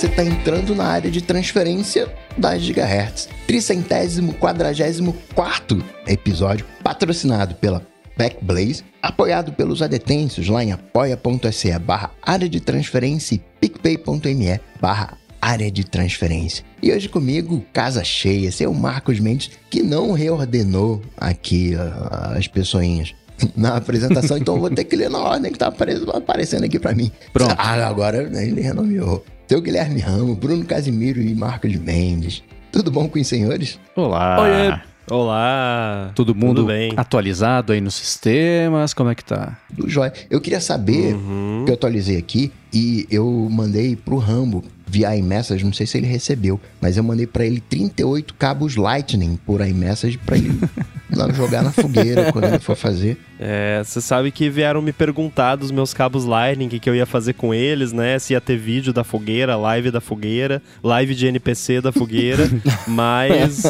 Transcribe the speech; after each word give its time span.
você 0.00 0.06
está 0.06 0.24
entrando 0.24 0.74
na 0.74 0.86
área 0.86 1.10
de 1.10 1.20
transferência 1.20 2.10
da 2.38 2.56
Gigahertz. 2.56 3.28
Tricentésimo 3.46 4.32
quadragésimo 4.32 5.14
quarto 5.34 5.84
episódio, 6.06 6.64
patrocinado 6.82 7.54
pela 7.56 7.86
Backblaze, 8.16 8.82
apoiado 9.02 9.52
pelos 9.52 9.82
adetêncios 9.82 10.48
lá 10.48 10.64
em 10.64 10.72
apoia.se 10.72 11.78
barra 11.80 12.12
área 12.22 12.48
de 12.48 12.60
transferência 12.60 13.34
e 13.34 13.42
picpay.me 13.60 14.58
barra 14.80 15.18
área 15.38 15.70
de 15.70 15.84
transferência. 15.84 16.64
E 16.82 16.90
hoje 16.90 17.06
comigo, 17.06 17.62
casa 17.70 18.02
cheia, 18.02 18.50
seu 18.50 18.72
Marcos 18.72 19.20
Mendes, 19.20 19.50
que 19.68 19.82
não 19.82 20.12
reordenou 20.12 21.02
aqui 21.14 21.74
uh, 21.74 22.38
as 22.38 22.48
pessoinhas 22.48 23.14
na 23.54 23.76
apresentação, 23.76 24.38
então 24.40 24.54
eu 24.54 24.60
vou 24.62 24.70
ter 24.70 24.84
que 24.84 24.96
ler 24.96 25.10
na 25.10 25.18
ordem 25.18 25.52
que 25.52 25.58
tá 25.58 25.70
aparecendo 26.14 26.64
aqui 26.64 26.78
para 26.78 26.94
mim. 26.94 27.12
Pronto. 27.34 27.54
Ah, 27.58 27.86
agora 27.86 28.22
ele 28.42 28.62
renomeou. 28.62 29.22
Seu 29.50 29.60
Guilherme 29.60 29.98
Ramos, 29.98 30.38
Bruno 30.38 30.64
Casimiro 30.64 31.20
e 31.20 31.34
Marcos 31.34 31.74
Mendes. 31.74 32.40
Tudo 32.70 32.88
bom 32.88 33.08
com 33.08 33.18
os 33.18 33.26
senhores? 33.26 33.80
Olá. 33.96 34.40
Oiê. 34.42 34.80
Olá! 35.10 36.12
Todo 36.14 36.36
mundo 36.36 36.58
Tudo 36.62 36.66
bem? 36.68 36.92
atualizado 36.96 37.72
aí 37.72 37.80
nos 37.80 37.94
sistemas? 37.94 38.94
Como 38.94 39.10
é 39.10 39.14
que 39.16 39.24
tá? 39.24 39.58
Do 39.68 39.88
jóia. 39.88 40.12
Eu 40.30 40.40
queria 40.40 40.60
saber, 40.60 41.16
Uhum. 41.16 41.64
que 41.64 41.72
eu 41.72 41.74
atualizei 41.74 42.16
aqui 42.16 42.52
e 42.72 43.08
eu 43.10 43.48
mandei 43.50 43.96
pro 43.96 44.18
Rambo 44.18 44.62
via 44.90 45.16
iMessage, 45.16 45.64
não 45.64 45.72
sei 45.72 45.86
se 45.86 45.96
ele 45.96 46.06
recebeu, 46.06 46.60
mas 46.80 46.96
eu 46.96 47.04
mandei 47.04 47.26
pra 47.26 47.46
ele 47.46 47.60
38 47.60 48.34
cabos 48.34 48.74
Lightning 48.74 49.38
por 49.46 49.60
iMessage 49.60 50.18
pra 50.18 50.36
ele 50.36 50.50
jogar 51.36 51.62
na 51.62 51.70
fogueira 51.70 52.32
quando 52.32 52.46
ele 52.46 52.58
for 52.58 52.76
fazer. 52.76 53.16
É, 53.38 53.80
você 53.84 54.00
sabe 54.00 54.32
que 54.32 54.50
vieram 54.50 54.82
me 54.82 54.92
perguntar 54.92 55.54
dos 55.54 55.70
meus 55.70 55.94
cabos 55.94 56.24
Lightning, 56.24 56.66
o 56.66 56.70
que, 56.70 56.80
que 56.80 56.90
eu 56.90 56.94
ia 56.96 57.06
fazer 57.06 57.34
com 57.34 57.54
eles, 57.54 57.92
né? 57.92 58.18
Se 58.18 58.32
ia 58.32 58.40
ter 58.40 58.56
vídeo 58.56 58.92
da 58.92 59.04
fogueira, 59.04 59.56
live 59.56 59.92
da 59.92 60.00
fogueira, 60.00 60.60
live 60.82 61.14
de 61.14 61.26
NPC 61.28 61.80
da 61.80 61.92
fogueira, 61.92 62.48
mas. 62.86 63.62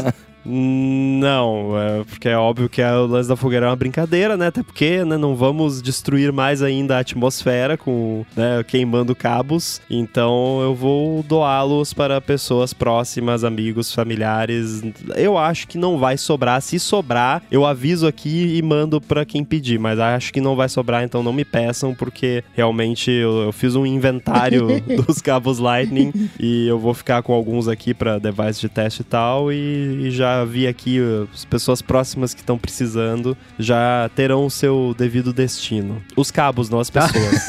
Não, 0.44 1.78
é, 1.78 2.04
porque 2.04 2.28
é 2.28 2.36
óbvio 2.36 2.68
que 2.68 2.82
o 2.82 3.06
lance 3.06 3.28
da 3.28 3.36
fogueira 3.36 3.66
é 3.66 3.68
uma 3.68 3.76
brincadeira, 3.76 4.36
né? 4.36 4.46
Até 4.46 4.62
porque 4.62 5.04
né, 5.04 5.16
não 5.16 5.36
vamos 5.36 5.82
destruir 5.82 6.32
mais 6.32 6.62
ainda 6.62 6.96
a 6.96 7.00
atmosfera 7.00 7.76
com 7.76 8.24
né, 8.36 8.64
queimando 8.66 9.14
cabos. 9.14 9.80
Então 9.90 10.60
eu 10.62 10.74
vou 10.74 11.22
doá-los 11.22 11.92
para 11.92 12.20
pessoas 12.20 12.72
próximas, 12.72 13.44
amigos, 13.44 13.92
familiares. 13.92 14.82
Eu 15.14 15.36
acho 15.36 15.68
que 15.68 15.76
não 15.76 15.98
vai 15.98 16.16
sobrar. 16.16 16.60
Se 16.62 16.78
sobrar, 16.78 17.42
eu 17.50 17.66
aviso 17.66 18.06
aqui 18.06 18.56
e 18.56 18.62
mando 18.62 19.00
para 19.00 19.24
quem 19.24 19.44
pedir. 19.44 19.78
Mas 19.78 19.98
acho 19.98 20.32
que 20.32 20.40
não 20.40 20.56
vai 20.56 20.68
sobrar, 20.68 21.04
então 21.04 21.22
não 21.22 21.32
me 21.32 21.44
peçam, 21.44 21.94
porque 21.94 22.42
realmente 22.54 23.10
eu, 23.10 23.42
eu 23.42 23.52
fiz 23.52 23.76
um 23.76 23.84
inventário 23.84 24.68
dos 25.06 25.20
cabos 25.20 25.58
Lightning 25.58 26.12
e 26.38 26.66
eu 26.66 26.78
vou 26.78 26.94
ficar 26.94 27.22
com 27.22 27.32
alguns 27.32 27.68
aqui 27.68 27.92
para 27.92 28.18
device 28.18 28.60
de 28.60 28.68
teste 28.68 29.02
e 29.02 29.04
tal. 29.04 29.52
E, 29.52 30.06
e 30.06 30.10
já 30.10 30.29
vi 30.44 30.66
aqui 30.66 31.00
uh, 31.00 31.28
as 31.32 31.44
pessoas 31.44 31.80
próximas 31.82 32.34
que 32.34 32.40
estão 32.40 32.58
precisando 32.58 33.36
já 33.58 34.10
terão 34.14 34.46
o 34.46 34.50
seu 34.50 34.94
devido 34.96 35.32
destino. 35.32 36.02
Os 36.16 36.30
cabos, 36.30 36.68
não 36.70 36.80
as 36.80 36.90
pessoas. 36.90 37.46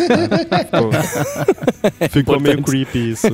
tá? 0.50 0.62
Ficou, 2.10 2.10
ficou 2.10 2.40
meio 2.40 2.62
creepy 2.62 3.12
isso. 3.12 3.28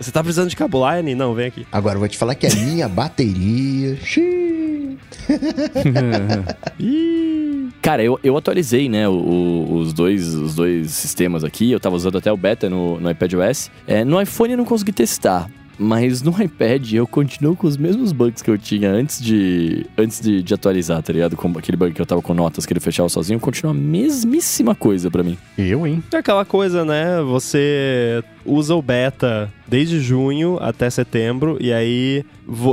Você 0.00 0.10
tá 0.10 0.22
precisando 0.22 0.48
de 0.48 0.56
cabo 0.56 0.78
Lightning? 0.80 1.14
Não, 1.14 1.34
vem 1.34 1.46
aqui. 1.46 1.66
Agora 1.70 1.96
eu 1.96 2.00
vou 2.00 2.08
te 2.08 2.16
falar 2.16 2.34
que 2.34 2.46
a 2.46 2.54
minha 2.54 2.88
bateria. 2.88 3.98
Cara, 7.82 8.02
eu, 8.02 8.18
eu 8.22 8.36
atualizei, 8.36 8.88
né, 8.88 9.08
o- 9.08 9.12
o- 9.12 9.74
os, 9.78 9.92
dois, 9.92 10.34
os 10.34 10.54
dois 10.54 10.90
sistemas 10.90 11.44
aqui. 11.44 11.70
Eu 11.70 11.80
tava 11.80 11.96
usando 11.96 12.16
até 12.18 12.32
o 12.32 12.36
beta 12.36 12.68
no, 12.70 12.98
no 12.98 13.10
iPadOS. 13.10 13.70
É, 13.86 14.04
no 14.04 14.20
iPhone 14.20 14.52
eu 14.52 14.58
não 14.58 14.64
consegui 14.64 14.92
testar. 14.92 15.48
Mas 15.78 16.22
no 16.22 16.30
iPad 16.40 16.92
eu 16.92 17.06
continuo 17.06 17.56
com 17.56 17.66
os 17.66 17.76
mesmos 17.76 18.12
bugs 18.12 18.42
que 18.42 18.50
eu 18.50 18.58
tinha 18.58 18.90
antes 18.90 19.20
de 19.20 19.86
antes 19.96 20.20
de, 20.20 20.42
de 20.42 20.54
atualizar, 20.54 21.02
tá 21.02 21.12
ligado? 21.12 21.36
Com 21.36 21.48
aquele 21.58 21.76
bug 21.76 21.92
que 21.92 22.00
eu 22.00 22.06
tava 22.06 22.22
com 22.22 22.34
notas 22.34 22.64
que 22.64 22.72
ele 22.72 22.80
fechava 22.80 23.08
sozinho, 23.08 23.40
continua 23.40 23.72
a 23.72 23.74
mesmíssima 23.74 24.74
coisa 24.74 25.10
pra 25.10 25.22
mim. 25.22 25.36
Eu, 25.58 25.86
hein? 25.86 26.02
É 26.12 26.16
aquela 26.18 26.44
coisa, 26.44 26.84
né? 26.84 27.20
Você 27.22 28.22
usa 28.44 28.74
o 28.74 28.82
beta 28.82 29.50
desde 29.66 30.00
junho 30.00 30.58
até 30.60 30.88
setembro, 30.90 31.56
e 31.60 31.72
aí. 31.72 32.24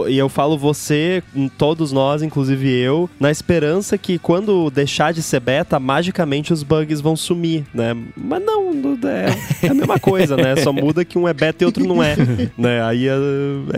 E 0.10 0.18
eu 0.18 0.28
falo 0.28 0.58
você, 0.58 1.24
todos 1.58 1.94
nós, 1.94 2.22
inclusive 2.22 2.70
eu, 2.70 3.10
na 3.18 3.32
esperança 3.32 3.98
que 3.98 4.20
quando 4.20 4.70
deixar 4.70 5.14
de 5.14 5.24
ser 5.24 5.40
beta, 5.40 5.80
magicamente 5.80 6.52
os 6.52 6.62
bugs 6.62 7.00
vão 7.00 7.16
sumir, 7.16 7.64
né? 7.74 7.96
Mas 8.18 8.44
não, 8.44 8.72
é, 9.08 9.66
é 9.66 9.70
a 9.70 9.74
mesma 9.74 9.98
coisa, 9.98 10.36
né? 10.36 10.58
Só 10.58 10.74
muda 10.74 11.06
que 11.06 11.18
um 11.18 11.26
é 11.26 11.34
beta 11.34 11.64
e 11.64 11.66
outro 11.66 11.88
não 11.88 12.04
é. 12.04 12.18
né? 12.58 12.84
Aí 12.84 13.08
é, 13.08 13.16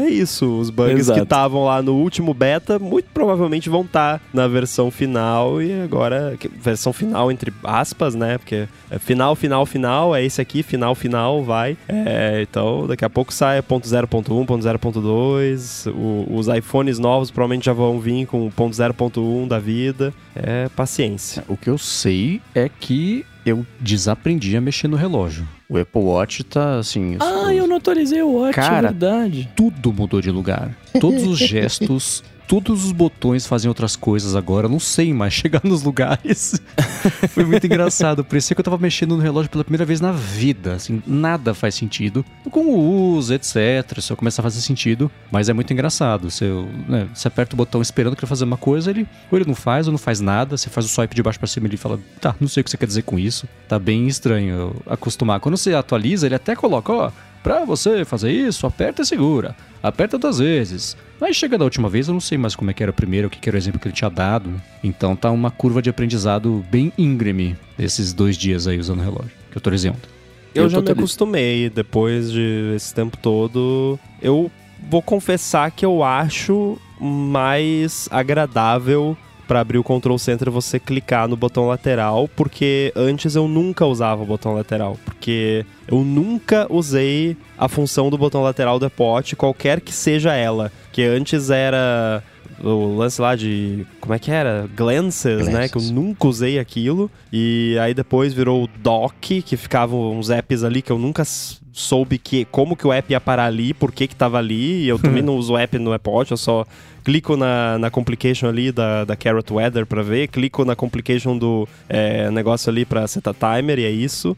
é 0.02 0.10
isso. 0.10 0.60
Os 0.60 0.72
bugs 0.72 1.02
Exato. 1.02 1.20
que 1.20 1.24
estavam 1.24 1.66
lá 1.66 1.80
no 1.82 1.94
último 1.94 2.34
beta, 2.34 2.80
muito 2.80 3.10
provavelmente 3.14 3.70
vão 3.70 3.82
estar 3.82 4.20
na 4.34 4.48
versão 4.48 4.90
final, 4.90 5.62
e 5.62 5.82
agora. 5.82 6.36
Versão 6.60 6.92
final, 6.92 7.32
entre 7.32 7.54
aspas, 7.64 8.16
né? 8.16 8.40
Porque 8.40 8.68
é 8.90 8.98
final, 8.98 9.36
final, 9.36 9.66
final, 9.66 10.16
é 10.16 10.24
esse 10.24 10.42
aqui, 10.42 10.64
final, 10.64 10.96
final, 10.96 11.44
vai. 11.44 11.78
É, 11.88 12.42
então, 12.42 12.88
daqui 12.88 13.04
a 13.06 13.10
pouco 13.10 13.34
sai 13.34 13.62
ponto 13.62 13.88
.0.1, 13.88 14.46
ponto 14.46 14.58
.0.2. 14.64 15.88
o- 15.92 16.26
Os 16.38 16.48
iPhones 16.48 17.00
novos 17.00 17.30
provavelmente 17.32 17.66
já 17.66 17.74
vão 17.74 18.00
vir 18.00 18.26
com 18.26 18.50
ponto 18.50 18.76
.0.1 18.76 19.48
da 19.48 19.60
vida. 19.60 20.14
É 20.36 20.70
paciência. 20.76 21.44
O 21.48 21.56
que 21.58 21.70
eu 21.70 21.78
sei 21.78 22.42
é 22.56 22.70
que 22.70 23.26
eu 23.46 23.66
desaprendi 23.80 24.56
a 24.56 24.62
mexer 24.62 24.88
no 24.88 24.96
relógio. 24.96 25.48
O 25.70 25.78
Apple 25.78 26.02
Watch 26.02 26.44
tá 26.44 26.78
assim. 26.78 27.18
Ah, 27.20 27.44
os- 27.48 27.52
eu 27.52 27.68
não 27.68 27.78
atualizei 27.78 28.22
o 28.22 28.32
Watch, 28.34 28.54
Cara, 28.56 28.88
é 28.88 28.92
verdade. 28.92 29.50
tudo 29.56 29.92
mudou 29.92 30.22
de 30.22 30.32
lugar. 30.32 30.72
Todos 31.00 31.24
os 31.28 31.38
gestos, 31.40 32.24
todos 32.54 32.86
os 32.86 32.92
botões 32.92 33.48
fazem 33.48 33.68
outras 33.68 33.96
coisas 33.96 34.36
agora. 34.36 34.70
Não 34.70 34.80
sei 34.80 35.12
mais 35.12 35.34
chegar 35.34 35.62
nos 35.64 35.82
lugares. 35.82 36.62
Foi 37.34 37.44
muito 37.44 37.66
engraçado. 37.66 38.24
Parecia 38.24 38.54
que 38.54 38.62
eu 38.62 38.64
tava 38.64 38.78
mexendo 38.78 39.18
no 39.18 39.24
relógio 39.24 39.50
pela 39.50 39.64
primeira 39.64 39.84
vez 39.84 40.00
na 40.00 40.12
vida. 40.12 40.76
Assim, 40.76 41.02
nada 41.08 41.56
faz 41.56 41.74
sentido. 41.74 42.24
Com 42.52 42.66
o 42.66 43.16
uso, 43.16 43.34
etc. 43.34 44.00
Só 44.00 44.16
começa 44.16 44.40
a 44.40 44.44
fazer 44.44 44.62
sentido. 44.62 45.10
Mas 45.32 45.50
é 45.50 45.54
muito 45.54 45.74
engraçado. 45.74 46.30
Você, 46.30 46.46
né, 46.88 47.08
você 47.12 47.28
aperta 47.28 47.56
o 47.56 47.58
botão 47.58 47.82
esperando 47.82 48.16
que 48.16 48.24
ele 48.24 48.30
fazer 48.30 48.44
uma 48.44 48.58
coisa, 48.58 48.92
ele 48.92 49.08
ou 49.32 49.38
ele 49.40 49.48
não 49.48 49.56
faz 49.56 49.88
ou 49.88 49.92
não 49.92 49.98
faz 49.98 50.20
nada. 50.20 50.56
Você 50.56 50.70
faz 50.70 50.86
o 50.86 50.90
swipe 50.90 51.16
de 51.16 51.24
baixo 51.24 51.40
pra 51.40 51.48
cima 51.48 51.66
e 51.66 51.72
ele 51.72 51.78
fala: 51.78 52.00
Tá, 52.22 52.36
não 52.40 52.48
sei 52.48 52.62
o 52.62 52.64
que 52.64 52.70
você 52.70 52.78
quer 52.78 52.86
dizer 52.86 53.02
com 53.02 53.18
isso. 53.18 53.48
Tá 53.68 53.80
bem 53.80 54.08
estranho 54.08 54.76
acostumar. 54.86 55.40
Quando 55.40 55.58
você 55.58 55.74
atualiza, 55.74 56.28
ele 56.28 56.36
até 56.36 56.56
coloca: 56.56 56.94
Ó, 56.94 57.12
pra 57.42 57.66
você 57.66 58.06
fazer 58.06 58.32
isso, 58.32 58.68
aperta 58.68 59.02
e 59.02 59.06
segura. 59.06 59.56
Aperta 59.82 60.20
duas 60.20 60.38
vezes. 60.38 60.96
Mas 61.26 61.38
chega 61.38 61.58
da 61.58 61.64
última 61.64 61.88
vez, 61.88 62.10
eu 62.10 62.14
não 62.14 62.20
sei 62.20 62.38
mais 62.38 62.54
como 62.54 62.70
é 62.70 62.74
que 62.74 62.84
era 62.84 62.90
o 62.90 62.94
primeiro, 62.94 63.28
o 63.28 63.30
que 63.30 63.40
que 63.40 63.48
era 63.48 63.56
o 63.56 63.58
exemplo 63.58 63.80
que 63.80 63.88
ele 63.88 63.96
tinha 63.96 64.10
dado. 64.10 64.62
Então 64.84 65.16
tá 65.16 65.32
uma 65.32 65.50
curva 65.50 65.82
de 65.82 65.90
aprendizado 65.90 66.66
bem 66.70 66.92
íngreme 66.98 67.56
esses 67.80 68.12
dois 68.12 68.36
dias 68.38 68.68
aí 68.68 68.78
usando 68.78 69.00
o 69.00 69.04
relógio, 69.04 69.32
que 69.50 69.58
eu 69.58 69.60
atualizei 69.62 69.90
ontem. 69.90 70.10
Eu, 70.54 70.64
Eu 70.64 70.70
já 70.70 70.76
tô 70.76 70.82
me 70.82 70.88
tele- 70.88 71.00
acostumei 71.00 71.70
depois 71.70 72.30
de 72.30 72.74
esse 72.76 72.94
tempo 72.94 73.16
todo. 73.16 73.98
Eu 74.22 74.52
vou 74.90 75.02
confessar 75.02 75.72
que 75.72 75.86
eu 75.86 76.04
acho 76.04 76.78
mais 77.00 78.10
agradável 78.12 79.16
para 79.48 79.60
abrir 79.60 79.78
o 79.78 79.84
Control 79.84 80.18
Center 80.18 80.50
você 80.50 80.80
clicar 80.80 81.28
no 81.28 81.36
botão 81.36 81.68
lateral, 81.68 82.30
porque 82.36 82.92
antes 82.96 83.36
eu 83.36 83.48
nunca 83.48 83.86
usava 83.86 84.24
o 84.24 84.26
botão 84.26 84.54
lateral, 84.54 84.98
porque 85.06 85.66
eu 85.88 86.00
nunca 86.02 86.68
usei 86.70 87.38
a 87.58 87.68
função 87.68 88.10
do 88.10 88.18
botão 88.18 88.42
lateral 88.42 88.80
do 88.80 88.86
Epot, 88.86 89.36
qualquer 89.36 89.82
que 89.82 89.92
seja 89.92 90.34
ela, 90.34 90.72
que 90.92 91.04
antes 91.04 91.50
era 91.50 92.24
o 92.62 92.96
lance 92.96 93.22
lá 93.22 93.36
de. 93.36 93.86
Como 94.00 94.14
é 94.14 94.20
que 94.20 94.32
era? 94.32 94.70
Glances, 94.76 95.48
né? 95.48 95.68
Que 95.68 95.78
eu 95.78 95.82
Glances. 95.82 95.92
nunca 95.92 96.28
usei 96.28 96.60
aquilo. 96.60 97.12
E 97.32 97.78
aí 97.82 97.94
depois 97.94 98.34
virou 98.34 98.64
o 98.64 98.68
Dock, 98.68 99.42
que 99.42 99.58
ficavam 99.58 100.18
uns 100.18 100.30
apps 100.30 100.64
ali 100.64 100.82
que 100.82 100.92
eu 100.92 100.98
nunca 100.98 101.24
soube 101.72 102.18
que, 102.18 102.46
como 102.46 102.76
que 102.76 102.86
o 102.86 102.94
app 102.94 103.12
ia 103.12 103.20
parar 103.20 103.46
ali, 103.46 103.74
por 103.74 103.92
que 103.92 104.08
que 104.08 104.16
tava 104.16 104.38
ali. 104.38 104.84
E 104.84 104.88
eu 104.88 104.98
também 105.00 105.22
não 105.24 105.36
uso 105.36 105.54
o 105.54 105.58
app 105.58 105.78
no 105.78 105.94
Apple 105.94 106.14
eu 106.30 106.38
só 106.38 106.66
clico 107.04 107.36
na, 107.36 107.78
na 107.78 107.90
complication 107.90 108.48
ali 108.48 108.72
da, 108.72 109.04
da 109.06 109.16
Carrot 109.16 109.52
Weather 109.54 109.86
pra 109.86 110.02
ver, 110.02 110.28
clico 110.28 110.64
na 110.64 110.76
complication 110.76 111.38
do 111.38 111.68
é, 111.90 112.32
negócio 112.32 112.70
ali 112.70 112.86
pra 112.86 113.08
setar 113.08 113.34
timer 113.34 113.80
e 113.80 113.86
é 113.86 113.92
isso. 113.92 114.36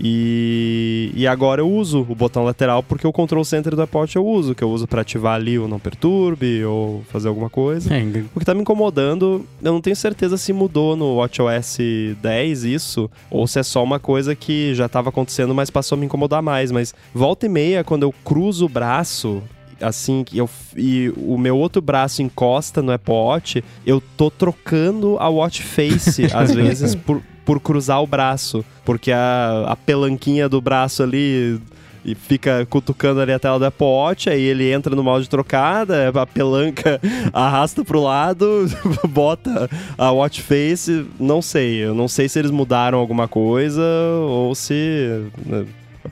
E, 0.00 1.12
e 1.14 1.26
agora 1.26 1.60
eu 1.60 1.70
uso 1.70 2.00
o 2.08 2.14
botão 2.14 2.44
lateral 2.44 2.82
porque 2.82 3.06
o 3.06 3.12
control 3.12 3.44
center 3.44 3.76
do 3.76 3.82
Apple 3.82 4.00
eu 4.14 4.26
uso, 4.26 4.54
que 4.54 4.64
eu 4.64 4.70
uso 4.70 4.86
pra 4.86 5.02
ativar 5.02 5.34
ali 5.34 5.58
o 5.58 5.68
não 5.68 5.78
perturbe 5.78 6.64
ou 6.64 7.02
fazer 7.10 7.28
alguma 7.28 7.50
coisa. 7.50 7.94
É, 7.94 8.02
O 8.34 8.40
que 8.40 8.44
tá 8.44 8.54
me 8.54 8.62
incomodando, 8.62 9.46
eu 9.62 9.72
não 9.72 9.80
tenho 9.80 9.94
certeza 9.94 10.36
se 10.36 10.52
mudou 10.52 10.96
no 10.96 11.16
WatchOS 11.16 11.78
10 12.20 12.64
isso, 12.64 13.10
ou 13.30 13.46
se 13.46 13.58
é 13.58 13.62
só 13.62 13.84
uma 13.84 14.00
coisa 14.00 14.34
que 14.34 14.74
já 14.74 14.88
tava 14.88 15.10
acontecendo, 15.10 15.54
mas 15.54 15.70
passou 15.70 15.96
a 15.96 15.98
me 15.98 16.06
incomodar 16.06 16.42
mais. 16.42 16.72
Mas 16.72 16.94
volta 17.14 17.46
e 17.46 17.48
meia, 17.48 17.84
quando 17.84 18.04
eu 18.04 18.14
cruzo 18.24 18.66
o 18.66 18.68
braço, 18.68 19.42
assim, 19.82 20.24
que 20.24 20.38
eu, 20.38 20.48
e 20.76 21.12
o 21.16 21.36
meu 21.36 21.56
outro 21.56 21.82
braço 21.82 22.22
encosta 22.22 22.82
no 22.82 22.92
Apple 22.92 23.14
Watch, 23.14 23.64
eu 23.86 24.02
tô 24.16 24.30
trocando 24.30 25.16
a 25.18 25.28
watch 25.28 25.62
face, 25.62 26.26
às 26.34 26.54
vezes, 26.54 26.94
por, 26.94 27.22
por 27.44 27.60
cruzar 27.60 28.02
o 28.02 28.06
braço. 28.06 28.64
Porque 28.84 29.12
a, 29.12 29.66
a 29.68 29.76
pelanquinha 29.76 30.48
do 30.48 30.60
braço 30.60 31.02
ali 31.02 31.60
e 32.04 32.14
fica 32.14 32.66
cutucando 32.66 33.20
ali 33.20 33.32
a 33.32 33.38
tela 33.38 33.58
do 33.58 33.64
Apple 33.64 33.86
Watch, 33.86 34.28
aí 34.28 34.42
ele 34.42 34.72
entra 34.72 34.94
no 34.96 35.02
modo 35.02 35.22
de 35.22 35.28
trocada, 35.28 36.08
a 36.08 36.26
pelanca 36.26 37.00
arrasta 37.32 37.84
pro 37.84 38.02
lado, 38.02 38.66
bota 39.08 39.70
a 39.96 40.10
watch 40.10 40.42
face, 40.42 41.06
não 41.18 41.40
sei, 41.40 41.84
eu 41.84 41.94
não 41.94 42.08
sei 42.08 42.28
se 42.28 42.38
eles 42.38 42.50
mudaram 42.50 42.98
alguma 42.98 43.28
coisa 43.28 43.82
ou 44.26 44.54
se 44.54 45.30
né, 45.46 45.64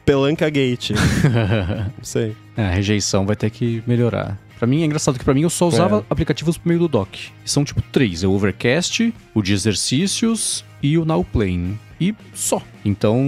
pelanca 0.04 0.48
gate. 0.48 0.90
não 0.90 2.04
sei. 2.04 2.36
É, 2.60 2.66
a 2.66 2.70
rejeição 2.70 3.24
vai 3.26 3.36
ter 3.36 3.50
que 3.50 3.82
melhorar. 3.86 4.38
Pra 4.58 4.66
mim 4.66 4.82
é 4.82 4.84
engraçado 4.84 5.18
que 5.18 5.24
pra 5.24 5.32
mim 5.32 5.42
eu 5.42 5.50
só 5.50 5.66
usava 5.66 5.98
É. 6.00 6.02
aplicativos 6.10 6.58
por 6.58 6.68
meio 6.68 6.80
do 6.80 6.88
dock. 6.88 7.30
E 7.44 7.50
são 7.50 7.64
tipo 7.64 7.80
três: 7.90 8.22
é 8.22 8.26
o 8.26 8.32
Overcast, 8.32 9.14
o 9.34 9.40
de 9.42 9.54
exercícios 9.54 10.64
e 10.82 10.98
o 10.98 11.04
Now 11.04 11.24
Playing. 11.24 11.78
E 12.00 12.14
só. 12.34 12.62
Então, 12.82 13.22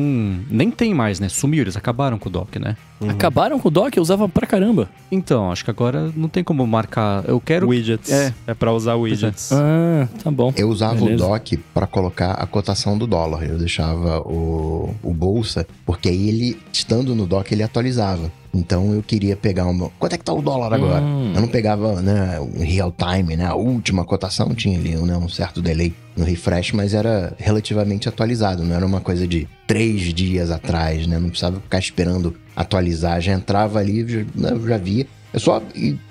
nem 0.50 0.70
tem 0.70 0.94
mais, 0.94 1.20
né? 1.20 1.29
Sumiu, 1.29 1.61
eles 1.62 1.76
acabaram 1.76 2.19
com 2.19 2.29
o 2.31 2.32
dock, 2.32 2.58
né? 2.58 2.75
Acabaram 3.06 3.58
com 3.61 3.69
o 3.69 3.70
dock, 3.70 3.94
eu 3.94 4.02
usava 4.02 4.26
pra 4.29 4.46
caramba. 4.46 4.88
Então, 5.11 5.52
acho 5.52 5.62
que 5.62 5.70
agora 5.70 6.11
não 6.17 6.26
tem 6.28 6.43
como 6.43 6.67
marcar. 6.67 7.23
Eu 7.28 7.38
quero. 7.38 7.69
Widgets. 7.69 8.11
É. 8.11 8.32
É, 8.46 8.55
pra 8.55 8.73
usar 8.73 8.94
widgets. 8.94 9.50
Ah, 9.52 10.08
tá 10.23 10.31
bom. 10.31 10.55
Eu 10.56 10.70
usava 10.70 10.94
Beleza. 10.94 11.25
o 11.25 11.28
dock 11.28 11.56
para 11.75 11.87
colocar 11.87 12.32
a 12.32 12.46
cotação 12.46 12.96
do 12.96 13.06
dólar. 13.06 13.44
Eu 13.44 13.58
deixava 13.58 14.20
o, 14.20 14.94
o 15.02 15.12
bolsa, 15.12 15.67
porque 15.85 16.08
aí 16.08 16.28
ele, 16.28 16.58
estando 16.73 17.14
no 17.14 17.26
dock, 17.26 17.52
ele 17.52 17.62
atualizava. 17.62 18.32
Então 18.54 18.93
eu 18.93 19.02
queria 19.02 19.34
pegar 19.34 19.66
uma. 19.66 19.88
Quanto 19.99 20.12
é 20.12 20.19
que 20.19 20.25
tá 20.25 20.32
o 20.32 20.43
dólar 20.43 20.75
agora? 20.75 21.02
Hum. 21.02 21.32
Eu 21.34 21.40
não 21.40 21.49
pegava, 21.49 22.02
né, 22.02 22.38
o 22.38 22.62
real 22.62 22.93
time, 22.93 23.34
né? 23.37 23.46
A 23.46 23.54
última 23.54 24.04
cotação 24.04 24.54
tinha 24.54 24.78
ali 24.78 24.94
né, 24.96 25.16
um 25.16 25.28
certo 25.28 25.62
delay 25.62 25.94
no 26.14 26.25
refresh, 26.25 26.72
mas 26.72 26.93
era 26.93 27.34
relativamente 27.38 28.08
atualizado. 28.08 28.62
Não 28.62 28.76
era 28.76 28.84
uma 28.84 29.00
coisa 29.00 29.26
de 29.26 29.49
três 29.66 30.12
dias 30.12 30.50
atrás, 30.50 31.06
né? 31.06 31.19
Não 31.19 31.31
precisava 31.31 31.60
ficar 31.60 31.78
esperando 31.78 32.37
atualizar. 32.54 33.20
Já 33.20 33.32
entrava 33.32 33.78
ali, 33.78 34.06
já, 34.06 34.19
né, 34.34 34.50
eu 34.52 34.69
já 34.69 34.76
via. 34.76 35.06
É 35.32 35.38
só 35.38 35.62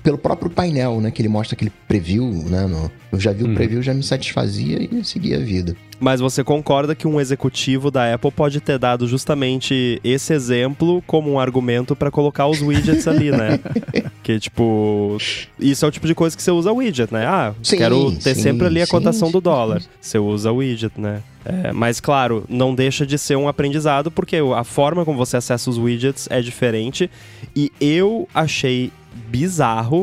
pelo 0.04 0.18
próprio 0.18 0.50
painel, 0.50 1.00
né? 1.00 1.12
Que 1.12 1.22
ele 1.22 1.30
mostra 1.30 1.56
aquele 1.56 1.72
preview, 1.88 2.26
né? 2.50 2.66
no- 2.68 2.92
eu 3.12 3.20
já 3.20 3.32
vi 3.34 3.44
o 3.44 3.48
Uhum. 3.48 3.54
preview, 3.56 3.82
já 3.84 3.94
me 3.94 4.02
satisfazia 4.04 4.80
e 4.92 5.04
seguia 5.04 5.38
a 5.38 5.40
vida. 5.42 5.76
Mas 6.00 6.20
você 6.20 6.44
concorda 6.44 6.96
que 6.96 7.08
um 7.08 7.20
executivo 7.22 7.92
da 7.92 8.12
Apple 8.14 8.32
pode 8.32 8.60
ter 8.62 8.80
dado 8.80 9.06
justamente 9.08 10.00
esse 10.04 10.34
exemplo 10.34 11.04
como 11.06 11.30
um 11.32 11.40
argumento 11.40 11.96
pra 11.96 12.10
colocar 12.10 12.48
os 12.48 12.62
widgets 12.62 13.08
ali, 13.08 13.30
né? 13.32 13.60
que, 14.24 14.40
tipo, 14.40 15.18
isso 15.60 15.84
é 15.86 15.88
o 15.88 15.92
tipo 15.92 16.08
de 16.08 16.16
coisa 16.16 16.36
que 16.36 16.42
você 16.42 16.50
usa 16.52 16.72
widget, 16.72 17.14
né? 17.14 17.26
Ah, 17.28 17.54
Sim, 17.62 17.78
quero 17.78 18.12
ter 18.14 18.34
sim, 18.34 18.42
sempre 18.42 18.66
ali 18.68 18.82
a 18.82 18.86
sim, 18.86 18.92
cotação 18.92 19.30
do 19.30 19.42
dólar. 19.42 19.82
Você 20.00 20.18
usa 20.18 20.52
widget, 20.52 20.94
né? 20.98 21.22
É, 21.44 21.72
mas, 21.74 22.00
claro, 22.00 22.46
não 22.48 22.74
deixa 22.74 23.06
de 23.06 23.18
ser 23.18 23.36
um 23.36 23.48
aprendizado, 23.48 24.10
porque 24.10 24.38
a 24.56 24.64
forma 24.64 25.04
como 25.04 25.18
você 25.18 25.38
acessa 25.38 25.70
os 25.70 25.78
widgets 25.78 26.28
é 26.32 26.42
diferente. 26.42 27.12
E 27.56 27.72
eu 27.82 28.28
achei 28.34 28.90
bizarro 29.30 30.01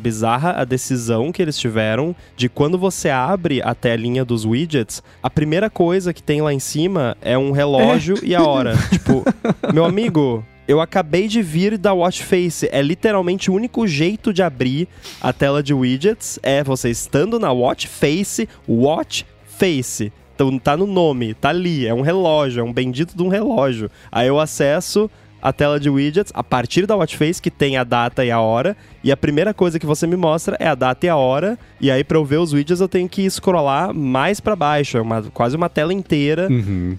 bizarra 0.00 0.52
a 0.52 0.64
decisão 0.64 1.32
que 1.32 1.40
eles 1.40 1.58
tiveram 1.58 2.14
de 2.36 2.48
quando 2.48 2.78
você 2.78 3.10
abre 3.10 3.60
a 3.62 3.74
telinha 3.74 4.24
dos 4.24 4.44
widgets, 4.44 5.02
a 5.22 5.30
primeira 5.30 5.70
coisa 5.70 6.12
que 6.12 6.22
tem 6.22 6.40
lá 6.40 6.52
em 6.52 6.58
cima 6.58 7.16
é 7.20 7.36
um 7.36 7.50
relógio 7.50 8.16
e 8.22 8.34
a 8.34 8.42
hora. 8.42 8.74
tipo, 8.90 9.24
meu 9.72 9.84
amigo, 9.84 10.44
eu 10.66 10.80
acabei 10.80 11.28
de 11.28 11.42
vir 11.42 11.78
da 11.78 11.92
Watch 11.92 12.24
Face. 12.24 12.68
É 12.72 12.82
literalmente 12.82 13.50
o 13.50 13.54
único 13.54 13.86
jeito 13.86 14.32
de 14.32 14.42
abrir 14.42 14.88
a 15.20 15.32
tela 15.32 15.62
de 15.62 15.72
widgets 15.72 16.38
é 16.42 16.64
você 16.64 16.90
estando 16.90 17.38
na 17.38 17.52
Watch 17.52 17.86
Face, 17.86 18.48
Watch 18.68 19.24
Face. 19.44 20.12
Então 20.34 20.58
tá 20.58 20.76
no 20.76 20.86
nome, 20.86 21.32
tá 21.32 21.48
ali, 21.48 21.86
é 21.86 21.94
um 21.94 22.02
relógio, 22.02 22.60
é 22.60 22.62
um 22.62 22.72
bendito 22.72 23.16
de 23.16 23.22
um 23.22 23.28
relógio. 23.28 23.90
Aí 24.12 24.28
eu 24.28 24.38
acesso 24.38 25.10
a 25.48 25.52
tela 25.52 25.78
de 25.78 25.88
widgets 25.88 26.32
a 26.34 26.42
partir 26.42 26.86
da 26.86 26.96
Watch 26.96 27.16
Face, 27.16 27.40
que 27.40 27.50
tem 27.52 27.76
a 27.76 27.84
data 27.84 28.24
e 28.24 28.30
a 28.32 28.40
hora, 28.40 28.76
e 29.04 29.12
a 29.12 29.16
primeira 29.16 29.54
coisa 29.54 29.78
que 29.78 29.86
você 29.86 30.04
me 30.04 30.16
mostra 30.16 30.56
é 30.58 30.66
a 30.66 30.74
data 30.74 31.06
e 31.06 31.08
a 31.08 31.14
hora, 31.14 31.56
e 31.80 31.88
aí 31.88 32.02
pra 32.02 32.18
eu 32.18 32.24
ver 32.24 32.38
os 32.38 32.52
widgets 32.52 32.80
eu 32.80 32.88
tenho 32.88 33.08
que 33.08 33.28
scrollar 33.30 33.94
mais 33.94 34.40
pra 34.40 34.56
baixo, 34.56 34.96
é 34.98 35.00
uma, 35.00 35.22
quase 35.22 35.54
uma 35.54 35.68
tela 35.68 35.92
inteira. 35.94 36.48
Uhum. 36.50 36.98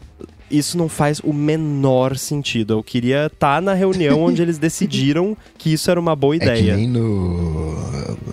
Isso 0.50 0.78
não 0.78 0.88
faz 0.88 1.20
o 1.20 1.34
menor 1.34 2.16
sentido. 2.16 2.76
Eu 2.76 2.82
queria 2.82 3.26
estar 3.26 3.62
na 3.62 3.74
reunião 3.74 4.22
onde 4.24 4.42
eles 4.42 4.56
decidiram 4.58 5.36
que 5.58 5.74
isso 5.74 5.92
era 5.92 6.00
uma 6.00 6.16
boa 6.16 6.38
É 6.38 6.40
que 6.40 6.46
ideia. 6.46 6.78
nem 6.78 6.88
no, 6.88 7.76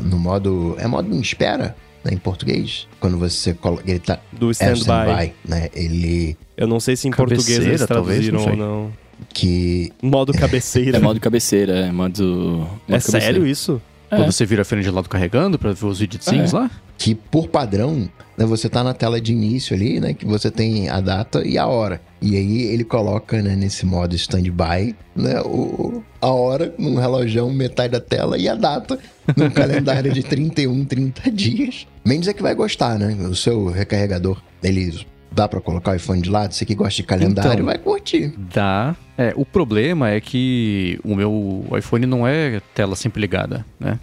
no 0.01 0.17
modo. 0.17 0.77
É 0.79 0.87
modo 0.87 1.13
em 1.13 1.21
espera, 1.21 1.75
né, 2.05 2.13
em 2.13 2.17
português. 2.17 2.87
Quando 3.01 3.19
você 3.19 3.53
coloca. 3.53 3.83
Ele 3.85 3.99
tá. 3.99 4.21
Do 4.31 4.49
É 4.51 4.53
stand-by. 4.53 4.77
stand-by, 4.79 5.33
né? 5.45 5.69
Ele. 5.75 6.37
eu 6.57 6.69
não 6.69 6.79
sei 6.79 6.95
se 6.95 7.09
em 7.09 7.11
Cabeceira, 7.11 7.37
português 7.65 7.67
eles 7.81 7.85
talvez, 7.89 8.29
traduziram 8.29 8.57
não 8.57 8.65
ou 8.69 8.85
não. 8.85 9.04
Que. 9.33 9.93
Modo 10.03 10.33
cabeceira. 10.33 10.99
É 10.99 11.01
modo 11.01 11.21
cabeceira, 11.21 11.73
é 11.87 11.93
modo. 11.93 12.25
modo 12.25 12.81
É 12.89 13.01
sério 13.01 13.27
cabeceira. 13.27 13.49
isso? 13.49 13.83
É. 14.11 14.17
Quando 14.17 14.33
você 14.33 14.45
vira 14.45 14.63
a 14.63 14.65
frente 14.65 14.85
de 14.85 14.91
lado 14.91 15.09
carregando 15.09 15.59
pra 15.59 15.73
ver 15.73 15.87
os 15.87 16.01
widgetzinhos 16.01 16.53
lá? 16.53 16.71
que 16.97 17.15
por 17.15 17.49
padrão, 17.49 18.09
né, 18.37 18.47
você 18.47 18.69
tá 18.69 18.83
na 18.83 18.95
tela 18.95 19.21
de 19.21 19.33
início 19.33 19.75
ali, 19.77 20.01
né, 20.01 20.15
que 20.15 20.25
você 20.25 20.51
tem 20.51 20.89
a 20.89 21.01
data 21.01 21.47
e 21.47 21.59
a 21.59 21.67
hora. 21.67 22.01
E 22.21 22.37
aí 22.37 22.63
ele 22.63 22.85
coloca, 22.85 23.43
né, 23.43 23.55
nesse 23.55 23.85
modo 23.85 24.15
standby, 24.15 24.95
né, 25.15 25.41
o, 25.43 26.03
a 26.21 26.29
hora 26.29 26.75
num 26.79 26.95
relógio, 26.97 27.51
metade 27.51 27.93
da 27.93 28.01
tela 28.01 28.39
e 28.39 28.49
a 28.49 28.55
data 28.55 28.99
num 29.37 29.51
calendário 29.53 30.13
de 30.13 30.23
31, 30.23 30.85
30 30.85 31.31
dias. 31.31 31.87
Mendes 32.05 32.29
é 32.29 32.33
que 32.33 32.43
vai 32.43 32.55
gostar, 32.55 32.99
né? 32.99 33.15
O 33.27 33.35
seu 33.35 33.67
recarregador, 33.67 34.41
ele 34.63 35.05
dá 35.35 35.49
pra 35.49 35.61
colocar 35.61 35.93
o 35.93 35.95
iPhone 35.95 36.21
de 36.23 36.31
lado, 36.31 36.53
você 36.55 36.65
que 36.65 36.75
gosta 36.75 36.95
de 36.97 37.03
calendário, 37.03 37.53
Então. 37.55 37.67
vai 37.67 37.79
curtir. 37.79 38.33
Dá. 38.53 38.95
É, 39.19 39.33
o 39.37 39.45
problema 39.45 40.11
é 40.11 40.21
que 40.21 40.99
o 41.05 41.15
meu 41.15 41.65
iPhone 41.77 42.07
não 42.07 42.27
é 42.27 42.61
tela 42.75 42.97
sempre 42.97 43.21
ligada, 43.21 43.65
né? 43.79 43.99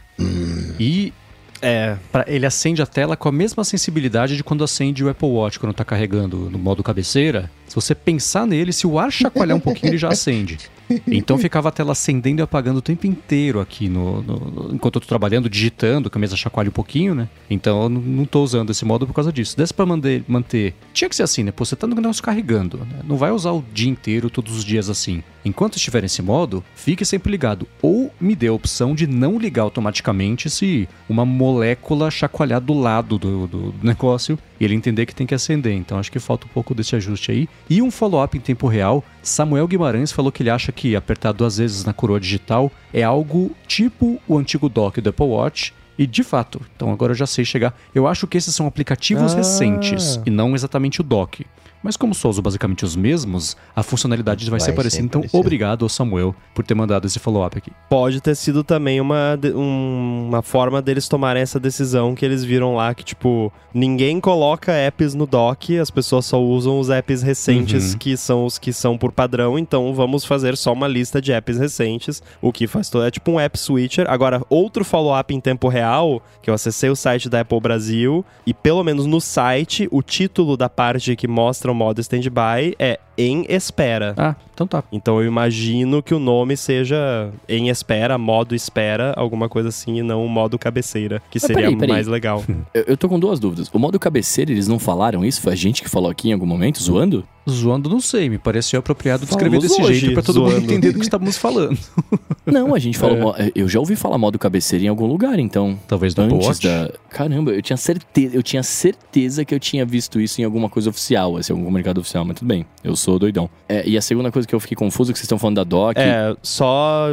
E 0.79 1.13
É. 1.61 1.95
pra- 2.11 2.25
ele 2.27 2.45
acende 2.45 2.81
a 2.81 2.85
tela 2.85 3.15
com 3.15 3.29
a 3.29 3.31
mesma 3.31 3.63
sensibilidade 3.63 4.35
de 4.35 4.43
quando 4.43 4.63
acende 4.63 5.03
o 5.03 5.09
Apple 5.09 5.27
Watch 5.29 5.59
quando 5.59 5.73
tá 5.73 5.85
carregando 5.85 6.49
no 6.49 6.57
modo 6.57 6.81
cabeceira. 6.83 7.51
Se 7.67 7.75
você 7.75 7.93
pensar 7.93 8.45
nele, 8.47 8.73
se 8.73 8.87
o 8.87 8.97
ar 8.99 9.11
chacoalhar 9.11 9.55
um 9.55 9.59
pouquinho, 9.59 9.91
ele 9.91 9.97
já 9.97 10.09
acende. 10.09 10.57
Então 11.07 11.37
ficava 11.37 11.69
a 11.69 11.71
tela 11.71 11.91
acendendo 11.91 12.41
e 12.41 12.43
apagando 12.43 12.77
o 12.77 12.81
tempo 12.81 13.05
inteiro 13.07 13.59
aqui 13.59 13.87
no, 13.89 14.21
no- 14.21 14.69
enquanto 14.73 14.95
eu 14.95 15.01
tô 15.01 15.07
trabalhando, 15.07 15.49
digitando, 15.49 16.09
que 16.09 16.17
a 16.17 16.21
mesa 16.21 16.35
chacoalha 16.35 16.69
um 16.69 16.73
pouquinho, 16.73 17.13
né? 17.15 17.29
Então 17.49 17.83
eu 17.83 17.89
não- 17.89 18.25
tô 18.25 18.43
usando 18.43 18.69
esse 18.69 18.85
modo 18.85 19.05
por 19.07 19.13
causa 19.13 19.31
disso. 19.31 19.57
Desse 19.57 19.73
pra 19.73 19.85
manter, 19.85 20.23
manter. 20.27 20.73
Tinha 20.93 21.09
que 21.09 21.15
ser 21.15 21.23
assim, 21.23 21.43
né? 21.43 21.51
Pô, 21.51 21.65
você 21.65 21.75
tá 21.75 21.85
no 21.87 21.95
negócio 21.95 22.23
carregando. 22.23 22.77
né? 22.77 23.01
Não 23.03 23.17
vai 23.17 23.31
usar 23.31 23.51
o 23.51 23.63
dia 23.73 23.89
inteiro, 23.89 24.29
todos 24.29 24.55
os 24.55 24.63
dias 24.63 24.89
assim. 24.89 25.23
Enquanto 25.43 25.75
estiver 25.77 26.01
nesse 26.03 26.21
modo, 26.21 26.63
fique 26.75 27.03
sempre 27.03 27.31
ligado. 27.31 27.67
Ou 27.81 28.13
me 28.21 28.35
dê 28.35 28.47
a 28.47 28.53
opção 28.53 28.93
de 28.93 29.07
não 29.07 29.39
ligar 29.39 29.63
automaticamente 29.63 30.49
se 30.49 30.87
uma 31.09 31.25
molécula 31.25 32.09
chacoalhar 32.11 32.61
do 32.61 32.73
lado 32.73 33.17
do, 33.17 33.47
do 33.47 33.73
negócio 33.81 34.37
e 34.59 34.63
ele 34.65 34.75
entender 34.75 35.05
que 35.07 35.15
tem 35.15 35.25
que 35.25 35.33
acender. 35.33 35.73
Então 35.73 35.97
acho 35.97 36.11
que 36.11 36.19
falta 36.19 36.45
um 36.45 36.49
pouco 36.49 36.73
desse 36.75 36.95
ajuste 36.95 37.31
aí. 37.31 37.49
E 37.69 37.81
um 37.81 37.89
follow-up 37.91 38.37
em 38.37 38.41
tempo 38.41 38.67
real. 38.67 39.03
Samuel 39.21 39.67
Guimarães 39.67 40.11
falou 40.11 40.31
que 40.31 40.41
ele 40.41 40.49
acha 40.49 40.71
que 40.71 40.95
apertar 40.95 41.31
duas 41.31 41.57
vezes 41.57 41.85
na 41.85 41.93
coroa 41.93 42.19
digital 42.19 42.71
é 42.93 43.03
algo 43.03 43.51
tipo 43.67 44.19
o 44.27 44.37
antigo 44.37 44.67
dock 44.67 44.99
do 44.99 45.09
Apple 45.09 45.25
Watch. 45.25 45.73
E 45.97 46.07
de 46.07 46.23
fato, 46.23 46.59
então 46.75 46.91
agora 46.91 47.11
eu 47.11 47.15
já 47.15 47.27
sei 47.27 47.45
chegar. 47.45 47.77
Eu 47.93 48.07
acho 48.07 48.25
que 48.25 48.35
esses 48.37 48.55
são 48.55 48.65
aplicativos 48.65 49.33
Ah. 49.33 49.37
recentes 49.37 50.19
e 50.25 50.31
não 50.31 50.55
exatamente 50.55 51.01
o 51.01 51.03
dock. 51.03 51.45
Mas 51.83 51.97
como 51.97 52.13
só 52.13 52.29
uso 52.29 52.41
basicamente 52.41 52.85
os 52.85 52.95
mesmos, 52.95 53.57
a 53.75 53.81
funcionalidade 53.83 54.43
vai, 54.49 54.59
Vai 54.59 54.59
ser 54.59 54.73
parecida. 54.73 55.03
Então, 55.05 55.21
parecida. 55.21 55.39
obrigado 55.39 55.83
ao 55.83 55.89
Samuel 55.89 56.35
por 56.53 56.63
ter 56.65 56.75
mandado 56.75 57.07
esse 57.07 57.17
follow-up 57.19 57.57
aqui. 57.57 57.71
Pode 57.89 58.21
ter 58.21 58.35
sido 58.35 58.63
também 58.63 59.01
uma, 59.01 59.35
de- 59.35 59.51
um- 59.53 60.27
uma 60.27 60.41
forma 60.41 60.81
deles 60.81 61.07
tomarem 61.07 61.41
essa 61.41 61.59
decisão 61.59 62.13
que 62.13 62.23
eles 62.25 62.43
viram 62.43 62.75
lá 62.75 62.93
que, 62.93 63.03
tipo, 63.03 63.51
ninguém 63.73 64.19
coloca 64.19 64.71
apps 64.71 65.13
no 65.15 65.25
dock, 65.25 65.77
as 65.79 65.89
pessoas 65.89 66.25
só 66.25 66.41
usam 66.41 66.79
os 66.79 66.89
apps 66.89 67.21
recentes 67.23 67.93
Uhum. 67.93 67.97
que 67.97 68.15
são 68.17 68.45
os 68.45 68.59
que 68.59 68.71
são 68.73 68.97
por 68.97 69.11
padrão, 69.11 69.57
então 69.57 69.93
vamos 69.93 70.23
fazer 70.25 70.55
só 70.57 70.73
uma 70.73 70.87
lista 70.87 71.21
de 71.21 71.31
apps 71.31 71.57
recentes, 71.57 72.21
o 72.41 72.51
que 72.51 72.67
faz 72.67 72.89
todo. 72.89 73.03
É 73.05 73.11
tipo 73.11 73.31
um 73.31 73.39
app 73.39 73.57
switcher. 73.57 74.05
Agora, 74.09 74.41
outro 74.49 74.83
follow-up 74.85 75.33
em 75.33 75.39
tempo 75.39 75.67
real, 75.67 76.21
que 76.41 76.49
eu 76.49 76.53
acessei 76.53 76.89
o 76.89 76.95
site 76.95 77.27
da 77.29 77.39
Apple 77.41 77.59
Brasil, 77.59 78.23
e 78.45 78.53
pelo 78.53 78.83
menos 78.83 79.05
no 79.05 79.19
site, 79.19 79.87
o 79.91 80.01
título 80.03 80.55
da 80.55 80.69
parte 80.69 81.15
que 81.15 81.27
mostra 81.27 81.70
modo 81.73 81.99
standby 81.99 82.75
é 82.79 82.99
em 83.17 83.45
espera. 83.49 84.13
Ah, 84.17 84.35
então 84.53 84.67
tá. 84.67 84.83
Então 84.91 85.19
eu 85.21 85.27
imagino 85.27 86.01
que 86.03 86.13
o 86.13 86.19
nome 86.19 86.55
seja 86.57 87.29
em 87.47 87.69
espera, 87.69 88.17
modo 88.17 88.53
espera, 88.55 89.13
alguma 89.17 89.49
coisa 89.49 89.69
assim, 89.69 89.97
e 89.99 90.03
não 90.03 90.27
modo 90.27 90.57
cabeceira, 90.59 91.21
que 91.29 91.37
Mas 91.37 91.43
seria 91.47 91.63
peraí, 91.63 91.75
peraí. 91.77 91.93
mais 91.95 92.07
legal. 92.07 92.43
Eu, 92.73 92.83
eu 92.87 92.97
tô 92.97 93.09
com 93.09 93.19
duas 93.19 93.39
dúvidas. 93.39 93.69
O 93.73 93.79
modo 93.79 93.99
cabeceira, 93.99 94.51
eles 94.51 94.67
não 94.67 94.79
falaram 94.79 95.25
isso? 95.25 95.41
Foi 95.41 95.51
a 95.51 95.55
gente 95.55 95.81
que 95.81 95.89
falou 95.89 96.09
aqui 96.09 96.29
em 96.29 96.33
algum 96.33 96.45
momento, 96.45 96.81
zoando? 96.81 97.25
Zoando, 97.49 97.89
não 97.89 97.99
sei. 97.99 98.29
Me 98.29 98.37
pareceu 98.37 98.79
apropriado 98.79 99.25
descrever 99.25 99.57
Falamos 99.57 99.77
desse 99.77 99.81
hoje, 99.81 99.99
jeito 99.99 100.13
pra 100.13 100.21
todo 100.23 100.41
mundo 100.41 100.51
zoando. 100.51 100.65
entender 100.65 100.91
do 100.91 100.99
que 100.99 101.05
estávamos 101.05 101.37
falando. 101.37 101.77
Não, 102.45 102.73
a 102.73 102.79
gente 102.79 102.97
falou. 102.97 103.35
É. 103.37 103.51
Eu 103.55 103.67
já 103.67 103.79
ouvi 103.79 103.95
falar 103.95 104.17
modo 104.17 104.37
cabeceira 104.37 104.85
em 104.85 104.87
algum 104.87 105.05
lugar, 105.07 105.37
então. 105.39 105.77
Talvez 105.87 106.15
no 106.15 106.23
Antes 106.23 106.59
da. 106.59 106.91
Caramba, 107.09 107.51
eu 107.51 107.61
tinha 107.61 107.77
certeza, 107.77 108.35
eu 108.35 108.43
tinha 108.43 108.63
certeza 108.63 109.43
que 109.43 109.53
eu 109.53 109.59
tinha 109.59 109.85
visto 109.85 110.19
isso 110.19 110.39
em 110.41 110.43
alguma 110.43 110.69
coisa 110.69 110.89
oficial, 110.89 111.37
assim, 111.37 111.51
algum 111.53 111.65
comunicado 111.65 111.99
oficial, 111.99 112.23
mas 112.25 112.37
tudo 112.37 112.47
bem, 112.47 112.65
eu 112.83 112.95
sou 112.95 113.17
doidão. 113.19 113.49
É, 113.67 113.87
e 113.87 113.97
a 113.97 114.01
segunda 114.01 114.31
coisa 114.31 114.47
que 114.47 114.50
eu 114.55 114.59
fiquei 114.59 114.75
confuso 114.75 115.11
que 115.11 115.17
vocês 115.19 115.25
estão 115.25 115.37
falando 115.39 115.57
da 115.57 115.63
doc. 115.63 115.97
É, 115.97 116.35
só 116.41 117.07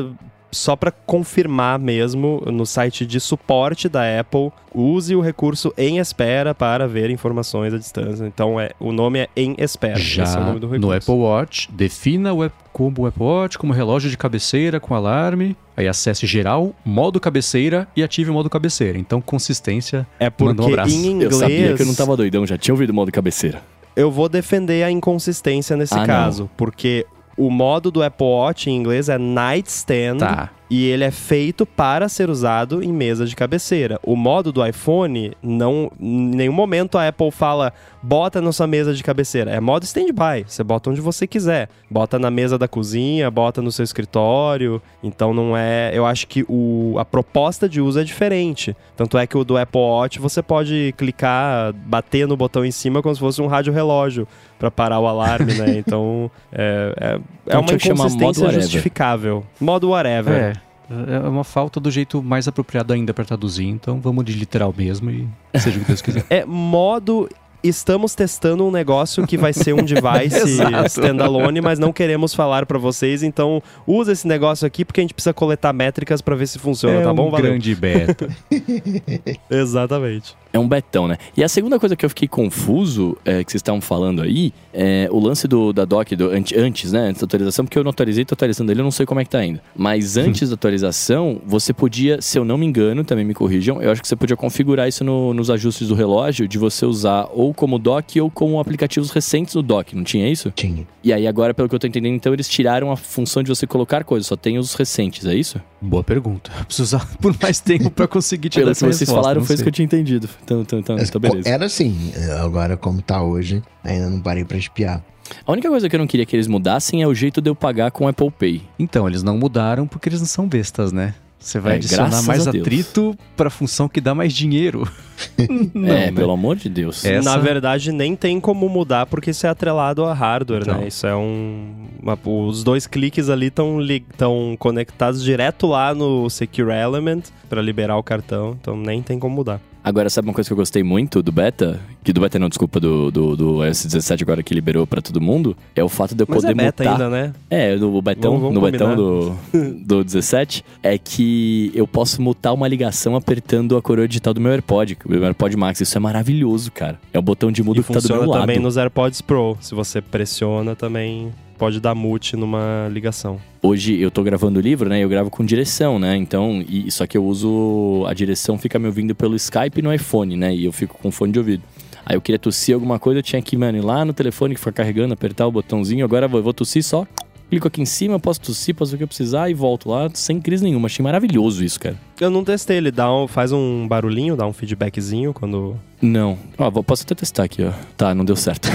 só 0.50 0.74
para 0.74 0.90
confirmar 0.90 1.78
mesmo, 1.78 2.42
no 2.46 2.64
site 2.64 3.04
de 3.04 3.20
suporte 3.20 3.86
da 3.86 4.18
Apple, 4.18 4.50
use 4.74 5.14
o 5.14 5.20
recurso 5.20 5.74
em 5.76 5.98
espera 5.98 6.54
para 6.54 6.88
ver 6.88 7.10
informações 7.10 7.74
à 7.74 7.76
distância. 7.76 8.24
Então 8.24 8.58
é, 8.58 8.70
o 8.80 8.90
nome 8.90 9.18
é 9.18 9.28
em 9.36 9.54
espera. 9.58 9.98
Já 9.98 10.22
Esse 10.22 10.38
é 10.38 10.40
o 10.40 10.44
nome 10.44 10.58
do 10.58 10.66
recurso. 10.66 10.86
no 10.88 10.96
Apple 10.96 11.14
Watch, 11.22 11.68
defina 11.70 12.32
o, 12.32 12.50
como 12.72 13.02
o 13.02 13.06
Apple 13.06 13.22
Watch 13.22 13.58
como 13.58 13.74
relógio 13.74 14.08
de 14.08 14.16
cabeceira 14.16 14.80
com 14.80 14.94
alarme. 14.94 15.54
Aí 15.76 15.86
acesse 15.86 16.26
geral, 16.26 16.74
modo 16.82 17.20
cabeceira 17.20 17.86
e 17.94 18.02
ative 18.02 18.30
o 18.30 18.32
modo 18.32 18.48
cabeceira. 18.48 18.98
Então, 18.98 19.20
consistência. 19.20 20.06
É 20.18 20.32
Manda 20.40 20.52
um 20.62 20.64
porque 20.64 20.72
abraço. 20.72 20.94
em 20.96 21.06
inglês 21.08 21.30
Eu 21.34 21.38
sabia 21.38 21.74
que 21.74 21.82
eu 21.82 21.86
não 21.86 21.94
tava 21.94 22.16
doidão, 22.16 22.46
já 22.46 22.56
tinha 22.56 22.72
ouvido 22.72 22.94
modo 22.94 23.12
cabeceira. 23.12 23.60
eu 23.94 24.10
vou 24.10 24.30
defender 24.30 24.82
a 24.82 24.90
inconsistência 24.90 25.76
nesse 25.76 25.92
Ah, 25.92 25.98
não. 25.98 26.06
caso, 26.06 26.50
porque 26.56 27.04
o 27.38 27.50
modo 27.50 27.90
do 27.90 28.02
Apple 28.02 28.26
Watch 28.26 28.68
em 28.68 28.76
inglês 28.76 29.08
é 29.08 29.16
nightstand 29.16 30.18
Tá. 30.18 30.50
E 30.70 30.86
ele 30.86 31.04
é 31.04 31.10
feito 31.10 31.64
para 31.64 32.08
ser 32.08 32.28
usado 32.28 32.82
em 32.82 32.92
mesa 32.92 33.24
de 33.24 33.34
cabeceira. 33.34 33.98
O 34.02 34.14
modo 34.14 34.52
do 34.52 34.64
iPhone, 34.64 35.32
não, 35.42 35.90
em 35.98 36.28
nenhum 36.28 36.52
momento 36.52 36.98
a 36.98 37.08
Apple 37.08 37.30
fala 37.30 37.72
bota 38.02 38.40
na 38.40 38.52
sua 38.52 38.66
mesa 38.66 38.94
de 38.94 39.02
cabeceira. 39.02 39.50
É 39.50 39.60
modo 39.60 39.84
standby. 39.84 40.44
Você 40.46 40.62
bota 40.62 40.90
onde 40.90 41.00
você 41.00 41.26
quiser. 41.26 41.68
Bota 41.90 42.18
na 42.18 42.30
mesa 42.30 42.58
da 42.58 42.68
cozinha, 42.68 43.30
bota 43.30 43.60
no 43.60 43.72
seu 43.72 43.82
escritório. 43.82 44.80
Então 45.02 45.34
não 45.34 45.56
é. 45.56 45.90
Eu 45.92 46.06
acho 46.06 46.26
que 46.26 46.44
o, 46.48 46.96
a 46.98 47.04
proposta 47.04 47.68
de 47.68 47.80
uso 47.80 48.00
é 48.00 48.04
diferente. 48.04 48.76
Tanto 48.96 49.18
é 49.18 49.26
que 49.26 49.36
o 49.36 49.44
do 49.44 49.56
Apple 49.56 49.80
Watch 49.80 50.18
você 50.18 50.42
pode 50.42 50.94
clicar, 50.96 51.72
bater 51.72 52.26
no 52.26 52.36
botão 52.36 52.64
em 52.64 52.70
cima 52.70 53.02
como 53.02 53.14
se 53.14 53.20
fosse 53.20 53.40
um 53.42 53.46
rádio 53.46 53.72
relógio 53.72 54.28
para 54.58 54.70
parar 54.70 55.00
o 55.00 55.06
alarme, 55.06 55.54
né? 55.54 55.78
Então 55.88 56.30
é, 56.52 56.92
é, 56.96 57.20
é 57.46 57.56
uma 57.56 57.62
modo 57.62 57.74
inconsistência 57.74 58.44
whatever. 58.44 58.60
justificável. 58.60 59.46
Modo 59.60 59.90
whatever. 59.90 60.34
É. 60.34 60.52
É 60.90 61.28
uma 61.28 61.44
falta 61.44 61.78
do 61.78 61.90
jeito 61.90 62.22
mais 62.22 62.48
apropriado 62.48 62.92
ainda 62.92 63.12
pra 63.12 63.24
traduzir. 63.24 63.66
Então, 63.66 64.00
vamos 64.00 64.24
de 64.24 64.32
literal 64.32 64.74
mesmo 64.76 65.10
e 65.10 65.28
seja 65.58 65.76
o 65.76 65.80
que 65.80 65.86
Deus 65.86 66.02
quiser. 66.02 66.24
É 66.30 66.44
modo. 66.44 67.28
Estamos 67.60 68.14
testando 68.14 68.64
um 68.64 68.70
negócio 68.70 69.26
que 69.26 69.36
vai 69.36 69.52
ser 69.52 69.72
um 69.74 69.82
device 69.82 70.60
standalone, 70.86 71.60
mas 71.60 71.76
não 71.76 71.92
queremos 71.92 72.32
falar 72.32 72.64
pra 72.64 72.78
vocês. 72.78 73.24
Então, 73.24 73.60
usa 73.84 74.12
esse 74.12 74.28
negócio 74.28 74.64
aqui 74.64 74.84
porque 74.84 75.00
a 75.00 75.02
gente 75.02 75.12
precisa 75.12 75.34
coletar 75.34 75.72
métricas 75.72 76.22
pra 76.22 76.36
ver 76.36 76.46
se 76.46 76.56
funciona, 76.56 77.00
é 77.00 77.02
tá 77.02 77.12
bom? 77.12 77.26
um 77.26 77.30
Valeu. 77.32 77.46
grande 77.46 77.74
beta. 77.74 78.28
Exatamente. 79.50 80.36
É 80.52 80.58
um 80.58 80.66
betão, 80.68 81.06
né? 81.06 81.16
E 81.36 81.44
a 81.44 81.48
segunda 81.48 81.78
coisa 81.78 81.94
que 81.94 82.04
eu 82.04 82.08
fiquei 82.08 82.26
confuso, 82.26 83.16
é, 83.24 83.44
que 83.44 83.50
vocês 83.52 83.60
estavam 83.60 83.80
falando 83.80 84.22
aí, 84.22 84.52
é 84.72 85.08
o 85.10 85.18
lance 85.20 85.46
do, 85.46 85.72
da 85.72 85.84
doc 85.84 86.10
do, 86.12 86.30
ante- 86.30 86.56
antes, 86.58 86.92
né? 86.92 87.00
Antes 87.08 87.20
da 87.20 87.26
atualização, 87.26 87.64
porque 87.64 87.78
eu 87.78 87.84
não 87.84 87.90
atualizei, 87.90 88.24
tô 88.24 88.34
atualizando 88.34 88.72
ele, 88.72 88.80
eu 88.80 88.84
não 88.84 88.90
sei 88.90 89.04
como 89.06 89.20
é 89.20 89.24
que 89.24 89.30
tá 89.30 89.38
ainda. 89.38 89.62
Mas 89.76 90.16
antes 90.16 90.48
da 90.48 90.54
atualização, 90.54 91.40
você 91.46 91.72
podia, 91.72 92.20
se 92.22 92.38
eu 92.38 92.44
não 92.44 92.56
me 92.56 92.64
engano, 92.66 93.04
também 93.04 93.24
me 93.24 93.34
corrijam, 93.34 93.82
eu 93.82 93.90
acho 93.90 94.00
que 94.00 94.08
você 94.08 94.16
podia 94.16 94.36
configurar 94.36 94.88
isso 94.88 95.04
no- 95.04 95.34
nos 95.34 95.50
ajustes 95.50 95.88
do 95.88 95.94
relógio, 95.94 96.48
de 96.48 96.56
você 96.58 96.86
usar 96.86 97.28
ou 97.32 97.52
como 97.52 97.78
dock 97.78 98.20
ou 98.20 98.30
como 98.30 98.58
aplicativos 98.60 99.10
recentes 99.10 99.54
no 99.54 99.62
dock, 99.62 99.94
não 99.94 100.04
tinha 100.04 100.28
isso? 100.30 100.50
Tinha. 100.54 100.86
E 101.04 101.12
aí 101.12 101.26
agora, 101.26 101.52
pelo 101.54 101.68
que 101.68 101.74
eu 101.74 101.78
tô 101.78 101.86
entendendo, 101.86 102.14
então 102.14 102.32
eles 102.32 102.48
tiraram 102.48 102.90
a 102.90 102.96
função 102.96 103.42
de 103.42 103.48
você 103.48 103.66
colocar 103.66 104.04
coisas, 104.04 104.26
só 104.26 104.36
tem 104.36 104.58
os 104.58 104.74
recentes, 104.74 105.26
é 105.26 105.34
isso? 105.34 105.60
Boa 105.80 106.02
pergunta. 106.02 106.50
Preciso 106.66 106.96
usar 106.96 107.06
por 107.18 107.34
mais 107.40 107.60
tempo 107.60 107.90
pra 107.90 108.08
conseguir 108.08 108.48
te 108.48 108.58
dar 108.58 108.62
Pelo 108.62 108.66
que 108.66 108.72
essa 108.72 108.86
vocês 108.86 109.00
resposta, 109.00 109.22
falaram, 109.22 109.44
foi 109.44 109.54
isso 109.54 109.62
que 109.62 109.68
eu 109.68 109.72
tinha 109.72 109.84
entendido. 109.84 110.28
Então, 110.42 110.62
então, 110.62 110.78
então, 110.78 110.98
então 110.98 111.20
beleza. 111.20 111.48
Era 111.48 111.66
assim, 111.66 112.12
agora 112.40 112.76
como 112.76 113.00
tá 113.00 113.22
hoje, 113.22 113.62
ainda 113.84 114.10
não 114.10 114.20
parei 114.20 114.44
pra 114.44 114.56
espiar. 114.56 115.02
A 115.46 115.52
única 115.52 115.68
coisa 115.68 115.88
que 115.88 115.94
eu 115.94 116.00
não 116.00 116.06
queria 116.06 116.24
que 116.24 116.34
eles 116.34 116.46
mudassem 116.46 117.02
é 117.02 117.06
o 117.06 117.14
jeito 117.14 117.40
de 117.40 117.50
eu 117.50 117.54
pagar 117.54 117.90
com 117.90 118.08
Apple 118.08 118.30
Pay. 118.30 118.62
Então, 118.78 119.06
eles 119.06 119.22
não 119.22 119.36
mudaram 119.36 119.86
porque 119.86 120.08
eles 120.08 120.20
não 120.20 120.26
são 120.26 120.48
bestas, 120.48 120.90
né? 120.90 121.14
Você 121.40 121.60
vai 121.60 121.74
É, 121.74 121.76
adicionar 121.76 122.20
mais 122.22 122.46
atrito 122.48 123.16
pra 123.36 123.48
função 123.48 123.88
que 123.88 124.00
dá 124.00 124.14
mais 124.14 124.32
dinheiro. 124.32 124.88
não, 125.74 125.88
é, 125.88 126.06
né? 126.06 126.12
pelo 126.12 126.32
amor 126.32 126.56
de 126.56 126.68
Deus. 126.68 127.04
Essa- 127.04 127.30
Na 127.30 127.36
verdade, 127.38 127.92
nem 127.92 128.16
tem 128.16 128.40
como 128.40 128.68
mudar 128.68 129.06
porque 129.06 129.30
isso 129.30 129.46
é 129.46 129.50
atrelado 129.50 130.04
a 130.04 130.12
hardware, 130.12 130.62
Então. 130.62 130.78
né? 130.80 130.88
Isso 130.88 131.06
é 131.06 131.14
um. 131.14 131.86
uma- 132.02 132.18
os 132.24 132.62
dois 132.64 132.86
cliques 132.86 133.28
ali 133.28 133.46
estão 133.46 134.56
conectados 134.58 135.22
direto 135.22 135.66
lá 135.68 135.94
no 135.94 136.28
Secure 136.28 136.72
Element 136.72 137.22
pra 137.48 137.62
liberar 137.62 137.96
o 137.96 138.02
cartão, 138.02 138.56
então 138.60 138.76
nem 138.76 139.00
tem 139.02 139.18
como 139.18 139.34
mudar. 139.36 139.60
Agora, 139.88 140.10
sabe 140.10 140.28
uma 140.28 140.34
coisa 140.34 140.46
que 140.46 140.52
eu 140.52 140.56
gostei 140.58 140.82
muito 140.82 141.22
do 141.22 141.32
beta? 141.32 141.80
Que 142.04 142.12
do 142.12 142.20
beta 142.20 142.38
não, 142.38 142.50
desculpa, 142.50 142.78
do, 142.78 143.10
do, 143.10 143.34
do 143.34 143.54
S17 143.60 144.20
agora 144.20 144.42
que 144.42 144.52
liberou 144.52 144.86
pra 144.86 145.00
todo 145.00 145.18
mundo? 145.18 145.56
É 145.74 145.82
o 145.82 145.88
fato 145.88 146.14
de 146.14 146.22
eu 146.22 146.26
Mas 146.28 146.42
poder 146.42 146.50
é 146.52 146.54
beta 146.54 146.84
mutar... 146.84 146.92
ainda, 146.92 147.08
né? 147.08 147.32
É, 147.48 147.74
no 147.74 148.02
betão, 148.02 148.32
Vamos- 148.38 148.54
vamos 148.54 148.54
no 148.54 148.70
betão 148.70 148.94
do, 148.94 149.34
do 149.82 150.04
17, 150.04 150.62
é 150.82 150.98
que 150.98 151.72
eu 151.74 151.86
posso 151.86 152.20
mutar 152.20 152.52
uma 152.52 152.68
ligação 152.68 153.16
apertando 153.16 153.78
a 153.78 153.80
coroa 153.82 154.06
digital 154.06 154.34
do 154.34 154.42
meu 154.42 154.52
AirPod, 154.52 154.98
o 155.06 155.10
meu 155.10 155.24
AirPod 155.24 155.56
Max. 155.56 155.80
Isso 155.80 155.96
é 155.96 156.00
maravilhoso, 156.00 156.70
cara. 156.70 157.00
É 157.10 157.18
o 157.18 157.22
botão 157.22 157.50
de 157.50 157.62
mudo 157.62 157.80
E 157.80 157.82
que 157.82 157.90
tá 157.90 158.00
do 158.00 158.08
meu 158.08 158.26
lado. 158.26 158.40
também 158.42 158.58
nos 158.58 158.76
AirPods 158.76 159.22
Pro. 159.22 159.56
Se 159.58 159.74
você 159.74 160.02
pressiona, 160.02 160.76
também 160.76 161.32
pode 161.58 161.80
dar 161.80 161.94
mute 161.94 162.36
numa 162.36 162.88
ligação. 162.90 163.40
Hoje 163.60 164.00
eu 164.00 164.10
tô 164.10 164.22
gravando 164.22 164.60
o 164.60 164.62
livro, 164.62 164.88
né? 164.88 165.02
Eu 165.02 165.08
gravo 165.08 165.28
com 165.28 165.44
direção, 165.44 165.98
né? 165.98 166.16
Então, 166.16 166.64
e, 166.66 166.90
só 166.90 167.06
que 167.06 167.18
eu 167.18 167.24
uso. 167.24 168.04
A 168.06 168.14
direção 168.14 168.56
fica 168.56 168.78
me 168.78 168.86
ouvindo 168.86 169.14
pelo 169.14 169.34
Skype 169.34 169.82
no 169.82 169.92
iPhone, 169.92 170.36
né? 170.36 170.54
E 170.54 170.64
eu 170.64 170.72
fico 170.72 170.96
com 170.96 171.10
fone 171.10 171.32
de 171.32 171.38
ouvido. 171.38 171.62
Aí 172.06 172.16
eu 172.16 172.22
queria 172.22 172.38
tossir 172.38 172.74
alguma 172.74 172.98
coisa, 172.98 173.18
eu 173.18 173.22
tinha 173.22 173.42
que, 173.42 173.54
mano, 173.54 173.76
ir 173.76 173.82
lá 173.82 174.02
no 174.02 174.14
telefone 174.14 174.54
que 174.54 174.60
foi 174.60 174.72
carregando, 174.72 175.12
apertar 175.12 175.46
o 175.46 175.52
botãozinho. 175.52 176.04
Agora 176.04 176.24
eu 176.24 176.42
vou, 176.42 176.54
tossir 176.54 176.82
só. 176.82 177.06
Clico 177.50 177.66
aqui 177.66 177.80
em 177.80 177.86
cima, 177.86 178.18
posso 178.20 178.40
tossir, 178.40 178.74
posso 178.74 178.94
o 178.94 178.98
que 178.98 179.04
eu 179.04 179.08
precisar 179.08 179.48
e 179.48 179.54
volto 179.54 179.88
lá 179.88 180.10
sem 180.12 180.38
crise 180.40 180.62
nenhuma. 180.62 180.86
Achei 180.86 181.02
maravilhoso 181.02 181.64
isso, 181.64 181.80
cara. 181.80 181.96
Eu 182.20 182.28
não 182.30 182.44
testei, 182.44 182.76
ele 182.76 182.90
dá 182.90 183.10
um, 183.12 183.26
faz 183.26 183.52
um 183.52 183.86
barulhinho, 183.88 184.36
dá 184.36 184.46
um 184.46 184.52
feedbackzinho 184.52 185.32
quando. 185.32 185.74
Não. 186.02 186.38
Ó, 186.58 186.70
vou- 186.70 186.84
posso 186.84 187.04
até 187.04 187.14
testar 187.14 187.44
aqui, 187.44 187.64
ó. 187.64 187.72
Tá, 187.96 188.14
não 188.14 188.24
deu 188.24 188.36
certo. 188.36 188.68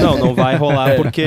Não, 0.00 0.18
não 0.18 0.34
vai 0.34 0.56
rolar 0.56 0.96
porque 1.00 1.24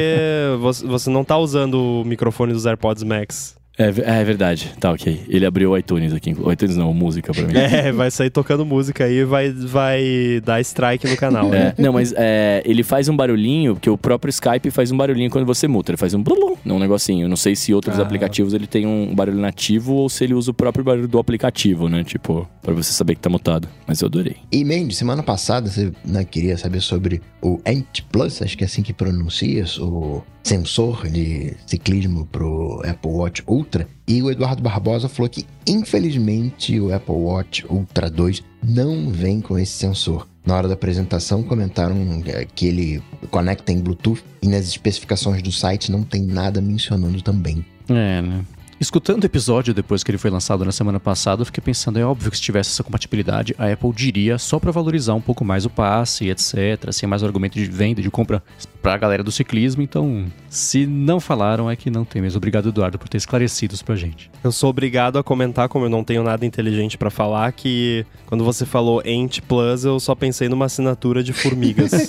você, 0.60 0.86
você 0.86 1.10
não 1.10 1.24
tá 1.24 1.38
usando 1.38 1.76
o 2.02 2.04
microfone 2.06 2.52
dos 2.52 2.66
AirPods 2.66 3.04
Max. 3.04 3.56
É, 3.78 4.20
é 4.20 4.24
verdade. 4.24 4.74
Tá, 4.80 4.92
ok. 4.92 5.22
Ele 5.30 5.46
abriu 5.46 5.72
o 5.72 5.78
iTunes 5.78 6.12
aqui. 6.14 6.36
O 6.40 6.52
iTunes 6.52 6.76
não, 6.76 6.94
música 6.94 7.32
pra 7.34 7.44
mim. 7.44 7.54
É, 7.58 7.92
vai 7.92 8.10
sair 8.10 8.30
tocando 8.30 8.66
música 8.66 9.04
aí 9.04 9.18
e 9.20 9.24
vai, 9.26 9.52
vai 9.52 10.42
dar 10.44 10.60
strike 10.62 11.08
no 11.08 11.16
canal. 11.18 11.50
né? 11.50 11.74
É, 11.78 11.82
não, 11.82 11.94
mas 11.94 12.14
é, 12.16 12.62
ele 12.66 12.82
faz 12.82 13.08
um 13.10 13.16
barulhinho, 13.16 13.74
porque 13.76 13.90
o 13.90 13.98
próprio 13.98 14.30
Skype 14.30 14.72
faz 14.72 14.92
um 14.92 14.98
barulhinho 14.98 15.30
quando 15.30 15.46
você 15.46 15.68
muta. 15.68 15.92
Ele 15.92 15.98
faz 15.98 16.14
um 16.14 16.24
blum, 16.24 16.56
um 16.66 16.80
negocinho. 16.80 17.26
Eu 17.26 17.30
não 17.30 17.36
sei 17.36 17.56
se 17.56 17.74
outros 17.74 18.00
Ah. 18.00 18.04
aplicativos 18.04 18.54
ele 18.54 18.66
tem 18.68 18.86
um 18.88 19.14
barulho 19.14 19.38
nativo 19.40 19.94
ou 19.94 20.10
se 20.10 20.24
ele 20.24 20.34
usa 20.34 20.52
o 20.52 20.54
próprio 20.54 20.84
barulho 20.84 21.08
do 21.08 21.20
aplicativo, 21.20 21.88
né? 21.90 22.04
Tipo, 22.04 22.48
pra 22.62 22.74
você 22.74 22.92
saber 22.94 23.16
que 23.16 23.22
tá 23.22 23.30
mutado. 23.30 23.68
Mas 23.86 24.02
eu 24.02 24.08
adorei. 24.08 24.38
E 24.52 24.64
Mandy, 24.64 24.96
semana 24.96 25.22
passada 25.22 25.70
você 25.70 25.92
né, 26.06 26.24
queria 26.24 26.58
saber 26.58 26.82
sobre 26.82 27.22
o 27.42 27.60
Ant 27.68 28.02
Plus, 28.12 28.42
acho 28.42 28.58
que 28.58 28.64
é 28.64 28.68
assim 28.68 28.82
que 28.82 28.92
pronuncia, 28.94 29.66
o 29.80 30.24
sensor 30.44 31.08
de 31.10 31.54
ciclismo 31.66 32.26
pro 32.26 32.82
Apple 32.88 33.12
Watch 33.12 33.44
Ultra. 33.48 33.67
E 34.08 34.22
o 34.22 34.32
Eduardo 34.32 34.62
Barbosa 34.62 35.10
falou 35.10 35.30
que, 35.30 35.46
infelizmente, 35.68 36.80
o 36.80 36.94
Apple 36.94 37.16
Watch 37.16 37.66
Ultra 37.70 38.10
2 38.10 38.44
não 38.64 39.10
vem 39.10 39.42
com 39.42 39.58
esse 39.58 39.74
sensor. 39.74 40.28
Na 40.46 40.56
hora 40.56 40.68
da 40.68 40.76
apresentação, 40.76 41.44
comentaram 41.44 42.24
eh, 42.26 42.48
que 42.56 42.68
ele 42.68 43.04
conecta 43.30 43.72
em 43.72 43.82
Bluetooth 43.82 44.24
e 44.42 44.48
nas 44.48 44.66
especificações 44.66 45.42
do 45.42 45.52
site 45.52 45.92
não 45.92 46.04
tem 46.04 46.22
nada 46.22 46.62
mencionando 46.62 47.22
também. 47.22 47.66
É, 47.90 48.22
né? 48.22 48.46
Escutando 48.80 49.24
o 49.24 49.26
episódio 49.26 49.74
depois 49.74 50.04
que 50.04 50.12
ele 50.12 50.20
foi 50.20 50.30
lançado 50.30 50.64
na 50.64 50.72
semana 50.72 51.00
passada, 51.00 51.42
eu 51.42 51.46
fiquei 51.48 51.64
pensando, 51.64 51.98
é 51.98 52.06
óbvio 52.06 52.30
que 52.30 52.38
se 52.38 52.44
tivesse 52.44 52.70
essa 52.70 52.84
compatibilidade, 52.84 53.56
a 53.58 53.72
Apple 53.72 53.92
diria 53.92 54.38
só 54.38 54.60
pra 54.60 54.72
valorizar 54.72 55.16
um 55.16 55.22
pouco 55.22 55.44
mais 55.44 55.66
o 55.66 55.70
passe, 55.70 56.30
etc, 56.30 56.92
sem 56.92 57.10
mais 57.10 57.24
argumento 57.24 57.56
de 57.56 57.66
venda, 57.66 58.04
de 58.04 58.12
compra 58.12 58.44
pra 58.80 58.96
galera 58.96 59.24
do 59.24 59.32
ciclismo, 59.32 59.82
então, 59.82 60.26
se 60.48 60.86
não 60.86 61.20
falaram 61.20 61.70
é 61.70 61.76
que 61.76 61.90
não 61.90 62.06
tem 62.06 62.22
mesmo. 62.22 62.38
Obrigado, 62.38 62.70
Eduardo, 62.70 63.00
por 63.00 63.10
ter 63.10 63.18
esclarecido 63.18 63.74
isso 63.74 63.84
pra 63.84 63.96
gente. 63.96 64.30
Eu 64.44 64.52
sou 64.52 64.70
obrigado 64.70 65.18
a 65.18 65.24
comentar, 65.24 65.68
como 65.68 65.86
eu 65.86 65.90
não 65.90 66.04
tenho 66.04 66.22
nada 66.24 66.46
inteligente 66.46 67.00
pra 67.00 67.10
falar, 67.10 67.52
que 67.54 68.06
quando 68.28 68.46
você 68.46 68.64
falou 68.66 69.02
Ent 69.04 69.42
Plus, 69.42 69.86
eu 69.86 70.00
só 70.00 70.14
pensei 70.14 70.48
numa 70.48 70.66
assinatura 70.66 71.24
de 71.24 71.34
formigas. 71.34 71.92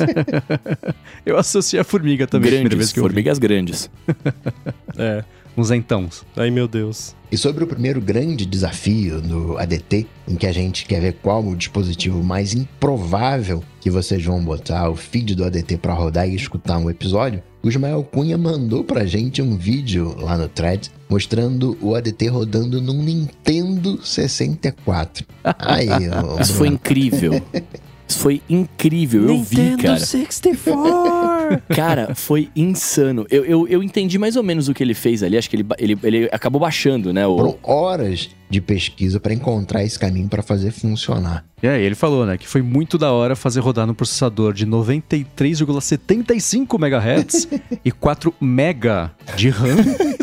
Eu 1.24 1.36
associei 1.36 1.80
a 1.80 1.84
formiga 1.84 2.26
também, 2.26 2.48
a 2.48 2.52
grandes, 2.60 2.78
vez 2.78 2.92
que 2.92 2.98
eu 2.98 3.02
ouvi. 3.02 3.12
formigas 3.14 3.38
grandes. 3.38 3.90
é. 4.96 5.22
Uns 5.60 5.70
entãos. 5.70 6.24
Ai, 6.36 6.50
meu 6.50 6.68
Deus. 6.68 7.16
E 7.30 7.36
sobre 7.36 7.62
o 7.62 7.66
primeiro 7.66 8.00
grande 8.00 8.46
desafio 8.46 9.20
do 9.20 9.58
ADT, 9.58 10.06
em 10.26 10.34
que 10.34 10.46
a 10.46 10.52
gente 10.52 10.86
quer 10.86 11.00
ver 11.00 11.18
qual 11.22 11.44
o 11.44 11.56
dispositivo 11.56 12.22
mais 12.24 12.54
improvável 12.54 13.62
que 13.80 13.90
vocês 13.90 14.24
vão 14.24 14.42
botar 14.42 14.88
o 14.88 14.96
feed 14.96 15.34
do 15.34 15.44
ADT 15.44 15.76
para 15.76 15.92
rodar 15.92 16.28
e 16.28 16.34
escutar 16.34 16.78
um 16.78 16.88
episódio, 16.88 17.42
o 17.62 17.68
Ismael 17.68 18.02
Cunha 18.04 18.38
mandou 18.38 18.82
pra 18.82 19.04
gente 19.04 19.42
um 19.42 19.56
vídeo 19.56 20.16
lá 20.18 20.38
no 20.38 20.48
thread 20.48 20.90
mostrando 21.08 21.76
o 21.82 21.94
ADT 21.94 22.28
rodando 22.28 22.80
num 22.80 23.02
Nintendo 23.02 24.00
64. 24.02 25.26
Aí, 25.44 25.88
Isso 26.40 26.54
foi 26.54 26.68
incrível. 26.68 27.32
Isso 28.08 28.20
foi 28.20 28.40
incrível. 28.48 29.28
Eu 29.28 29.42
vi, 29.42 29.76
cara. 29.76 29.98
64! 29.98 31.37
Cara, 31.74 32.14
foi 32.14 32.48
insano. 32.54 33.26
Eu, 33.30 33.44
eu, 33.44 33.68
eu 33.68 33.82
entendi 33.82 34.18
mais 34.18 34.36
ou 34.36 34.42
menos 34.42 34.68
o 34.68 34.74
que 34.74 34.82
ele 34.82 34.94
fez 34.94 35.22
ali. 35.22 35.36
Acho 35.36 35.48
que 35.48 35.56
ele, 35.56 35.66
ele, 35.78 35.98
ele 36.02 36.28
acabou 36.32 36.60
baixando, 36.60 37.12
né? 37.12 37.26
O, 37.26 37.36
foram 37.36 37.58
horas 37.62 38.30
de 38.48 38.60
pesquisa 38.60 39.18
para 39.20 39.34
encontrar 39.34 39.84
esse 39.84 39.98
caminho 39.98 40.28
para 40.28 40.42
fazer 40.42 40.70
funcionar. 40.70 41.44
E 41.60 41.66
aí 41.66 41.82
ele 41.82 41.96
falou, 41.96 42.24
né, 42.24 42.38
que 42.38 42.46
foi 42.46 42.62
muito 42.62 42.96
da 42.96 43.10
hora 43.10 43.34
fazer 43.34 43.58
rodar 43.58 43.84
no 43.84 43.92
processador 43.94 44.52
de 44.52 44.64
93,75 44.64 46.78
MHz 46.78 47.48
e 47.84 47.90
4 47.90 48.32
MB 48.40 49.10
de 49.36 49.50
RAM, 49.50 49.74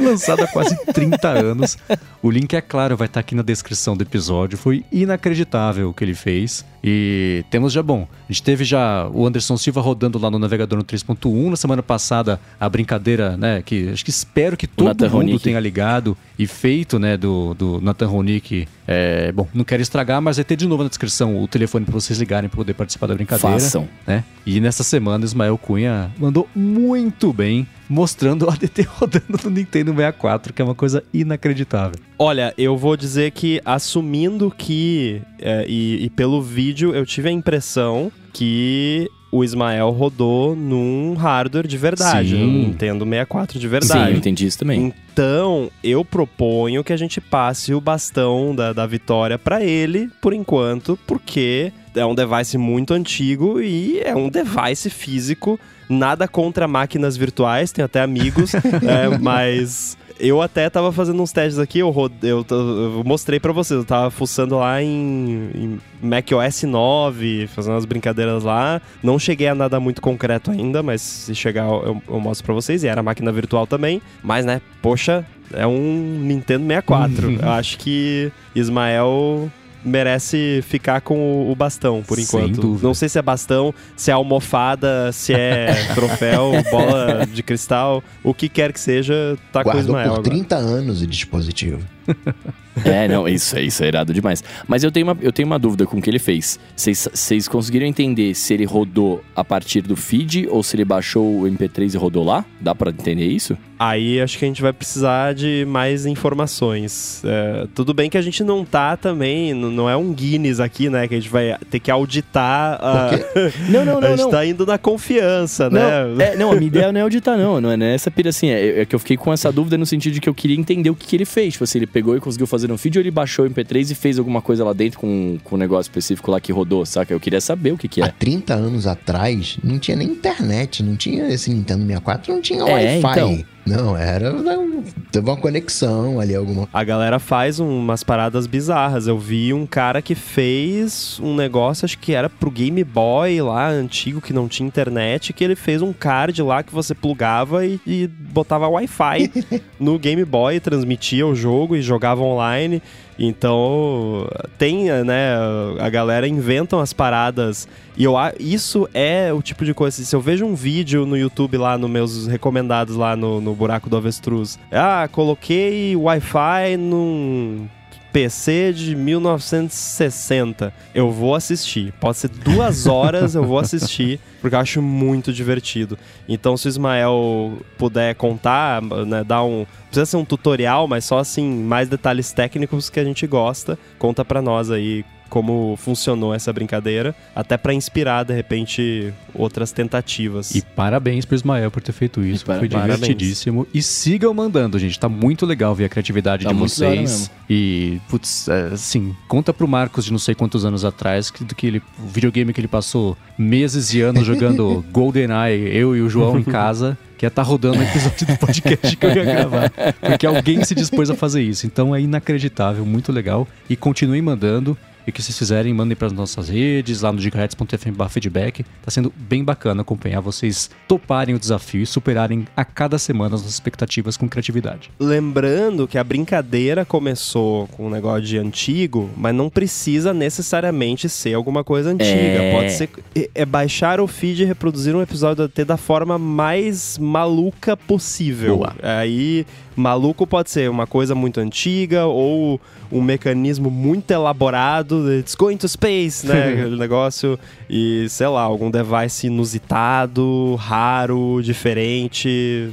lançado 0.02 0.44
há 0.44 0.48
quase 0.48 0.78
30 0.94 1.28
anos. 1.28 1.78
O 2.24 2.32
link, 2.32 2.54
é 2.54 2.62
claro, 2.62 2.96
vai 2.96 3.08
estar 3.08 3.20
aqui 3.20 3.36
na 3.36 3.42
descrição 3.42 3.98
do 3.98 4.04
episódio. 4.04 4.58
Foi 4.58 4.86
inacreditável 4.90 5.90
o 5.90 5.94
que 5.94 6.06
ele 6.06 6.16
fez. 6.16 6.64
E 6.82 7.44
temos 7.50 7.74
já, 7.74 7.84
bom, 7.84 8.08
a 8.30 8.32
gente 8.32 8.44
teve 8.44 8.64
já 8.64 9.10
o 9.10 9.26
Anderson 9.26 9.58
Silva 9.58 9.82
rodando 9.82 10.18
lá 10.18 10.32
no 10.32 10.40
navegador 10.40 10.78
no 10.78 10.86
3.1. 10.86 11.50
Na 11.50 11.58
semana 11.58 11.84
passada, 11.84 12.40
a 12.60 12.70
brincadeira, 12.70 13.36
né, 13.36 13.62
que 13.62 13.90
acho 13.90 14.06
que 14.06 14.12
espero 14.12 14.56
que 14.56 14.68
todo 14.68 15.04
mundo 15.04 15.12
Ronick. 15.12 15.44
tenha 15.44 15.60
ligado 15.60 16.16
e 16.40 16.48
feito, 16.48 16.98
né, 16.98 17.18
do, 17.18 17.54
do 17.56 17.82
Nathan 17.82 18.08
Ronick. 18.16 18.68
É, 18.88 19.32
bom, 19.32 19.48
não 19.54 19.64
quero 19.64 19.82
estragar, 19.82 20.22
mas 20.22 20.38
vai 20.38 20.44
ter 20.44 20.56
de 20.56 20.68
novo 20.68 20.84
na 20.84 20.90
descrição 20.90 21.42
o 21.42 21.48
telefone 21.48 21.86
para 21.86 21.94
vocês 21.94 22.20
ligarem 22.20 22.50
para 22.50 22.58
poder 22.58 22.74
participar 22.74 23.08
da 23.08 23.16
brincadeira. 23.16 23.60
Façam. 23.60 23.88
Né? 24.06 24.24
E 24.46 24.60
nessa 24.60 24.84
semana, 24.84 25.26
Ismael 25.26 25.58
Cunha 25.58 26.12
mandou 26.18 26.48
muito 26.56 27.34
bem, 27.34 27.68
mostrando 27.90 28.46
o 28.46 28.50
ADT 28.50 28.84
rodando 29.00 29.40
no 29.44 29.50
Nintendo 29.50 29.92
64, 29.92 30.54
que 30.54 30.62
é 30.62 30.66
uma 30.66 30.76
coisa 30.76 31.04
inacreditável. 31.14 32.00
Olha, 32.18 32.54
eu 32.58 32.78
vou 32.78 32.96
dizer 32.96 33.32
que, 33.32 33.62
assumindo 33.66 34.54
que, 34.56 35.22
é, 35.40 35.66
e, 35.68 36.06
e 36.06 36.10
pelo 36.10 36.42
vídeo, 36.42 36.94
eu 36.94 37.06
tive 37.06 37.30
a 37.30 37.32
impressão 37.32 38.12
que 38.32 39.10
o 39.36 39.44
Ismael 39.44 39.92
rodou 39.92 40.56
num 40.56 41.14
hardware 41.14 41.68
de 41.68 41.78
verdade, 41.78 42.30
Sim. 42.30 42.40
no 42.40 42.68
Nintendo 42.68 43.04
64 43.04 43.60
de 43.60 43.66
Sim, 43.66 43.70
verdade. 43.70 44.12
eu 44.12 44.18
entendi 44.18 44.46
isso 44.46 44.60
também. 44.60 44.94
Então, 45.12 45.70
eu 45.84 46.06
proponho 46.06 46.86
que 46.86 46.94
a 46.94 46.98
gente 46.98 47.20
passe 47.20 47.74
o 47.74 47.82
bastão 47.82 48.56
da, 48.56 48.72
da 48.72 48.88
vitória 48.88 49.38
pra 49.38 49.62
ele, 49.62 50.10
por 50.22 50.34
enquanto, 50.34 50.98
porque 51.06 51.74
é 51.94 52.06
um 52.06 52.16
device 52.16 52.58
muito 52.58 52.94
antigo 52.94 53.60
e 53.60 54.00
é 54.00 54.16
um 54.16 54.30
device 54.30 54.90
físico. 54.90 55.60
Nada 55.90 56.28
contra 56.30 56.66
máquinas 56.68 57.18
virtuais, 57.18 57.74
tenho 57.74 57.86
até 57.86 58.02
amigos, 58.02 58.54
é, 58.56 59.18
mas 59.20 59.98
eu 60.20 60.42
até 60.42 60.70
tava 60.70 60.92
fazendo 60.92 61.22
uns 61.22 61.32
testes 61.32 61.60
aqui, 61.60 61.80
eu, 61.80 61.94
eu, 62.24 62.46
eu 62.50 63.04
mostrei 63.06 63.40
pra 63.40 63.52
vocês, 63.52 63.80
eu 63.80 63.86
tava 63.86 64.10
fuçando 64.10 64.58
lá 64.58 64.82
em, 64.82 65.50
em 65.54 65.82
macOS 66.02 66.64
9, 66.64 67.48
fazendo 67.48 67.74
umas 67.74 67.86
brincadeiras 67.86 68.44
lá. 68.44 68.82
Não 69.04 69.20
cheguei 69.20 69.48
a 69.48 69.56
nada 69.56 69.80
muito 69.80 70.02
concreto 70.02 70.52
ainda, 70.52 70.82
mas 70.82 71.02
se 71.02 71.36
chegar 71.36 71.66
eu, 71.66 72.02
eu 72.08 72.20
mostro 72.20 72.46
pra 72.46 72.54
vocês. 72.54 72.84
E 72.84 72.88
era 72.88 73.04
máquina 73.04 73.32
virtual 73.32 73.68
também, 73.68 74.02
mas 74.24 74.46
né, 74.46 74.62
poxa, 74.82 75.26
é 75.54 75.68
um 75.68 76.20
Nintendo 76.22 76.66
64. 76.66 77.32
eu 77.42 77.50
acho 77.50 77.78
que 77.78 78.32
Ismael 78.56 79.52
merece 79.86 80.62
ficar 80.68 81.02
com 81.02 81.50
o, 81.50 81.56
bastão 81.56 82.04
por 82.04 82.20
enquanto. 82.20 82.80
Não 82.82 82.94
sei 82.94 83.08
se 83.08 83.20
é 83.20 83.22
bastão, 83.22 83.74
se 83.96 84.12
é 84.12 84.14
almofada, 84.14 85.12
se 85.12 85.34
é 85.34 85.74
troféu, 85.94 86.52
bola 86.72 87.26
de 87.26 87.44
cristal, 87.44 88.04
o 88.24 88.34
que 88.34 88.50
quer 88.50 88.74
que 88.74 88.80
seja, 88.80 89.38
tá 89.52 89.64
com 89.64 89.70
o 89.70 89.74
Guardou 89.74 89.82
Ismael 89.82 90.08
por 90.08 90.20
agora. 90.20 90.30
30 90.30 90.56
anos 90.56 91.02
o 91.02 91.08
dispositivo. 91.08 91.95
É, 92.84 93.08
não, 93.08 93.26
isso, 93.26 93.56
é- 93.58 93.62
isso 93.64 93.82
é 93.86 93.88
irado 93.88 94.14
demais. 94.14 94.44
Mas 94.68 94.84
eu 94.84 94.92
tenho 94.92 95.06
uma, 95.08 95.18
eu 95.22 95.32
tenho 95.32 95.46
uma 95.46 95.58
dúvida 95.58 95.86
com 95.86 95.96
o 95.98 96.02
que 96.02 96.10
ele 96.10 96.20
fez. 96.20 96.60
Vocês 96.76 97.48
conseguiram 97.48 97.86
entender 97.86 98.34
se 98.36 98.54
ele 98.54 98.66
rodou 98.66 99.24
a 99.34 99.46
partir 99.46 99.80
do 99.80 99.96
feed 99.96 100.46
ou 100.50 100.62
se 100.62 100.76
ele 100.76 100.84
baixou 100.84 101.40
o 101.40 101.44
MP3 101.44 101.94
e 101.94 101.98
rodou 101.98 102.26
lá? 102.26 102.44
Dá 102.60 102.76
pra 102.76 102.90
entender 102.92 103.28
isso? 103.28 103.58
Aí 103.80 104.20
acho 104.22 104.38
que 104.38 104.44
a 104.44 104.48
gente 104.50 104.62
vai 104.62 104.74
precisar 104.74 105.34
de 105.34 105.66
mais 105.70 106.06
informações. 106.06 107.22
É, 107.26 107.66
tudo 107.74 107.94
bem 107.94 108.10
que 108.10 108.18
a 108.18 108.22
gente 108.22 108.44
não 108.44 108.66
tá 108.66 108.96
também, 108.98 109.54
não 109.54 109.90
é 109.90 109.96
um 109.96 110.14
Guinness 110.14 110.60
aqui, 110.60 110.90
né? 110.90 111.08
Que 111.08 111.16
a 111.16 111.20
gente 111.20 111.30
vai 111.30 111.58
ter 111.70 111.80
que 111.80 111.90
auditar. 111.90 112.78
A, 112.82 113.12
Não, 113.70 113.86
não, 113.86 113.98
a 113.98 114.02
não, 114.02 114.10
gente 114.10 114.20
não. 114.20 114.30
tá 114.32 114.46
indo 114.46 114.66
na 114.66 114.78
confiança, 114.78 115.70
Não, 115.70 116.16
né? 116.16 116.34
é, 116.34 116.36
não, 116.36 116.52
a 116.52 116.56
minha 116.56 116.68
ideia 116.68 116.92
não 116.92 117.00
é 117.00 117.04
auditar, 117.04 117.38
não. 117.38 117.60
Não 117.62 117.72
é 117.72 117.78
nessa 117.78 118.12
pira 118.12 118.30
assim. 118.30 118.50
É, 118.50 118.82
é 118.82 118.86
que 118.86 118.94
eu 118.96 119.00
fiquei 119.00 119.16
com 119.18 119.32
essa 119.32 119.52
dúvida 119.52 119.78
no 119.78 119.86
sentido 119.86 120.14
de 120.14 120.20
que 120.22 120.28
eu 120.30 120.34
queria 120.34 120.58
entender 120.58 120.90
o 120.90 120.96
que, 120.96 121.08
que 121.08 121.16
ele 121.16 121.26
fez. 121.26 121.54
Tipo 121.54 121.64
assim, 121.64 121.80
ele 121.80 121.88
pegou 121.96 122.18
e 122.18 122.20
conseguiu 122.20 122.46
fazer 122.46 122.70
um 122.74 122.78
feed 122.78 122.98
ou 122.98 123.02
ele 123.02 123.10
baixou 123.10 123.46
o 123.46 123.50
MP3 123.50 123.92
e 123.92 123.96
fez 123.96 124.20
alguma 124.20 124.42
coisa 124.42 124.66
lá 124.66 124.74
dentro 124.74 125.00
com, 125.00 125.38
com 125.42 125.56
um 125.56 125.58
negócio 125.58 125.90
específico 125.90 126.30
lá 126.30 126.42
que 126.42 126.52
rodou, 126.52 126.86
saca? 126.86 127.14
Eu 127.14 127.22
queria 127.22 127.40
saber 127.40 127.72
o 127.72 127.78
que, 127.78 127.88
que 127.88 128.02
Há 128.02 128.08
é. 128.08 128.12
30 128.12 128.54
anos 128.54 128.86
atrás, 128.86 129.58
não 129.64 129.80
tinha 129.80 129.96
nem 129.96 130.10
internet, 130.10 130.84
não 130.84 130.98
tinha 130.98 131.26
esse 131.30 131.50
Nintendo 131.50 131.84
64, 131.86 132.34
não 132.34 132.42
tinha 132.42 132.60
É, 132.64 133.00
Wi-Fi. 133.00 133.12
então. 133.12 133.55
Não, 133.66 133.98
era. 133.98 134.32
não, 134.32 134.84
teve 135.12 135.28
uma 135.28 135.36
conexão 135.38 136.20
ali, 136.20 136.36
alguma 136.36 136.68
A 136.72 136.84
galera 136.84 137.18
faz 137.18 137.60
um- 137.60 137.80
umas 137.80 138.04
paradas 138.04 138.46
bizarras. 138.46 139.08
Eu 139.08 139.18
vi 139.18 139.54
um 139.54 139.66
cara 139.66 140.02
que 140.02 140.14
fez 140.14 141.20
um 141.24 141.36
negócio, 141.36 141.86
acho 141.86 141.98
que 141.98 142.14
era 142.14 142.30
pro 142.30 142.52
Game 142.52 142.84
Boy 142.84 143.42
lá, 143.42 143.68
antigo, 143.70 144.22
que 144.22 144.32
não 144.34 144.48
tinha 144.48 144.68
internet, 144.68 145.34
que 145.34 145.44
ele 145.44 145.56
fez 145.56 145.82
um 145.82 145.92
card 145.92 146.42
lá 146.44 146.62
que 146.62 146.74
você 146.74 146.94
plugava 146.94 147.66
e, 147.66 147.80
e 147.88 148.08
botava 148.08 148.68
Wi-Fi 148.68 149.32
no 149.80 149.98
Game 149.98 150.24
Boy, 150.26 150.60
transmitia 150.60 151.26
o 151.26 151.34
jogo 151.36 151.76
e 151.76 151.82
jogava 151.82 152.22
online. 152.22 152.82
Então, 153.18 154.28
tem, 154.58 154.86
né, 155.06 155.36
a 155.80 155.90
galera 155.90 156.28
inventam 156.28 156.82
as 156.82 156.92
paradas. 156.94 157.66
E 157.98 158.04
eu, 158.04 158.14
isso 158.38 158.90
é 158.94 159.32
o 159.32 159.42
tipo 159.42 159.64
de 159.64 159.74
coisa. 159.74 160.04
Se 160.04 160.14
eu 160.14 160.20
vejo 160.20 160.46
um 160.46 160.54
vídeo 160.54 161.06
no 161.06 161.16
YouTube 161.18 161.58
lá, 161.58 161.78
nos 161.78 161.90
meus 161.90 162.28
recomendados 162.28 162.98
lá 162.98 163.16
no, 163.16 163.40
no 163.40 163.55
Buraco 163.56 163.90
do 163.90 163.98
Avestruz. 163.98 164.60
Ah, 164.72 165.08
coloquei 165.12 165.96
Wi-Fi 165.96 166.78
num 166.78 167.68
PC 168.16 168.72
de 168.72 168.96
1960. 168.96 170.74
Eu 170.94 171.12
vou 171.12 171.36
assistir. 171.36 171.92
Pode 172.00 172.18
ser 172.18 172.30
duas 172.30 172.88
horas, 172.88 173.36
eu 173.36 173.44
vou 173.44 173.60
assistir, 173.60 174.22
porque 174.40 174.56
eu 174.56 174.60
acho 174.60 174.82
muito 174.82 175.34
divertido. 175.34 175.98
Então, 176.26 176.56
se 176.56 176.66
o 176.66 176.70
Ismael 176.70 177.58
puder 177.78 178.16
contar, 178.16 178.82
né, 178.82 179.22
dar 179.22 179.44
um. 179.44 179.66
Precisa 179.88 180.06
ser 180.06 180.16
um 180.16 180.24
tutorial, 180.24 180.88
mas 180.88 181.04
só 181.04 181.20
assim, 181.20 181.46
mais 181.64 181.90
detalhes 181.90 182.32
técnicos 182.32 182.90
que 182.90 183.02
a 183.02 183.04
gente 183.04 183.28
gosta, 183.28 183.78
conta 184.00 184.24
pra 184.24 184.42
nós 184.42 184.72
aí 184.72 185.04
como 185.36 185.76
funcionou 185.76 186.34
essa 186.34 186.54
brincadeira, 186.54 187.14
até 187.36 187.58
pra 187.58 187.74
inspirar, 187.74 188.24
de 188.24 188.34
repente, 188.34 189.14
outras 189.34 189.74
tentativas. 189.74 190.56
E 190.56 190.62
parabéns 190.62 191.26
pro 191.26 191.36
Ismael 191.36 191.70
por 191.70 191.82
ter 191.84 191.92
feito 191.92 192.24
isso, 192.24 192.44
E 192.44 192.46
para- 192.46 192.60
foi 192.60 192.70
parabéns. 192.70 193.00
divertidíssimo. 193.02 193.68
E 193.74 193.82
sigam 193.82 194.34
mandando, 194.34 194.80
gente, 194.80 194.98
tá 194.98 195.10
muito 195.10 195.46
legal 195.46 195.76
ver 195.76 195.84
a 195.84 195.90
criatividade 195.90 196.46
Tá 196.46 196.54
de 196.54 196.58
vocês. 196.58 197.30
E, 197.50 198.00
putz, 198.10 198.48
é, 198.48 198.70
assim, 198.72 199.14
conta 199.28 199.54
pro 199.54 199.68
Marcos 199.68 200.06
de 200.06 200.12
não 200.14 200.20
sei 200.20 200.34
quantos 200.34 200.64
anos 200.64 200.86
atrás, 200.86 201.30
que, 201.30 201.44
do 201.44 201.54
que 201.54 201.68
ele, 201.68 201.82
o 202.02 202.08
videogame 202.08 202.54
que 202.54 202.62
ele 202.62 202.70
passou 202.70 203.18
meses 203.38 203.94
e 203.94 204.00
anos 204.00 204.26
jogando 204.26 204.86
GoldenEye, 204.90 205.76
eu 205.76 205.98
e 205.98 206.02
o 206.02 206.10
João 206.10 206.40
em 206.40 206.44
casa, 206.44 206.98
que 207.18 207.26
ia 207.26 207.28
estar 207.28 207.42
rodando 207.44 207.78
o 207.80 207.84
episódio 207.84 208.26
do 208.26 208.38
podcast 208.38 208.96
que 208.96 209.06
eu 209.06 209.10
ia 209.14 209.24
gravar. 209.26 209.70
Porque 210.00 210.26
alguém 210.26 210.64
se 210.64 210.74
dispôs 210.74 211.10
a 211.10 211.14
fazer 211.16 211.42
isso. 211.42 211.66
Então 211.68 211.94
é 211.94 212.00
inacreditável, 212.00 212.86
muito 212.86 213.12
legal. 213.12 213.46
E 213.70 213.76
continuem 213.76 214.22
mandando. 214.22 214.78
E 215.06 215.10
o 215.10 215.14
que 215.14 215.22
vocês 215.22 215.38
fizerem, 215.38 215.74
mandem 215.74 215.96
para 215.96 216.08
as 216.08 216.14
nossas 216.14 216.50
redes, 216.50 217.02
lá 217.02 217.12
no 217.12 217.20
gigahertz.fm 217.20 218.10
feedback. 218.10 218.64
Tá 218.84 218.90
sendo 218.92 219.14
bem 219.16 219.44
bacana 219.44 219.82
acompanhar 219.82 220.20
vocês 220.20 220.70
toparem 220.88 221.36
o 221.36 221.40
desafio 221.40 221.82
e 221.84 221.86
superarem 221.86 222.48
a 222.56 222.66
cada 222.66 222.98
semana 222.98 223.36
as 223.36 223.42
nossas 223.42 223.54
expectativas 223.54 224.18
com 224.18 224.28
criatividade. 224.28 224.90
Lembrando 225.00 225.88
que 225.88 225.98
a 225.98 226.04
brincadeira 226.04 226.86
começou 226.86 227.68
com 227.68 227.88
um 227.88 227.90
negócio 227.90 228.24
de 228.24 228.38
antigo, 228.38 229.10
mas 229.16 229.34
não 229.36 229.50
precisa 229.50 230.14
necessariamente 230.14 231.08
ser 231.10 231.34
alguma 231.34 231.64
coisa 231.64 231.90
antiga. 231.92 232.10
É. 232.12 232.52
Pode 232.52 232.72
ser 232.74 232.90
é- 233.16 233.30
é 233.36 233.46
baixar 233.46 234.00
o 234.00 234.08
feed 234.08 234.42
e 234.44 234.46
reproduzir 234.46 234.96
um 234.96 235.02
episódio 235.02 235.48
da 235.48 235.50
T 235.50 235.64
da 235.66 235.78
forma 235.78 236.18
mais 236.18 236.98
maluca 236.98 237.78
possível. 237.78 238.58
Boa. 238.58 238.76
Aí, 238.82 239.46
maluco 239.76 240.26
pode 240.26 240.50
ser 240.50 240.70
uma 240.70 240.88
coisa 240.88 241.14
muito 241.14 241.40
antiga 241.40 242.06
ou 242.06 242.60
um 242.92 243.02
mecanismo 243.02 243.70
muito 243.70 244.12
elaborado, 244.12 245.12
it's 245.14 245.36
going 245.36 245.58
to 245.58 245.68
space, 245.68 246.26
né? 246.26 246.54
Aquele 246.54 246.78
negócio. 246.78 247.38
E, 247.70 248.08
sei 248.10 248.28
lá, 248.28 248.42
algum 248.42 248.72
device 248.72 249.28
inusitado, 249.28 250.56
raro, 250.56 251.42
diferente. 251.44 252.72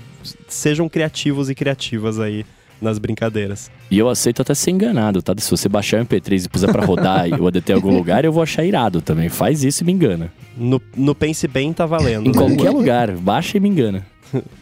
Sejam 0.49 0.89
criativos 0.89 1.51
e 1.51 1.55
criativas 1.55 2.21
aí 2.21 2.45
nas 2.81 2.99
brincadeiras. 2.99 3.71
E 3.91 3.99
eu 3.99 4.09
aceito 4.09 4.43
até 4.43 4.55
ser 4.55 4.73
enganado, 4.73 5.23
tá? 5.23 5.35
Se 5.39 5.51
você 5.51 5.69
baixar 5.69 6.01
o 6.01 6.05
MP3 6.05 6.47
e 6.47 6.49
puser 6.49 6.71
pra 6.71 6.85
rodar 6.85 7.29
e 7.29 7.33
o 7.33 7.47
ADT 7.47 7.71
em 7.71 7.75
algum 7.75 7.95
lugar, 7.95 8.25
eu 8.25 8.33
vou 8.33 8.43
achar 8.43 8.65
irado 8.65 9.01
também. 9.01 9.29
Faz 9.29 9.63
isso 9.63 9.85
e 9.85 9.87
me 9.87 9.93
engana. 9.93 10.33
No, 10.57 10.83
no 10.97 11.15
Pense 11.15 11.47
Bem 11.47 11.73
tá 11.73 11.87
valendo. 11.87 12.29
Em 12.29 12.33
né? 12.33 12.39
qualquer 12.39 12.71
lugar, 12.75 13.13
baixa 13.13 13.57
e 13.57 13.61
me 13.61 13.69
engana. 13.69 14.05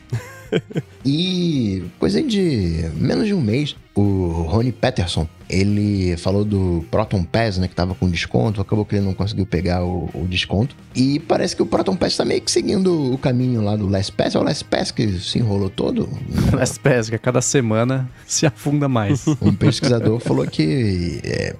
E 1.05 1.85
coisa 1.99 2.23
de 2.23 2.91
menos 2.95 3.27
de 3.27 3.35
um 3.35 3.41
mês, 3.41 3.77
o 3.95 4.45
Rony 4.49 4.73
Peterson, 4.73 5.27
ele 5.49 6.17
falou 6.17 6.45
do 6.45 6.85
Proton 6.91 7.25
Pass, 7.25 7.59
né, 7.59 7.69
que 7.69 7.75
tava 7.75 7.95
com 7.95 8.09
desconto, 8.09 8.61
acabou 8.61 8.85
que 8.85 8.97
ele 8.97 9.05
não 9.05 9.15
conseguiu 9.15 9.47
pegar 9.47 9.85
o, 9.85 10.09
o 10.15 10.27
desconto. 10.29 10.77
E 10.95 11.19
parece 11.21 11.57
que 11.57 11.63
o 11.63 11.67
Proton 11.67 11.97
Pass 11.97 12.17
tá 12.17 12.25
meio 12.25 12.41
que 12.41 12.51
seguindo 12.51 13.13
o 13.13 13.19
caminho 13.19 13.63
lá 13.63 13.77
do 13.77 13.89
Last 13.89 14.13
Pass, 14.13 14.35
é 14.35 14.39
o 14.39 14.43
Last 14.43 14.65
Pass 14.65 14.91
que 14.91 15.19
se 15.19 15.39
enrolou 15.39 15.71
todo. 15.71 16.09
Last 16.53 16.79
Pass, 16.81 17.09
que 17.09 17.17
a 17.17 17.19
cada 17.19 17.41
semana 17.41 18.09
se 18.27 18.47
afunda 18.47 18.89
mais. 18.89 19.25
Um 19.41 19.55
pesquisador 19.55 20.21
falou 20.21 20.47
que 20.47 21.21
é, 21.25 21.57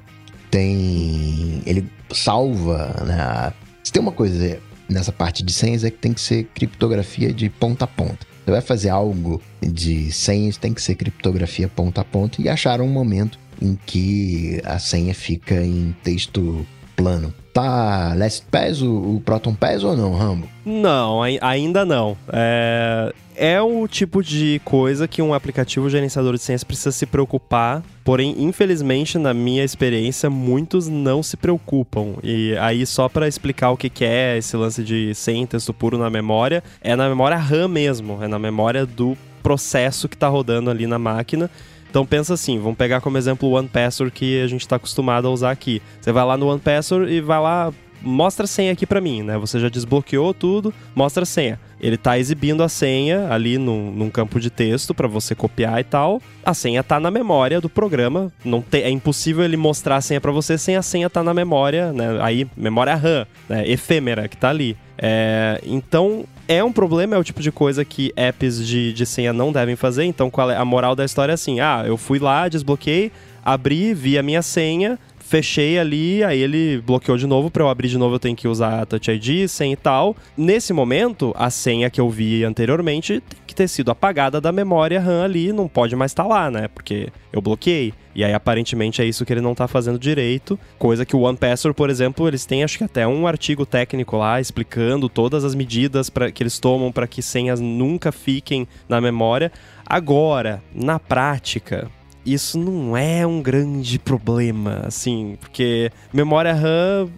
tem. 0.51 1.63
Ele 1.65 1.87
salva, 2.13 2.95
né? 3.07 3.53
Se 3.83 3.93
tem 3.93 4.03
uma 4.03 4.13
coisa 4.13 4.59
nessa 4.91 5.13
parte 5.13 5.43
de 5.43 5.53
senhas 5.53 5.85
é 5.85 5.91
que 5.91 5.99
tem 5.99 6.13
que 6.13 6.21
ser 6.21 6.45
criptografia 6.55 7.33
de 7.33 7.49
ponta 7.49 7.85
a 7.85 7.89
ponta. 7.89 8.27
Você 8.51 8.55
vai 8.55 8.63
fazer 8.63 8.89
algo 8.89 9.41
de 9.63 10.11
senhas, 10.11 10.57
tem 10.57 10.75
que 10.75 10.83
ser 10.83 10.97
criptografia 10.97 11.69
ponta 11.69 12.01
a 12.01 12.05
ponta. 12.05 12.43
E 12.43 12.49
acharam 12.49 12.85
um 12.85 12.89
momento 12.89 13.39
em 13.63 13.79
que 13.87 14.61
a 14.65 14.77
senha 14.77 15.15
fica 15.15 15.55
em 15.55 15.95
texto 16.03 16.67
plano. 16.97 17.33
Tá 17.53 18.15
LastPass, 18.17 18.81
o, 18.81 19.17
o 19.17 19.23
Proton 19.25 19.55
Pass 19.55 19.83
ou 19.83 19.97
não, 19.97 20.15
Rambo? 20.15 20.49
Não, 20.65 21.21
ai- 21.23 21.39
ainda 21.41 21.85
não. 21.85 22.17
É, 22.33 23.13
é 23.35 23.61
o 23.61 23.89
tipo 23.89 24.23
de 24.23 24.61
coisa 24.65 25.09
que 25.09 25.21
um 25.21 25.35
aplicativo 25.35 25.91
gerenciador 25.91 26.35
de 26.35 26.39
senhas 26.43 26.63
precisa 26.63 26.93
se 26.93 27.07
preocupar. 27.07 27.83
Porém, 28.05 28.37
infelizmente, 28.39 29.19
na 29.19 29.35
minha 29.35 29.65
experiência, 29.65 30.31
muitos 30.31 30.87
não 30.87 31.23
se 31.25 31.37
preocupam. 31.37 32.15
E 32.23 32.57
aí, 32.59 32.87
só 32.87 33.09
para 33.09 33.27
explicar 33.27 33.71
o 33.73 33.77
que 33.77 34.05
é 34.05 34.39
esse 34.39 34.57
lance 34.57 34.85
de 34.85 35.13
senha 35.15 35.45
texto 35.47 35.75
puro 35.75 35.99
na 35.99 36.09
memória, 36.09 36.63
é 36.81 36.95
na 36.95 37.09
memória 37.09 37.37
RAM 37.37 37.67
mesmo, 37.67 38.23
é 38.23 38.29
na 38.29 38.39
memória 38.39 38.87
do 38.87 39.17
processo 39.43 40.09
que 40.09 40.15
está 40.15 40.29
rodando 40.29 40.71
ali 40.71 40.87
na 40.87 40.99
máquina. 40.99 41.51
Então 41.91 42.07
pensa 42.07 42.35
assim, 42.35 42.59
vamos 42.59 42.79
pegar 42.79 43.01
como 43.01 43.19
exemplo 43.19 43.49
o 43.49 43.53
OnePassword 43.53 44.13
que 44.13 44.41
a 44.41 44.47
gente 44.47 44.61
está 44.61 44.77
acostumado 44.77 45.27
a 45.27 45.31
usar 45.31 45.51
aqui. 45.51 45.83
Você 46.01 46.13
vai 46.13 46.25
lá 46.25 46.37
no 46.37 46.49
OnePassword 46.49 47.13
e 47.13 47.21
vai 47.21 47.41
lá, 47.41 47.73
mostra 48.01 48.45
a 48.45 48.47
senha 48.47 48.73
aqui 48.73 48.87
para 48.87 49.01
mim, 49.01 49.25
né? 49.25 49.37
Você 49.39 49.59
já 49.59 49.69
desbloqueou 49.69 50.33
tudo, 50.33 50.73
mostra 50.95 51.25
a 51.25 51.27
senha. 51.27 51.59
Ele 51.81 51.97
tá 51.97 52.17
exibindo 52.17 52.63
a 52.63 52.69
senha 52.69 53.33
ali 53.33 53.59
num, 53.59 53.91
num 53.91 54.09
campo 54.09 54.39
de 54.39 54.51
texto 54.51 54.95
para 54.95 55.09
você 55.09 55.35
copiar 55.35 55.81
e 55.81 55.85
tal. 55.85 56.23
A 56.45 56.55
senha 56.55 56.85
tá 56.85 57.01
na 57.01 57.11
memória 57.11 57.61
do 57.61 57.69
programa, 57.69 58.31
não 58.45 58.63
tem, 58.63 58.83
é 58.83 58.91
impossível 58.91 59.45
ele 59.45 59.57
mostrar 59.57 59.97
a 59.97 60.01
senha 60.01 60.21
para 60.21 60.31
você 60.31 60.57
sem 60.57 60.77
a 60.77 60.83
senha 60.83 61.11
tá 61.11 61.25
na 61.25 61.35
memória, 61.35 61.93
né? 61.93 62.19
Aí 62.21 62.47
memória 62.57 62.95
RAM, 62.95 63.27
né? 63.49 63.69
Efêmera 63.69 64.29
que 64.29 64.37
tá 64.37 64.51
ali. 64.51 64.77
É, 64.97 65.61
então 65.65 66.25
é 66.51 66.65
um 66.65 66.73
problema, 66.73 67.15
é 67.15 67.19
o 67.19 67.23
tipo 67.23 67.41
de 67.41 67.53
coisa 67.53 67.85
que 67.85 68.13
apps 68.17 68.67
de, 68.67 68.93
de 68.93 69.07
senha 69.07 69.33
não 69.33 69.53
devem 69.53 69.77
fazer. 69.77 70.03
Então, 70.05 70.29
qual 70.29 70.51
é 70.51 70.57
a 70.57 70.65
moral 70.65 70.97
da 70.97 71.05
história 71.05 71.33
é 71.33 71.35
assim: 71.35 71.61
ah, 71.61 71.85
eu 71.87 71.97
fui 71.97 72.19
lá, 72.19 72.49
desbloqueei, 72.49 73.13
abri, 73.45 73.95
vi 73.95 74.19
a 74.19 74.23
minha 74.23 74.43
senha, 74.43 74.99
fechei 75.31 75.79
ali, 75.79 76.25
aí 76.25 76.41
ele 76.41 76.83
bloqueou 76.85 77.17
de 77.17 77.25
novo. 77.25 77.53
Para 77.53 77.63
eu 77.63 77.69
abrir 77.69 77.87
de 77.87 77.97
novo, 77.97 78.17
eu 78.17 78.19
tenho 78.19 78.35
que 78.35 78.49
usar 78.49 78.81
a 78.81 78.87
Touch 78.87 79.09
ID, 79.13 79.47
senha 79.49 79.73
e 79.73 79.77
tal. 79.77 80.17
Nesse 80.37 80.73
momento, 80.73 81.33
a 81.39 81.49
senha 81.51 81.89
que 81.89 82.01
eu 82.01 82.11
vi 82.11 82.43
anteriormente 82.43 83.21
tem 83.21 83.39
que 83.47 83.55
ter 83.55 83.69
sido 83.69 83.93
apagada 83.93 84.41
da 84.41 84.51
memória 84.51 85.01
RAM 85.01 85.23
ali, 85.23 85.53
não 85.53 85.69
pode 85.69 85.95
mais 85.95 86.11
estar 86.11 86.27
lá, 86.27 86.51
né? 86.51 86.67
Porque 86.67 87.11
eu 87.33 87.41
bloqueei. 87.41 87.95
E 88.13 88.25
aí, 88.25 88.35
aparentemente, 88.35 89.01
é 89.01 89.05
isso 89.05 89.25
que 89.25 89.33
ele 89.33 89.41
não 89.41 89.55
tá 89.55 89.69
fazendo 89.69 90.01
direito. 90.01 90.59
Coisa 90.77 91.07
que 91.07 91.15
o 91.15 91.21
OnePassword, 91.21 91.77
por 91.77 91.91
exemplo, 91.91 92.27
eles 92.27 92.45
têm 92.45 92.65
acho 92.65 92.77
que 92.77 92.83
até 92.83 93.07
um 93.07 93.25
artigo 93.25 93.65
técnico 93.65 94.17
lá 94.17 94.41
explicando 94.41 95.09
todas 95.09 95.45
as 95.45 95.55
medidas 95.55 96.11
pra, 96.11 96.33
que 96.33 96.43
eles 96.43 96.59
tomam 96.59 96.91
para 96.91 97.07
que 97.07 97.23
senhas 97.23 97.61
nunca 97.61 98.11
fiquem 98.11 98.67
na 98.89 99.01
memória. 99.01 99.53
Agora, 99.87 100.61
na 100.75 100.99
prática, 100.99 101.89
isso 102.25 102.59
não 102.59 102.97
é 102.97 103.27
um 103.27 103.41
grande 103.43 103.99
problema, 103.99 104.83
assim, 104.85 105.37
porque 105.41 105.91
memória 106.13 106.53
RAM. 106.55 107.09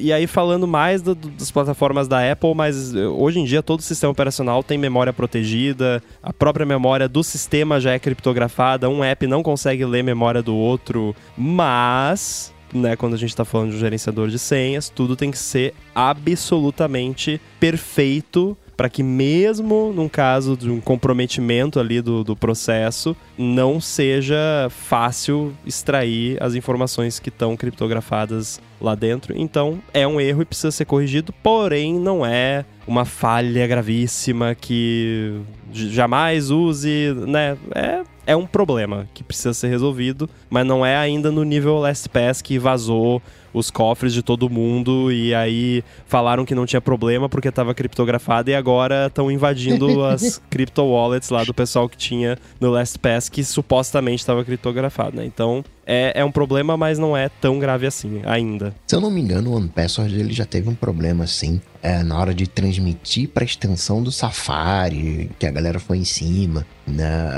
E 0.00 0.12
aí, 0.12 0.26
falando 0.26 0.66
mais 0.66 1.00
do- 1.00 1.14
das 1.14 1.48
plataformas 1.52 2.08
da 2.08 2.32
Apple, 2.32 2.52
mas 2.56 2.92
eh, 2.92 3.06
hoje 3.06 3.38
em 3.38 3.44
dia 3.44 3.62
todo 3.62 3.80
sistema 3.82 4.10
operacional 4.10 4.60
tem 4.60 4.76
memória 4.76 5.12
protegida, 5.12 6.02
a 6.20 6.32
própria 6.32 6.66
memória 6.66 7.08
do 7.08 7.22
sistema 7.22 7.78
já 7.78 7.92
é 7.92 7.98
criptografada, 8.00 8.90
um 8.90 9.04
app 9.04 9.24
não 9.28 9.44
consegue 9.44 9.84
ler 9.84 10.02
memória 10.02 10.42
do 10.42 10.56
outro, 10.56 11.14
mas 11.38 12.52
né, 12.74 12.96
quando 12.96 13.14
a 13.14 13.16
gente 13.16 13.30
está 13.30 13.44
falando 13.44 13.70
de 13.70 13.76
um 13.76 13.78
gerenciador 13.78 14.26
de 14.28 14.40
senhas, 14.40 14.88
tudo 14.88 15.14
tem 15.14 15.30
que 15.30 15.38
ser 15.38 15.72
absolutamente 15.94 17.40
perfeito 17.60 18.56
para 18.76 18.88
que 18.88 19.02
mesmo 19.02 19.92
num 19.92 20.08
caso 20.08 20.56
de 20.56 20.70
um 20.70 20.80
comprometimento 20.80 21.80
ali 21.80 22.00
do, 22.00 22.22
do 22.22 22.36
processo, 22.36 23.16
não 23.38 23.80
seja 23.80 24.68
fácil 24.70 25.54
extrair 25.64 26.42
as 26.42 26.54
informações 26.54 27.18
que 27.18 27.30
estão 27.30 27.56
criptografadas 27.56 28.60
lá 28.80 28.94
dentro. 28.94 29.34
Então, 29.36 29.80
é 29.94 30.06
um 30.06 30.20
erro 30.20 30.42
e 30.42 30.44
precisa 30.44 30.70
ser 30.70 30.84
corrigido, 30.84 31.32
porém 31.42 31.98
não 31.98 32.24
é 32.24 32.64
uma 32.86 33.04
falha 33.04 33.66
gravíssima 33.66 34.54
que 34.54 35.40
jamais 35.72 36.50
use, 36.50 37.14
né? 37.26 37.56
É, 37.74 38.02
é 38.26 38.36
um 38.36 38.46
problema 38.46 39.08
que 39.14 39.22
precisa 39.22 39.54
ser 39.54 39.68
resolvido, 39.68 40.28
mas 40.50 40.66
não 40.66 40.84
é 40.84 40.96
ainda 40.96 41.30
no 41.30 41.44
nível 41.44 41.78
LastPass 41.78 42.42
que 42.42 42.58
vazou 42.58 43.22
os 43.56 43.70
cofres 43.70 44.12
de 44.12 44.22
todo 44.22 44.50
mundo 44.50 45.10
e 45.10 45.34
aí 45.34 45.82
falaram 46.06 46.44
que 46.44 46.54
não 46.54 46.66
tinha 46.66 46.80
problema 46.80 47.26
porque 47.26 47.48
estava 47.48 47.74
criptografado 47.74 48.50
e 48.50 48.54
agora 48.54 49.06
estão 49.06 49.30
invadindo 49.30 50.04
as 50.04 50.40
crypto 50.50 50.82
wallets 50.82 51.30
lá 51.30 51.42
do 51.42 51.54
pessoal 51.54 51.88
que 51.88 51.96
tinha 51.96 52.36
no 52.60 52.70
LastPass 52.70 53.30
que 53.30 53.42
supostamente 53.42 54.20
estava 54.20 54.44
criptografado, 54.44 55.16
né? 55.16 55.24
Então 55.24 55.64
é, 55.86 56.12
é 56.16 56.24
um 56.24 56.32
problema, 56.32 56.76
mas 56.76 56.98
não 56.98 57.16
é 57.16 57.28
tão 57.28 57.58
grave 57.58 57.86
assim 57.86 58.20
ainda. 58.26 58.74
Se 58.86 58.94
eu 58.94 59.00
não 59.00 59.10
me 59.10 59.20
engano, 59.20 59.52
o 59.52 59.56
OnePassword 59.56 60.18
ele 60.18 60.32
já 60.32 60.44
teve 60.44 60.68
um 60.68 60.74
problema 60.74 61.24
assim, 61.24 61.60
é, 61.80 62.02
na 62.02 62.18
hora 62.18 62.34
de 62.34 62.46
transmitir 62.46 63.28
para 63.28 63.44
extensão 63.44 64.02
do 64.02 64.10
Safari, 64.10 65.30
que 65.38 65.46
a 65.46 65.50
galera 65.50 65.78
foi 65.78 65.98
em 65.98 66.04
cima, 66.04 66.66
né, 66.86 67.30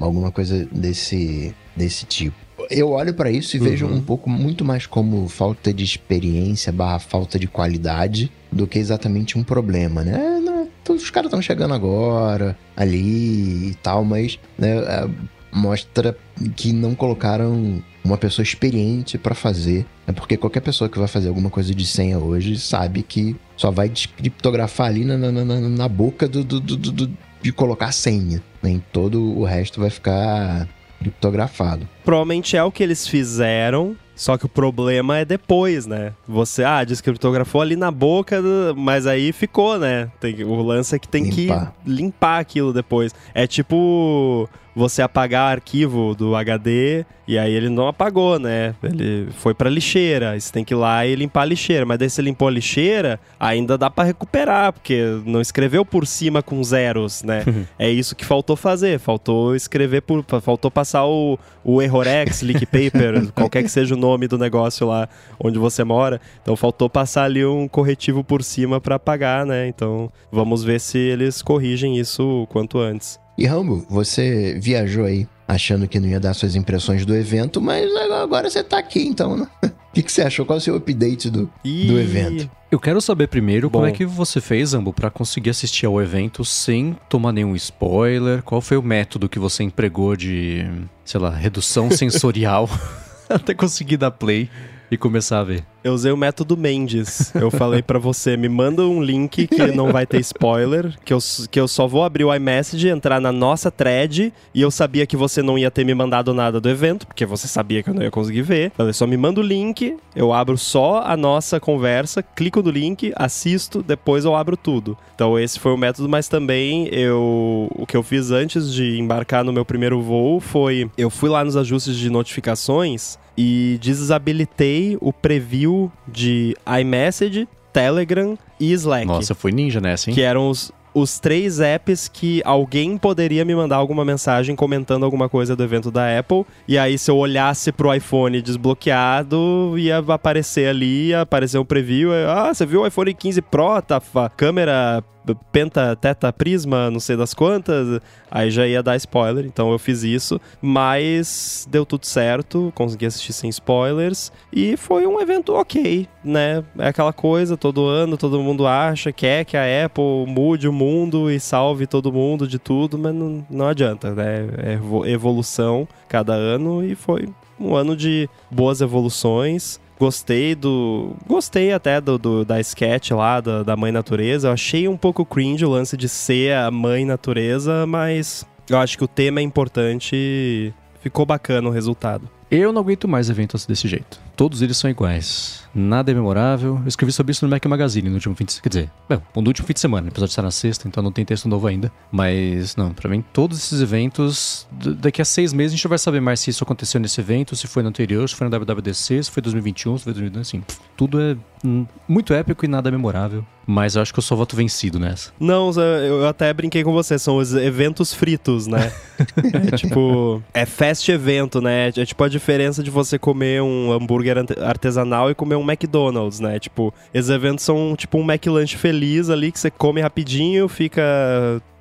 alguma 0.00 0.32
coisa 0.32 0.66
desse, 0.72 1.54
desse 1.76 2.06
tipo. 2.06 2.36
Eu 2.70 2.90
olho 2.90 3.12
para 3.14 3.30
isso 3.30 3.56
e 3.56 3.58
vejo 3.58 3.86
um 3.86 4.00
pouco 4.00 4.28
muito 4.30 4.64
mais 4.64 4.86
como 4.86 5.28
falta 5.28 5.72
de 5.72 5.84
experiência 5.84 6.72
barra 6.72 6.98
falta 6.98 7.38
de 7.38 7.46
qualidade 7.46 8.30
do 8.50 8.66
que 8.66 8.78
exatamente 8.78 9.38
um 9.38 9.42
problema, 9.42 10.02
né? 10.04 10.18
Não, 10.40 10.68
Os 10.94 11.10
caras 11.10 11.28
estão 11.28 11.42
chegando 11.42 11.74
agora, 11.74 12.56
ali 12.76 13.70
e 13.70 13.74
tal, 13.82 14.04
mas 14.04 14.38
né, 14.58 14.76
é, 14.78 15.08
mostra 15.52 16.16
que 16.56 16.72
não 16.72 16.94
colocaram 16.94 17.82
uma 18.04 18.16
pessoa 18.18 18.42
experiente 18.42 19.16
para 19.18 19.34
fazer. 19.34 19.86
É 20.06 20.12
porque 20.12 20.36
qualquer 20.36 20.60
pessoa 20.60 20.88
que 20.90 20.98
vai 20.98 21.08
fazer 21.08 21.28
alguma 21.28 21.50
coisa 21.50 21.74
de 21.74 21.86
senha 21.86 22.18
hoje 22.18 22.58
sabe 22.58 23.02
que 23.02 23.36
só 23.56 23.70
vai 23.70 23.88
descriptografar 23.88 24.88
ali 24.88 25.04
na, 25.04 25.16
na, 25.16 25.30
na, 25.32 25.44
na 25.60 25.88
boca 25.88 26.28
do, 26.28 26.42
do, 26.44 26.60
do, 26.60 26.76
do- 26.76 27.16
de 27.42 27.52
colocar 27.52 27.86
a 27.86 27.92
senha. 27.92 28.42
Nem 28.62 28.82
todo 28.92 29.20
o 29.38 29.44
resto 29.44 29.80
vai 29.80 29.90
ficar 29.90 30.68
criptografado. 31.02 31.88
Provavelmente 32.04 32.56
é 32.56 32.62
o 32.62 32.70
que 32.72 32.82
eles 32.82 33.06
fizeram, 33.06 33.96
só 34.14 34.36
que 34.38 34.46
o 34.46 34.48
problema 34.48 35.18
é 35.18 35.24
depois, 35.24 35.86
né? 35.86 36.12
Você, 36.28 36.62
ah, 36.64 36.84
descriptografou 36.84 37.60
ali 37.60 37.76
na 37.76 37.90
boca, 37.90 38.40
mas 38.76 39.06
aí 39.06 39.32
ficou, 39.32 39.78
né? 39.78 40.10
Tem- 40.20 40.44
o 40.44 40.62
lance 40.62 40.94
é 40.94 40.98
que 40.98 41.08
tem 41.08 41.24
Limpar. 41.24 41.72
que 41.84 41.90
limpar 41.90 42.38
aquilo 42.40 42.72
depois. 42.72 43.14
É 43.34 43.46
tipo 43.46 44.48
você 44.74 45.02
apagar 45.02 45.52
arquivo 45.52 46.14
do 46.14 46.34
HD 46.34 47.04
e 47.26 47.38
aí 47.38 47.52
ele 47.52 47.68
não 47.68 47.86
apagou, 47.86 48.38
né? 48.38 48.74
Ele 48.82 49.28
foi 49.38 49.54
pra 49.54 49.70
lixeira. 49.70 50.38
Você 50.38 50.52
tem 50.52 50.64
que 50.64 50.74
ir 50.74 50.76
lá 50.76 51.06
e 51.06 51.14
limpar 51.14 51.42
a 51.42 51.44
lixeira. 51.44 51.86
Mas 51.86 51.98
daí 51.98 52.10
você 52.10 52.20
limpou 52.20 52.48
a 52.48 52.50
lixeira, 52.50 53.20
ainda 53.38 53.78
dá 53.78 53.88
pra 53.88 54.04
recuperar, 54.04 54.72
porque 54.72 55.02
não 55.24 55.40
escreveu 55.40 55.84
por 55.84 56.06
cima 56.06 56.42
com 56.42 56.62
zeros, 56.64 57.22
né? 57.22 57.44
é 57.78 57.88
isso 57.88 58.16
que 58.16 58.24
faltou 58.24 58.56
fazer. 58.56 58.98
Faltou 58.98 59.54
escrever 59.54 60.02
por. 60.02 60.24
Faltou 60.42 60.70
passar 60.70 61.06
o, 61.06 61.38
o 61.62 61.80
Errorex, 61.80 62.42
Leak 62.42 62.66
Paper, 62.66 63.30
qualquer 63.34 63.62
que 63.62 63.70
seja 63.70 63.94
o 63.94 63.98
nome 63.98 64.26
do 64.26 64.36
negócio 64.36 64.86
lá 64.86 65.08
onde 65.38 65.58
você 65.58 65.84
mora. 65.84 66.20
Então 66.42 66.56
faltou 66.56 66.90
passar 66.90 67.24
ali 67.24 67.44
um 67.46 67.68
corretivo 67.68 68.24
por 68.24 68.42
cima 68.42 68.80
pra 68.80 68.96
apagar, 68.96 69.46
né? 69.46 69.68
Então 69.68 70.10
vamos 70.30 70.64
ver 70.64 70.80
se 70.80 70.98
eles 70.98 71.40
corrigem 71.40 71.98
isso 71.98 72.42
o 72.42 72.46
quanto 72.48 72.78
antes. 72.78 73.21
E 73.36 73.46
Rambo, 73.46 73.84
você 73.88 74.58
viajou 74.60 75.04
aí 75.04 75.26
achando 75.46 75.86
que 75.88 76.00
não 76.00 76.08
ia 76.08 76.20
dar 76.20 76.34
suas 76.34 76.54
impressões 76.56 77.04
do 77.04 77.14
evento, 77.14 77.60
mas 77.60 77.90
agora 78.12 78.48
você 78.48 78.62
tá 78.62 78.78
aqui 78.78 79.06
então, 79.06 79.36
né? 79.36 79.46
O 79.92 79.94
que, 79.94 80.02
que 80.02 80.10
você 80.10 80.22
achou? 80.22 80.46
Qual 80.46 80.56
é 80.56 80.58
o 80.58 80.62
seu 80.62 80.74
update 80.74 81.28
do, 81.28 81.52
Ih, 81.62 81.86
do 81.86 82.00
evento? 82.00 82.50
Eu 82.70 82.80
quero 82.80 82.98
saber 82.98 83.28
primeiro 83.28 83.68
Bom. 83.68 83.80
como 83.80 83.86
é 83.86 83.92
que 83.92 84.06
você 84.06 84.40
fez, 84.40 84.72
Ambo, 84.72 84.90
pra 84.90 85.10
conseguir 85.10 85.50
assistir 85.50 85.84
ao 85.84 86.00
evento 86.00 86.46
sem 86.46 86.96
tomar 87.10 87.30
nenhum 87.30 87.54
spoiler. 87.54 88.42
Qual 88.42 88.62
foi 88.62 88.78
o 88.78 88.82
método 88.82 89.28
que 89.28 89.38
você 89.38 89.62
empregou 89.62 90.16
de, 90.16 90.66
sei 91.04 91.20
lá, 91.20 91.28
redução 91.28 91.90
sensorial 91.92 92.70
até 93.28 93.52
conseguir 93.52 93.98
dar 93.98 94.12
play 94.12 94.48
e 94.92 94.96
começar 94.98 95.40
a 95.40 95.44
ver? 95.44 95.64
Eu 95.82 95.94
usei 95.94 96.12
o 96.12 96.16
método 96.18 96.54
Mendes. 96.54 97.34
Eu 97.34 97.50
falei 97.50 97.80
pra 97.82 97.98
você, 97.98 98.36
me 98.36 98.48
manda 98.48 98.82
um 98.82 99.02
link 99.02 99.46
que 99.46 99.66
não 99.68 99.90
vai 99.90 100.06
ter 100.06 100.20
spoiler, 100.20 100.94
que 101.02 101.14
eu, 101.14 101.18
que 101.50 101.58
eu 101.58 101.66
só 101.66 101.88
vou 101.88 102.04
abrir 102.04 102.24
o 102.24 102.34
iMessage, 102.34 102.88
entrar 102.88 103.18
na 103.18 103.32
nossa 103.32 103.70
thread, 103.70 104.32
e 104.54 104.60
eu 104.60 104.70
sabia 104.70 105.06
que 105.06 105.16
você 105.16 105.42
não 105.42 105.58
ia 105.58 105.70
ter 105.70 105.82
me 105.82 105.94
mandado 105.94 106.34
nada 106.34 106.60
do 106.60 106.68
evento, 106.68 107.06
porque 107.06 107.24
você 107.24 107.48
sabia 107.48 107.82
que 107.82 107.88
eu 107.88 107.94
não 107.94 108.02
ia 108.02 108.10
conseguir 108.10 108.42
ver. 108.42 108.70
Falei, 108.76 108.92
só 108.92 109.06
me 109.06 109.16
manda 109.16 109.40
o 109.40 109.42
link, 109.42 109.96
eu 110.14 110.30
abro 110.30 110.58
só 110.58 111.02
a 111.02 111.16
nossa 111.16 111.58
conversa, 111.58 112.22
clico 112.22 112.62
no 112.62 112.70
link, 112.70 113.10
assisto, 113.16 113.82
depois 113.82 114.26
eu 114.26 114.36
abro 114.36 114.58
tudo. 114.58 114.96
Então 115.14 115.38
esse 115.38 115.58
foi 115.58 115.72
o 115.72 115.76
método, 115.78 116.06
mas 116.06 116.28
também 116.28 116.86
eu 116.88 117.70
o 117.76 117.86
que 117.86 117.96
eu 117.96 118.02
fiz 118.02 118.30
antes 118.30 118.72
de 118.72 118.98
embarcar 118.98 119.42
no 119.42 119.52
meu 119.52 119.64
primeiro 119.64 120.02
voo 120.02 120.40
foi 120.40 120.90
eu 120.98 121.08
fui 121.08 121.30
lá 121.30 121.44
nos 121.44 121.56
ajustes 121.56 121.96
de 121.96 122.10
notificações 122.10 123.18
e 123.36 123.78
desabilitei 123.80 124.96
o 125.00 125.12
preview 125.12 125.90
de 126.06 126.56
iMessage, 126.80 127.48
Telegram 127.72 128.36
e 128.60 128.72
Slack. 128.72 129.06
Nossa, 129.06 129.34
foi 129.34 129.52
ninja 129.52 129.80
nessa, 129.80 130.10
hein? 130.10 130.14
Que 130.14 130.22
eram 130.22 130.48
os, 130.50 130.70
os 130.94 131.18
três 131.18 131.60
apps 131.60 132.08
que 132.08 132.42
alguém 132.44 132.96
poderia 132.98 133.44
me 133.44 133.54
mandar 133.54 133.76
alguma 133.76 134.04
mensagem 134.04 134.54
comentando 134.54 135.04
alguma 135.04 135.28
coisa 135.28 135.56
do 135.56 135.62
evento 135.62 135.90
da 135.90 136.18
Apple. 136.18 136.44
E 136.68 136.78
aí, 136.78 136.98
se 136.98 137.10
eu 137.10 137.16
olhasse 137.16 137.72
pro 137.72 137.94
iPhone 137.94 138.42
desbloqueado, 138.42 139.74
ia 139.78 139.98
aparecer 139.98 140.68
ali, 140.68 141.08
ia 141.08 141.22
aparecer 141.22 141.58
um 141.58 141.64
preview. 141.64 142.10
Ah, 142.28 142.52
você 142.52 142.66
viu 142.66 142.82
o 142.82 142.86
iPhone 142.86 143.14
15 143.14 143.42
Pro? 143.42 143.80
Tá 143.80 144.00
câmera 144.36 145.02
penta, 145.50 145.94
teta, 145.96 146.32
prisma, 146.32 146.90
não 146.90 147.00
sei 147.00 147.16
das 147.16 147.34
quantas. 147.34 148.00
Aí 148.30 148.50
já 148.50 148.66
ia 148.66 148.82
dar 148.82 148.96
spoiler, 148.96 149.44
então 149.44 149.70
eu 149.72 149.78
fiz 149.78 150.02
isso. 150.02 150.40
Mas 150.60 151.66
deu 151.70 151.84
tudo 151.84 152.06
certo, 152.06 152.72
consegui 152.74 153.06
assistir 153.06 153.32
sem 153.32 153.50
spoilers. 153.50 154.32
E 154.52 154.76
foi 154.76 155.06
um 155.06 155.20
evento 155.20 155.54
ok, 155.54 156.08
né? 156.24 156.64
É 156.78 156.88
aquela 156.88 157.12
coisa, 157.12 157.56
todo 157.56 157.86
ano 157.86 158.16
todo 158.16 158.40
mundo 158.40 158.66
acha, 158.66 159.12
quer 159.12 159.44
que 159.44 159.56
a 159.56 159.84
Apple 159.84 160.26
mude 160.26 160.66
o 160.68 160.72
mundo 160.72 161.30
e 161.30 161.38
salve 161.38 161.86
todo 161.86 162.12
mundo 162.12 162.46
de 162.48 162.58
tudo, 162.58 162.98
mas 162.98 163.14
não, 163.14 163.44
não 163.50 163.66
adianta, 163.68 164.12
né? 164.14 164.48
É 164.58 164.72
evo- 164.74 165.06
evolução 165.06 165.86
cada 166.08 166.32
ano 166.32 166.84
e 166.84 166.94
foi 166.94 167.28
um 167.60 167.74
ano 167.76 167.96
de 167.96 168.28
boas 168.50 168.80
evoluções. 168.80 169.80
Gostei 170.06 170.56
do. 170.56 171.14
Gostei 171.28 171.72
até 171.72 172.00
do, 172.00 172.18
do- 172.18 172.44
da 172.44 172.58
sketch 172.58 173.12
lá, 173.12 173.40
da, 173.40 173.62
da 173.62 173.76
Mãe 173.76 173.92
Natureza. 173.92 174.48
Eu 174.48 174.52
achei 174.52 174.88
um 174.88 174.96
pouco 174.96 175.24
cringe 175.24 175.64
o 175.64 175.70
lance 175.70 175.96
de 175.96 176.08
ser 176.08 176.56
a 176.56 176.72
Mãe 176.72 177.04
Natureza, 177.04 177.86
mas 177.86 178.44
eu 178.68 178.78
acho 178.78 178.98
que 178.98 179.04
o 179.04 179.06
tema 179.06 179.38
é 179.38 179.44
importante 179.44 180.10
e 180.16 180.72
ficou 181.00 181.24
bacana 181.24 181.68
o 181.68 181.72
resultado. 181.72 182.28
Eu 182.50 182.72
não 182.72 182.80
aguento 182.80 183.06
mais 183.06 183.30
eventos 183.30 183.64
desse 183.64 183.86
jeito. 183.86 184.18
Todos 184.36 184.62
eles 184.62 184.76
são 184.76 184.90
iguais. 184.90 185.62
Nada 185.74 186.10
é 186.10 186.14
memorável. 186.14 186.78
Eu 186.82 186.88
escrevi 186.88 187.12
sobre 187.12 187.32
isso 187.32 187.44
no 187.44 187.50
Mac 187.50 187.64
Magazine 187.64 188.08
no 188.08 188.16
último 188.16 188.34
fim 188.34 188.44
de 188.44 188.60
Quer 188.60 188.68
dizer, 188.68 188.90
bom, 189.08 189.40
no 189.40 189.48
último 189.48 189.66
fim 189.66 189.72
de 189.72 189.80
semana. 189.80 190.06
O 190.06 190.10
episódio 190.10 190.30
está 190.30 190.42
na 190.42 190.50
sexta, 190.50 190.86
então 190.86 191.02
não 191.02 191.12
tem 191.12 191.24
texto 191.24 191.48
novo 191.48 191.66
ainda. 191.66 191.90
Mas, 192.10 192.76
não, 192.76 192.92
pra 192.92 193.08
mim, 193.08 193.24
todos 193.32 193.58
esses 193.58 193.80
eventos. 193.80 194.66
Daqui 194.70 195.22
a 195.22 195.24
seis 195.24 195.52
meses 195.52 195.72
a 195.72 195.76
gente 195.76 195.88
vai 195.88 195.98
saber 195.98 196.20
mais 196.20 196.40
se 196.40 196.50
isso 196.50 196.62
aconteceu 196.62 197.00
nesse 197.00 197.20
evento, 197.20 197.56
se 197.56 197.66
foi 197.66 197.82
no 197.82 197.88
anterior, 197.88 198.28
se 198.28 198.34
foi 198.34 198.48
no 198.48 198.58
WWDC, 198.58 199.22
se 199.22 199.30
foi 199.30 199.42
2021, 199.42 199.98
se 199.98 200.04
foi 200.04 200.12
2022. 200.12 200.48
Assim, 200.48 200.62
tudo 200.96 201.20
é 201.20 201.36
hum, 201.64 201.86
muito 202.06 202.34
épico 202.34 202.64
e 202.64 202.68
nada 202.68 202.90
memorável. 202.90 203.44
Mas 203.66 203.94
eu 203.94 204.02
acho 204.02 204.12
que 204.12 204.18
eu 204.18 204.22
só 204.22 204.34
voto 204.34 204.56
vencido 204.56 204.98
nessa. 204.98 205.30
Não, 205.38 205.70
eu 205.70 206.26
até 206.26 206.52
brinquei 206.52 206.82
com 206.82 206.92
você, 206.92 207.16
são 207.18 207.36
os 207.36 207.54
eventos 207.54 208.12
fritos, 208.12 208.66
né? 208.66 208.92
é 209.72 209.76
tipo. 209.76 210.42
É 210.52 210.66
fast 210.66 211.10
evento, 211.10 211.60
né? 211.60 211.88
É 211.88 212.04
tipo 212.04 212.22
a 212.24 212.28
diferença 212.28 212.82
de 212.82 212.90
você 212.90 213.18
comer 213.18 213.62
um 213.62 213.92
hambúrguer 213.92 214.21
ante- 214.30 214.58
artesanal 214.60 215.30
e 215.30 215.34
comer 215.34 215.56
um 215.56 215.62
McDonald's, 215.70 216.40
né? 216.40 216.58
Tipo, 216.58 216.92
esses 217.12 217.30
eventos 217.30 217.64
são 217.64 217.94
tipo 217.96 218.18
um 218.18 218.22
McLanche 218.30 218.76
feliz 218.76 219.28
ali 219.30 219.50
que 219.52 219.58
você 219.58 219.70
come 219.70 220.00
rapidinho, 220.00 220.68
fica 220.68 221.02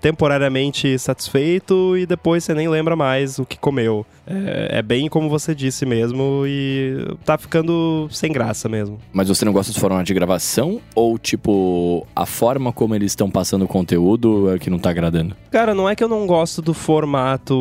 temporariamente 0.02 0.98
satisfeito 1.00 1.96
e 1.98 2.06
depois 2.06 2.44
você 2.44 2.54
nem 2.54 2.68
lembra 2.68 2.96
mais 2.96 3.40
o 3.40 3.46
que 3.46 3.58
comeu. 3.58 4.06
É, 4.28 4.80
é 4.80 4.82
bem 4.82 5.08
como 5.10 5.30
você 5.30 5.54
disse 5.54 5.86
mesmo 5.86 6.44
e 6.48 7.16
tá 7.26 7.38
ficando 7.38 8.08
sem 8.12 8.32
graça 8.32 8.68
mesmo. 8.68 8.98
Mas 9.14 9.28
você 9.30 9.46
não 9.46 9.54
gosta 9.54 9.72
do 9.72 9.80
formato 9.80 10.04
de 10.06 10.14
gravação? 10.14 10.82
Ou, 10.96 11.18
tipo, 11.18 12.06
a 12.16 12.26
forma 12.26 12.72
como 12.74 12.96
eles 12.96 13.12
estão 13.12 13.30
passando 13.30 13.64
o 13.66 13.68
conteúdo 13.68 14.52
é 14.54 14.58
que 14.60 14.70
não 14.70 14.80
tá 14.80 14.90
agradando? 14.90 15.36
Cara, 15.52 15.74
não 15.76 15.88
é 15.88 15.96
que 15.96 16.04
eu 16.04 16.10
não 16.10 16.26
gosto 16.26 16.62
do 16.62 16.74
formato. 16.74 17.54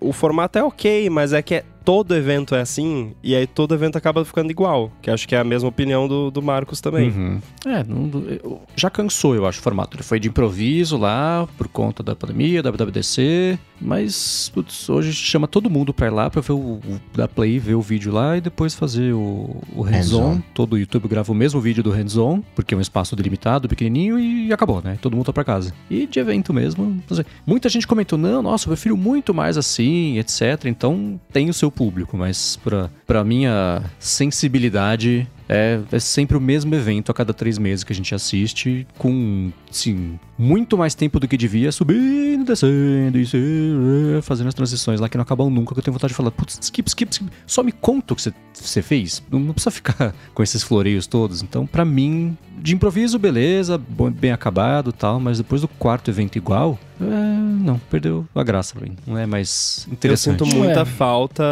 O 0.00 0.12
formato 0.12 0.58
é 0.58 0.62
ok, 0.62 1.08
mas 1.10 1.32
é 1.32 1.42
que 1.42 1.56
é- 1.56 1.64
todo 1.84 2.16
evento 2.16 2.56
é 2.56 2.60
assim, 2.60 3.12
e 3.22 3.32
aí 3.36 3.46
todo 3.46 3.72
evento 3.72 3.96
acaba 3.96 4.24
ficando 4.24 4.50
igual. 4.50 4.90
Que 5.00 5.08
acho 5.08 5.26
que 5.28 5.36
é 5.36 5.38
a 5.38 5.44
mesma 5.44 5.68
opinião 5.68 6.08
do, 6.08 6.32
do 6.32 6.42
Marcos 6.42 6.80
também. 6.80 7.10
Uhum. 7.10 7.40
É, 7.64 7.84
não- 7.84 8.10
eu- 8.28 8.60
já 8.74 8.90
cansou, 8.90 9.36
eu 9.36 9.46
acho, 9.46 9.60
o 9.60 9.62
formato. 9.62 9.96
Ele 9.96 10.02
foi 10.02 10.18
de 10.18 10.26
improviso 10.28 10.96
lá, 10.96 11.46
por 11.56 11.68
conta 11.68 12.02
da 12.02 12.14
pandemia, 12.14 12.62
da 12.62 12.70
WWDC. 12.70 13.58
Mas, 13.80 14.50
putz, 14.54 14.88
hoje 14.88 15.12
chama 15.12 15.46
todo 15.46 15.68
mundo 15.68 15.92
pra 15.92 16.06
ir 16.06 16.10
lá 16.10 16.30
pra 16.30 16.40
ver 16.40 16.52
o, 16.52 16.56
o 16.56 17.00
da 17.14 17.28
Play, 17.28 17.58
ver 17.58 17.74
o 17.74 17.82
vídeo 17.82 18.12
lá 18.12 18.36
e 18.36 18.40
depois 18.40 18.74
fazer 18.74 19.12
o, 19.12 19.56
o 19.74 19.82
hands-on. 19.82 20.28
Hands-on. 20.28 20.42
Todo 20.54 20.74
o 20.74 20.78
YouTube 20.78 21.08
grava 21.08 21.30
o 21.32 21.34
mesmo 21.34 21.60
vídeo 21.60 21.82
do 21.82 21.90
hands-on, 21.90 22.42
porque 22.54 22.74
é 22.74 22.76
um 22.78 22.80
espaço 22.80 23.14
delimitado, 23.14 23.68
pequenininho 23.68 24.18
e 24.18 24.52
acabou, 24.52 24.80
né? 24.82 24.98
Todo 25.00 25.14
mundo 25.14 25.26
tá 25.26 25.32
pra 25.32 25.44
casa. 25.44 25.72
E 25.90 26.06
de 26.06 26.18
evento 26.18 26.52
mesmo, 26.52 27.02
muita 27.46 27.68
gente 27.68 27.86
comentou, 27.86 28.18
não, 28.18 28.42
nossa, 28.42 28.66
eu 28.66 28.72
prefiro 28.72 28.96
muito 28.96 29.34
mais 29.34 29.56
assim, 29.58 30.18
etc. 30.18 30.64
Então 30.66 31.20
tem 31.32 31.50
o 31.50 31.54
seu 31.54 31.70
público, 31.70 32.16
mas 32.16 32.56
pra, 32.56 32.90
pra 33.06 33.24
minha 33.24 33.82
sensibilidade, 33.98 35.28
é, 35.48 35.80
é 35.92 35.98
sempre 35.98 36.36
o 36.36 36.40
mesmo 36.40 36.74
evento 36.74 37.10
a 37.10 37.14
cada 37.14 37.32
três 37.32 37.58
meses 37.58 37.84
que 37.84 37.92
a 37.92 37.96
gente 37.96 38.14
assiste, 38.14 38.86
com, 38.98 39.50
sim, 39.70 40.18
muito 40.38 40.76
mais 40.76 40.94
tempo 40.94 41.20
do 41.20 41.28
que 41.28 41.36
devia, 41.36 41.70
subindo, 41.72 42.44
descendo, 42.44 43.18
e 43.18 43.26
se- 43.26 44.20
fazendo 44.22 44.48
as 44.48 44.54
transições 44.54 45.00
lá 45.00 45.08
que 45.08 45.16
não 45.16 45.22
acabam 45.22 45.48
nunca, 45.50 45.72
que 45.74 45.78
eu 45.80 45.82
tenho 45.84 45.92
vontade 45.92 46.10
de 46.12 46.16
falar, 46.16 46.30
putz, 46.30 46.58
skip, 46.60 46.88
skip, 46.88 47.12
skip, 47.12 47.30
só 47.46 47.62
me 47.62 47.72
conta 47.72 48.12
o 48.12 48.16
que 48.16 48.22
você- 48.22 48.82
fez, 48.82 49.22
não, 49.30 49.38
não 49.38 49.52
precisa 49.52 49.70
ficar 49.70 50.14
com 50.34 50.42
esses 50.42 50.62
floreios 50.62 51.06
todos. 51.06 51.42
Então, 51.42 51.66
pra 51.66 51.84
mim, 51.84 52.36
de 52.58 52.74
improviso, 52.74 53.18
beleza, 53.18 53.78
bem 54.18 54.32
acabado 54.32 54.92
tal, 54.92 55.20
mas 55.20 55.38
depois 55.38 55.60
do 55.60 55.68
quarto 55.68 56.10
evento 56.10 56.36
igual, 56.36 56.78
é, 57.00 57.04
não, 57.04 57.78
perdeu 57.90 58.24
a 58.34 58.42
graça 58.42 58.74
pra 58.74 58.86
mim, 58.88 58.96
não 59.06 59.18
é 59.18 59.26
mais 59.26 59.84
Eu 59.86 59.92
interessante. 59.92 60.38
sinto 60.44 60.56
muita 60.56 60.80
Ué. 60.80 60.84
falta 60.84 61.42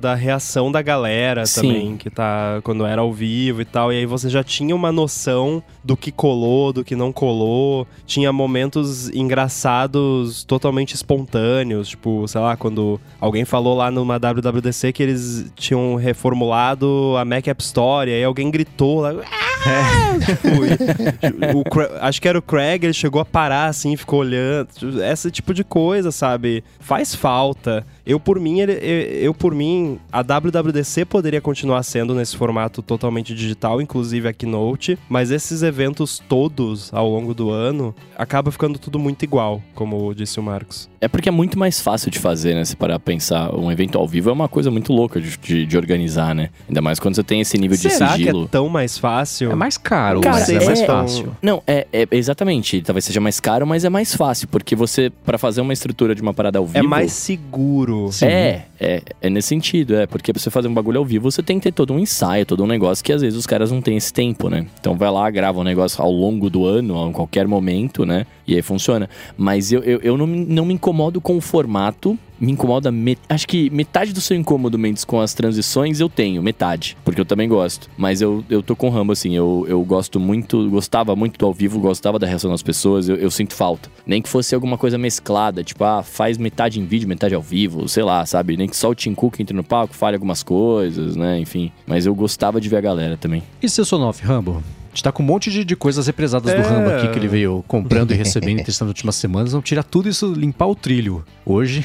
da 0.00 0.14
reação 0.14 0.72
da 0.72 0.82
galera 0.82 1.46
Sim. 1.46 1.60
também, 1.62 1.96
que 1.96 2.10
tá 2.10 2.60
quando 2.64 2.84
era 2.84 3.00
ao 3.00 3.12
vivo 3.12 3.60
e 3.62 3.64
tal. 3.64 3.92
E 3.92 3.96
aí 3.98 4.06
você 4.06 4.28
já 4.28 4.42
tinha 4.42 4.74
uma 4.74 4.90
noção 4.90 5.62
do 5.84 5.96
que 5.96 6.10
colou, 6.10 6.72
do 6.72 6.84
que 6.84 6.96
não 6.96 7.12
colou. 7.12 7.86
Tinha 8.06 8.32
momentos 8.32 9.08
engraçados 9.10 10.44
totalmente 10.44 10.94
espontâneos. 10.94 11.88
Tipo, 11.88 12.26
sei 12.28 12.40
lá, 12.40 12.56
quando 12.56 13.00
alguém 13.20 13.44
falou 13.44 13.76
lá 13.76 13.90
numa 13.90 14.18
WWDC 14.18 14.92
que 14.92 15.02
eles 15.02 15.50
tinham 15.56 15.94
reformulado 15.96 17.14
a 17.18 17.24
Mac 17.24 17.46
App 17.46 17.62
Store, 17.62 18.10
e 18.10 18.14
aí 18.14 18.24
alguém 18.24 18.50
gritou 18.50 19.00
lá. 19.00 19.10
"Ah!" 19.10 20.08
Tipo, 20.24 20.48
e- 20.64 21.54
o 21.54 21.64
acho 22.00 22.20
que 22.20 22.28
era 22.28 22.38
o 22.38 22.42
Craig, 22.42 22.84
ele 22.84 22.92
chegou 22.92 23.20
a 23.20 23.24
parar 23.24 23.66
assim, 23.66 23.96
ficou 23.96 24.20
olhando. 24.20 24.68
Esse 25.02 25.30
tipo 25.30 25.52
de 25.54 25.62
coisa, 25.64 26.10
sabe? 26.10 26.62
Faz 26.80 27.14
falta. 27.14 27.86
Eu 28.06 28.18
por 28.18 28.40
mim, 28.40 28.60
ele- 28.60 28.78
eu, 29.22 29.34
por 29.34 29.54
mim, 29.54 29.98
a 30.10 30.22
WWDC 30.22 31.04
poderia 31.04 31.40
continuar 31.40 31.82
sendo 31.82 32.14
nesse 32.14 32.36
formato 32.36 32.80
totalmente 32.82 33.34
digital, 33.34 33.80
inclusive 33.82 34.28
a 34.28 34.32
Keynote, 34.32 34.98
mas 35.08 35.30
esses 35.30 35.62
eventos 35.62 36.22
todos 36.28 36.92
ao 36.94 37.08
longo 37.08 37.34
do 37.34 37.50
ano 37.50 37.94
acaba 38.16 38.50
ficando 38.50 38.78
tudo 38.78 38.98
muito 38.98 39.22
igual, 39.24 39.62
como 39.74 40.14
disse 40.14 40.40
o 40.40 40.42
Marcos. 40.42 40.88
É 41.00 41.06
porque 41.08 41.28
é 41.28 41.32
muito 41.32 41.58
mais 41.58 41.80
fácil 41.80 42.10
de 42.10 42.18
fazer, 42.18 42.54
né? 42.54 42.64
Se 42.64 42.74
parar 42.74 42.98
pra 42.98 43.12
pensar, 43.12 43.54
um 43.54 43.70
evento 43.70 43.98
ao 43.98 44.06
vivo 44.08 44.30
é 44.30 44.32
uma 44.32 44.48
coisa 44.48 44.70
muito 44.70 44.92
louca 44.92 45.20
de, 45.20 45.36
de- 45.36 45.66
de 45.66 45.76
organizar, 45.76 46.34
né? 46.34 46.50
Ainda 46.68 46.80
mais 46.80 46.98
quando 46.98 47.14
você 47.14 47.22
tem 47.22 47.40
esse 47.40 47.56
nível 47.58 47.76
de 47.76 47.88
Será 47.90 48.12
sigilo. 48.12 48.40
que 48.40 48.44
é 48.46 48.48
tão 48.48 48.68
mais 48.68 48.96
fácil? 48.98 49.52
É 49.52 49.54
mais 49.54 49.76
caro, 49.76 50.20
Cara, 50.20 50.36
mas 50.38 50.48
é, 50.48 50.54
é- 50.54 50.64
mais 50.64 50.82
fácil. 50.82 51.36
Não, 51.42 51.62
é, 51.66 51.86
é- 51.92 52.08
exatamente. 52.12 52.80
Talvez 52.82 53.04
seja 53.04 53.20
mais 53.20 53.38
caro, 53.38 53.66
mas 53.66 53.84
é 53.84 53.88
mais 53.88 54.14
fácil, 54.14 54.48
porque 54.48 54.74
você, 54.78 55.10
pra 55.24 55.36
fazer 55.36 55.60
uma 55.60 55.72
estrutura 55.72 56.14
de 56.14 56.22
uma 56.22 56.32
parada 56.32 56.58
ao 56.58 56.66
vivo. 56.66 56.78
É 56.78 56.82
mais 56.82 57.12
seguro. 57.12 58.10
Sim. 58.12 58.26
É, 58.26 58.67
É, 58.80 59.02
é 59.20 59.28
nesse 59.30 59.48
sentido, 59.48 59.96
é, 59.96 60.06
porque 60.06 60.32
pra 60.32 60.40
você 60.40 60.50
fazer 60.50 60.68
um 60.68 60.74
bagulho 60.74 60.98
ao 61.00 61.04
vivo, 61.04 61.30
você 61.30 61.42
tem 61.42 61.58
que 61.58 61.64
ter 61.64 61.72
todo 61.72 61.92
um 61.92 61.98
ensaio, 61.98 62.46
todo 62.46 62.62
um 62.62 62.66
negócio 62.66 63.04
que 63.04 63.12
às 63.12 63.20
vezes 63.22 63.36
os 63.38 63.46
caras 63.46 63.72
não 63.72 63.80
têm 63.82 63.96
esse 63.96 64.12
tempo, 64.12 64.48
né? 64.48 64.66
Então 64.80 64.96
vai 64.96 65.10
lá, 65.10 65.28
grava 65.30 65.58
um 65.60 65.64
negócio 65.64 66.00
ao 66.02 66.10
longo 66.12 66.48
do 66.48 66.64
ano, 66.64 67.08
a 67.08 67.12
qualquer 67.12 67.46
momento, 67.48 68.06
né? 68.06 68.24
E 68.46 68.54
aí 68.54 68.62
funciona. 68.62 69.10
Mas 69.36 69.72
eu, 69.72 69.82
eu, 69.82 70.00
eu 70.02 70.16
não, 70.16 70.26
não 70.26 70.64
me 70.64 70.74
incomodo 70.74 71.20
com 71.20 71.36
o 71.36 71.40
formato, 71.40 72.16
me 72.40 72.52
incomoda. 72.52 72.90
met- 72.92 73.20
Acho 73.28 73.46
que 73.48 73.68
metade 73.68 74.12
do 74.12 74.20
seu 74.22 74.36
incômodo, 74.36 74.78
Mendes, 74.78 75.04
com 75.04 75.20
as 75.20 75.34
transições 75.34 75.98
eu 76.00 76.08
tenho, 76.08 76.42
metade. 76.42 76.96
Porque 77.04 77.20
eu 77.20 77.26
também 77.26 77.48
gosto. 77.48 77.90
Mas 77.98 78.22
eu, 78.22 78.42
eu 78.48 78.62
tô 78.62 78.74
com 78.76 78.86
o 78.86 78.90
Rambo, 78.90 79.12
assim. 79.12 79.34
Eu, 79.34 79.66
eu 79.68 79.82
gosto 79.84 80.18
muito, 80.20 80.70
gostava 80.70 81.14
muito 81.16 81.36
do 81.36 81.44
ao 81.44 81.52
vivo, 81.52 81.78
gostava 81.80 82.18
da 82.18 82.26
reação 82.26 82.50
das 82.50 82.62
pessoas. 82.62 83.08
Eu, 83.08 83.16
eu 83.16 83.30
sinto 83.30 83.54
falta. 83.54 83.90
Nem 84.06 84.22
que 84.22 84.28
fosse 84.28 84.54
alguma 84.54 84.78
coisa 84.78 84.96
mesclada, 84.96 85.62
tipo, 85.64 85.84
ah, 85.84 86.02
faz 86.02 86.38
metade 86.38 86.80
em 86.80 86.86
vídeo, 86.86 87.08
metade 87.08 87.34
ao 87.34 87.42
vivo, 87.42 87.86
sei 87.88 88.04
lá, 88.04 88.24
sabe? 88.24 88.56
Nem 88.56 88.67
que 88.68 88.76
só 88.76 88.90
o 88.90 88.94
Tim 88.94 89.14
Cook 89.14 89.40
entre 89.40 89.56
no 89.56 89.64
palco, 89.64 89.94
fale 89.94 90.16
algumas 90.16 90.42
coisas, 90.42 91.16
né? 91.16 91.38
Enfim. 91.38 91.72
Mas 91.86 92.06
eu 92.06 92.14
gostava 92.14 92.60
de 92.60 92.68
ver 92.68 92.76
a 92.76 92.80
galera 92.80 93.16
também. 93.16 93.42
E 93.62 93.68
seu 93.68 93.84
Sonoff, 93.84 94.24
Rambo? 94.24 94.62
A 94.88 94.90
gente 94.98 95.02
tá 95.04 95.12
com 95.12 95.22
um 95.22 95.26
monte 95.26 95.50
de, 95.50 95.64
de 95.64 95.76
coisas 95.76 96.06
represadas 96.06 96.52
do 96.52 96.60
É. 96.60 96.62
Rambo 96.62 96.90
aqui 96.90 97.08
que 97.08 97.18
ele 97.18 97.28
veio 97.28 97.62
comprando 97.68 98.10
e 98.12 98.14
recebendo 98.16 98.60
e 98.60 98.64
testando 98.64 98.88
nas 98.88 98.96
últimas 98.96 99.14
semanas. 99.16 99.52
Vamos 99.52 99.68
tirar 99.68 99.84
tudo 99.84 100.08
isso, 100.08 100.32
limpar 100.32 100.66
o 100.66 100.74
trilho. 100.74 101.24
Hoje, 101.44 101.84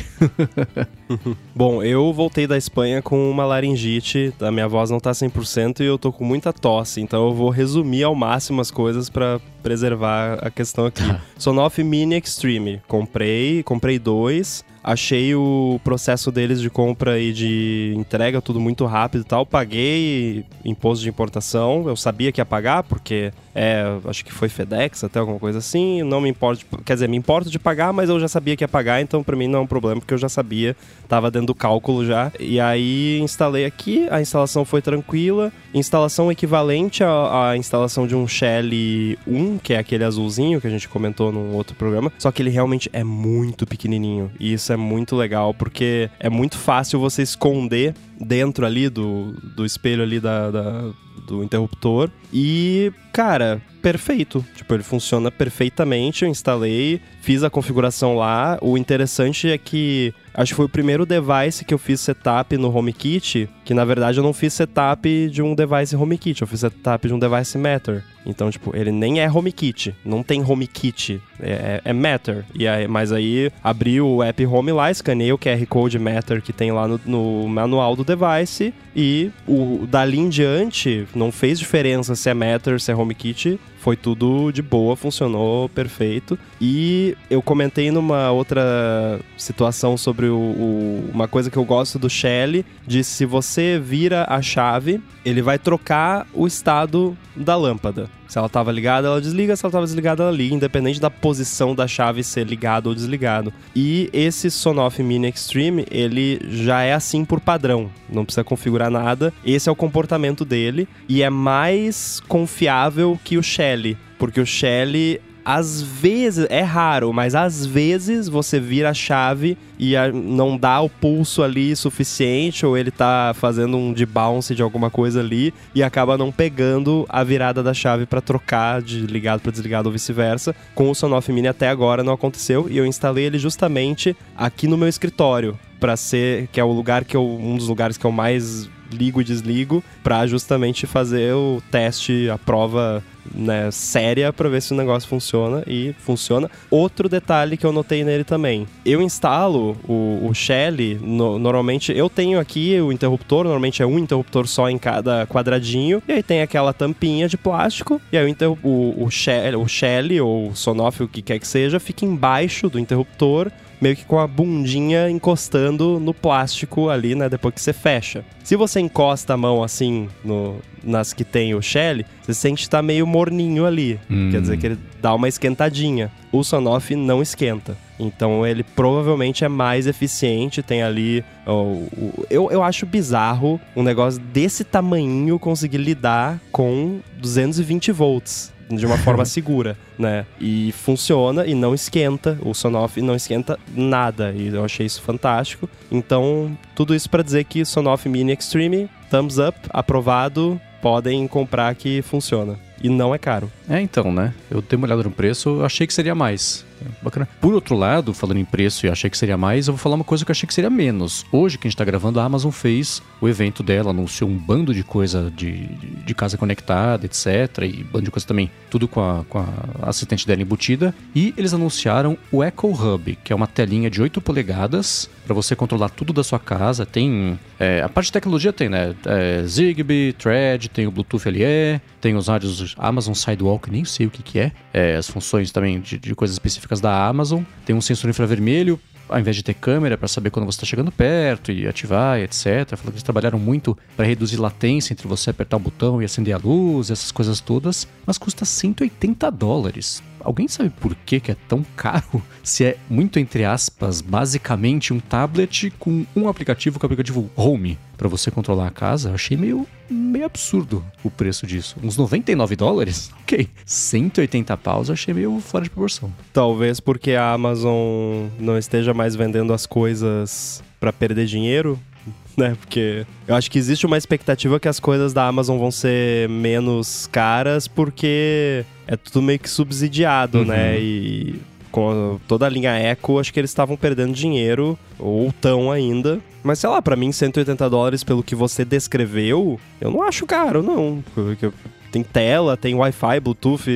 Bom, 1.56 1.84
eu 1.84 2.12
voltei 2.12 2.48
da 2.48 2.58
Espanha 2.58 3.02
com 3.02 3.30
uma 3.30 3.46
laringite, 3.46 4.34
a 4.41 4.52
minha 4.52 4.67
voz 4.67 4.89
não 4.89 5.00
tá 5.00 5.12
100% 5.12 5.82
e 5.82 5.86
eu 5.86 5.98
tô 5.98 6.12
com 6.12 6.24
muita 6.24 6.52
tosse, 6.52 7.02
então 7.02 7.28
eu 7.28 7.34
vou 7.34 7.50
resumir 7.50 8.04
ao 8.04 8.15
máximo 8.15 8.62
as 8.62 8.72
coisas 8.72 9.10
pra 9.10 9.39
preservar 9.62 10.39
a 10.41 10.50
questão 10.50 10.86
aqui. 10.86 11.04
Sonoff 11.38 11.82
Mini 11.84 12.17
Extreme, 12.17 12.82
comprei, 12.88 13.63
comprei 13.63 14.00
dois, 14.00 14.65
achei 14.84 15.34
o 15.34 15.80
processo 15.84 16.32
deles 16.32 16.60
de 16.60 16.69
compra 16.69 17.19
e 17.19 17.32
de 17.32 17.93
entrega 17.96 18.41
tudo 18.41 18.60
muito 18.60 18.86
rápido 18.86 19.22
e 19.22 19.24
tal, 19.24 19.46
paguei 19.46 20.46
imposto 20.65 21.04
de 21.04 21.10
importação, 21.10 21.88
eu 21.88 21.96
sabia 21.96 22.32
que 22.32 22.41
ia 22.41 22.46
pagar 22.46 22.84
porque 22.84 23.32
é, 23.56 23.84
acho 24.06 24.24
que 24.26 24.32
foi 24.34 24.50
FedEx 24.50 25.04
até 25.04 25.20
alguma 25.20 25.39
coisa 25.39 25.60
assim, 25.60 26.02
não 26.04 26.20
me 26.22 26.30
importo, 26.30 26.66
quer 26.84 26.94
dizer, 26.94 27.08
me 27.10 27.18
importo 27.18 27.50
de 27.50 27.60
pagar, 27.60 27.94
mas 27.94 28.10
eu 28.10 28.20
já 28.20 28.28
sabia 28.28 28.56
que 28.56 28.63
ia 28.63 28.68
pagar, 28.68 29.02
então 29.02 29.24
pra 29.24 29.36
mim 29.36 29.48
não 29.48 29.60
é 29.60 29.62
um 29.62 29.68
problema 29.68 30.00
porque 30.02 30.13
eu 30.13 30.18
já 30.18 30.30
sabia, 30.30 30.76
tava 31.08 31.30
dentro 31.30 31.48
do 31.48 31.56
cálculo 31.56 32.06
já. 32.06 32.32
E 32.39 32.60
aí 32.60 33.20
instalei 33.22 33.66
aqui, 33.66 34.08
a 34.10 34.22
instalação 34.22 34.66
foi 34.66 34.82
tranquila, 34.82 35.52
instalação 35.74 36.32
equivalente 36.32 37.04
à, 37.04 37.50
à 37.52 37.58
instalação 37.58 38.08
de 38.08 38.16
um 38.16 38.28
Shelly 38.28 39.18
1, 39.28 39.58
que 39.60 39.74
é 39.74 39.78
aquele 39.78 40.04
azulzinho 40.04 40.60
que 40.60 40.68
a 40.68 40.70
gente 40.70 40.88
comentou 40.89 41.32
num 41.32 41.54
outro 41.54 41.76
programa, 41.76 42.12
só 42.18 42.32
que 42.32 42.42
ele 42.42 42.50
realmente 42.50 42.89
é 42.94 43.04
muito 43.04 43.66
pequenininho. 43.66 44.32
E 44.39 44.54
isso 44.54 44.72
é 44.74 44.78
muito 44.78 45.16
legal 45.16 45.54
porque 45.54 46.10
é 46.20 46.30
muito 46.30 46.58
fácil 46.58 47.00
você 47.00 47.22
esconder 47.22 47.94
dentro 48.20 48.66
ali 48.66 48.89
do, 48.89 49.34
do 49.56 49.66
espelho 49.66 50.04
ali 50.04 50.20
da, 50.20 50.50
da- 50.52 50.92
do 51.26 51.43
interruptor. 51.43 52.10
E, 52.32 52.91
cara, 53.12 53.62
perfeito. 53.84 54.43
Tipo, 54.56 54.74
ele 54.74 54.82
funciona 54.82 55.30
perfeitamente. 55.30 56.24
Eu 56.24 56.32
instalei, 56.32 57.02
fiz 57.22 57.43
a 57.43 57.50
configuração 57.50 58.15
lá. 58.15 58.58
O 58.62 58.78
interessante 58.78 59.50
é 59.50 59.58
que 59.58 60.13
acho 60.34 60.54
que 60.54 60.56
foi 60.56 60.65
o 60.65 60.69
primeiro 60.69 61.06
device 61.06 61.65
que 61.65 61.74
eu 61.74 61.78
fiz 61.78 62.00
setup 62.00 62.58
no 62.58 62.76
HomeKit, 62.76 63.50
que 63.65 63.74
na 63.74 63.84
verdade 63.86 64.19
eu 64.19 64.24
não 64.24 64.34
fiz 64.34 64.54
setup 64.54 65.30
de 65.30 65.41
um 65.41 65.54
device 65.54 65.96
HomeKit, 65.96 66.41
eu 66.41 66.48
fiz 66.48 66.62
setup 66.62 67.08
de 67.08 67.13
um 67.13 67.19
device 67.19 67.58
Matter. 67.58 68.04
Então, 68.26 68.50
tipo, 68.50 68.76
ele 68.76 68.91
nem 68.91 69.19
é 69.19 69.30
HomeKit, 69.30 69.93
não 70.04 70.24
tem 70.24 70.41
HomeKit, 70.41 71.22
é, 71.39 71.52
é, 71.52 71.82
é 71.84 71.93
Matter. 71.93 72.46
E 72.56 72.67
aí, 72.67 72.88
mas 72.88 73.12
aí 73.12 73.52
abri 73.62 74.00
o 74.00 74.24
app 74.24 74.46
Home 74.46 74.72
lá, 74.72 74.89
escaneei 74.89 75.32
o 75.34 75.38
QR 75.38 75.65
Code 75.67 76.00
Matter 76.00 76.41
que 76.41 76.54
tem 76.54 76.72
lá 76.72 76.88
no, 76.88 77.00
no 77.06 77.48
manual 77.48 77.96
do 77.96 78.04
device 78.04 78.74
e 78.96 79.30
o 79.48 79.86
dali 79.86 80.19
em 80.19 80.30
diante 80.30 81.06
não 81.13 81.32
fez 81.32 81.60
diferença 81.60 82.15
se 82.15 82.30
é 82.30 82.34
Matter, 82.34 82.80
se 82.80 82.91
é 82.91 82.96
HomeKit, 82.96 83.60
foi 83.84 83.98
tudo 83.98 84.50
de 84.50 84.62
boa, 84.62 84.96
funcionou 84.96 85.67
perfeito. 85.67 86.39
E 86.62 87.17
eu 87.30 87.41
comentei 87.41 87.91
numa 87.91 88.32
outra 88.32 89.19
situação 89.38 89.98
sobre 89.98 90.28
o, 90.28 90.38
o- 90.38 91.10
uma 91.13 91.28
coisa 91.28 91.52
que 91.52 91.58
eu 91.58 91.65
gosto 91.65 92.00
do 92.00 92.10
Shelly, 92.10 92.65
de 92.88 93.04
se 93.04 93.26
você 93.26 93.78
vira 93.78 94.26
a 94.30 94.41
chave, 94.41 95.02
ele 95.26 95.41
vai 95.41 95.60
trocar 95.60 96.26
o 96.34 96.48
estado 96.48 97.17
da 97.36 97.58
lâmpada. 97.58 98.10
Se 98.34 98.39
ela 98.39 98.48
estava 98.48 98.72
ligada, 98.72 99.10
ela 99.10 99.22
desliga, 99.22 99.56
se 99.56 99.63
ela 99.63 99.69
estava 99.69 99.86
desligada, 99.86 100.24
ela 100.24 100.32
liga, 100.32 100.56
independente 100.56 101.00
da 101.00 101.12
posição 101.12 101.76
da 101.76 101.88
chave 101.88 102.24
ser 102.24 102.48
ligado 102.48 102.88
ou 102.88 102.96
desligado. 102.96 103.54
E 103.76 104.10
esse 104.12 104.50
Sonoff 104.50 105.04
Mini 105.04 105.30
Extreme, 105.30 105.86
ele 105.91 106.41
já 106.50 106.82
é 106.82 106.93
assim 106.93 107.24
por 107.26 107.39
padrão, 107.39 107.91
não 108.10 108.26
precisa 108.26 108.43
configurar 108.43 108.89
nada. 108.89 109.32
Esse 109.46 109.69
é 109.69 109.72
o 109.72 109.76
comportamento 109.76 110.43
dele 110.43 110.88
e 111.08 111.22
é 111.22 111.30
mais 111.30 112.24
confiável 112.28 113.19
que 113.24 113.38
o 113.38 113.43
Shelly, 113.43 113.96
porque 114.17 114.41
o 114.41 114.48
Shelly 114.48 115.22
às 115.45 115.82
vezes, 115.82 116.45
é 116.49 116.62
raro, 116.62 117.12
mas 117.12 117.36
às 117.36 117.65
vezes 117.65 118.29
você 118.29 118.60
vira 118.60 118.89
a 118.89 118.93
chave 118.93 119.58
e 119.77 119.93
não 120.13 120.58
dá 120.58 120.79
o 120.79 120.89
pulso 120.89 121.43
ali 121.43 121.75
suficiente, 121.75 122.65
ou 122.65 122.77
ele 122.77 122.91
tá 122.91 123.34
fazendo 123.36 123.75
um 123.77 123.91
de 123.91 124.06
bounce 124.06 124.56
de 124.56 124.62
alguma 124.62 124.89
coisa 124.89 125.19
ali 125.19 125.53
e 125.75 125.84
acaba 125.84 126.17
não 126.17 126.32
pegando 126.32 127.06
a 127.10 127.23
virada 127.23 127.62
da 127.62 127.73
chave 127.73 128.06
pra 128.06 128.21
trocar 128.21 128.82
de 128.82 129.01
ligado 129.01 129.41
pra 129.41 129.51
desligado 129.51 129.89
ou 129.89 129.93
vice-versa. 129.93 130.56
Com 130.73 130.89
o 130.89 130.95
Sonoff 130.95 131.32
Mini 131.32 131.47
até 131.47 131.69
agora 131.69 132.03
não 132.03 132.13
aconteceu 132.13 132.67
e 132.69 132.77
eu 132.77 132.86
instalei 132.86 133.25
ele 133.25 133.38
justamente 133.38 134.15
aqui 134.38 134.67
no 134.67 134.77
meu 134.77 134.88
escritório 134.88 135.60
para 135.79 135.97
ser 135.97 136.47
que 136.51 136.60
é 136.60 136.63
o 136.63 136.71
lugar 136.71 137.03
que 137.03 137.17
eu 137.17 137.27
um 137.27 137.58
dos 137.58 137.67
lugares 137.67 137.97
que 137.97 138.06
eu 138.06 138.12
mais 138.12 138.69
ligo 138.89 139.19
e 139.19 139.23
desligo 139.23 139.84
pra 140.03 140.25
justamente 140.27 140.86
fazer 140.86 141.34
o 141.34 141.62
teste, 141.71 142.29
a 142.29 142.38
prova 142.38 143.03
né, 143.33 143.69
séria 143.71 144.31
pra 144.33 144.49
ver 144.49 144.62
se 144.62 144.73
o 144.73 144.75
negócio 144.75 145.07
funciona 145.07 145.63
e 145.67 145.93
funciona. 145.99 146.49
Outro 146.69 147.07
detalhe 147.07 147.57
que 147.57 147.65
eu 147.65 147.71
notei 147.71 148.03
nele 148.03 148.23
também, 148.23 148.67
eu 148.86 149.01
instalo 149.01 149.77
o, 149.88 150.27
o 150.29 150.33
Shelly, 150.33 150.99
no- 151.01 151.38
normalmente 151.39 151.91
eu 151.91 152.09
tenho 152.09 152.39
aqui 152.39 152.79
o 152.81 152.91
interruptor, 152.91 153.43
normalmente 153.43 153.81
é 153.81 153.86
um 153.86 153.99
interruptor 153.99 154.47
só 154.47 154.69
em 154.69 154.77
cada 154.77 155.25
quadradinho, 155.27 156.01
e 156.07 156.12
aí 156.13 156.23
tem 156.23 156.41
aquela 156.41 156.73
tampinha 156.73 157.27
de 157.27 157.38
plástico, 157.38 158.01
e 158.12 158.17
aí 158.17 158.36
o, 158.63 158.67
o, 158.67 159.03
o, 159.05 159.12
Shelly, 159.12 159.55
o 159.55 159.67
Shelly 159.67 160.19
ou 160.21 160.49
o 160.49 160.55
Sonoff, 160.55 161.03
o 161.03 161.07
que 161.07 161.21
quer 161.21 161.39
que 161.39 161.47
seja, 161.47 161.79
fica 161.79 162.05
embaixo 162.05 162.69
do 162.69 162.79
interruptor, 162.79 163.51
meio 163.84 163.96
que 163.98 164.06
com 164.06 164.17
a 164.17 164.26
bundinha 164.26 165.10
encostando 165.10 166.00
no 166.00 166.13
plástico 166.13 166.89
ali, 166.89 167.15
né? 167.15 167.28
Depois 167.28 167.54
que 167.54 167.62
você 167.62 167.74
fecha. 167.74 168.24
Se 168.43 168.56
você 168.56 168.80
encosta 168.80 169.34
a 169.34 169.38
mão 169.38 169.62
assim 169.62 170.08
no, 170.24 170.56
nas 170.82 171.12
que 171.12 171.24
tem 171.26 171.54
o 171.54 171.62
Shelly, 171.62 172.06
você 172.22 172.34
sente 172.34 172.63
que 172.63 172.69
tá 172.69 172.82
meio 172.82 173.06
morninho 173.06 173.65
ali. 173.65 174.00
Hum. 174.10 174.30
Quer 174.32 174.39
dizer 174.41 174.58
que 174.58 174.65
ele 174.67 174.78
dá 175.02 175.13
uma 175.13 175.28
esquentadinha. 175.28 176.10
O 176.32 176.43
Sonoff 176.43 176.96
não 176.96 177.22
esquenta. 177.22 177.78
Então 178.00 178.46
ele 178.48 178.63
provavelmente 178.63 179.43
é 179.43 179.50
mais 179.50 179.86
eficiente. 179.86 180.63
Tem 180.63 180.82
ali. 180.82 181.24
ó, 181.46 181.63
o- 181.63 182.26
eu, 182.30 182.50
eu 182.52 182.63
acho 182.63 182.86
bizarro 182.86 183.60
um 183.76 183.84
negócio 183.84 184.19
desse 184.22 184.63
tamanho 184.63 185.38
conseguir 185.38 185.78
lidar 185.78 186.39
com 186.52 187.00
220 187.17 187.91
volts 187.91 188.54
de 188.75 188.86
uma 188.86 188.97
forma 188.97 189.23
segura, 189.25 189.77
né? 189.97 190.25
E 190.39 190.71
funciona 190.71 191.45
e 191.45 191.53
não 191.53 191.73
esquenta. 191.73 192.38
O 192.41 192.53
Sonoff 192.53 193.01
não 193.01 193.15
esquenta 193.15 193.59
nada. 193.75 194.31
E 194.36 194.47
eu 194.47 194.63
achei 194.63 194.86
isso 194.86 195.01
fantástico. 195.01 195.69
Então, 195.91 196.57
tudo 196.75 196.95
isso 196.95 197.09
pra 197.09 197.23
dizer 197.23 197.43
que 197.45 197.63
Sonoff 197.65 198.07
Mini 198.07 198.33
Extreme, 198.33 198.89
thumbs 199.09 199.38
up, 199.38 199.57
aprovado, 199.69 200.59
podem 200.81 201.27
comprar 201.27 201.73
que 201.75 202.01
funciona. 202.01 202.59
E 202.83 202.89
não 202.89 203.15
é 203.15 203.17
caro. 203.17 203.49
É, 203.69 203.79
então, 203.79 204.12
né? 204.12 204.33
Eu 204.51 204.62
dei 204.62 204.75
uma 204.75 204.86
olhada 204.86 205.03
no 205.03 205.12
preço, 205.12 205.63
achei 205.63 205.88
que 205.88 205.93
seria 205.93 206.13
mais. 206.13 206.65
Bacana. 207.02 207.28
Por 207.41 207.54
outro 207.54 207.76
lado, 207.76 208.13
falando 208.13 208.38
em 208.38 208.46
preço 208.46 208.86
e 208.86 208.89
achei 208.89 209.10
que 209.10 209.17
seria 209.17 209.38
mais, 209.38 209.67
eu 209.67 209.74
vou 209.74 209.80
falar 209.80 209.96
uma 209.96 210.04
coisa 210.04 210.24
que 210.24 210.32
eu 210.32 210.34
achei 210.34 210.48
que 210.48 210.54
seria 210.54 210.69
menos. 210.69 211.26
Hoje 211.32 211.58
que 211.58 211.67
a 211.67 211.69
gente 211.69 211.78
tá 211.78 211.86
gravando, 211.86 212.19
a 212.19 212.24
Amazon 212.24 212.52
fez 212.52 213.02
o 213.22 213.28
evento 213.28 213.63
dela, 213.63 213.91
anunciou 213.91 214.30
um 214.30 214.38
bando 214.38 214.74
de 214.74 214.84
coisa 214.84 215.32
de, 215.36 215.67
de 215.67 216.15
casa 216.15 216.38
conectada, 216.38 217.06
etc. 217.06 217.63
E 217.63 217.84
bando 217.84 218.06
de 218.06 218.12
coisa 218.12 218.26
também, 218.26 218.50
tudo 218.69 218.88
com 218.88 219.02
a, 219.02 219.24
com 219.26 219.39
a 219.39 219.89
assistente 219.89 220.26
dela 220.28 220.41
embutida. 220.41 220.93
E 221.15 221.34
eles 221.38 221.54
anunciaram 221.54 222.17
o 222.32 222.43
Echo 222.43 222.67
Hub, 222.67 223.17
que 223.24 223.32
é 223.32 223.36
uma 223.36 223.48
telinha 223.48 223.89
de 223.89 224.02
8 224.02 224.22
polegadas 224.22 225.10
para 225.26 225.34
você 225.34 225.56
controlar 225.56 225.89
tudo 225.89 226.13
da 226.13 226.24
sua 226.24 226.39
casa. 226.39 226.86
Tem. 226.86 227.39
é, 227.60 227.82
a 227.82 227.89
parte 227.89 228.08
de 228.08 228.13
tecnologia 228.13 228.52
tem, 228.52 228.69
né? 228.69 228.96
É, 229.06 229.43
Zigbee, 229.46 230.13
Thread, 230.13 230.69
tem 230.69 230.88
o 230.88 230.91
Bluetooth 230.91 231.30
LE, 231.30 231.82
tem 232.02 232.15
os 232.15 232.28
rádios 232.28 232.76
Amazon 232.78 233.13
Sidewalk, 233.13 233.72
nem 233.72 233.86
sei 233.86 234.06
o 234.06 234.10
que, 234.10 234.22
que 234.22 234.39
é. 234.39 234.52
É, 234.74 234.96
As 234.96 235.10
funções 235.10 235.52
também 235.52 235.80
de, 235.80 235.98
de 235.98 236.15
coisas 236.15 236.36
específicas 236.36 236.72
da 236.81 237.07
Amazon. 237.07 237.43
Tem 237.65 237.75
um 237.75 237.81
sensor 237.81 238.09
infravermelho. 238.09 238.79
Ao 239.09 239.19
invés 239.19 239.36
de 239.36 239.43
ter 239.43 239.53
câmera 239.53 239.97
para 239.97 240.07
saber 240.07 240.29
quando 240.29 240.45
você 240.45 240.55
está 240.55 240.65
chegando 240.65 240.91
perto 240.91 241.51
e 241.51 241.67
ativar, 241.67 242.19
etc. 242.19 242.69
Falou 242.69 242.86
que 242.86 242.91
eles 242.91 243.03
trabalharam 243.03 243.38
muito 243.38 243.77
para 243.97 244.05
reduzir 244.05 244.38
latência 244.38 244.93
entre 244.93 245.07
você 245.07 245.29
apertar 245.29 245.57
o 245.57 245.59
botão 245.59 246.01
e 246.01 246.05
acender 246.05 246.33
a 246.33 246.38
luz, 246.38 246.89
essas 246.89 247.12
coisas 247.12 247.41
todas. 247.41 247.88
Mas 248.05 248.17
custa 248.17 248.45
180 248.45 249.29
dólares. 249.29 250.01
Alguém 250.23 250.47
sabe 250.47 250.69
por 250.69 250.95
que, 250.95 251.19
que 251.19 251.31
é 251.31 251.36
tão 251.47 251.65
caro? 251.75 252.21
Se 252.43 252.65
é 252.65 252.77
muito 252.89 253.19
entre 253.19 253.45
aspas, 253.45 254.01
basicamente 254.01 254.93
um 254.93 254.99
tablet 254.99 255.71
com 255.80 256.05
um 256.15 256.28
aplicativo, 256.28 256.80
que 256.80 256.86
é 256.86 256.88
o 256.88 256.88
aplicativo 256.88 257.30
Home, 257.36 257.78
para 257.97 258.07
você 258.07 258.30
controlar 258.30 258.67
a 258.67 258.71
casa, 258.71 259.13
achei 259.13 259.38
meio, 259.38 259.65
meio 259.89 260.26
absurdo 260.26 260.84
o 261.03 261.09
preço 261.09 261.47
disso. 261.47 261.78
Uns 261.82 261.97
99 261.97 262.55
dólares? 262.55 263.11
Ok. 263.24 263.47
180 263.65 264.55
paus 264.57 264.89
achei 264.91 265.13
meio 265.13 265.39
fora 265.39 265.63
de 265.63 265.69
proporção. 265.69 266.13
Talvez 266.32 266.80
porque 266.80 267.13
a 267.13 267.32
Amazon 267.32 268.28
não 268.38 268.57
esteja 268.57 268.93
mais 268.93 269.15
vendendo 269.15 269.53
as 269.53 269.65
coisas 269.65 270.61
para 270.80 270.93
perder 270.93 271.26
dinheiro, 271.26 271.80
né? 272.38 272.56
Porque 272.60 273.06
eu 273.28 273.36
acho 273.36 273.49
que 273.51 273.58
existe 273.60 273.86
uma 273.86 273.97
expectativa 273.97 274.60
que 274.60 274.68
as 274.68 274.80
coisas 274.80 275.14
da 275.14 275.28
Amazon 275.28 275.58
vão 275.58 275.72
ser 275.72 276.28
menos 276.30 277.08
caras 277.12 277.68
porque 277.68 278.66
é 278.88 278.95
tudo 278.95 279.22
meio 279.22 279.39
que 279.39 279.49
subsidiado, 279.49 280.39
Uhum. 280.39 280.45
né? 280.45 280.80
E 280.80 281.39
com 281.72 282.20
toda 282.28 282.45
a 282.45 282.49
linha 282.49 282.78
Echo, 282.91 283.18
acho 283.20 283.34
que 283.34 283.39
eles 283.39 283.49
estavam 283.49 283.76
perdendo 283.76 284.14
dinheiro, 284.14 284.78
ou 284.99 285.34
tão 285.41 285.72
ainda. 285.72 286.20
Mas 286.43 286.60
sei 286.60 286.70
lá, 286.70 286.80
pra 286.82 286.95
mim, 286.95 287.12
180 287.12 287.68
dólares 287.70 288.04
pelo 288.04 288.22
que 288.22 288.36
você 288.36 288.64
descreveu, 288.64 289.60
eu 289.82 289.89
não 289.89 290.04
acho 290.04 290.26
caro, 290.28 290.62
não. 290.62 291.04
Porque 291.16 291.49
Tem 291.91 292.04
tela, 292.04 292.56
tem 292.58 292.74
Wi-Fi, 292.76 293.20
Bluetooth, 293.20 293.70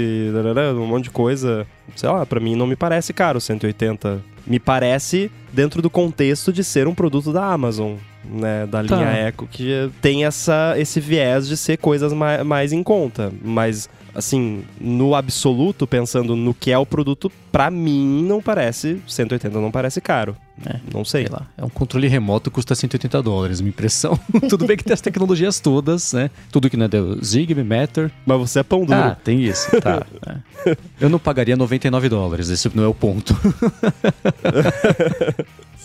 um 0.76 0.86
monte 0.88 1.06
de 1.06 1.10
coisa. 1.12 1.66
Sei 1.96 2.10
lá, 2.10 2.26
pra 2.26 2.40
mim 2.40 2.56
não 2.56 2.66
me 2.68 2.76
parece 2.76 3.14
caro 3.14 3.40
180. 3.42 4.22
Me 4.46 4.60
parece 4.60 5.30
dentro 5.54 5.82
do 5.82 5.90
contexto 5.90 6.52
de 6.54 6.64
ser 6.64 6.88
um 6.88 6.96
produto 6.96 7.32
da 7.34 7.46
Amazon, 7.46 7.94
né? 8.30 8.66
Da 8.68 8.84
Tá. 8.84 8.96
linha 8.96 9.28
Echo, 9.30 9.48
que 9.52 9.90
tem 10.02 10.26
essa, 10.26 10.76
esse 10.78 11.00
viés 11.00 11.48
de 11.48 11.58
ser 11.58 11.78
coisas 11.78 12.14
mais, 12.14 12.46
mais 12.46 12.72
em 12.74 12.84
conta. 12.84 13.32
Mas, 13.44 13.90
assim, 14.14 14.64
no 14.80 15.16
absoluto, 15.16 15.88
pensando 15.88 16.36
no 16.36 16.54
que 16.54 16.72
é 16.72 16.78
o 16.78 16.86
produto, 16.86 17.32
pra 17.52 17.72
mim 17.72 18.24
não 18.28 18.42
parece, 18.42 19.02
180 19.08 19.60
não 19.60 19.72
parece 19.72 20.00
caro. 20.02 20.36
É, 20.66 20.80
Não 20.92 21.06
sei. 21.06 21.28
Sei 21.28 21.32
lá, 21.32 21.46
é 21.56 21.64
um 21.64 21.70
controle 21.70 22.08
remoto 22.08 22.50
que 22.50 22.56
custa 22.56 22.74
180 22.74 23.22
dólares, 23.22 23.62
minha 23.62 23.70
impressão. 23.70 24.20
Tudo 24.50 24.66
bem 24.66 24.76
que 24.76 24.84
tem 24.84 24.92
as 24.94 25.02
tecnologias 25.02 25.60
todas, 25.60 26.14
né? 26.14 26.32
Tudo 26.52 26.68
que 26.68 26.76
não 26.76 26.86
é 26.86 26.88
do 26.88 27.24
Zigbee, 27.24 27.64
Matter. 27.64 28.12
Mas 28.26 28.40
você 28.40 28.60
é 28.60 28.64
pão 28.64 28.84
duro. 28.84 28.98
Ah, 28.98 29.16
tem 29.24 29.40
isso, 29.44 29.70
tá. 29.80 30.04
é. 30.66 30.76
Eu 31.00 31.10
não 31.10 31.20
pagaria 31.20 31.56
99 31.56 32.10
dólares, 32.10 32.50
esse 32.50 32.76
não 32.76 32.84
é 32.84 32.88
o 32.88 32.94
ponto. 32.96 33.38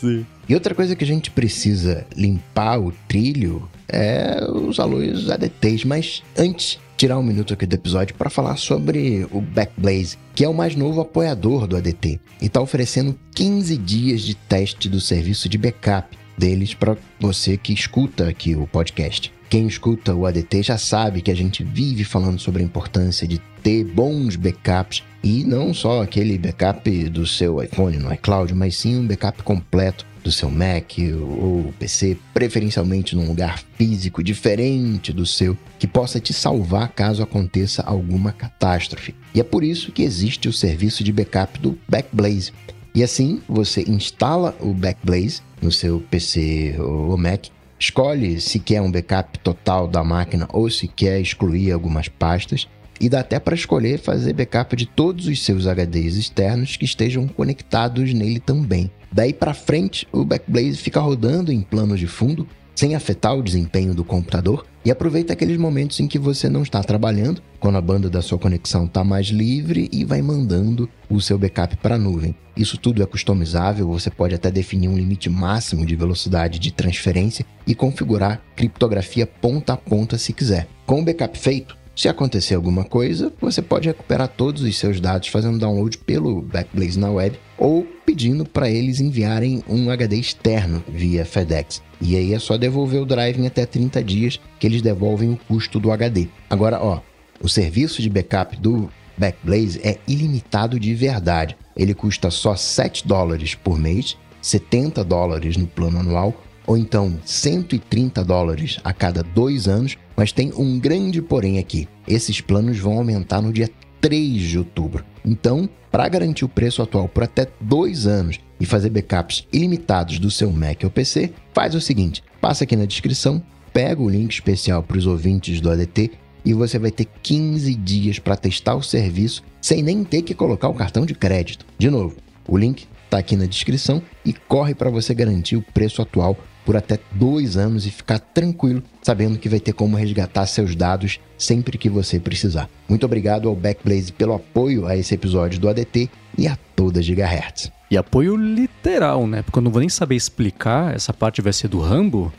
Sim. 0.02 0.26
E 0.48 0.54
outra 0.54 0.74
coisa 0.74 0.96
que 0.96 1.04
a 1.04 1.06
gente 1.06 1.30
precisa 1.30 2.04
limpar 2.16 2.80
o 2.80 2.92
trilho 3.06 3.70
é 3.88 4.44
os 4.52 4.80
alôs 4.80 5.30
ADTs, 5.30 5.86
mas 5.86 6.24
antes, 6.36 6.80
tirar 6.96 7.18
um 7.18 7.22
minuto 7.22 7.54
aqui 7.54 7.64
do 7.66 7.74
episódio 7.74 8.16
para 8.16 8.28
falar 8.28 8.56
sobre 8.56 9.24
o 9.30 9.40
Backblaze, 9.40 10.18
que 10.34 10.44
é 10.44 10.48
o 10.48 10.54
mais 10.54 10.74
novo 10.74 11.00
apoiador 11.00 11.68
do 11.68 11.76
ADT 11.76 12.20
e 12.40 12.46
está 12.46 12.60
oferecendo 12.60 13.16
15 13.32 13.76
dias 13.76 14.22
de 14.22 14.34
teste 14.34 14.88
do 14.88 15.00
serviço 15.00 15.48
de 15.48 15.56
backup 15.56 16.18
deles 16.36 16.74
para 16.74 16.96
você 17.20 17.56
que 17.56 17.72
escuta 17.72 18.28
aqui 18.28 18.56
o 18.56 18.66
podcast. 18.66 19.32
Quem 19.48 19.68
escuta 19.68 20.14
o 20.14 20.26
ADT 20.26 20.64
já 20.64 20.78
sabe 20.78 21.22
que 21.22 21.30
a 21.30 21.36
gente 21.36 21.62
vive 21.62 22.02
falando 22.02 22.40
sobre 22.40 22.62
a 22.62 22.64
importância 22.64 23.28
de 23.28 23.38
ter 23.62 23.84
bons 23.84 24.34
backups 24.34 25.04
e 25.22 25.44
não 25.44 25.72
só 25.72 26.02
aquele 26.02 26.36
backup 26.36 27.08
do 27.08 27.26
seu 27.26 27.62
iPhone 27.62 27.96
no 27.98 28.12
iCloud, 28.12 28.54
mas 28.54 28.76
sim 28.76 28.98
um 28.98 29.06
backup 29.06 29.42
completo 29.42 30.04
do 30.22 30.30
seu 30.30 30.50
Mac 30.50 30.92
ou 31.38 31.72
PC, 31.78 32.16
preferencialmente 32.32 33.16
num 33.16 33.26
lugar 33.26 33.62
físico 33.76 34.22
diferente 34.22 35.12
do 35.12 35.26
seu, 35.26 35.56
que 35.78 35.86
possa 35.86 36.20
te 36.20 36.32
salvar 36.32 36.88
caso 36.88 37.22
aconteça 37.22 37.82
alguma 37.82 38.32
catástrofe. 38.32 39.14
E 39.34 39.40
é 39.40 39.44
por 39.44 39.64
isso 39.64 39.92
que 39.92 40.02
existe 40.02 40.48
o 40.48 40.52
serviço 40.52 41.02
de 41.02 41.12
backup 41.12 41.58
do 41.58 41.78
Backblaze. 41.88 42.52
E 42.94 43.02
assim, 43.02 43.40
você 43.48 43.82
instala 43.88 44.56
o 44.60 44.72
Backblaze 44.72 45.40
no 45.60 45.72
seu 45.72 46.00
PC 46.10 46.76
ou 46.78 47.16
Mac, 47.16 47.46
escolhe 47.78 48.40
se 48.40 48.58
quer 48.58 48.80
um 48.80 48.90
backup 48.90 49.38
total 49.40 49.88
da 49.88 50.04
máquina 50.04 50.48
ou 50.52 50.70
se 50.70 50.86
quer 50.86 51.20
excluir 51.20 51.72
algumas 51.72 52.08
pastas, 52.08 52.68
e 53.00 53.08
dá 53.08 53.20
até 53.20 53.38
para 53.38 53.54
escolher 53.54 53.98
fazer 53.98 54.32
backup 54.32 54.76
de 54.76 54.86
todos 54.86 55.26
os 55.26 55.42
seus 55.42 55.64
HDs 55.66 56.16
externos 56.16 56.76
que 56.76 56.84
estejam 56.84 57.26
conectados 57.26 58.12
nele 58.14 58.40
também. 58.40 58.90
Daí 59.12 59.32
para 59.32 59.52
frente, 59.52 60.08
o 60.10 60.24
Backblaze 60.24 60.76
fica 60.76 61.00
rodando 61.00 61.52
em 61.52 61.60
plano 61.60 61.96
de 61.98 62.06
fundo, 62.06 62.46
sem 62.74 62.94
afetar 62.94 63.36
o 63.36 63.42
desempenho 63.42 63.94
do 63.94 64.02
computador, 64.02 64.64
e 64.84 64.90
aproveita 64.90 65.34
aqueles 65.34 65.58
momentos 65.58 66.00
em 66.00 66.08
que 66.08 66.18
você 66.18 66.48
não 66.48 66.62
está 66.62 66.82
trabalhando, 66.82 67.42
quando 67.60 67.76
a 67.76 67.80
banda 67.80 68.08
da 68.08 68.22
sua 68.22 68.38
conexão 68.38 68.86
está 68.86 69.04
mais 69.04 69.26
livre 69.26 69.88
e 69.92 70.04
vai 70.04 70.22
mandando 70.22 70.88
o 71.08 71.20
seu 71.20 71.38
backup 71.38 71.76
para 71.76 71.94
a 71.94 71.98
nuvem. 71.98 72.34
Isso 72.56 72.78
tudo 72.78 73.02
é 73.02 73.06
customizável, 73.06 73.86
você 73.86 74.10
pode 74.10 74.34
até 74.34 74.50
definir 74.50 74.88
um 74.88 74.96
limite 74.96 75.28
máximo 75.28 75.86
de 75.86 75.94
velocidade 75.94 76.58
de 76.58 76.72
transferência 76.72 77.46
e 77.66 77.74
configurar 77.74 78.42
criptografia 78.56 79.26
ponta 79.26 79.74
a 79.74 79.76
ponta 79.76 80.18
se 80.18 80.32
quiser. 80.32 80.66
Com 80.86 81.00
o 81.00 81.04
backup 81.04 81.38
feito, 81.38 81.76
se 81.94 82.08
acontecer 82.08 82.54
alguma 82.54 82.84
coisa, 82.84 83.32
você 83.40 83.60
pode 83.60 83.88
recuperar 83.88 84.28
todos 84.28 84.62
os 84.62 84.78
seus 84.78 84.98
dados 84.98 85.28
fazendo 85.28 85.58
download 85.58 85.98
pelo 85.98 86.40
Backblaze 86.40 86.98
na 86.98 87.10
web 87.10 87.38
ou 87.58 87.86
pedindo 88.06 88.44
para 88.44 88.70
eles 88.70 88.98
enviarem 88.98 89.62
um 89.68 89.90
HD 89.90 90.16
externo 90.16 90.82
via 90.88 91.24
FedEx. 91.24 91.82
E 92.00 92.16
aí 92.16 92.32
é 92.32 92.38
só 92.38 92.56
devolver 92.56 93.00
o 93.02 93.06
drive 93.06 93.38
em 93.38 93.46
até 93.46 93.66
30 93.66 94.02
dias 94.02 94.40
que 94.58 94.66
eles 94.66 94.80
devolvem 94.80 95.30
o 95.30 95.36
custo 95.36 95.78
do 95.78 95.92
HD. 95.92 96.28
Agora, 96.48 96.82
ó, 96.82 97.00
o 97.40 97.48
serviço 97.48 98.00
de 98.00 98.08
backup 98.08 98.56
do 98.56 98.88
Backblaze 99.16 99.80
é 99.84 99.98
ilimitado 100.08 100.80
de 100.80 100.94
verdade. 100.94 101.56
Ele 101.76 101.94
custa 101.94 102.30
só 102.30 102.56
7 102.56 103.06
dólares 103.06 103.54
por 103.54 103.78
mês, 103.78 104.16
70 104.40 105.04
dólares 105.04 105.56
no 105.56 105.66
plano 105.66 106.00
anual 106.00 106.34
ou 106.66 106.76
então 106.76 107.18
130 107.24 108.24
dólares 108.24 108.78
a 108.84 108.92
cada 108.92 109.22
dois 109.22 109.68
anos, 109.68 109.96
mas 110.22 110.30
tem 110.30 110.52
um 110.56 110.78
grande 110.78 111.20
porém 111.20 111.58
aqui. 111.58 111.88
Esses 112.06 112.40
planos 112.40 112.78
vão 112.78 112.92
aumentar 112.92 113.42
no 113.42 113.52
dia 113.52 113.68
3 114.00 114.40
de 114.40 114.56
outubro. 114.56 115.04
Então, 115.24 115.68
para 115.90 116.08
garantir 116.08 116.44
o 116.44 116.48
preço 116.48 116.80
atual 116.80 117.08
por 117.08 117.24
até 117.24 117.48
dois 117.60 118.06
anos 118.06 118.38
e 118.60 118.64
fazer 118.64 118.90
backups 118.90 119.48
ilimitados 119.52 120.20
do 120.20 120.30
seu 120.30 120.52
Mac 120.52 120.84
ou 120.84 120.90
PC, 120.90 121.32
faz 121.52 121.74
o 121.74 121.80
seguinte: 121.80 122.22
passa 122.40 122.62
aqui 122.62 122.76
na 122.76 122.84
descrição, 122.84 123.42
pega 123.72 124.00
o 124.00 124.08
link 124.08 124.30
especial 124.30 124.80
para 124.80 124.96
os 124.96 125.08
ouvintes 125.08 125.60
do 125.60 125.68
ADT 125.68 126.12
e 126.44 126.54
você 126.54 126.78
vai 126.78 126.92
ter 126.92 127.08
15 127.20 127.74
dias 127.74 128.20
para 128.20 128.36
testar 128.36 128.76
o 128.76 128.82
serviço 128.82 129.42
sem 129.60 129.82
nem 129.82 130.04
ter 130.04 130.22
que 130.22 130.36
colocar 130.36 130.68
o 130.68 130.74
cartão 130.74 131.04
de 131.04 131.16
crédito. 131.16 131.66
De 131.76 131.90
novo, 131.90 132.14
o 132.46 132.56
link 132.56 132.86
está 133.06 133.18
aqui 133.18 133.34
na 133.34 133.46
descrição 133.46 134.00
e 134.24 134.32
corre 134.32 134.72
para 134.72 134.88
você 134.88 135.12
garantir 135.14 135.56
o 135.56 135.62
preço 135.74 136.00
atual 136.00 136.38
por 136.64 136.76
até 136.76 136.98
dois 137.12 137.56
anos 137.56 137.86
e 137.86 137.90
ficar 137.90 138.18
tranquilo, 138.18 138.82
sabendo 139.02 139.38
que 139.38 139.48
vai 139.48 139.60
ter 139.60 139.72
como 139.72 139.96
resgatar 139.96 140.46
seus 140.46 140.74
dados 140.74 141.20
sempre 141.36 141.76
que 141.76 141.88
você 141.88 142.20
precisar. 142.20 142.68
Muito 142.88 143.04
obrigado 143.04 143.48
ao 143.48 143.56
Backblaze 143.56 144.12
pelo 144.12 144.34
apoio 144.34 144.86
a 144.86 144.96
esse 144.96 145.14
episódio 145.14 145.58
do 145.58 145.68
ADT 145.68 146.10
e 146.38 146.46
a 146.46 146.56
toda 146.76 147.02
Gigahertz. 147.02 147.70
E 147.90 147.96
apoio 147.96 148.36
literal, 148.36 149.26
né? 149.26 149.42
Porque 149.42 149.58
eu 149.58 149.62
não 149.62 149.70
vou 149.70 149.80
nem 149.80 149.88
saber 149.88 150.16
explicar, 150.16 150.94
essa 150.94 151.12
parte 151.12 151.42
vai 151.42 151.52
ser 151.52 151.68
do 151.68 151.80
Rambo, 151.80 152.32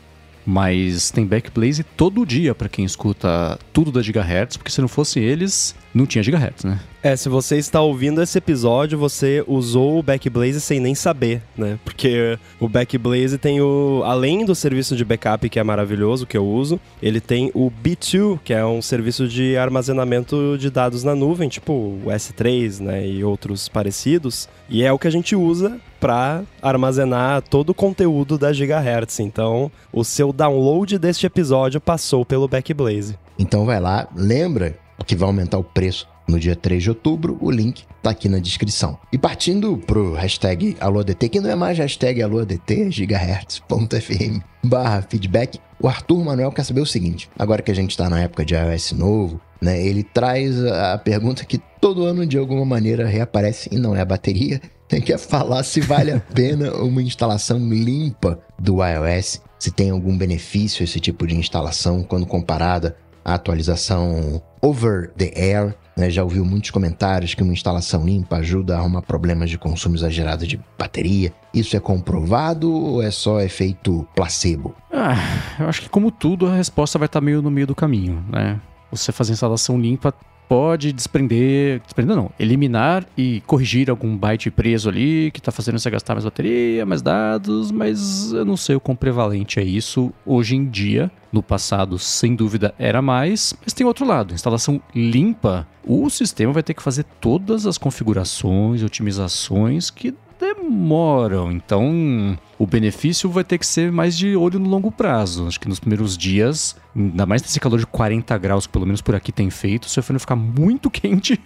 mas 0.44 1.10
tem 1.10 1.24
Backblaze 1.24 1.82
todo 1.82 2.26
dia 2.26 2.54
para 2.54 2.68
quem 2.68 2.84
escuta 2.84 3.58
tudo 3.72 3.92
da 3.92 4.02
Gigahertz, 4.02 4.56
porque 4.56 4.70
se 4.70 4.80
não 4.80 4.88
fosse 4.88 5.20
eles, 5.20 5.74
não 5.94 6.06
tinha 6.06 6.22
Gigahertz, 6.22 6.64
né? 6.64 6.80
É, 7.02 7.14
se 7.14 7.28
você 7.28 7.56
está 7.56 7.80
ouvindo 7.80 8.20
esse 8.20 8.36
episódio, 8.36 8.98
você 8.98 9.44
usou 9.46 9.98
o 9.98 10.02
Backblaze 10.02 10.60
sem 10.60 10.80
nem 10.80 10.94
saber, 10.94 11.40
né? 11.56 11.78
Porque 11.84 12.36
o 12.58 12.68
Backblaze 12.68 13.38
tem 13.38 13.60
o. 13.60 14.02
Além 14.04 14.44
do 14.44 14.54
serviço 14.54 14.96
de 14.96 15.04
backup, 15.04 15.48
que 15.48 15.58
é 15.58 15.62
maravilhoso, 15.62 16.26
que 16.26 16.36
eu 16.36 16.44
uso, 16.44 16.80
ele 17.00 17.20
tem 17.20 17.50
o 17.54 17.70
B2, 17.70 18.40
que 18.42 18.52
é 18.52 18.64
um 18.64 18.82
serviço 18.82 19.28
de 19.28 19.56
armazenamento 19.56 20.56
de 20.58 20.68
dados 20.70 21.04
na 21.04 21.14
nuvem, 21.14 21.48
tipo 21.48 21.72
o 21.72 22.06
S3, 22.06 22.80
né? 22.80 23.06
E 23.06 23.22
outros 23.22 23.68
parecidos. 23.68 24.48
E 24.68 24.82
é 24.82 24.92
o 24.92 24.98
que 24.98 25.06
a 25.06 25.12
gente 25.12 25.36
usa 25.36 25.78
para 26.00 26.42
armazenar 26.60 27.42
todo 27.42 27.70
o 27.70 27.74
conteúdo 27.74 28.36
da 28.36 28.52
Gigahertz. 28.52 29.20
Então, 29.20 29.70
o 29.92 30.02
seu 30.02 30.32
download 30.32 30.98
deste 30.98 31.26
episódio 31.26 31.80
passou 31.80 32.24
pelo 32.24 32.48
Backblaze. 32.48 33.16
Então 33.38 33.64
vai 33.64 33.80
lá, 33.80 34.08
lembra 34.14 34.83
que 35.02 35.16
vai 35.16 35.26
aumentar 35.26 35.58
o 35.58 35.64
preço 35.64 36.06
no 36.28 36.38
dia 36.38 36.56
3 36.56 36.82
de 36.82 36.88
outubro, 36.90 37.36
o 37.40 37.50
link 37.50 37.84
tá 38.02 38.10
aqui 38.10 38.28
na 38.28 38.38
descrição. 38.38 38.98
E 39.12 39.18
partindo 39.18 39.76
pro 39.78 40.14
hashtag 40.14 40.76
AlôADT, 40.80 41.28
que 41.28 41.40
não 41.40 41.50
é 41.50 41.54
mais 41.54 41.78
hashtag 41.78 42.22
AlôADT, 42.22 42.90
gigahertz.fm 42.90 44.40
barra 44.64 45.02
feedback, 45.02 45.60
o 45.80 45.88
Arthur 45.88 46.24
Manuel 46.24 46.52
quer 46.52 46.64
saber 46.64 46.80
o 46.80 46.86
seguinte, 46.86 47.28
agora 47.38 47.62
que 47.62 47.70
a 47.70 47.74
gente 47.74 47.96
tá 47.96 48.08
na 48.08 48.20
época 48.20 48.44
de 48.44 48.54
iOS 48.54 48.92
novo, 48.92 49.40
né, 49.60 49.84
ele 49.84 50.02
traz 50.02 50.62
a 50.64 50.98
pergunta 50.98 51.44
que 51.44 51.58
todo 51.80 52.04
ano 52.04 52.26
de 52.26 52.38
alguma 52.38 52.64
maneira 52.64 53.06
reaparece 53.06 53.68
e 53.70 53.78
não 53.78 53.94
é 53.94 54.00
a 54.00 54.04
bateria, 54.04 54.60
ele 54.90 55.02
quer 55.02 55.18
falar 55.18 55.62
se 55.62 55.80
vale 55.80 56.12
a 56.12 56.20
pena 56.20 56.72
uma 56.76 57.02
instalação 57.02 57.58
limpa 57.58 58.38
do 58.58 58.76
iOS, 58.82 59.42
se 59.58 59.70
tem 59.70 59.90
algum 59.90 60.16
benefício 60.16 60.84
esse 60.84 61.00
tipo 61.00 61.26
de 61.26 61.34
instalação 61.34 62.02
quando 62.02 62.26
comparada 62.26 62.96
à 63.24 63.34
atualização 63.34 64.42
over 64.60 65.10
the 65.16 65.32
air 65.36 65.74
né, 65.96 66.10
já 66.10 66.22
ouviu 66.22 66.44
muitos 66.44 66.70
comentários 66.70 67.34
que 67.34 67.42
uma 67.42 67.52
instalação 67.52 68.04
limpa 68.04 68.36
ajuda 68.36 68.76
a 68.76 68.80
arrumar 68.80 69.02
problemas 69.02 69.48
de 69.48 69.56
consumo 69.56 69.94
exagerado 69.94 70.46
de 70.46 70.60
bateria. 70.78 71.32
Isso 71.52 71.76
é 71.76 71.80
comprovado 71.80 72.72
ou 72.72 73.02
é 73.02 73.10
só 73.10 73.40
efeito 73.40 74.06
placebo? 74.14 74.74
Ah, 74.92 75.16
eu 75.60 75.68
acho 75.68 75.82
que 75.82 75.88
como 75.88 76.10
tudo, 76.10 76.46
a 76.46 76.56
resposta 76.56 76.98
vai 76.98 77.06
estar 77.06 77.20
meio 77.20 77.40
no 77.40 77.50
meio 77.50 77.66
do 77.66 77.74
caminho, 77.74 78.24
né? 78.28 78.60
Você 78.90 79.12
fazer 79.12 79.32
instalação 79.32 79.78
limpa 79.80 80.12
pode 80.48 80.92
desprender, 80.92 81.80
desprender 81.80 82.16
não, 82.16 82.30
eliminar 82.38 83.06
e 83.16 83.42
corrigir 83.46 83.90
algum 83.90 84.16
byte 84.16 84.50
preso 84.50 84.88
ali 84.88 85.30
que 85.30 85.40
está 85.40 85.50
fazendo 85.50 85.78
você 85.78 85.90
gastar 85.90 86.14
mais 86.14 86.24
bateria, 86.24 86.84
mais 86.86 87.02
dados, 87.02 87.70
mas 87.70 88.32
eu 88.32 88.44
não 88.44 88.56
sei 88.56 88.76
o 88.76 88.80
quão 88.80 88.96
prevalente 88.96 89.58
é 89.58 89.64
isso 89.64 90.12
hoje 90.24 90.56
em 90.56 90.64
dia. 90.64 91.10
No 91.32 91.42
passado, 91.42 91.98
sem 91.98 92.36
dúvida, 92.36 92.72
era 92.78 93.02
mais, 93.02 93.52
mas 93.64 93.72
tem 93.72 93.84
outro 93.84 94.06
lado, 94.06 94.32
instalação 94.32 94.80
limpa, 94.94 95.66
o 95.84 96.08
sistema 96.08 96.52
vai 96.52 96.62
ter 96.62 96.74
que 96.74 96.82
fazer 96.82 97.04
todas 97.20 97.66
as 97.66 97.76
configurações, 97.76 98.84
otimizações 98.84 99.90
que 99.90 100.14
demoram. 100.38 101.50
Então, 101.50 102.38
o 102.58 102.66
benefício 102.66 103.30
vai 103.30 103.44
ter 103.44 103.58
que 103.58 103.66
ser 103.66 103.90
mais 103.90 104.16
de 104.16 104.36
olho 104.36 104.58
no 104.58 104.68
longo 104.68 104.90
prazo. 104.90 105.46
Acho 105.46 105.58
que 105.58 105.68
nos 105.68 105.80
primeiros 105.80 106.16
dias, 106.16 106.76
ainda 106.94 107.26
mais 107.26 107.42
nesse 107.42 107.58
calor 107.58 107.78
de 107.78 107.86
40 107.86 108.36
graus, 108.38 108.66
que 108.66 108.72
pelo 108.72 108.86
menos 108.86 109.00
por 109.00 109.14
aqui 109.14 109.32
tem 109.32 109.50
feito, 109.50 109.84
o 109.84 109.88
seu 109.88 110.02
fone 110.02 110.18
ficar 110.18 110.36
muito 110.36 110.90
quente 110.90 111.40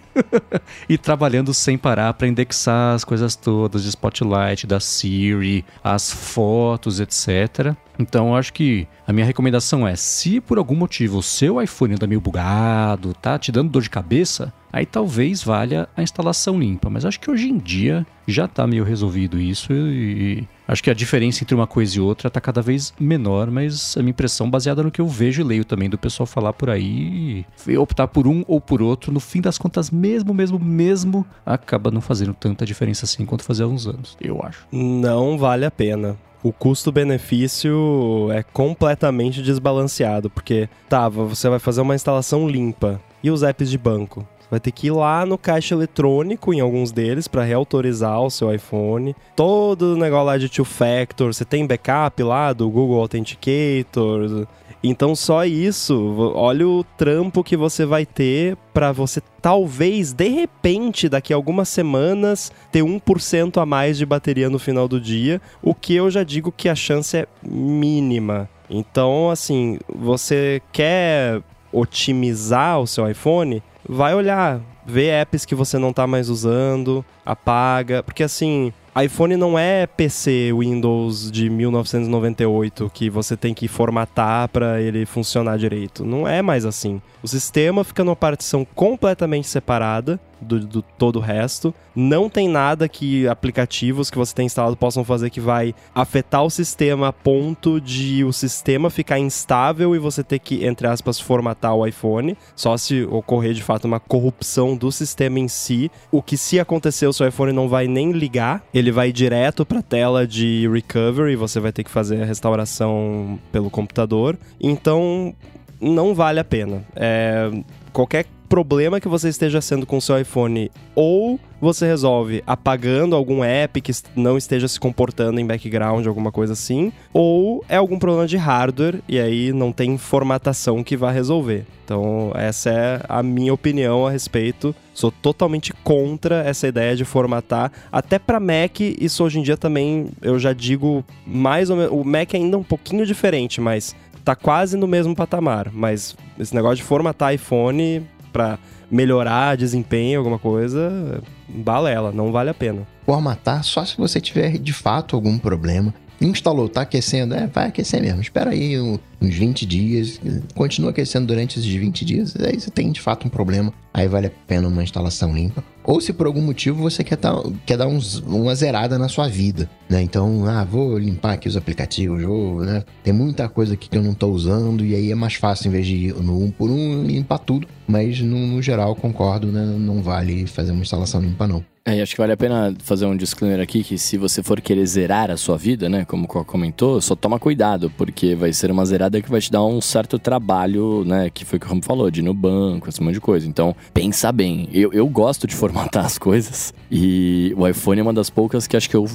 e 0.87 0.97
trabalhando 0.97 1.53
sem 1.53 1.77
parar 1.77 2.13
para 2.13 2.27
indexar 2.27 2.95
as 2.95 3.03
coisas 3.03 3.35
todas 3.35 3.83
de 3.83 3.89
Spotlight, 3.89 4.67
da 4.67 4.79
Siri, 4.79 5.65
as 5.83 6.11
fotos, 6.11 6.99
etc. 6.99 7.75
Então, 7.97 8.35
acho 8.35 8.53
que 8.53 8.87
a 9.05 9.11
minha 9.11 9.25
recomendação 9.25 9.87
é: 9.87 9.95
se 9.95 10.39
por 10.39 10.57
algum 10.57 10.75
motivo 10.75 11.17
o 11.17 11.23
seu 11.23 11.61
iPhone 11.61 11.95
anda 11.95 12.07
meio 12.07 12.21
bugado, 12.21 13.13
tá 13.13 13.37
te 13.37 13.51
dando 13.51 13.71
dor 13.71 13.81
de 13.81 13.89
cabeça, 13.89 14.53
aí 14.71 14.85
talvez 14.85 15.43
valha 15.43 15.89
a 15.97 16.01
instalação 16.01 16.57
limpa. 16.57 16.89
Mas 16.89 17.03
acho 17.03 17.19
que 17.19 17.29
hoje 17.29 17.49
em 17.49 17.57
dia 17.57 18.05
já 18.27 18.47
tá 18.47 18.65
meio 18.65 18.83
resolvido 18.83 19.39
isso 19.39 19.73
e 19.73 20.47
acho 20.69 20.83
que 20.83 20.89
a 20.89 20.93
diferença 20.93 21.43
entre 21.43 21.55
uma 21.55 21.65
coisa 21.67 21.97
e 21.97 21.99
outra 21.99 22.29
tá 22.29 22.39
cada 22.39 22.61
vez 22.61 22.93
menor, 22.99 23.49
mas 23.49 23.97
a 23.97 24.01
minha 24.01 24.11
impressão 24.11 24.49
baseada 24.49 24.83
no 24.83 24.91
que 24.91 25.01
eu 25.01 25.07
vejo 25.07 25.41
e 25.41 25.43
leio 25.43 25.65
também 25.65 25.89
do 25.89 25.97
pessoal 25.97 26.27
falar 26.27 26.53
por 26.53 26.69
aí, 26.69 27.45
optar 27.77 28.07
por 28.07 28.27
um 28.27 28.45
ou 28.47 28.61
por 28.61 28.81
outro, 28.81 29.11
no 29.11 29.19
fim 29.19 29.41
das 29.41 29.57
contas, 29.57 29.89
mesmo, 29.89 30.33
mesmo, 30.33 30.59
mesmo, 30.59 31.25
acaba 31.45 31.89
não 31.89 32.01
fazendo 32.01 32.33
tanta 32.33 32.65
diferença 32.65 33.05
assim 33.05 33.25
quanto 33.25 33.43
fazia 33.43 33.65
há 33.65 33.67
uns 33.67 33.87
anos, 33.87 34.15
eu 34.21 34.41
acho. 34.43 34.67
Não 34.71 35.37
vale 35.37 35.65
a 35.65 35.71
pena 35.71 36.15
o 36.41 36.53
custo-benefício 36.53 38.29
é 38.31 38.43
completamente 38.43 39.41
desbalanceado, 39.41 40.29
porque 40.29 40.69
tá, 40.87 41.09
você 41.09 41.49
vai 41.49 41.59
fazer 41.59 41.81
uma 41.81 41.95
instalação 41.95 42.47
limpa 42.47 43.01
e 43.21 43.29
os 43.29 43.43
apps 43.43 43.69
de 43.69 43.77
banco. 43.77 44.25
Vai 44.49 44.59
ter 44.59 44.71
que 44.71 44.87
ir 44.87 44.91
lá 44.91 45.25
no 45.25 45.37
caixa 45.37 45.75
eletrônico 45.75 46.53
em 46.53 46.59
alguns 46.59 46.91
deles 46.91 47.27
para 47.27 47.43
reautorizar 47.43 48.21
o 48.21 48.29
seu 48.29 48.53
iPhone. 48.53 49.15
Todo 49.35 49.93
o 49.93 49.97
negócio 49.97 50.25
lá 50.25 50.37
de 50.37 50.49
two 50.49 50.65
factor, 50.65 51.33
você 51.33 51.45
tem 51.45 51.67
backup 51.67 52.21
lá 52.23 52.51
do 52.53 52.69
Google 52.69 52.99
Authenticator, 52.99 54.47
então 54.81 55.13
só 55.13 55.43
isso, 55.45 56.33
olha 56.35 56.65
o 56.65 56.85
trampo 56.97 57.43
que 57.43 57.57
você 57.57 57.85
vai 57.85 58.05
ter 58.05 58.55
para 58.73 58.93
você 58.93 59.21
talvez 59.41 60.13
de 60.13 60.29
repente 60.29 61.09
daqui 61.09 61.33
a 61.33 61.35
algumas 61.35 61.67
semanas 61.67 62.51
ter 62.71 62.81
1% 62.81 63.61
a 63.61 63.65
mais 63.65 63.97
de 63.97 64.05
bateria 64.05 64.49
no 64.49 64.57
final 64.57 64.87
do 64.87 64.99
dia, 64.99 65.41
o 65.61 65.75
que 65.75 65.95
eu 65.95 66.09
já 66.09 66.23
digo 66.23 66.51
que 66.51 66.69
a 66.69 66.75
chance 66.75 67.17
é 67.17 67.27
mínima. 67.43 68.49
Então, 68.69 69.29
assim, 69.29 69.79
você 69.93 70.61
quer 70.71 71.41
otimizar 71.73 72.79
o 72.79 72.87
seu 72.87 73.09
iPhone, 73.09 73.61
vai 73.89 74.13
olhar, 74.13 74.61
vê 74.85 75.07
apps 75.07 75.45
que 75.45 75.55
você 75.55 75.79
não 75.79 75.89
está 75.89 76.05
mais 76.05 76.29
usando, 76.29 77.03
apaga, 77.31 78.01
porque 78.01 78.23
assim, 78.23 78.73
iPhone 79.01 79.37
não 79.37 79.57
é 79.57 79.85
PC 79.85 80.51
Windows 80.57 81.31
de 81.31 81.49
1998 81.49 82.91
que 82.93 83.09
você 83.09 83.37
tem 83.37 83.53
que 83.53 83.67
formatar 83.67 84.49
para 84.49 84.81
ele 84.81 85.05
funcionar 85.05 85.57
direito. 85.57 86.03
Não 86.03 86.27
é 86.27 86.41
mais 86.41 86.65
assim. 86.65 87.01
O 87.21 87.27
sistema 87.27 87.83
fica 87.83 88.03
numa 88.03 88.15
partição 88.15 88.65
completamente 88.75 89.47
separada 89.47 90.19
do, 90.41 90.59
do, 90.59 90.81
todo 90.81 91.17
o 91.17 91.21
resto. 91.21 91.73
Não 91.95 92.29
tem 92.29 92.47
nada 92.47 92.87
que 92.87 93.27
aplicativos 93.27 94.09
que 94.09 94.17
você 94.17 94.33
tem 94.33 94.45
instalado 94.45 94.77
possam 94.77 95.03
fazer 95.03 95.29
que 95.29 95.41
vai 95.41 95.75
afetar 95.93 96.43
o 96.43 96.49
sistema 96.49 97.09
a 97.09 97.13
ponto 97.13 97.81
de 97.81 98.23
o 98.23 98.31
sistema 98.31 98.89
ficar 98.89 99.19
instável 99.19 99.93
e 99.93 99.99
você 99.99 100.23
ter 100.23 100.39
que, 100.39 100.65
entre 100.65 100.87
aspas, 100.87 101.19
formatar 101.19 101.75
o 101.75 101.85
iPhone. 101.85 102.37
Só 102.55 102.77
se 102.77 103.03
ocorrer 103.03 103.53
de 103.53 103.63
fato 103.63 103.85
uma 103.85 103.99
corrupção 103.99 104.77
do 104.77 104.91
sistema 104.91 105.39
em 105.39 105.47
si. 105.47 105.91
O 106.09 106.21
que 106.21 106.37
se 106.37 106.59
acontecer, 106.59 107.07
o 107.07 107.13
seu 107.19 107.27
iPhone 107.27 107.51
não 107.51 107.67
vai 107.67 107.87
nem 107.87 108.11
ligar. 108.11 108.63
Ele 108.73 108.91
vai 108.91 109.11
direto 109.11 109.65
para 109.65 109.79
a 109.79 109.83
tela 109.83 110.25
de 110.25 110.67
recovery. 110.71 111.35
Você 111.35 111.59
vai 111.59 111.71
ter 111.71 111.83
que 111.83 111.91
fazer 111.91 112.21
a 112.21 112.25
restauração 112.25 113.39
pelo 113.51 113.69
computador. 113.69 114.37
Então, 114.59 115.35
não 115.79 116.15
vale 116.15 116.39
a 116.39 116.43
pena. 116.43 116.83
É, 116.95 117.51
qualquer 117.91 118.25
problema 118.49 118.99
que 118.99 119.07
você 119.07 119.29
esteja 119.29 119.61
sendo 119.61 119.85
com 119.85 119.97
o 119.97 120.01
seu 120.01 120.19
iPhone 120.19 120.71
ou 120.95 121.39
você 121.61 121.85
resolve 121.85 122.43
apagando 122.47 123.15
algum 123.15 123.43
app 123.43 123.79
que 123.79 123.91
não 124.15 124.37
esteja 124.37 124.67
se 124.67 124.79
comportando 124.79 125.39
em 125.39 125.45
background, 125.45 126.07
alguma 126.07 126.31
coisa 126.31 126.53
assim, 126.53 126.91
ou 127.13 127.63
é 127.69 127.75
algum 127.75 127.99
problema 127.99 128.25
de 128.25 128.37
hardware 128.37 129.01
e 129.07 129.19
aí 129.19 129.53
não 129.53 129.71
tem 129.71 129.97
formatação 129.97 130.83
que 130.83 130.97
vá 130.97 131.11
resolver. 131.11 131.65
Então, 131.85 132.31
essa 132.35 132.69
é 132.69 133.01
a 133.07 133.21
minha 133.21 133.53
opinião 133.53 134.05
a 134.05 134.11
respeito. 134.11 134.75
Sou 134.93 135.11
totalmente 135.11 135.73
contra 135.83 136.43
essa 136.43 136.67
ideia 136.67 136.95
de 136.95 137.05
formatar. 137.05 137.71
Até 137.91 138.17
para 138.19 138.39
Mac, 138.39 138.79
isso 138.79 139.23
hoje 139.23 139.39
em 139.39 139.43
dia 139.43 139.57
também 139.57 140.07
eu 140.21 140.39
já 140.39 140.53
digo 140.53 141.03
mais 141.25 141.69
ou 141.69 141.77
menos. 141.77 141.91
O 141.91 142.03
Mac 142.03 142.33
é 142.33 142.37
ainda 142.37 142.57
um 142.57 142.63
pouquinho 142.63 143.05
diferente, 143.05 143.59
mas 143.59 143.95
tá 144.23 144.35
quase 144.35 144.77
no 144.77 144.87
mesmo 144.87 145.15
patamar. 145.15 145.71
Mas 145.73 146.15
esse 146.39 146.53
negócio 146.53 146.77
de 146.77 146.83
formatar 146.83 147.33
iPhone 147.33 148.05
para 148.31 148.59
melhorar 148.89 149.57
desempenho, 149.57 150.19
alguma 150.19 150.39
coisa, 150.39 151.21
balela, 151.47 152.11
não 152.11 152.31
vale 152.31 152.49
a 152.49 152.53
pena. 152.53 152.87
Formatar 153.05 153.63
só 153.63 153.85
se 153.85 153.97
você 153.97 154.19
tiver 154.19 154.57
de 154.57 154.73
fato 154.73 155.15
algum 155.15 155.37
problema. 155.37 155.93
Instalou, 156.21 156.67
tá 156.67 156.81
aquecendo, 156.81 157.33
é, 157.33 157.47
vai 157.47 157.67
aquecer 157.67 158.01
mesmo. 158.01 158.21
Espera 158.21 158.51
aí 158.51 158.77
uns 159.21 159.35
20 159.35 159.65
dias, 159.65 160.19
continua 160.55 160.91
aquecendo 160.91 161.27
durante 161.27 161.59
esses 161.59 161.71
20 161.71 162.05
dias, 162.05 162.35
aí 162.39 162.59
você 162.59 162.71
tem 162.71 162.91
de 162.91 163.01
fato 163.01 163.27
um 163.27 163.29
problema, 163.29 163.73
aí 163.93 164.07
vale 164.07 164.27
a 164.27 164.31
pena 164.47 164.67
uma 164.67 164.83
instalação 164.83 165.33
limpa. 165.35 165.63
Ou 165.83 165.99
se 165.99 166.13
por 166.13 166.27
algum 166.27 166.41
motivo 166.41 166.83
você 166.83 167.03
quer, 167.03 167.15
tá, 167.15 167.33
quer 167.65 167.75
dar 167.75 167.87
uns, 167.87 168.19
uma 168.19 168.53
zerada 168.53 168.99
na 168.99 169.07
sua 169.07 169.27
vida, 169.27 169.69
né? 169.89 170.01
Então, 170.01 170.45
ah, 170.45 170.63
vou 170.63 170.97
limpar 170.97 171.33
aqui 171.33 171.47
os 171.47 171.57
aplicativos, 171.57 172.21
vou, 172.21 172.61
né? 172.61 172.83
Tem 173.03 173.11
muita 173.11 173.49
coisa 173.49 173.73
aqui 173.73 173.89
que 173.89 173.97
eu 173.97 174.03
não 174.03 174.13
tô 174.13 174.27
usando, 174.27 174.85
e 174.85 174.93
aí 174.93 175.11
é 175.11 175.15
mais 175.15 175.33
fácil, 175.33 175.69
em 175.69 175.71
vez 175.71 175.87
de 175.87 175.95
ir 175.95 176.13
no 176.15 176.43
um 176.43 176.51
por 176.51 176.69
um, 176.69 177.03
limpar 177.03 177.39
tudo. 177.39 177.67
Mas 177.87 178.21
no, 178.21 178.37
no 178.37 178.61
geral, 178.61 178.95
concordo, 178.95 179.47
né? 179.51 179.65
Não 179.65 180.03
vale 180.03 180.45
fazer 180.45 180.71
uma 180.71 180.81
instalação 180.81 181.21
limpa, 181.21 181.47
não. 181.47 181.65
É, 181.85 182.03
acho 182.03 182.13
que 182.13 182.21
vale 182.21 182.33
a 182.33 182.37
pena 182.37 182.75
fazer 182.83 183.07
um 183.07 183.17
disclaimer 183.17 183.59
aqui 183.59 183.83
que 183.83 183.97
se 183.97 184.15
você 184.15 184.43
for 184.43 184.61
querer 184.61 184.85
zerar 184.85 185.31
a 185.31 185.37
sua 185.37 185.57
vida, 185.57 185.89
né, 185.89 186.05
como 186.05 186.25
o 186.25 186.45
comentou, 186.45 187.01
só 187.01 187.15
toma 187.15 187.39
cuidado, 187.39 187.91
porque 187.97 188.35
vai 188.35 188.53
ser 188.53 188.69
uma 188.69 188.85
zerada 188.85 189.08
que 189.21 189.29
vai 189.29 189.41
te 189.41 189.51
dar 189.51 189.63
um 189.63 189.81
certo 189.81 190.19
trabalho, 190.19 191.03
né, 191.05 191.29
que 191.29 191.45
foi 191.45 191.57
o 191.57 191.59
que 191.59 191.65
o 191.65 191.69
Ramo 191.69 191.83
falou, 191.83 192.09
de 192.11 192.19
ir 192.21 192.23
no 192.23 192.33
banco, 192.33 192.87
esse 192.87 193.01
monte 193.01 193.15
de 193.15 193.21
coisa. 193.21 193.47
Então, 193.47 193.75
pensa 193.93 194.31
bem. 194.31 194.69
Eu, 194.71 194.93
eu 194.93 195.07
gosto 195.07 195.47
de 195.47 195.55
formatar 195.55 196.05
as 196.05 196.17
coisas 196.17 196.73
e 196.91 197.53
o 197.57 197.67
iPhone 197.67 197.99
é 197.99 198.03
uma 198.03 198.13
das 198.13 198.29
poucas 198.29 198.67
que 198.67 198.77
acho 198.77 198.89
que 198.89 198.95
eu 198.95 199.05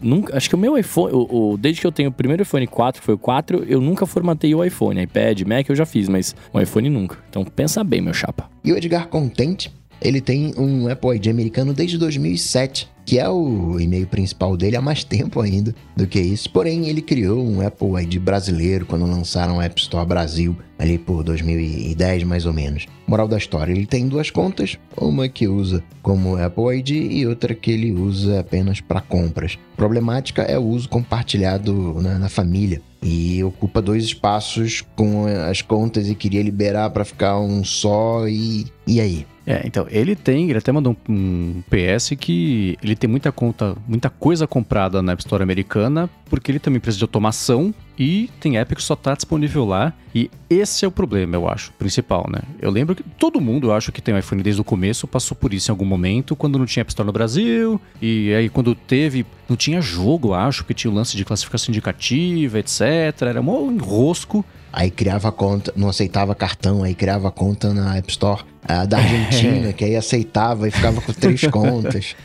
nunca, 0.00 0.36
acho 0.36 0.48
que 0.48 0.54
o 0.54 0.58
meu 0.58 0.76
iPhone, 0.78 1.12
o, 1.14 1.52
o, 1.52 1.56
desde 1.56 1.80
que 1.80 1.86
eu 1.86 1.92
tenho 1.92 2.08
o 2.08 2.12
primeiro 2.12 2.42
iPhone 2.42 2.66
4, 2.66 3.00
que 3.00 3.06
foi 3.06 3.14
o 3.14 3.18
4, 3.18 3.64
eu 3.64 3.80
nunca 3.80 4.06
formatei 4.06 4.54
o 4.54 4.64
iPhone, 4.64 5.02
iPad, 5.02 5.42
Mac 5.42 5.68
eu 5.68 5.76
já 5.76 5.86
fiz, 5.86 6.08
mas 6.08 6.34
o 6.52 6.60
iPhone 6.60 6.88
nunca. 6.88 7.18
Então, 7.28 7.44
pensa 7.44 7.84
bem, 7.84 8.00
meu 8.00 8.14
chapa. 8.14 8.50
E 8.64 8.72
o 8.72 8.76
Edgar 8.76 9.08
Contente 9.08 9.72
ele 10.02 10.20
tem 10.20 10.52
um 10.56 10.88
Apple 10.88 11.16
ID 11.16 11.28
americano 11.28 11.72
desde 11.72 11.96
2007, 11.96 12.90
que 13.04 13.18
é 13.18 13.28
o 13.28 13.78
e-mail 13.80 14.06
principal 14.06 14.56
dele 14.56 14.76
há 14.76 14.80
mais 14.80 15.02
tempo 15.04 15.40
ainda 15.40 15.74
do 15.96 16.06
que 16.06 16.20
isso. 16.20 16.50
Porém, 16.50 16.88
ele 16.88 17.00
criou 17.00 17.44
um 17.44 17.64
Apple 17.66 18.02
ID 18.02 18.18
brasileiro 18.18 18.86
quando 18.86 19.06
lançaram 19.06 19.56
o 19.56 19.62
App 19.62 19.80
Store 19.80 20.06
Brasil, 20.06 20.56
ali 20.78 20.98
por 20.98 21.22
2010 21.22 22.24
mais 22.24 22.46
ou 22.46 22.52
menos. 22.52 22.86
Moral 23.06 23.28
da 23.28 23.36
história, 23.36 23.72
ele 23.72 23.86
tem 23.86 24.08
duas 24.08 24.30
contas, 24.30 24.78
uma 24.96 25.28
que 25.28 25.46
usa 25.46 25.82
como 26.02 26.36
Apple 26.36 26.78
ID 26.78 26.90
e 26.90 27.26
outra 27.26 27.54
que 27.54 27.70
ele 27.70 27.92
usa 27.92 28.40
apenas 28.40 28.80
para 28.80 29.00
compras. 29.00 29.58
Problemática 29.76 30.42
é 30.42 30.58
o 30.58 30.64
uso 30.64 30.88
compartilhado 30.88 31.94
na, 32.00 32.18
na 32.18 32.28
família 32.28 32.80
e 33.02 33.42
ocupa 33.42 33.82
dois 33.82 34.04
espaços 34.04 34.84
com 34.94 35.26
as 35.26 35.60
contas 35.60 36.08
e 36.08 36.14
queria 36.14 36.42
liberar 36.42 36.88
para 36.90 37.04
ficar 37.04 37.38
um 37.40 37.64
só 37.64 38.28
e 38.28 38.66
e 38.86 39.00
aí 39.00 39.26
É, 39.46 39.62
então, 39.64 39.86
ele 39.90 40.14
tem, 40.14 40.48
ele 40.48 40.58
até 40.58 40.70
mandou 40.70 40.96
um, 41.08 41.12
um, 41.12 41.62
PS 41.68 42.10
que 42.18 42.78
ele 42.82 42.94
tem 42.94 43.10
muita 43.10 43.32
conta, 43.32 43.76
muita 43.88 44.08
coisa 44.08 44.46
comprada 44.46 45.02
na 45.02 45.12
App 45.12 45.22
Store 45.22 45.42
americana, 45.42 46.08
porque 46.26 46.50
ele 46.50 46.58
também 46.58 46.80
precisa 46.80 46.98
de 46.98 47.04
automação 47.04 47.74
e 47.98 48.30
tem 48.40 48.56
app 48.56 48.74
que 48.74 48.82
só 48.82 48.96
tá 48.96 49.14
disponível 49.14 49.64
lá. 49.64 49.92
E 50.14 50.30
esse 50.48 50.84
é 50.84 50.88
o 50.88 50.90
problema, 50.90 51.36
eu 51.36 51.48
acho, 51.48 51.72
principal, 51.72 52.28
né? 52.30 52.40
Eu 52.60 52.70
lembro 52.70 52.94
que 52.94 53.02
todo 53.02 53.40
mundo, 53.40 53.68
eu 53.68 53.72
acho 53.72 53.90
que 53.90 54.00
tem 54.00 54.14
um 54.14 54.18
iPhone 54.18 54.42
desde 54.42 54.60
o 54.60 54.64
começo, 54.64 55.06
passou 55.06 55.36
por 55.36 55.52
isso 55.52 55.70
em 55.70 55.72
algum 55.72 55.84
momento, 55.84 56.36
quando 56.36 56.58
não 56.58 56.66
tinha 56.66 56.82
App 56.82 56.90
Store 56.90 57.06
no 57.06 57.12
Brasil, 57.12 57.80
e 58.00 58.32
aí 58.34 58.48
quando 58.48 58.74
teve, 58.74 59.26
não 59.48 59.56
tinha 59.56 59.80
jogo, 59.80 60.28
eu 60.28 60.34
acho, 60.34 60.64
que 60.64 60.74
tinha 60.74 60.90
o 60.90 60.94
lance 60.94 61.16
de 61.16 61.24
classificação 61.24 61.72
indicativa, 61.72 62.58
etc. 62.58 62.80
Era 63.22 63.40
um 63.40 63.72
enrosco. 63.72 64.44
Aí 64.72 64.90
criava 64.90 65.30
conta, 65.30 65.72
não 65.76 65.88
aceitava 65.88 66.34
cartão, 66.34 66.82
aí 66.82 66.94
criava 66.94 67.30
conta 67.30 67.74
na 67.74 67.96
App 67.96 68.10
Store 68.10 68.42
a 68.66 68.84
da 68.84 68.98
Argentina, 68.98 69.68
é. 69.68 69.72
que 69.72 69.84
aí 69.84 69.96
aceitava 69.96 70.68
e 70.68 70.70
ficava 70.70 71.00
com 71.00 71.12
três 71.12 71.42
contas. 71.50 72.16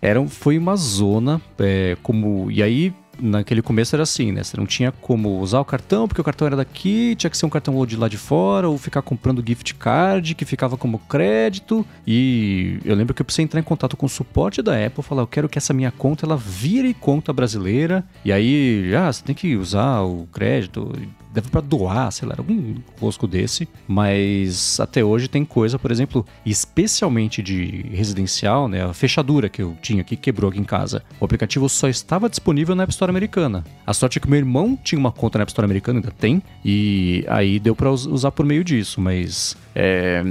Era, 0.00 0.26
foi 0.26 0.56
uma 0.56 0.76
zona, 0.76 1.40
é, 1.58 1.96
como. 2.02 2.50
E 2.50 2.62
aí 2.62 2.94
naquele 3.20 3.60
começo 3.60 3.94
era 3.94 4.02
assim, 4.02 4.32
né? 4.32 4.42
Você 4.42 4.56
não 4.56 4.66
tinha 4.66 4.90
como 4.90 5.40
usar 5.40 5.60
o 5.60 5.64
cartão, 5.64 6.08
porque 6.08 6.20
o 6.20 6.24
cartão 6.24 6.46
era 6.46 6.56
daqui, 6.56 7.14
tinha 7.16 7.28
que 7.28 7.36
ser 7.36 7.46
um 7.46 7.50
cartão 7.50 7.84
de 7.84 7.96
lá 7.96 8.08
de 8.08 8.16
fora, 8.16 8.68
ou 8.68 8.78
ficar 8.78 9.02
comprando 9.02 9.44
gift 9.46 9.74
card, 9.74 10.34
que 10.34 10.44
ficava 10.44 10.76
como 10.76 10.98
crédito. 11.00 11.86
E 12.06 12.78
eu 12.84 12.94
lembro 12.94 13.12
que 13.14 13.20
eu 13.20 13.24
precisei 13.24 13.44
entrar 13.44 13.60
em 13.60 13.64
contato 13.64 13.96
com 13.96 14.06
o 14.06 14.08
suporte 14.08 14.62
da 14.62 14.84
Apple, 14.84 15.02
falar, 15.02 15.22
eu 15.22 15.26
quero 15.26 15.48
que 15.48 15.58
essa 15.58 15.74
minha 15.74 15.90
conta 15.90 16.24
ela 16.24 16.36
vire 16.36 16.94
conta 16.94 17.32
brasileira. 17.32 18.04
E 18.24 18.32
aí, 18.32 18.92
ah, 18.94 19.12
você 19.12 19.22
tem 19.22 19.34
que 19.34 19.56
usar 19.56 20.00
o 20.00 20.26
crédito 20.32 20.92
deve 21.32 21.48
para 21.48 21.60
doar, 21.60 22.10
sei 22.10 22.28
lá, 22.28 22.34
algum 22.36 22.74
rosco 23.00 23.26
desse, 23.26 23.68
mas 23.86 24.78
até 24.80 25.04
hoje 25.04 25.28
tem 25.28 25.44
coisa, 25.44 25.78
por 25.78 25.90
exemplo, 25.90 26.26
especialmente 26.44 27.42
de 27.42 27.86
residencial, 27.92 28.68
né, 28.68 28.84
a 28.84 28.92
fechadura 28.92 29.48
que 29.48 29.62
eu 29.62 29.76
tinha 29.80 30.02
aqui 30.02 30.16
quebrou 30.16 30.50
aqui 30.50 30.60
em 30.60 30.64
casa. 30.64 31.02
O 31.18 31.24
aplicativo 31.24 31.68
só 31.68 31.88
estava 31.88 32.28
disponível 32.28 32.74
na 32.74 32.82
App 32.82 32.92
Store 32.92 33.10
americana. 33.10 33.64
A 33.86 33.94
sorte 33.94 34.18
é 34.18 34.20
que 34.20 34.28
meu 34.28 34.38
irmão 34.38 34.78
tinha 34.82 34.98
uma 34.98 35.12
conta 35.12 35.38
na 35.38 35.42
App 35.42 35.50
Store 35.50 35.64
americana, 35.64 35.98
ainda 35.98 36.10
tem, 36.10 36.42
e 36.64 37.24
aí 37.28 37.58
deu 37.58 37.74
para 37.74 37.90
usar 37.90 38.30
por 38.32 38.44
meio 38.44 38.64
disso, 38.64 39.00
mas 39.00 39.56
é, 39.74 40.22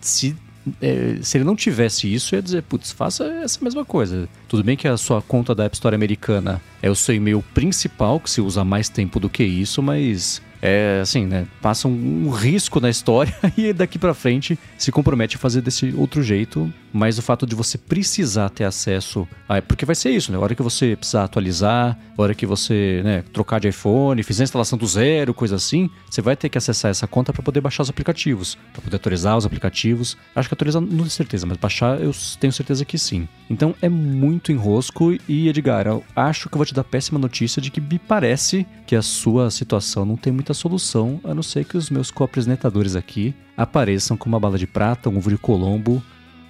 se 0.00 0.36
é, 0.80 1.18
se 1.22 1.36
ele 1.36 1.44
não 1.44 1.56
tivesse 1.56 2.12
isso, 2.12 2.34
ia 2.34 2.42
dizer, 2.42 2.62
putz, 2.62 2.92
faça 2.92 3.24
essa 3.24 3.58
mesma 3.62 3.84
coisa. 3.84 4.28
Tudo 4.48 4.62
bem 4.62 4.76
que 4.76 4.86
a 4.86 4.96
sua 4.96 5.20
conta 5.20 5.54
da 5.54 5.64
App 5.64 5.74
Store 5.74 5.94
americana 5.94 6.60
é 6.80 6.90
o 6.90 6.94
seu 6.94 7.14
e-mail 7.14 7.42
principal, 7.54 8.20
que 8.20 8.30
se 8.30 8.40
usa 8.40 8.64
mais 8.64 8.88
tempo 8.88 9.18
do 9.18 9.28
que 9.28 9.42
isso, 9.42 9.82
mas 9.82 10.40
é 10.62 11.00
assim, 11.02 11.26
né? 11.26 11.44
Passa 11.60 11.88
um, 11.88 12.30
risco 12.30 12.78
na 12.78 12.88
história 12.88 13.34
e 13.58 13.72
daqui 13.72 13.98
para 13.98 14.14
frente 14.14 14.56
se 14.78 14.92
compromete 14.92 15.34
a 15.34 15.38
fazer 15.38 15.60
desse 15.60 15.92
outro 15.96 16.22
jeito. 16.22 16.72
Mas 16.94 17.18
o 17.18 17.22
fato 17.22 17.46
de 17.46 17.54
você 17.54 17.78
precisar 17.78 18.50
ter 18.50 18.64
acesso. 18.64 19.26
A, 19.48 19.62
porque 19.62 19.86
vai 19.86 19.94
ser 19.94 20.10
isso, 20.10 20.30
né? 20.30 20.36
A 20.36 20.40
hora 20.40 20.54
que 20.54 20.62
você 20.62 20.94
precisar 20.94 21.24
atualizar, 21.24 21.98
a 22.16 22.22
hora 22.22 22.34
que 22.34 22.44
você 22.44 23.00
né, 23.02 23.24
trocar 23.32 23.58
de 23.58 23.68
iPhone, 23.68 24.22
fizer 24.22 24.42
a 24.42 24.44
instalação 24.44 24.78
do 24.78 24.86
zero, 24.86 25.32
coisa 25.32 25.56
assim, 25.56 25.88
você 26.08 26.20
vai 26.20 26.36
ter 26.36 26.50
que 26.50 26.58
acessar 26.58 26.90
essa 26.90 27.06
conta 27.06 27.32
para 27.32 27.42
poder 27.42 27.62
baixar 27.62 27.82
os 27.82 27.88
aplicativos, 27.88 28.58
para 28.74 28.82
poder 28.82 28.96
atualizar 28.96 29.38
os 29.38 29.46
aplicativos. 29.46 30.18
Acho 30.36 30.48
que 30.50 30.54
atualizar 30.54 30.82
não 30.82 30.88
tenho 30.88 31.10
certeza, 31.10 31.46
mas 31.46 31.56
baixar 31.56 31.98
eu 31.98 32.12
tenho 32.38 32.52
certeza 32.52 32.84
que 32.84 32.98
sim. 32.98 33.26
Então 33.48 33.74
é 33.80 33.88
muito 33.88 34.52
enrosco 34.52 35.16
e 35.26 35.48
Edgar, 35.48 35.86
eu 35.86 36.04
acho 36.14 36.50
que 36.50 36.54
eu 36.54 36.58
vou 36.58 36.66
te 36.66 36.74
dar 36.74 36.84
péssima 36.84 37.18
notícia 37.18 37.62
de 37.62 37.70
que 37.70 37.80
me 37.80 37.98
parece 37.98 38.66
que 38.86 38.94
a 38.94 39.02
sua 39.02 39.50
situação 39.50 40.04
não 40.04 40.16
tem 40.16 40.30
muita 40.30 40.51
outra 40.52 40.54
solução 40.54 41.20
a 41.24 41.34
não 41.34 41.42
ser 41.42 41.64
que 41.64 41.76
os 41.76 41.90
meus 41.90 42.10
coapresentadores 42.10 42.94
aqui 42.94 43.34
apareçam 43.56 44.16
com 44.16 44.28
uma 44.28 44.38
bala 44.38 44.58
de 44.58 44.66
prata, 44.66 45.08
um 45.08 45.16
ovo 45.16 45.30
de 45.30 45.38
colombo 45.38 46.02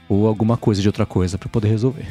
ou 0.08 0.26
alguma 0.26 0.56
coisa 0.56 0.82
de 0.82 0.88
outra 0.88 1.06
coisa 1.06 1.38
para 1.38 1.48
poder 1.48 1.68
resolver. 1.68 2.06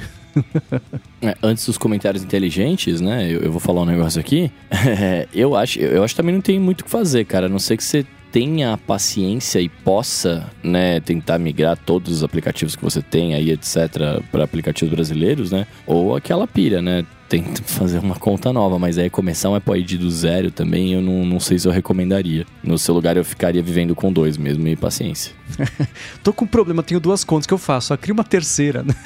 é, 1.22 1.36
antes 1.44 1.66
dos 1.66 1.78
comentários 1.78 2.24
inteligentes, 2.24 3.02
né? 3.02 3.30
Eu, 3.30 3.42
eu 3.42 3.52
vou 3.52 3.60
falar 3.60 3.82
um 3.82 3.86
negócio 3.86 4.20
aqui. 4.20 4.52
É, 4.72 5.28
eu 5.36 5.56
acho, 5.56 5.80
eu 5.80 6.04
acho 6.04 6.14
que 6.14 6.18
também 6.18 6.34
não 6.34 6.42
tem 6.42 6.60
muito 6.60 6.82
o 6.82 6.86
que 6.86 6.90
fazer, 6.90 7.26
cara. 7.26 7.46
A 7.46 7.50
não 7.50 7.60
ser 7.60 7.78
que 7.78 7.84
você 7.84 8.06
tenha 8.32 8.74
a 8.74 8.78
paciência 8.78 9.60
e 9.60 9.68
possa, 9.68 10.50
né, 10.64 11.02
tentar 11.02 11.38
migrar 11.38 11.78
todos 11.78 12.18
os 12.18 12.24
aplicativos 12.24 12.78
que 12.78 12.84
você 12.84 13.02
tem 13.02 13.36
aí, 13.36 13.52
etc, 13.52 14.24
para 14.32 14.46
aplicativos 14.46 14.94
brasileiros, 14.94 15.52
né? 15.52 15.68
Ou 15.86 16.16
aquela 16.16 16.48
pilha, 16.48 16.82
né? 16.82 17.06
Tento 17.32 17.64
fazer 17.64 18.00
uma 18.00 18.16
conta 18.16 18.52
nova, 18.52 18.78
mas 18.78 18.98
aí 18.98 19.10
começar 19.10 19.50
um 19.50 19.56
Apple 19.56 19.80
ID 19.80 19.94
do 19.94 20.12
zero 20.12 20.52
também 20.52 20.92
eu 20.92 21.02
não, 21.02 21.26
não 21.26 21.40
sei 21.40 21.58
se 21.58 21.66
eu 21.66 21.72
recomendaria. 21.72 22.46
No 22.62 22.78
seu 22.78 22.94
lugar 22.94 23.16
eu 23.16 23.24
ficaria 23.24 23.64
vivendo 23.64 23.96
com 23.96 24.12
dois 24.12 24.36
mesmo 24.36 24.68
e 24.68 24.76
paciência. 24.76 25.32
Tô 26.22 26.34
com 26.34 26.44
um 26.44 26.48
problema, 26.48 26.84
tenho 26.84 27.00
duas 27.00 27.24
contas 27.24 27.48
que 27.48 27.54
eu 27.54 27.58
faço, 27.58 27.88
só 27.88 27.98
crio 27.98 28.14
uma 28.14 28.26
terceira, 28.26 28.84
né? 28.84 28.94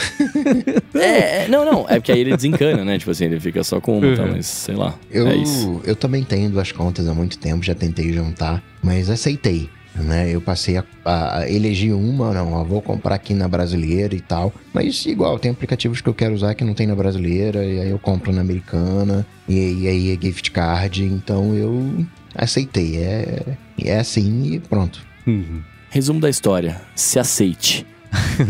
É, 0.96 1.44
é, 1.44 1.48
não, 1.50 1.66
não, 1.66 1.86
é 1.90 1.96
porque 1.96 2.12
aí 2.12 2.22
ele 2.22 2.36
desencana, 2.36 2.86
né? 2.86 2.98
Tipo 2.98 3.12
assim, 3.12 3.26
ele 3.26 3.40
fica 3.40 3.64
só 3.64 3.82
com 3.82 3.98
uma, 3.98 4.08
uhum. 4.08 4.16
tá, 4.16 4.26
mas 4.26 4.46
sei 4.46 4.76
lá. 4.76 4.96
Eu, 5.12 5.28
é 5.28 5.36
isso. 5.36 5.82
eu 5.84 5.96
também 5.96 6.24
tenho 6.24 6.50
duas 6.50 6.72
contas 6.72 7.08
há 7.08 7.14
muito 7.14 7.38
tempo, 7.38 7.64
já 7.64 7.76
tentei 7.76 8.12
juntar, 8.14 8.64
mas 8.82 9.10
aceitei 9.10 9.70
né? 10.04 10.30
Eu 10.30 10.42
passei 10.42 10.78
a, 10.78 10.84
a, 11.04 11.50
eleger 11.50 11.94
uma, 11.96 12.34
não, 12.34 12.64
vou 12.66 12.82
comprar 12.82 13.16
aqui 13.16 13.34
na 13.34 13.48
brasileira 13.48 14.16
e 14.16 14.22
tal. 14.22 14.54
Mas 14.74 15.06
igual, 15.06 15.40
tem 15.40 15.52
aplicativos 15.52 16.02
que 16.02 16.10
eu 16.10 16.14
quero 16.14 16.34
usar 16.34 16.54
que 16.56 16.64
não 16.64 16.74
tem 16.74 16.88
na 16.88 16.96
brasileira, 16.96 17.64
e 17.64 17.80
aí 17.80 17.90
eu 17.90 18.00
compro 18.00 18.32
na 18.32 18.42
americana, 18.42 19.26
e, 19.48 19.84
e 19.84 19.88
aí 19.88 20.12
é 20.12 20.22
gift 20.22 20.52
card, 20.52 21.04
então 21.04 21.54
eu 21.56 22.06
aceitei. 22.36 22.98
É, 22.98 23.44
é 23.84 23.98
assim 23.98 24.54
e 24.54 24.60
pronto. 24.60 25.06
Uhum. 25.26 25.62
Resumo 25.90 26.20
da 26.20 26.30
história: 26.30 26.82
se 26.96 27.20
aceite. 27.20 27.86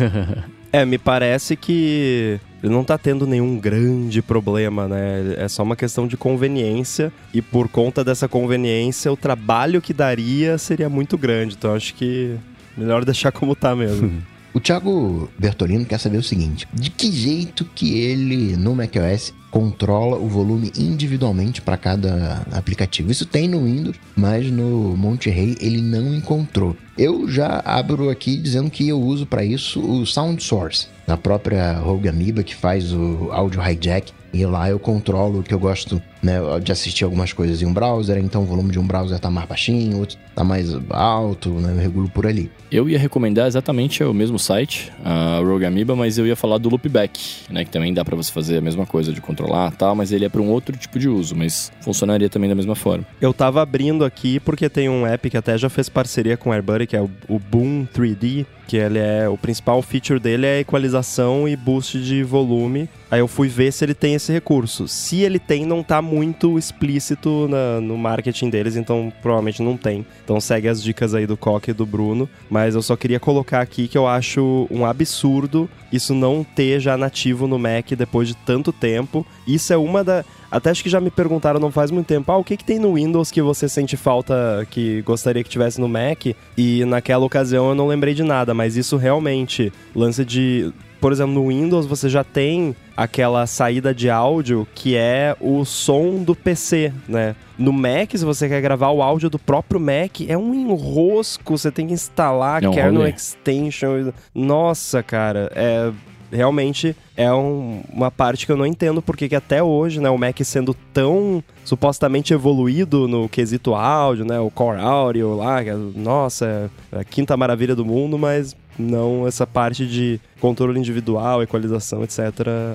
é, 0.72 0.86
me 0.86 0.98
parece 0.98 1.56
que 1.56 2.40
ele 2.66 2.74
não 2.74 2.84
tá 2.84 2.98
tendo 2.98 3.28
nenhum 3.28 3.60
grande 3.60 4.24
problema, 4.24 4.88
né? 4.88 5.36
É 5.38 5.48
só 5.48 5.62
uma 5.62 5.76
questão 5.76 6.08
de 6.08 6.18
conveniência 6.18 7.14
e 7.32 7.40
por 7.40 7.70
conta 7.70 8.04
dessa 8.04 8.28
conveniência, 8.28 9.14
o 9.14 9.16
trabalho 9.16 9.80
que 9.80 9.94
daria 9.94 10.58
seria 10.58 10.90
muito 10.90 11.16
grande. 11.16 11.56
Então 11.56 11.76
acho 11.76 11.94
que 11.94 12.36
melhor 12.76 13.06
deixar 13.06 13.32
como 13.32 13.56
tá 13.56 13.76
mesmo. 13.76 14.12
o 14.52 14.60
Thiago 14.60 15.30
Bertolino 15.38 15.86
quer 15.86 16.00
saber 16.00 16.18
o 16.18 16.24
seguinte: 16.24 16.68
de 16.74 16.90
que 16.90 17.12
jeito 17.12 17.66
que 17.76 18.00
ele 18.00 18.58
no 18.58 18.76
macOS 18.76 19.32
controla 19.52 20.18
o 20.18 20.28
volume 20.28 20.72
individualmente 20.76 21.62
para 21.62 21.78
cada 21.78 22.48
aplicativo. 22.52 23.12
Isso 23.12 23.28
tem 23.28 23.48
no 23.48 23.64
Windows, 23.64 23.96
mas 24.16 24.52
no 24.52 24.98
Monterey 24.98 25.56
ele 25.62 25.82
não 25.82 26.16
encontrou. 26.16 26.76
Eu 26.98 27.30
já 27.30 27.62
abro 27.64 28.10
aqui 28.10 28.38
dizendo 28.38 28.72
que 28.72 28.88
eu 28.88 29.00
uso 29.00 29.26
para 29.26 29.46
isso 29.46 29.80
o 29.80 30.06
Sound 30.06 30.44
Source, 30.44 30.88
na 31.08 31.18
própria 31.18 31.74
Rogue 31.74 32.10
Amoeba 32.10 32.44
que 32.44 32.56
faz 32.56 32.92
o 32.94 33.30
áudio 33.32 33.62
hijack. 33.62 34.12
E 34.34 34.46
lá 34.46 34.70
eu 34.70 34.78
controlo 34.78 35.40
o 35.40 35.44
que 35.44 35.54
eu 35.54 35.60
gosto 35.60 36.02
né, 36.26 36.40
de 36.62 36.72
assistir 36.72 37.04
algumas 37.04 37.32
coisas 37.32 37.62
em 37.62 37.66
um 37.66 37.74
browser, 37.74 38.18
então 38.18 38.42
o 38.42 38.46
volume 38.46 38.72
de 38.72 38.80
um 38.80 38.88
browser 38.88 39.20
tá 39.20 39.30
mais 39.30 39.48
baixinho, 39.48 40.00
outro 40.00 40.18
tá 40.34 40.44
mais 40.44 40.76
alto, 40.90 41.50
né, 41.52 41.72
eu 41.72 41.78
regulo 41.78 42.10
por 42.10 42.26
ali. 42.26 42.52
Eu 42.72 42.90
ia 42.90 42.98
recomendar 42.98 43.48
exatamente 43.48 44.04
o 44.04 44.14
mesmo 44.14 44.40
site, 44.40 44.92
a 45.04 45.40
Rogue 45.40 45.66
Amoeba, 45.66 45.96
mas 45.96 46.18
eu 46.18 46.26
ia 46.26 46.36
falar 46.36 46.58
do 46.58 46.68
Loopback, 46.68 47.44
né, 47.50 47.64
que 47.64 47.70
também 47.70 47.94
dá 47.94 48.04
para 48.04 48.16
você 48.16 48.32
fazer 48.32 48.58
a 48.58 48.62
mesma 48.62 48.86
coisa 48.86 49.14
de 49.14 49.22
controlar, 49.22 49.72
tal, 49.72 49.96
mas 49.96 50.12
ele 50.12 50.26
é 50.26 50.30
para 50.30 50.42
um 50.42 50.50
outro 50.50 50.76
tipo 50.76 50.98
de 50.98 51.08
uso, 51.08 51.36
mas 51.36 51.72
funcionaria 51.82 52.28
também 52.28 52.50
da 52.50 52.56
mesma 52.56 52.76
forma. 52.76 53.06
Eu 53.22 53.34
tava 53.34 53.62
abrindo 53.62 54.04
aqui 54.04 54.40
porque 54.40 54.68
tem 54.68 54.90
um 54.90 55.06
app 55.06 55.30
que 55.30 55.38
até 55.38 55.58
já 55.58 55.70
fez 55.70 55.88
parceria 55.88 56.36
com 56.36 56.50
o 56.50 56.54
AirBuddy, 56.54 56.88
que 56.88 56.98
é 56.98 57.02
o, 57.02 57.40
Boom 57.40 57.88
3D, 57.94 58.46
que 58.68 58.78
ele 58.78 59.00
é 59.00 59.30
o 59.30 59.38
principal 59.38 59.82
feature 59.82 60.20
dele 60.20 60.46
é 60.46 60.60
equalização 60.60 61.48
e 61.48 61.56
boost 61.56 62.00
de 62.00 62.24
volume. 62.24 62.90
Aí 63.10 63.20
eu 63.20 63.28
fui 63.28 63.48
ver 63.48 63.72
se 63.72 63.86
ele 63.86 63.94
tem 63.94 64.16
esse 64.16 64.32
recurso. 64.32 64.88
Se 64.88 65.22
ele 65.22 65.40
tem, 65.40 65.66
não 65.66 65.84
tá 65.84 66.02
muito 66.16 66.58
explícito 66.58 67.48
na, 67.50 67.82
no 67.82 67.98
marketing 67.98 68.50
deles, 68.50 68.76
então 68.76 69.12
provavelmente 69.22 69.62
não 69.62 69.76
tem. 69.76 70.06
Então 70.24 70.40
segue 70.40 70.68
as 70.68 70.82
dicas 70.82 71.14
aí 71.14 71.28
do 71.28 71.36
Coque 71.36 71.72
e 71.72 71.74
do 71.74 71.86
Bruno, 71.86 72.30
mas 72.50 72.74
eu 72.74 72.82
só 72.82 72.96
queria 72.96 73.20
colocar 73.20 73.62
aqui 73.62 73.88
que 73.88 73.98
eu 73.98 74.08
acho 74.08 74.68
um 74.72 74.86
absurdo 74.86 75.70
isso 75.96 76.14
não 76.14 76.44
ter 76.44 76.80
já 76.80 76.98
nativo 76.98 77.48
no 77.48 77.58
Mac 77.58 77.92
depois 77.98 78.28
de 78.28 78.36
tanto 78.36 78.74
tempo. 78.74 79.26
Isso 79.48 79.72
é 79.72 79.78
uma 79.78 80.04
da 80.04 80.26
até 80.52 80.70
acho 80.70 80.84
que 80.84 80.90
já 80.90 81.02
me 81.02 81.10
perguntaram 81.10 81.60
não 81.60 81.72
faz 81.72 81.92
muito 81.92 82.08
tempo, 82.08 82.32
ah, 82.32 82.38
o 82.38 82.44
que, 82.44 82.56
que 82.56 82.64
tem 82.64 82.80
no 82.80 82.94
Windows 82.94 83.30
que 83.30 83.42
você 83.42 83.68
sente 83.68 83.98
falta, 83.98 84.66
que 84.70 85.02
gostaria 85.02 85.44
que 85.44 85.50
tivesse 85.50 85.82
no 85.82 85.90
Mac? 85.90 86.28
E 86.58 86.86
naquela 86.86 87.26
ocasião 87.26 87.70
eu 87.70 87.76
não 87.76 87.88
lembrei 87.88 88.14
de 88.14 88.24
nada, 88.24 88.54
mas 88.54 88.78
isso 88.78 88.96
realmente, 88.96 89.74
lance 89.94 90.24
de 90.24 90.72
por 91.00 91.12
exemplo, 91.12 91.34
no 91.34 91.48
Windows 91.50 91.86
você 91.86 92.10
já 92.10 92.24
tem 92.24 92.76
aquela 92.96 93.46
saída 93.46 93.94
de 93.94 94.10
áudio 94.10 94.68
que 94.74 94.96
é 94.96 95.36
o 95.40 95.66
som 95.66 96.24
do 96.24 96.36
PC, 96.36 96.94
né? 97.08 97.36
No 97.58 97.72
Mac, 97.72 98.12
se 98.12 98.26
você 98.26 98.50
quer 98.50 98.62
gravar 98.62 98.90
o 98.90 99.02
áudio 99.02 99.30
do 99.30 99.40
próprio 99.40 99.80
Mac, 99.80 100.22
é 100.28 100.38
um 100.38 100.54
enrosco, 100.54 101.58
você 101.58 101.72
tem 101.72 101.88
que 101.88 101.94
instalar 101.94 102.64
é 102.64 102.70
um 102.70 102.72
kernel 102.72 103.02
rolê. 103.02 103.10
extension. 103.12 104.12
Nossa, 104.34 105.02
cara, 105.02 105.52
é 105.56 105.92
realmente 106.32 106.96
é 107.16 107.32
um, 107.32 107.82
uma 107.92 108.12
parte 108.12 108.46
que 108.46 108.52
eu 108.52 108.58
não 108.58 108.66
entendo 108.66 109.02
porque 109.02 109.30
que 109.30 109.36
até 109.36 109.64
hoje, 109.64 110.00
né, 110.00 110.10
o 110.10 110.18
Mac 110.18 110.40
sendo 110.44 110.76
tão 110.94 111.44
supostamente 111.64 112.34
evoluído 112.34 113.08
no 113.08 113.30
quesito 113.30 113.74
áudio, 113.74 114.26
né, 114.26 114.40
o 114.40 114.52
Core 114.52 114.80
Audio 114.80 115.36
lá, 115.36 115.64
que 115.64 115.70
é, 115.70 115.76
nossa, 115.96 116.70
é 116.92 117.00
a 117.00 117.04
quinta 117.04 117.38
maravilha 117.38 117.76
do 117.76 117.86
mundo, 117.86 118.18
mas 118.18 118.56
Não 118.78 119.28
essa 119.28 119.48
parte 119.48 119.86
de 119.86 120.20
controle 120.40 120.80
individual, 120.80 121.42
equalização, 121.42 122.04
etc. 122.04 122.20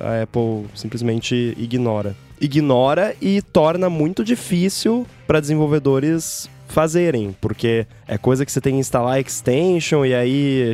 A 0.02 0.22
Apple 0.22 0.66
simplesmente 0.74 1.54
ignora. 1.58 2.16
Ignora 2.40 3.14
e 3.20 3.42
torna 3.42 3.90
muito 3.90 4.24
difícil 4.24 5.06
para 5.26 5.40
desenvolvedores 5.40 6.48
fazerem, 6.70 7.34
porque 7.40 7.86
é 8.06 8.16
coisa 8.16 8.46
que 8.46 8.52
você 8.52 8.60
tem 8.60 8.74
que 8.74 8.80
instalar 8.80 9.20
extension 9.20 10.04
e 10.06 10.14
aí 10.14 10.72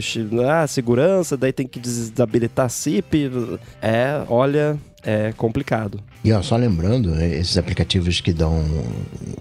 ah, 0.49 0.67
segurança, 0.67 1.37
daí 1.37 1.53
tem 1.53 1.67
que 1.67 1.81
desabilitar 1.81 2.71
SIP. 2.71 3.31
É, 3.83 4.23
olha, 4.29 4.79
é 5.03 5.33
complicado. 5.37 6.01
E 6.23 6.33
ó, 6.33 6.43
só 6.43 6.57
lembrando, 6.57 7.11
né, 7.11 7.35
esses 7.37 7.57
aplicativos 7.57 8.21
que 8.21 8.33
dão 8.33 8.65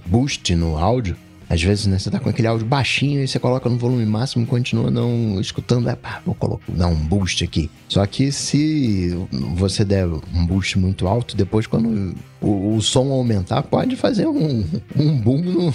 boost 0.05 0.55
no 0.55 0.77
áudio, 0.77 1.15
às 1.49 1.61
vezes, 1.61 1.85
né, 1.85 1.99
você 1.99 2.09
tá 2.09 2.19
com 2.19 2.29
aquele 2.29 2.47
áudio 2.47 2.65
baixinho 2.65 3.23
e 3.23 3.27
você 3.27 3.39
coloca 3.39 3.69
no 3.69 3.77
volume 3.77 4.05
máximo 4.05 4.43
e 4.43 4.47
continua 4.47 4.89
não 4.89 5.39
escutando. 5.39 5.89
É, 5.89 5.95
pá, 5.95 6.21
vou 6.25 6.35
colocar, 6.35 6.65
dar 6.69 6.87
um 6.87 6.95
boost 6.95 7.43
aqui. 7.43 7.69
Só 7.87 8.05
que 8.05 8.31
se 8.31 9.15
você 9.55 9.85
der 9.85 10.07
um 10.07 10.45
boost 10.45 10.79
muito 10.79 11.07
alto, 11.07 11.35
depois 11.35 11.67
quando 11.67 12.15
o, 12.41 12.75
o 12.75 12.81
som 12.81 13.11
aumentar, 13.11 13.63
pode 13.63 13.95
fazer 13.95 14.27
um, 14.27 14.65
um 14.95 15.17
boom 15.17 15.41
no, 15.41 15.73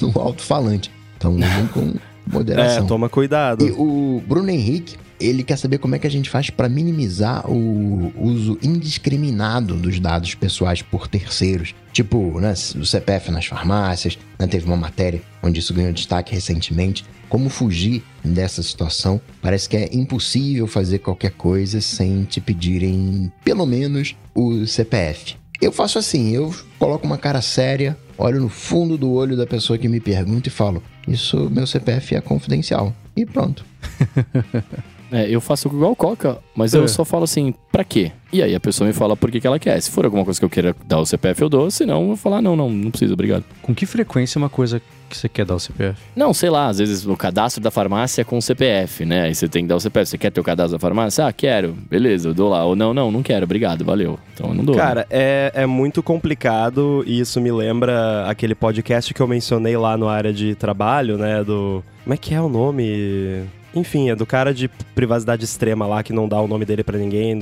no 0.00 0.20
alto-falante. 0.20 0.90
Então, 1.16 1.34
usem 1.34 1.66
com 1.74 1.94
moderação. 2.26 2.84
É, 2.84 2.88
toma 2.88 3.08
cuidado. 3.08 3.66
E 3.66 3.70
o 3.72 4.22
Bruno 4.26 4.48
Henrique, 4.48 4.96
ele 5.20 5.42
quer 5.42 5.56
saber 5.56 5.78
como 5.78 5.94
é 5.94 5.98
que 5.98 6.06
a 6.06 6.10
gente 6.10 6.30
faz 6.30 6.50
para 6.50 6.68
minimizar 6.68 7.48
o 7.50 8.12
uso 8.16 8.58
indiscriminado 8.62 9.76
dos 9.76 10.00
dados 10.00 10.34
pessoais 10.34 10.82
por 10.82 11.06
terceiros. 11.06 11.74
Tipo, 11.92 12.40
né, 12.40 12.52
o 12.52 12.86
CPF 12.86 13.30
nas 13.30 13.46
farmácias, 13.46 14.18
né, 14.38 14.46
teve 14.46 14.66
uma 14.66 14.76
matéria 14.76 15.22
onde 15.42 15.60
isso 15.60 15.74
ganhou 15.74 15.92
destaque 15.92 16.34
recentemente. 16.34 17.04
Como 17.28 17.48
fugir 17.48 18.02
dessa 18.24 18.62
situação? 18.62 19.20
Parece 19.40 19.68
que 19.68 19.76
é 19.76 19.88
impossível 19.92 20.66
fazer 20.66 20.98
qualquer 20.98 21.32
coisa 21.32 21.80
sem 21.80 22.24
te 22.24 22.40
pedirem 22.40 23.30
pelo 23.44 23.66
menos 23.66 24.16
o 24.34 24.66
CPF. 24.66 25.36
Eu 25.60 25.70
faço 25.70 25.98
assim, 25.98 26.30
eu 26.30 26.54
coloco 26.78 27.06
uma 27.06 27.18
cara 27.18 27.42
séria, 27.42 27.96
olho 28.16 28.40
no 28.40 28.48
fundo 28.48 28.96
do 28.96 29.12
olho 29.12 29.36
da 29.36 29.46
pessoa 29.46 29.78
que 29.78 29.88
me 29.88 30.00
pergunta 30.00 30.48
e 30.48 30.50
falo: 30.50 30.82
Isso, 31.06 31.50
meu 31.50 31.66
CPF 31.66 32.14
é 32.14 32.20
confidencial. 32.20 32.94
E 33.14 33.26
pronto. 33.26 33.64
É, 35.12 35.28
eu 35.28 35.40
faço 35.40 35.68
igual 35.68 35.94
Coca, 35.96 36.38
mas 36.54 36.72
eu 36.74 36.84
É. 36.84 36.88
só 36.88 37.04
falo 37.04 37.24
assim, 37.24 37.52
pra 37.72 37.82
quê? 37.84 38.12
E 38.32 38.42
aí 38.42 38.54
a 38.54 38.60
pessoa 38.60 38.86
me 38.86 38.92
fala 38.92 39.16
por 39.16 39.30
que, 39.30 39.40
que 39.40 39.46
ela 39.46 39.58
quer. 39.58 39.80
Se 39.80 39.90
for 39.90 40.04
alguma 40.04 40.24
coisa 40.24 40.38
que 40.38 40.44
eu 40.44 40.50
queira 40.50 40.74
dar 40.86 40.98
o 41.00 41.06
CPF, 41.06 41.42
eu 41.42 41.48
dou. 41.48 41.70
Se 41.70 41.84
não, 41.84 42.02
eu 42.02 42.06
vou 42.08 42.16
falar, 42.16 42.40
não, 42.40 42.54
não, 42.54 42.70
não 42.70 42.90
precisa, 42.90 43.12
obrigado. 43.14 43.44
Com 43.60 43.74
que 43.74 43.86
frequência 43.86 44.38
uma 44.38 44.48
coisa 44.48 44.80
que 45.08 45.16
você 45.16 45.28
quer 45.28 45.44
dar 45.44 45.56
o 45.56 45.58
CPF? 45.58 45.98
Não, 46.14 46.32
sei 46.32 46.48
lá, 46.48 46.68
às 46.68 46.78
vezes 46.78 47.04
o 47.04 47.16
cadastro 47.16 47.60
da 47.60 47.72
farmácia 47.72 48.22
é 48.22 48.24
com 48.24 48.38
o 48.38 48.42
CPF, 48.42 49.04
né? 49.04 49.22
Aí 49.22 49.34
você 49.34 49.48
tem 49.48 49.64
que 49.64 49.68
dar 49.68 49.74
o 49.74 49.80
CPF. 49.80 50.10
Você 50.10 50.16
quer 50.16 50.30
ter 50.30 50.40
o 50.40 50.44
cadastro 50.44 50.76
da 50.76 50.80
farmácia? 50.80 51.26
Ah, 51.26 51.32
quero. 51.32 51.76
Beleza, 51.90 52.28
eu 52.28 52.34
dou 52.34 52.48
lá. 52.48 52.64
Ou 52.64 52.76
não, 52.76 52.94
não, 52.94 53.10
não 53.10 53.20
quero, 53.20 53.42
obrigado, 53.44 53.84
valeu. 53.84 54.16
Então 54.32 54.50
eu 54.50 54.54
não 54.54 54.64
dou. 54.64 54.76
Cara, 54.76 55.04
é, 55.10 55.50
é 55.52 55.66
muito 55.66 56.04
complicado 56.04 57.02
e 57.04 57.18
isso 57.18 57.40
me 57.40 57.50
lembra 57.50 58.26
aquele 58.28 58.54
podcast 58.54 59.12
que 59.12 59.20
eu 59.20 59.26
mencionei 59.26 59.76
lá 59.76 59.96
no 59.96 60.08
área 60.08 60.32
de 60.32 60.54
trabalho, 60.54 61.18
né? 61.18 61.42
Do. 61.42 61.82
Como 62.04 62.14
é 62.14 62.16
que 62.16 62.32
é 62.32 62.40
o 62.40 62.48
nome? 62.48 63.42
Enfim, 63.74 64.10
é 64.10 64.16
do 64.16 64.26
cara 64.26 64.52
de 64.52 64.68
privacidade 64.94 65.44
extrema 65.44 65.86
lá 65.86 66.02
que 66.02 66.12
não 66.12 66.28
dá 66.28 66.40
o 66.40 66.48
nome 66.48 66.64
dele 66.64 66.82
pra 66.82 66.98
ninguém, 66.98 67.38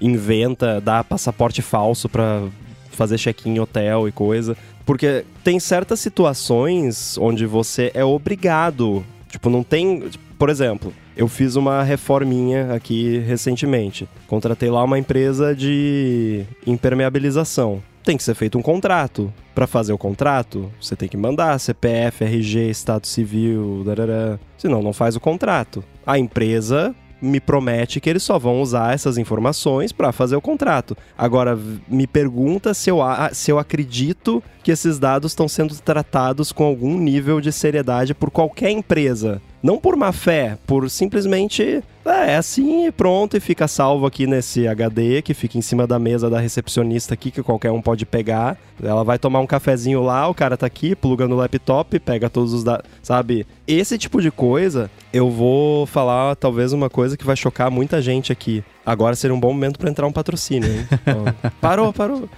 inventa, 0.00 0.80
dá 0.80 1.02
passaporte 1.02 1.60
falso 1.60 2.08
pra 2.08 2.42
fazer 2.90 3.18
check-in 3.18 3.54
em 3.54 3.60
hotel 3.60 4.06
e 4.06 4.12
coisa. 4.12 4.56
Porque 4.84 5.24
tem 5.42 5.58
certas 5.58 6.00
situações 6.00 7.16
onde 7.18 7.46
você 7.46 7.90
é 7.94 8.04
obrigado. 8.04 9.04
Tipo, 9.28 9.48
não 9.48 9.62
tem. 9.62 10.04
Por 10.38 10.50
exemplo, 10.50 10.92
eu 11.16 11.28
fiz 11.28 11.56
uma 11.56 11.82
reforminha 11.82 12.74
aqui 12.74 13.18
recentemente. 13.18 14.08
Contratei 14.26 14.70
lá 14.70 14.82
uma 14.82 14.98
empresa 14.98 15.54
de 15.54 16.44
impermeabilização. 16.66 17.82
Tem 18.04 18.16
que 18.16 18.22
ser 18.22 18.34
feito 18.34 18.58
um 18.58 18.62
contrato. 18.62 19.32
Pra 19.54 19.66
fazer 19.66 19.92
o 19.92 19.98
contrato, 19.98 20.72
você 20.80 20.96
tem 20.96 21.08
que 21.08 21.16
mandar 21.16 21.58
CPF, 21.58 22.24
RG, 22.24 22.70
Estado 22.70 23.06
Civil, 23.06 23.82
darará. 23.84 24.38
senão 24.56 24.82
não 24.82 24.92
faz 24.92 25.14
o 25.14 25.20
contrato. 25.20 25.84
A 26.06 26.18
empresa 26.18 26.94
me 27.22 27.38
promete 27.38 28.00
que 28.00 28.10
eles 28.10 28.24
só 28.24 28.38
vão 28.38 28.60
usar 28.60 28.92
essas 28.92 29.16
informações 29.16 29.92
pra 29.92 30.10
fazer 30.10 30.34
o 30.34 30.40
contrato. 30.40 30.96
Agora, 31.16 31.56
me 31.86 32.06
pergunta 32.06 32.74
se 32.74 32.90
eu, 32.90 32.98
se 33.32 33.50
eu 33.52 33.58
acredito 33.58 34.42
que 34.64 34.72
esses 34.72 34.98
dados 34.98 35.30
estão 35.30 35.46
sendo 35.46 35.74
tratados 35.76 36.50
com 36.50 36.64
algum 36.64 36.98
nível 36.98 37.40
de 37.40 37.52
seriedade 37.52 38.12
por 38.12 38.30
qualquer 38.30 38.70
empresa. 38.70 39.40
Não 39.62 39.78
por 39.78 39.94
má 39.96 40.10
fé, 40.10 40.58
por 40.66 40.90
simplesmente 40.90 41.82
"Ah, 42.04 42.26
é 42.26 42.36
assim 42.36 42.86
e 42.86 42.90
pronto, 42.90 43.36
e 43.36 43.40
fica 43.40 43.68
salvo 43.68 44.06
aqui 44.06 44.26
nesse 44.26 44.66
HD 44.66 45.22
que 45.22 45.32
fica 45.34 45.56
em 45.56 45.62
cima 45.62 45.86
da 45.86 45.98
mesa 46.00 46.28
da 46.28 46.40
recepcionista 46.40 47.14
aqui, 47.14 47.30
que 47.30 47.42
qualquer 47.44 47.70
um 47.70 47.80
pode 47.80 48.04
pegar. 48.04 48.58
Ela 48.82 49.04
vai 49.04 49.18
tomar 49.20 49.38
um 49.38 49.46
cafezinho 49.46 50.02
lá, 50.02 50.28
o 50.28 50.34
cara 50.34 50.56
tá 50.56 50.66
aqui, 50.66 50.96
pluga 50.96 51.28
no 51.28 51.36
laptop, 51.36 51.98
pega 52.00 52.28
todos 52.28 52.52
os 52.52 52.64
dados. 52.64 52.86
Sabe? 53.02 53.46
Esse 53.66 53.96
tipo 53.96 54.20
de 54.20 54.32
coisa, 54.32 54.90
eu 55.12 55.30
vou 55.30 55.86
falar 55.86 56.34
talvez 56.34 56.72
uma 56.72 56.90
coisa 56.90 57.16
que 57.16 57.24
vai 57.24 57.36
chocar 57.36 57.70
muita 57.70 58.02
gente 58.02 58.32
aqui. 58.32 58.64
Agora 58.84 59.14
seria 59.14 59.34
um 59.34 59.38
bom 59.40 59.52
momento 59.52 59.78
pra 59.78 59.88
entrar 59.88 60.06
um 60.08 60.12
patrocínio, 60.12 60.68
hein? 60.68 60.86
Ó, 61.06 61.50
parou, 61.60 61.92
parou. 61.92 62.28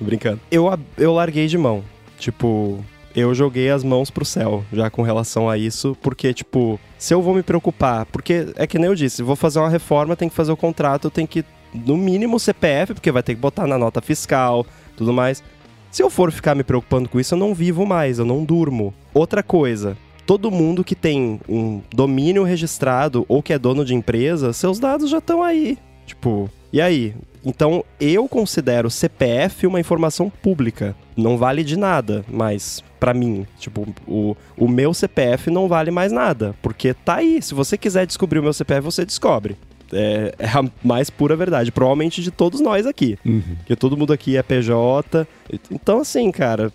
Brincando. 0.00 0.40
Eu, 0.50 0.68
eu 0.98 1.14
larguei 1.14 1.46
de 1.46 1.56
mão. 1.56 1.84
Tipo, 2.18 2.84
eu 3.16 3.34
joguei 3.34 3.70
as 3.70 3.82
mãos 3.82 4.10
pro 4.10 4.26
céu 4.26 4.62
já 4.70 4.90
com 4.90 5.00
relação 5.00 5.48
a 5.48 5.56
isso, 5.56 5.96
porque, 6.02 6.34
tipo, 6.34 6.78
se 6.98 7.14
eu 7.14 7.22
vou 7.22 7.34
me 7.34 7.42
preocupar, 7.42 8.04
porque 8.04 8.48
é 8.56 8.66
que 8.66 8.78
nem 8.78 8.88
eu 8.88 8.94
disse, 8.94 9.22
vou 9.22 9.34
fazer 9.34 9.58
uma 9.58 9.70
reforma, 9.70 10.14
tem 10.14 10.28
que 10.28 10.34
fazer 10.34 10.52
o 10.52 10.56
contrato, 10.56 11.10
tem 11.10 11.26
que, 11.26 11.42
no 11.72 11.96
mínimo, 11.96 12.38
CPF, 12.38 12.92
porque 12.92 13.10
vai 13.10 13.22
ter 13.22 13.34
que 13.34 13.40
botar 13.40 13.66
na 13.66 13.78
nota 13.78 14.02
fiscal, 14.02 14.66
tudo 14.98 15.14
mais. 15.14 15.42
Se 15.90 16.02
eu 16.02 16.10
for 16.10 16.30
ficar 16.30 16.54
me 16.54 16.62
preocupando 16.62 17.08
com 17.08 17.18
isso, 17.18 17.32
eu 17.32 17.38
não 17.38 17.54
vivo 17.54 17.86
mais, 17.86 18.18
eu 18.18 18.26
não 18.26 18.44
durmo. 18.44 18.92
Outra 19.14 19.42
coisa. 19.42 19.96
Todo 20.26 20.50
mundo 20.50 20.84
que 20.84 20.94
tem 20.94 21.40
um 21.48 21.80
domínio 21.90 22.42
registrado 22.42 23.24
ou 23.28 23.42
que 23.42 23.52
é 23.54 23.58
dono 23.58 23.82
de 23.82 23.94
empresa, 23.94 24.52
seus 24.52 24.78
dados 24.78 25.08
já 25.08 25.18
estão 25.18 25.42
aí. 25.42 25.78
Tipo, 26.04 26.50
e 26.70 26.82
aí? 26.82 27.14
Então, 27.42 27.84
eu 27.98 28.28
considero 28.28 28.90
CPF 28.90 29.66
uma 29.66 29.80
informação 29.80 30.28
pública. 30.28 30.94
Não 31.16 31.38
vale 31.38 31.62
de 31.62 31.78
nada, 31.78 32.24
mas 32.28 32.82
pra 32.98 33.14
mim, 33.14 33.46
tipo, 33.58 33.86
o, 34.06 34.36
o 34.56 34.68
meu 34.68 34.92
CPF 34.92 35.50
não 35.50 35.68
vale 35.68 35.90
mais 35.90 36.12
nada, 36.12 36.54
porque 36.62 36.94
tá 36.94 37.16
aí. 37.16 37.40
Se 37.42 37.54
você 37.54 37.76
quiser 37.76 38.06
descobrir 38.06 38.38
o 38.38 38.42
meu 38.42 38.52
CPF, 38.52 38.80
você 38.80 39.04
descobre. 39.04 39.56
É, 39.92 40.34
é 40.38 40.48
a 40.48 40.64
mais 40.82 41.10
pura 41.10 41.36
verdade, 41.36 41.70
provavelmente 41.70 42.22
de 42.22 42.30
todos 42.30 42.60
nós 42.60 42.86
aqui. 42.86 43.18
Porque 43.58 43.76
todo 43.76 43.96
mundo 43.96 44.12
aqui 44.12 44.36
é 44.36 44.42
PJ. 44.42 45.26
Então, 45.70 46.00
assim, 46.00 46.30
cara, 46.32 46.72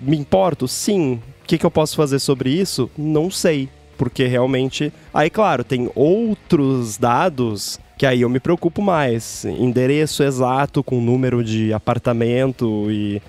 me 0.00 0.16
importo? 0.16 0.68
Sim. 0.68 1.20
O 1.42 1.46
que, 1.46 1.58
que 1.58 1.66
eu 1.66 1.70
posso 1.70 1.96
fazer 1.96 2.18
sobre 2.18 2.50
isso? 2.50 2.90
Não 2.96 3.30
sei. 3.30 3.68
Porque 3.98 4.26
realmente. 4.26 4.92
Aí, 5.12 5.30
claro, 5.30 5.64
tem 5.64 5.90
outros 5.94 6.96
dados 6.96 7.78
que 7.96 8.06
aí 8.06 8.22
eu 8.22 8.28
me 8.28 8.40
preocupo 8.40 8.82
mais. 8.82 9.44
Endereço 9.44 10.22
exato 10.22 10.82
com 10.82 11.00
número 11.00 11.44
de 11.44 11.72
apartamento 11.72 12.90
e 12.90 13.22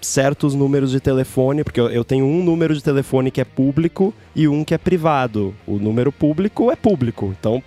certos 0.00 0.54
números 0.54 0.90
de 0.90 1.00
telefone, 1.00 1.62
porque 1.62 1.80
eu, 1.80 1.88
eu 1.88 2.04
tenho 2.04 2.26
um 2.26 2.42
número 2.42 2.74
de 2.74 2.82
telefone 2.82 3.30
que 3.30 3.40
é 3.40 3.44
público 3.44 4.12
e 4.34 4.48
um 4.48 4.64
que 4.64 4.74
é 4.74 4.78
privado. 4.78 5.54
O 5.66 5.78
número 5.78 6.10
público 6.10 6.70
é 6.70 6.76
público. 6.76 7.34
Então, 7.38 7.62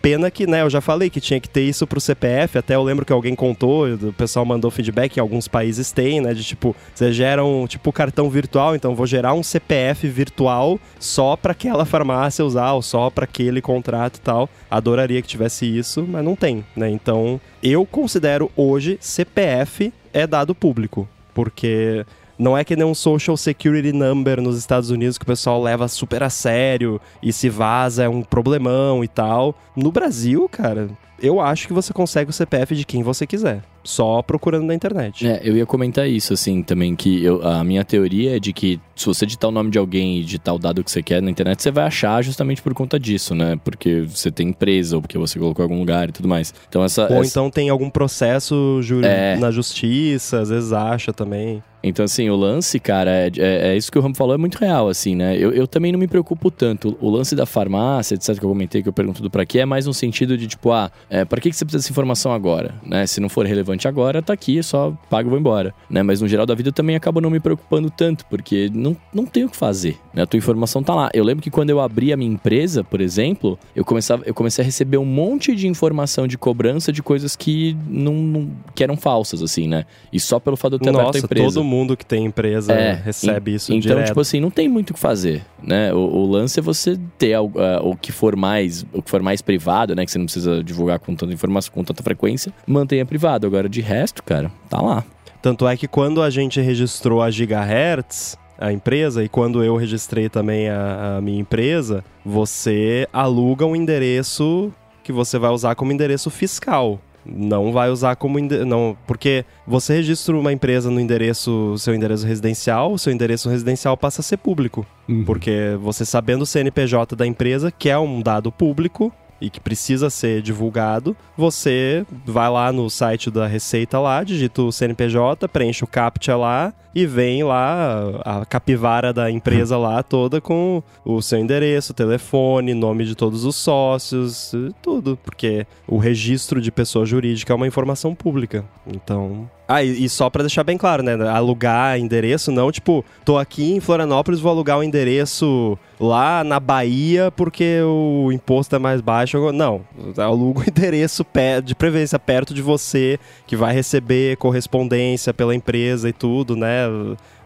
pena 0.00 0.30
que, 0.30 0.46
né, 0.46 0.62
eu 0.62 0.70
já 0.70 0.80
falei 0.80 1.10
que 1.10 1.20
tinha 1.20 1.40
que 1.40 1.48
ter 1.48 1.62
isso 1.62 1.86
pro 1.86 2.00
CPF, 2.00 2.58
até 2.58 2.74
eu 2.74 2.82
lembro 2.82 3.04
que 3.04 3.12
alguém 3.12 3.34
contou, 3.34 3.86
o 3.86 4.12
pessoal 4.12 4.44
mandou 4.44 4.70
feedback, 4.70 5.16
em 5.16 5.20
alguns 5.20 5.48
países 5.48 5.92
tem, 5.92 6.20
né, 6.20 6.34
de 6.34 6.44
tipo, 6.44 6.74
você 6.94 7.12
gera 7.12 7.44
um, 7.44 7.66
tipo, 7.66 7.92
cartão 7.92 8.28
virtual, 8.28 8.74
então 8.74 8.94
vou 8.94 9.06
gerar 9.06 9.34
um 9.34 9.42
CPF 9.42 10.08
virtual 10.08 10.80
só 10.98 11.36
para 11.36 11.52
aquela 11.52 11.84
farmácia 11.84 12.44
usar, 12.44 12.72
ou 12.72 12.82
só 12.82 13.10
para 13.10 13.24
aquele 13.24 13.60
contrato 13.60 14.16
e 14.16 14.20
tal. 14.20 14.48
Adoraria 14.70 15.20
que 15.22 15.28
tivesse 15.28 15.66
isso, 15.66 16.04
mas 16.06 16.24
não 16.24 16.34
tem, 16.34 16.64
né? 16.76 16.90
Então, 16.90 17.40
eu 17.62 17.86
considero 17.86 18.50
hoje 18.56 18.98
CPF 19.00 19.92
é 20.12 20.26
dado 20.26 20.54
público, 20.54 21.08
porque 21.34 22.06
não 22.38 22.56
é 22.56 22.64
que 22.64 22.74
nem 22.74 22.84
um 22.84 22.94
social 22.94 23.36
security 23.36 23.92
number 23.92 24.40
nos 24.40 24.58
Estados 24.58 24.90
Unidos 24.90 25.18
que 25.18 25.24
o 25.24 25.26
pessoal 25.26 25.62
leva 25.62 25.86
super 25.88 26.22
a 26.22 26.30
sério 26.30 27.00
e 27.22 27.32
se 27.32 27.48
vaza 27.48 28.04
é 28.04 28.08
um 28.08 28.22
problemão 28.22 29.04
e 29.04 29.08
tal. 29.08 29.54
No 29.76 29.92
Brasil, 29.92 30.48
cara, 30.48 30.88
eu 31.20 31.40
acho 31.40 31.66
que 31.66 31.72
você 31.72 31.92
consegue 31.92 32.30
o 32.30 32.32
CPF 32.32 32.74
de 32.74 32.84
quem 32.84 33.02
você 33.02 33.26
quiser, 33.26 33.62
só 33.82 34.20
procurando 34.22 34.64
na 34.66 34.74
internet. 34.74 35.26
É, 35.26 35.40
eu 35.44 35.56
ia 35.56 35.66
comentar 35.66 36.08
isso, 36.08 36.32
assim, 36.32 36.62
também, 36.62 36.94
que 36.96 37.22
eu- 37.24 37.46
a 37.46 37.62
minha 37.64 37.84
teoria 37.84 38.36
é 38.36 38.40
de 38.40 38.52
que 38.52 38.80
se 38.96 39.06
você 39.06 39.24
digitar 39.26 39.48
o 39.48 39.52
nome 39.52 39.70
de 39.70 39.78
alguém 39.78 40.18
e 40.20 40.24
digitar 40.24 40.54
o 40.54 40.58
dado 40.58 40.82
que 40.84 40.90
você 40.90 41.02
quer 41.02 41.20
na 41.22 41.30
internet, 41.30 41.62
você 41.62 41.70
vai 41.70 41.84
achar 41.84 42.22
justamente 42.22 42.62
por 42.62 42.72
conta 42.74 42.98
disso, 42.98 43.34
né? 43.34 43.58
Porque 43.64 44.02
você 44.02 44.30
tem 44.30 44.48
empresa 44.48 44.96
ou 44.96 45.02
porque 45.02 45.18
você 45.18 45.38
colocou 45.38 45.64
em 45.64 45.66
algum 45.68 45.78
lugar 45.80 46.08
e 46.08 46.12
tudo 46.12 46.28
mais. 46.28 46.52
Então 46.68 46.82
essa... 46.84 47.02
Ou 47.12 47.20
essa- 47.20 47.26
então 47.28 47.50
tem 47.50 47.68
algum 47.68 47.90
processo 47.90 48.80
ju- 48.82 49.04
É. 49.04 49.36
na 49.36 49.50
justiça, 49.50 50.40
às 50.40 50.48
vezes 50.48 50.72
acha 50.72 51.12
também. 51.12 51.62
Então, 51.86 52.02
assim, 52.06 52.30
o 52.30 52.36
lance, 52.36 52.80
cara, 52.80 53.10
é, 53.10 53.30
é, 53.36 53.68
é 53.72 53.76
isso 53.76 53.92
que 53.92 53.98
o 53.98 54.00
Ramo 54.00 54.14
falou, 54.14 54.34
é 54.34 54.38
muito 54.38 54.54
real, 54.56 54.88
assim, 54.88 55.14
né? 55.14 55.36
Eu, 55.36 55.52
eu 55.52 55.66
também 55.66 55.92
não 55.92 55.98
me 55.98 56.06
preocupo 56.08 56.50
tanto. 56.50 56.96
O 56.98 57.10
lance 57.10 57.36
da 57.36 57.44
farmácia, 57.44 58.14
etc., 58.14 58.38
que 58.38 58.44
eu 58.44 58.48
comentei, 58.48 58.82
que 58.82 58.88
eu 58.88 58.92
pergunto 58.92 59.22
do 59.22 59.28
pra 59.28 59.44
quê, 59.44 59.58
é 59.58 59.66
mais 59.66 59.84
no 59.84 59.92
sentido 59.92 60.38
de, 60.38 60.46
tipo, 60.46 60.72
ah, 60.72 60.90
é, 61.10 61.24
pra 61.24 61.40
que, 61.40 61.50
que 61.50 61.56
você 61.56 61.64
precisa 61.64 61.82
dessa 61.82 61.90
informação 61.92 62.32
agora? 62.32 62.74
Né? 62.84 63.06
Se 63.06 63.20
não 63.20 63.28
for 63.28 63.46
relevante 63.46 63.86
agora, 63.88 64.22
tá 64.22 64.32
aqui, 64.32 64.62
só 64.62 64.92
pago 65.10 65.28
e 65.28 65.30
vou 65.30 65.38
embora. 65.38 65.74
Né? 65.88 66.02
Mas 66.02 66.20
no 66.20 66.28
geral 66.28 66.46
da 66.46 66.54
vida 66.54 66.68
eu 66.68 66.72
também 66.72 66.96
acabo 66.96 67.20
não 67.20 67.30
me 67.30 67.40
preocupando 67.40 67.90
tanto, 67.90 68.24
porque 68.26 68.70
não, 68.72 68.96
não 69.12 69.24
tenho 69.26 69.46
o 69.46 69.50
que 69.50 69.56
fazer, 69.56 69.98
né? 70.12 70.22
A 70.22 70.26
tua 70.26 70.38
informação 70.38 70.82
tá 70.82 70.94
lá. 70.94 71.10
Eu 71.14 71.24
lembro 71.24 71.42
que 71.42 71.50
quando 71.50 71.70
eu 71.70 71.80
abri 71.80 72.12
a 72.12 72.16
minha 72.16 72.30
empresa, 72.32 72.82
por 72.84 73.00
exemplo, 73.00 73.58
eu, 73.74 73.84
começava, 73.84 74.22
eu 74.26 74.34
comecei 74.34 74.62
a 74.62 74.64
receber 74.64 74.96
um 74.98 75.04
monte 75.04 75.54
de 75.54 75.66
informação 75.68 76.26
de 76.26 76.36
cobrança 76.38 76.92
de 76.92 77.02
coisas 77.02 77.36
que 77.36 77.76
não, 77.88 78.14
não 78.14 78.50
que 78.74 78.82
eram 78.82 78.96
falsas, 78.96 79.42
assim, 79.42 79.68
né? 79.68 79.84
E 80.12 80.18
só 80.20 80.38
pelo 80.38 80.56
fato 80.56 80.72
de 80.72 80.76
eu 80.76 80.78
ter 80.80 80.88
aberto 80.90 81.02
a 81.02 81.06
Nossa, 81.06 81.18
empresa. 81.26 81.46
todo 81.54 81.64
mundo 81.64 81.96
que 81.96 82.04
tem 82.06 82.24
empresa 82.26 82.72
É, 82.72 82.92
recebe 82.94 83.52
en- 83.52 83.54
isso 83.54 83.72
Então, 83.72 83.80
direto. 83.96 84.06
tipo 84.08 84.20
assim, 84.20 84.40
não 84.40 84.50
tem 84.50 84.68
muito 84.68 84.90
o 84.90 84.94
que 84.94 85.00
fazer, 85.00 85.42
né? 85.62 85.92
O, 85.92 85.98
o 85.98 86.30
lance 86.30 86.58
é 86.58 86.62
você 86.62 86.98
ter 87.18 87.34
algo, 87.34 87.58
ah, 87.60 87.80
o 87.82 87.96
que 87.96 88.12
for 88.12 88.34
mais, 88.36 88.84
o 88.92 89.02
que 89.02 89.10
for 89.10 89.22
mais 89.22 89.42
privado, 89.42 89.94
né? 89.94 90.04
Que 90.04 90.10
você 90.10 90.18
não 90.18 90.24
precisa 90.26 90.62
divulgar 90.62 90.93
com 90.98 91.14
tanta 91.14 91.32
informação, 91.32 91.72
com 91.72 91.84
tanta 91.84 92.02
frequência, 92.02 92.52
mantenha 92.66 93.04
privado. 93.04 93.46
Agora, 93.46 93.68
de 93.68 93.80
resto, 93.80 94.22
cara, 94.22 94.50
tá 94.68 94.80
lá. 94.80 95.04
Tanto 95.42 95.68
é 95.68 95.76
que 95.76 95.86
quando 95.86 96.22
a 96.22 96.30
gente 96.30 96.60
registrou 96.60 97.20
a 97.20 97.30
Gigahertz, 97.30 98.38
a 98.58 98.72
empresa, 98.72 99.22
e 99.22 99.28
quando 99.28 99.62
eu 99.62 99.76
registrei 99.76 100.28
também 100.28 100.68
a, 100.68 101.16
a 101.16 101.20
minha 101.20 101.40
empresa, 101.40 102.04
você 102.24 103.06
aluga 103.12 103.66
um 103.66 103.76
endereço 103.76 104.72
que 105.02 105.12
você 105.12 105.38
vai 105.38 105.50
usar 105.50 105.74
como 105.74 105.92
endereço 105.92 106.30
fiscal. 106.30 107.00
Não 107.26 107.72
vai 107.72 107.90
usar 107.90 108.16
como 108.16 108.38
não, 108.38 108.96
porque 109.06 109.44
você 109.66 109.94
registra 109.94 110.36
uma 110.36 110.52
empresa 110.52 110.90
no 110.90 111.00
endereço, 111.00 111.74
seu 111.78 111.94
endereço 111.94 112.26
residencial, 112.26 112.92
o 112.92 112.98
seu 112.98 113.12
endereço 113.12 113.48
residencial 113.48 113.96
passa 113.96 114.20
a 114.20 114.24
ser 114.24 114.36
público. 114.36 114.86
Uhum. 115.08 115.24
Porque 115.24 115.76
você 115.80 116.04
sabendo 116.04 116.42
o 116.42 116.46
CNPJ 116.46 117.16
da 117.16 117.26
empresa, 117.26 117.70
que 117.70 117.88
é 117.88 117.98
um 117.98 118.20
dado 118.20 118.52
público 118.52 119.12
e 119.44 119.50
que 119.50 119.60
precisa 119.60 120.08
ser 120.08 120.40
divulgado, 120.40 121.14
você 121.36 122.06
vai 122.24 122.48
lá 122.48 122.72
no 122.72 122.88
site 122.88 123.30
da 123.30 123.46
Receita 123.46 123.98
lá, 123.98 124.24
digita 124.24 124.62
o 124.62 124.72
CNPJ, 124.72 125.46
preenche 125.48 125.84
o 125.84 125.86
CAPTCHA 125.86 126.36
lá 126.36 126.72
e 126.94 127.04
vem 127.06 127.42
lá 127.42 128.20
a 128.24 128.46
capivara 128.46 129.12
da 129.12 129.30
empresa 129.30 129.76
lá 129.76 130.02
toda 130.02 130.40
com 130.40 130.82
o 131.04 131.20
seu 131.20 131.38
endereço, 131.38 131.92
telefone, 131.92 132.72
nome 132.72 133.04
de 133.04 133.14
todos 133.14 133.44
os 133.44 133.56
sócios, 133.56 134.52
tudo. 134.80 135.18
Porque 135.24 135.66
o 135.88 135.98
registro 135.98 136.60
de 136.60 136.70
pessoa 136.70 137.04
jurídica 137.04 137.52
é 137.52 137.56
uma 137.56 137.66
informação 137.66 138.14
pública. 138.14 138.64
Então, 138.86 139.50
ah, 139.66 139.82
e, 139.82 140.08
só 140.08 140.30
pra 140.30 140.42
deixar 140.42 140.62
bem 140.62 140.78
claro, 140.78 141.02
né? 141.02 141.14
Alugar 141.28 141.98
endereço, 141.98 142.52
não, 142.52 142.70
tipo, 142.70 143.04
tô 143.24 143.38
aqui 143.38 143.72
em 143.72 143.80
Florianópolis, 143.80 144.38
vou 144.38 144.52
alugar 144.52 144.78
um 144.78 144.82
endereço 144.82 145.76
lá 146.04 146.44
na 146.44 146.60
Bahia 146.60 147.30
porque 147.30 147.80
o 147.82 148.30
imposto 148.32 148.76
é 148.76 148.78
mais 148.78 149.00
baixo. 149.00 149.52
Não, 149.52 149.82
aluga 150.18 150.60
um 150.60 150.64
endereço 150.64 151.24
de 151.64 151.74
preferência 151.74 152.18
perto 152.18 152.54
de 152.54 152.62
você, 152.62 153.18
que 153.46 153.56
vai 153.56 153.74
receber 153.74 154.36
correspondência 154.36 155.32
pela 155.32 155.54
empresa 155.54 156.08
e 156.08 156.12
tudo, 156.12 156.56
né? 156.56 156.84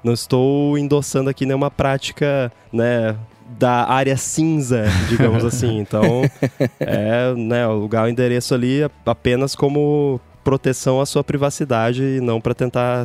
Não 0.02 0.12
estou 0.12 0.76
endossando 0.78 1.30
aqui 1.30 1.46
nenhuma 1.46 1.70
prática, 1.70 2.52
né? 2.72 3.16
Da 3.58 3.88
área 3.88 4.16
cinza, 4.16 4.84
digamos 5.08 5.44
assim. 5.44 5.78
Então, 5.78 6.22
é, 6.78 7.34
né, 7.34 7.64
alugar 7.64 8.04
o 8.04 8.08
endereço 8.08 8.54
ali 8.54 8.80
apenas 9.06 9.54
como 9.54 10.20
proteção 10.52 10.98
à 10.98 11.04
sua 11.04 11.22
privacidade 11.22 12.02
e 12.02 12.20
não 12.22 12.40
pra 12.40 12.54
tentar 12.54 13.04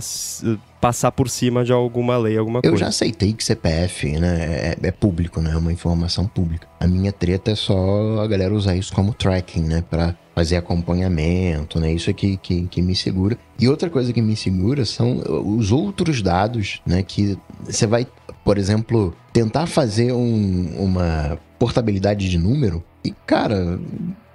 passar 0.80 1.12
por 1.12 1.30
cima 1.30 1.66
de 1.66 1.74
alguma 1.74 2.18
lei, 2.18 2.38
alguma 2.38 2.60
Eu 2.64 2.72
coisa. 2.72 2.78
já 2.86 2.88
aceitei 2.88 3.34
que 3.34 3.44
CPF, 3.44 4.18
né, 4.18 4.76
é, 4.82 4.88
é 4.88 4.92
público, 4.92 5.42
né, 5.42 5.52
é 5.52 5.58
uma 5.58 5.72
informação 5.72 6.26
pública. 6.26 6.66
A 6.80 6.88
minha 6.88 7.12
treta 7.12 7.52
é 7.52 7.56
só 7.56 8.22
a 8.22 8.28
galera 8.28 8.54
usar 8.54 8.78
isso 8.78 8.94
como 8.94 9.14
tracking, 9.14 9.62
né, 9.64 9.84
pra 9.90 10.16
fazer 10.34 10.56
acompanhamento, 10.56 11.82
né, 11.82 11.92
isso 11.92 12.10
é 12.10 12.14
que, 12.14 12.38
que, 12.38 12.64
que 12.68 12.82
me 12.82 12.96
segura. 12.96 13.38
E 13.60 13.68
outra 13.68 13.90
coisa 13.90 14.14
que 14.14 14.22
me 14.22 14.38
segura 14.38 14.86
são 14.86 15.22
os 15.58 15.70
outros 15.72 16.22
dados, 16.22 16.80
né, 16.86 17.04
que 17.04 17.38
você 17.66 17.86
vai, 17.86 18.08
por 18.46 18.58
exemplo, 18.58 19.14
tentar 19.34 19.68
fazer 19.68 20.14
um- 20.14 20.76
uma 20.80 21.38
portabilidade 21.60 22.30
de 22.30 22.38
número 22.38 22.82
e, 23.04 23.12
cara, 23.26 23.80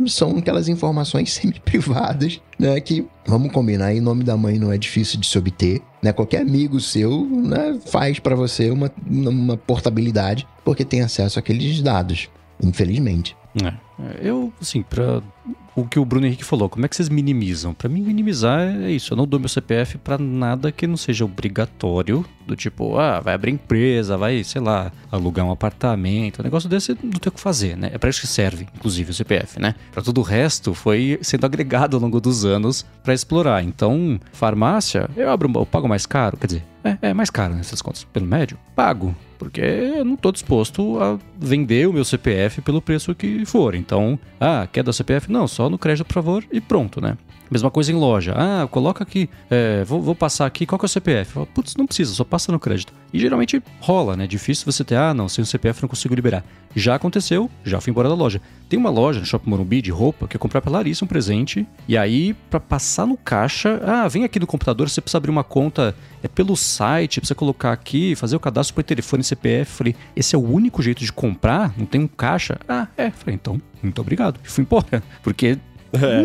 são 0.07 0.37
aquelas 0.37 0.69
informações 0.69 1.33
semi-privadas, 1.35 2.41
né? 2.59 2.79
Que, 2.81 3.07
vamos 3.27 3.53
combinar 3.53 3.87
aí, 3.87 4.01
nome 4.01 4.23
da 4.25 4.37
mãe 4.37 4.59
não 4.59 4.73
é 4.73 4.79
difícil 4.79 5.19
de 5.19 5.27
se 5.27 5.39
obter, 5.39 5.81
né? 6.03 6.13
Qualquer 6.13 6.43
amigo 6.43 6.81
seu, 6.81 7.25
né, 7.27 7.79
faz 7.87 8.19
pra 8.19 8.35
você 8.35 8.71
uma, 8.71 8.93
uma 9.07 9.57
portabilidade 9.57 10.47
porque 10.65 10.85
tem 10.85 11.01
acesso 11.01 11.39
àqueles 11.39 11.81
dados, 11.83 12.29
infelizmente. 12.63 13.37
É. 13.65 13.73
Eu, 14.21 14.53
assim, 14.61 14.83
pra. 14.83 15.23
O 15.75 15.87
que 15.87 15.99
o 15.99 16.05
Bruno 16.05 16.27
Henrique 16.27 16.45
falou, 16.45 16.69
como 16.69 16.85
é 16.85 16.89
que 16.89 16.97
vocês 16.97 17.09
minimizam? 17.09 17.73
Pra 17.73 17.89
mim, 17.89 18.03
minimizar 18.03 18.61
é 18.61 18.91
isso. 18.91 19.13
Eu 19.13 19.17
não 19.17 19.27
dou 19.27 19.39
meu 19.39 19.49
CPF 19.49 19.97
pra 19.99 20.19
nada 20.19 20.73
que 20.73 20.87
não 20.87 20.97
seja 20.97 21.25
obrigatório. 21.25 22.25
Do 22.49 22.57
tipo, 22.57 22.97
ah, 22.97 23.21
vai 23.21 23.35
abrir 23.35 23.51
empresa, 23.51 24.17
vai, 24.17 24.43
sei 24.43 24.63
lá, 24.63 24.91
alugar 25.13 25.45
um 25.45 25.51
apartamento. 25.51 26.41
Um 26.41 26.45
negócio 26.45 26.67
desse 26.67 26.93
não 27.03 27.11
tem 27.11 27.29
o 27.29 27.31
que 27.31 27.39
fazer, 27.39 27.77
né? 27.77 27.91
É 27.93 27.99
pra 27.99 28.09
isso 28.09 28.23
que 28.23 28.27
serve, 28.27 28.67
inclusive, 28.75 29.11
o 29.11 29.15
CPF, 29.15 29.61
né? 29.61 29.75
Pra 29.93 30.03
todo 30.03 30.17
o 30.17 30.23
resto, 30.23 30.73
foi 30.73 31.19
sendo 31.21 31.45
agregado 31.45 31.95
ao 31.95 32.03
longo 32.03 32.19
dos 32.23 32.47
anos 32.47 32.87
pra 33.05 33.13
explorar. 33.13 33.63
Então, 33.63 34.19
farmácia, 34.33 35.11
eu 35.15 35.29
abro, 35.31 35.53
eu 35.55 35.67
pago 35.67 35.87
mais 35.87 36.07
caro, 36.07 36.39
quer 36.39 36.47
dizer, 36.47 36.65
é, 36.83 37.11
é 37.11 37.15
mais 37.15 37.29
caro 37.29 37.55
nessas 37.55 37.83
contas. 37.83 38.05
Pelo 38.05 38.25
médio, 38.25 38.59
pago. 38.75 39.15
Porque 39.39 39.61
eu 39.61 40.05
não 40.05 40.17
tô 40.17 40.33
disposto 40.33 40.99
a 41.01 41.19
vender 41.39 41.87
o 41.87 41.93
meu 41.93 42.05
CPF 42.05 42.63
pelo 42.63 42.83
preço 42.83 43.15
que 43.15 43.45
for. 43.45 43.75
Então, 43.75 44.19
ah, 44.41 44.67
quer 44.73 44.83
dar 44.83 44.93
CPF? 44.93 45.31
Não, 45.31 45.47
só 45.47 45.69
no 45.69 45.79
crédito, 45.79 46.07
por 46.07 46.15
favor, 46.15 46.45
e 46.51 46.61
pronto, 46.61 47.01
né? 47.01 47.17
Mesma 47.51 47.71
coisa 47.71 47.93
em 47.93 47.95
loja. 47.95 48.35
Ah, 48.37 48.67
coloca 48.69 49.03
aqui, 49.03 49.29
é, 49.51 49.85
vou, 49.85 50.01
vou 50.01 50.15
passar 50.15 50.47
aqui, 50.47 50.67
qual 50.67 50.79
que 50.79 50.85
é 50.85 50.87
o 50.87 50.89
CPF? 50.89 51.47
Putz, 51.55 51.77
não 51.77 51.87
precisa, 51.87 52.13
só 52.13 52.25
passa 52.25 52.53
no 52.53 52.61
crédito. 52.61 52.93
E 53.13 53.19
geralmente 53.19 53.63
rola, 53.81 54.17
né? 54.17 54.27
Difícil 54.27 54.71
você 54.71 54.85
ter, 54.85 54.97
ah, 54.97 55.15
não, 55.15 55.29
sem 55.29 55.43
o 55.43 55.47
CPF 55.47 55.83
não 55.83 55.89
consigo 55.89 56.15
liberar. 56.15 56.45
Já 56.77 56.95
aconteceu, 56.95 57.51
já 57.65 57.81
fui 57.81 57.91
embora 57.91 58.09
da 58.09 58.15
loja. 58.15 58.41
Tem 58.69 58.79
uma 58.79 58.91
loja 58.91 59.21
no 59.21 59.27
Shopping 59.27 59.49
Morumbi 59.49 59.81
de 59.81 59.91
roupa 59.91 60.29
que 60.29 60.37
eu 60.37 60.41
comprei 60.41 60.61
pra 60.61 60.71
Larissa 60.71 61.05
um 61.05 61.09
presente. 61.09 61.67
E 61.89 61.97
aí, 61.97 62.35
pra 62.51 62.61
passar 62.61 63.07
no 63.07 63.17
caixa, 63.17 63.81
ah, 63.85 64.07
vem 64.07 64.25
aqui 64.25 64.39
no 64.39 64.47
computador, 64.47 64.89
você 64.89 65.01
precisa 65.01 65.17
abrir 65.17 65.31
uma 65.31 65.43
conta, 65.43 65.95
é 66.23 66.29
pelo 66.29 66.55
site, 66.57 67.21
precisa 67.21 67.35
colocar 67.35 67.73
aqui, 67.73 68.15
fazer 68.15 68.37
o 68.37 68.41
cadastro 68.41 68.75
por 68.75 68.85
telefone 68.85 69.25
CPF. 69.25 69.73
Falei, 69.73 69.97
esse 70.15 70.35
é 70.35 70.39
o 70.39 70.43
único 70.43 70.83
jeito 70.83 71.03
de 71.03 71.13
comprar? 71.13 71.73
Não 71.79 71.87
tem 71.87 72.03
um 72.03 72.09
caixa? 72.09 72.59
Ah, 72.69 72.87
é. 72.97 73.11
Falei, 73.11 73.35
então, 73.35 73.61
muito 73.83 74.01
obrigado. 74.01 74.39
E 74.45 74.49
fui 74.49 74.63
embora. 74.63 75.03
Porque 75.23 75.59